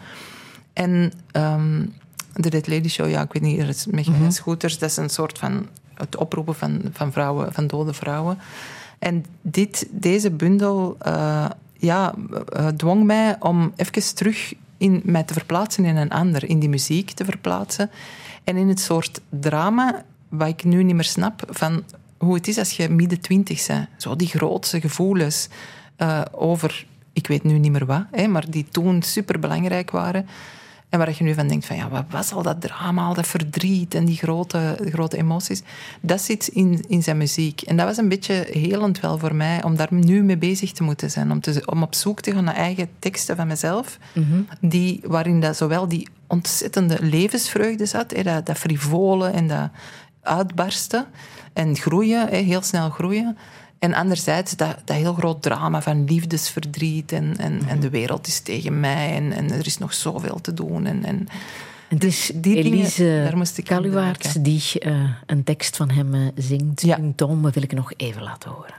En 0.73 1.13
ehm, 1.33 1.83
de 2.35 2.51
Dead 2.51 2.69
Lady 2.69 2.89
Show, 2.89 3.09
ja, 3.11 3.23
ik 3.23 3.33
weet 3.33 3.43
niet, 3.43 3.87
met 3.91 4.07
Mhm. 4.07 4.31
scooters, 4.31 4.79
dat 4.79 4.91
is 4.91 4.97
een 4.97 5.09
soort 5.11 5.39
van 5.39 5.67
het 5.95 6.17
oproepen 6.17 6.55
van, 6.55 6.81
van, 6.93 7.13
vrouwen, 7.13 7.53
van 7.53 7.67
dode 7.67 7.93
vrouwen. 7.95 8.39
En 8.99 9.25
dit, 9.43 9.87
deze 9.91 10.31
bundel 10.31 10.97
eh, 10.99 11.47
ja, 11.79 12.15
eh, 12.53 12.67
dwong 12.67 13.05
mij 13.05 13.37
om 13.41 13.73
even 13.77 14.15
terug 14.15 14.55
in 14.77 15.01
mij 15.05 15.23
te 15.23 15.33
verplaatsen 15.33 15.85
in 15.85 15.97
een 15.97 16.11
ander, 16.11 16.49
in 16.49 16.59
die 16.59 16.69
muziek 16.69 17.11
te 17.11 17.25
verplaatsen. 17.25 17.91
En 18.45 18.57
in 18.57 18.69
het 18.69 18.81
soort 18.81 19.21
drama, 19.29 20.05
wat 20.29 20.49
ik 20.49 20.65
nu 20.65 20.83
niet 20.83 20.95
meer 20.95 21.05
snap, 21.05 21.43
van 21.49 21.83
hoe 22.19 22.35
het 22.35 22.49
is 22.49 22.59
als 22.59 22.71
je 22.73 22.89
midden 22.89 23.21
twintig 23.21 23.67
bent. 23.67 23.89
Zo 23.97 24.17
die 24.17 24.29
grootste 24.29 24.81
gevoelens 24.81 25.49
eh, 25.97 26.21
over, 26.31 26.87
ik 27.13 27.27
weet 27.27 27.45
nu 27.45 27.59
niet 27.59 27.73
meer 27.73 27.87
wat, 27.87 28.05
hè, 28.11 28.27
maar 28.27 28.51
die 28.51 28.67
toen 28.71 29.03
superbelangrijk 29.03 29.91
waren. 29.91 30.27
En 30.91 30.99
waar 30.99 31.15
je 31.19 31.25
nu 31.25 31.35
van 31.35 31.49
denkt 31.49 31.67
van, 31.67 31.77
ja, 31.77 31.89
wat 31.89 32.05
was 32.11 32.33
al 32.33 32.43
dat 32.43 32.61
drama, 32.61 33.07
al 33.07 33.15
dat 33.15 33.27
verdriet 33.27 33.95
en 33.95 34.05
die 34.05 34.17
grote, 34.17 34.79
grote 34.85 35.17
emoties. 35.17 35.63
Dat 36.01 36.21
zit 36.21 36.49
in, 36.49 36.85
in 36.89 37.03
zijn 37.03 37.17
muziek. 37.17 37.61
En 37.61 37.77
dat 37.77 37.87
was 37.87 37.97
een 37.97 38.09
beetje 38.09 38.47
helend 38.51 39.01
wel 39.01 39.19
voor 39.19 39.35
mij, 39.35 39.63
om 39.65 39.77
daar 39.77 39.89
nu 39.91 40.23
mee 40.23 40.37
bezig 40.37 40.73
te 40.73 40.83
moeten 40.83 41.11
zijn. 41.11 41.31
Om, 41.31 41.41
te, 41.41 41.63
om 41.67 41.83
op 41.83 41.95
zoek 41.95 42.21
te 42.21 42.33
gaan 42.33 42.45
naar 42.45 42.55
eigen 42.55 42.89
teksten 42.99 43.37
van 43.37 43.47
mezelf, 43.47 43.99
Mhm. 44.13 44.41
die, 44.61 45.01
waarin 45.05 45.41
dat 45.41 45.57
zowel 45.57 45.89
die 45.89 46.09
ontzettende 46.27 46.97
levensvreugde 47.01 47.87
zat, 47.87 48.11
hè, 48.11 48.23
dat, 48.23 48.47
dat 48.47 48.59
frivole 48.59 49.29
en 49.29 49.49
dat 49.49 49.71
uitbarsten 50.23 51.07
en 51.53 51.77
groeien, 51.77 52.29
hè, 52.29 52.37
heel 52.37 52.63
snel 52.63 52.91
groeien. 52.91 53.37
En 53.81 53.95
anderzijds 53.95 54.57
dat, 54.57 54.77
dat 54.85 54.97
heel 54.97 55.15
groot 55.15 55.43
drama 55.43 55.83
van 55.83 56.05
liefdesverdriet 56.05 57.13
en, 57.13 57.35
en, 57.39 57.61
en 57.69 57.81
de 57.81 57.91
wereld 57.91 58.27
is 58.27 58.41
tegen 58.41 58.81
mij 58.81 59.15
en, 59.15 59.33
en 59.33 59.51
er 59.51 59.67
is 59.67 59.79
nog 59.79 59.95
zoveel 59.95 60.41
te 60.41 60.55
doen. 60.55 60.87
En, 60.87 61.05
en 61.05 61.29
Het 61.89 62.05
is 62.05 62.31
die 62.35 62.55
dingen, 62.63 62.73
Elise 62.73 63.23
daar 63.25 63.37
moest 63.37 63.59
ik 63.59 63.71
aan 63.71 63.77
Kaluwaerts 63.77 64.33
denken. 64.33 64.43
die 64.43 64.81
eh, 64.81 65.11
een 65.27 65.45
tekst 65.45 65.77
van 65.77 65.91
hem 65.91 66.15
eh, 66.15 66.21
zingt. 66.35 66.83
Ja. 66.83 66.99
Een 66.99 67.15
toon, 67.15 67.43
dat 67.43 67.55
wil 67.55 67.63
ik 67.63 67.73
nog 67.73 67.93
even 67.97 68.23
laten 68.23 68.51
horen. 68.51 68.75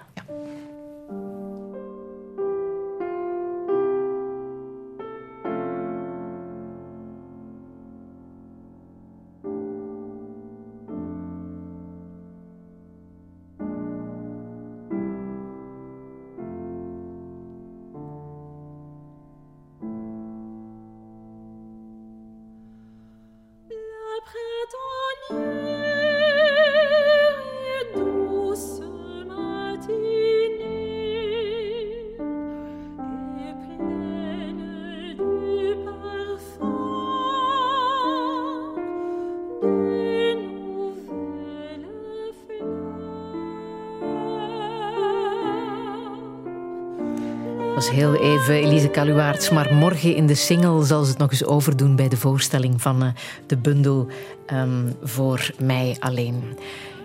Maar 49.51 49.73
morgen 49.73 50.15
in 50.15 50.27
de 50.27 50.35
single 50.35 50.83
zal 50.85 51.03
ze 51.03 51.09
het 51.09 51.19
nog 51.19 51.31
eens 51.31 51.45
overdoen 51.45 51.95
bij 51.95 52.07
de 52.07 52.17
voorstelling 52.17 52.81
van 52.81 53.03
eh, 53.03 53.09
de 53.47 53.57
bundel 53.57 54.07
ehm, 54.45 54.87
Voor 55.03 55.51
mij 55.59 55.95
alleen. 55.99 56.43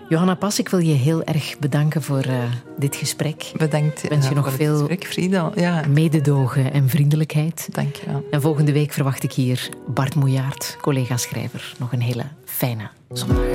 Johanna 0.09 0.35
Pas, 0.35 0.59
ik 0.59 0.69
wil 0.69 0.79
je 0.79 0.93
heel 0.93 1.23
erg 1.23 1.59
bedanken 1.59 2.03
voor 2.03 2.21
eh, 2.21 2.43
dit 2.77 2.95
gesprek. 2.95 3.51
Bedankt 3.57 4.03
Ik 4.03 4.09
wens 4.09 4.23
ja, 4.23 4.29
je 4.29 4.35
nog 4.35 4.51
veel 4.53 4.77
gesprek, 4.77 5.05
Frieda. 5.05 5.51
Ja. 5.55 5.83
mededogen 5.87 6.73
en 6.73 6.89
vriendelijkheid. 6.89 7.67
Dank 7.71 7.95
je 7.95 8.05
wel. 8.05 8.23
En 8.31 8.41
volgende 8.41 8.71
week 8.71 8.91
verwacht 8.91 9.23
ik 9.23 9.33
hier 9.33 9.69
Bart 9.87 10.15
Moejaert, 10.15 10.77
collega-schrijver. 10.81 11.73
Nog 11.79 11.91
een 11.91 12.01
hele 12.01 12.23
fijne 12.45 12.89
zondag. 13.11 13.45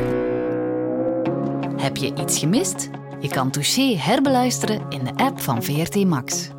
Heb 1.77 1.97
je 1.97 2.15
iets 2.15 2.39
gemist? 2.39 2.91
Je 3.21 3.29
kan 3.29 3.51
Touché 3.51 3.97
herbeluisteren 3.97 4.83
in 4.89 5.05
de 5.05 5.13
app 5.17 5.41
van 5.41 5.63
VRT 5.63 6.05
Max. 6.05 6.51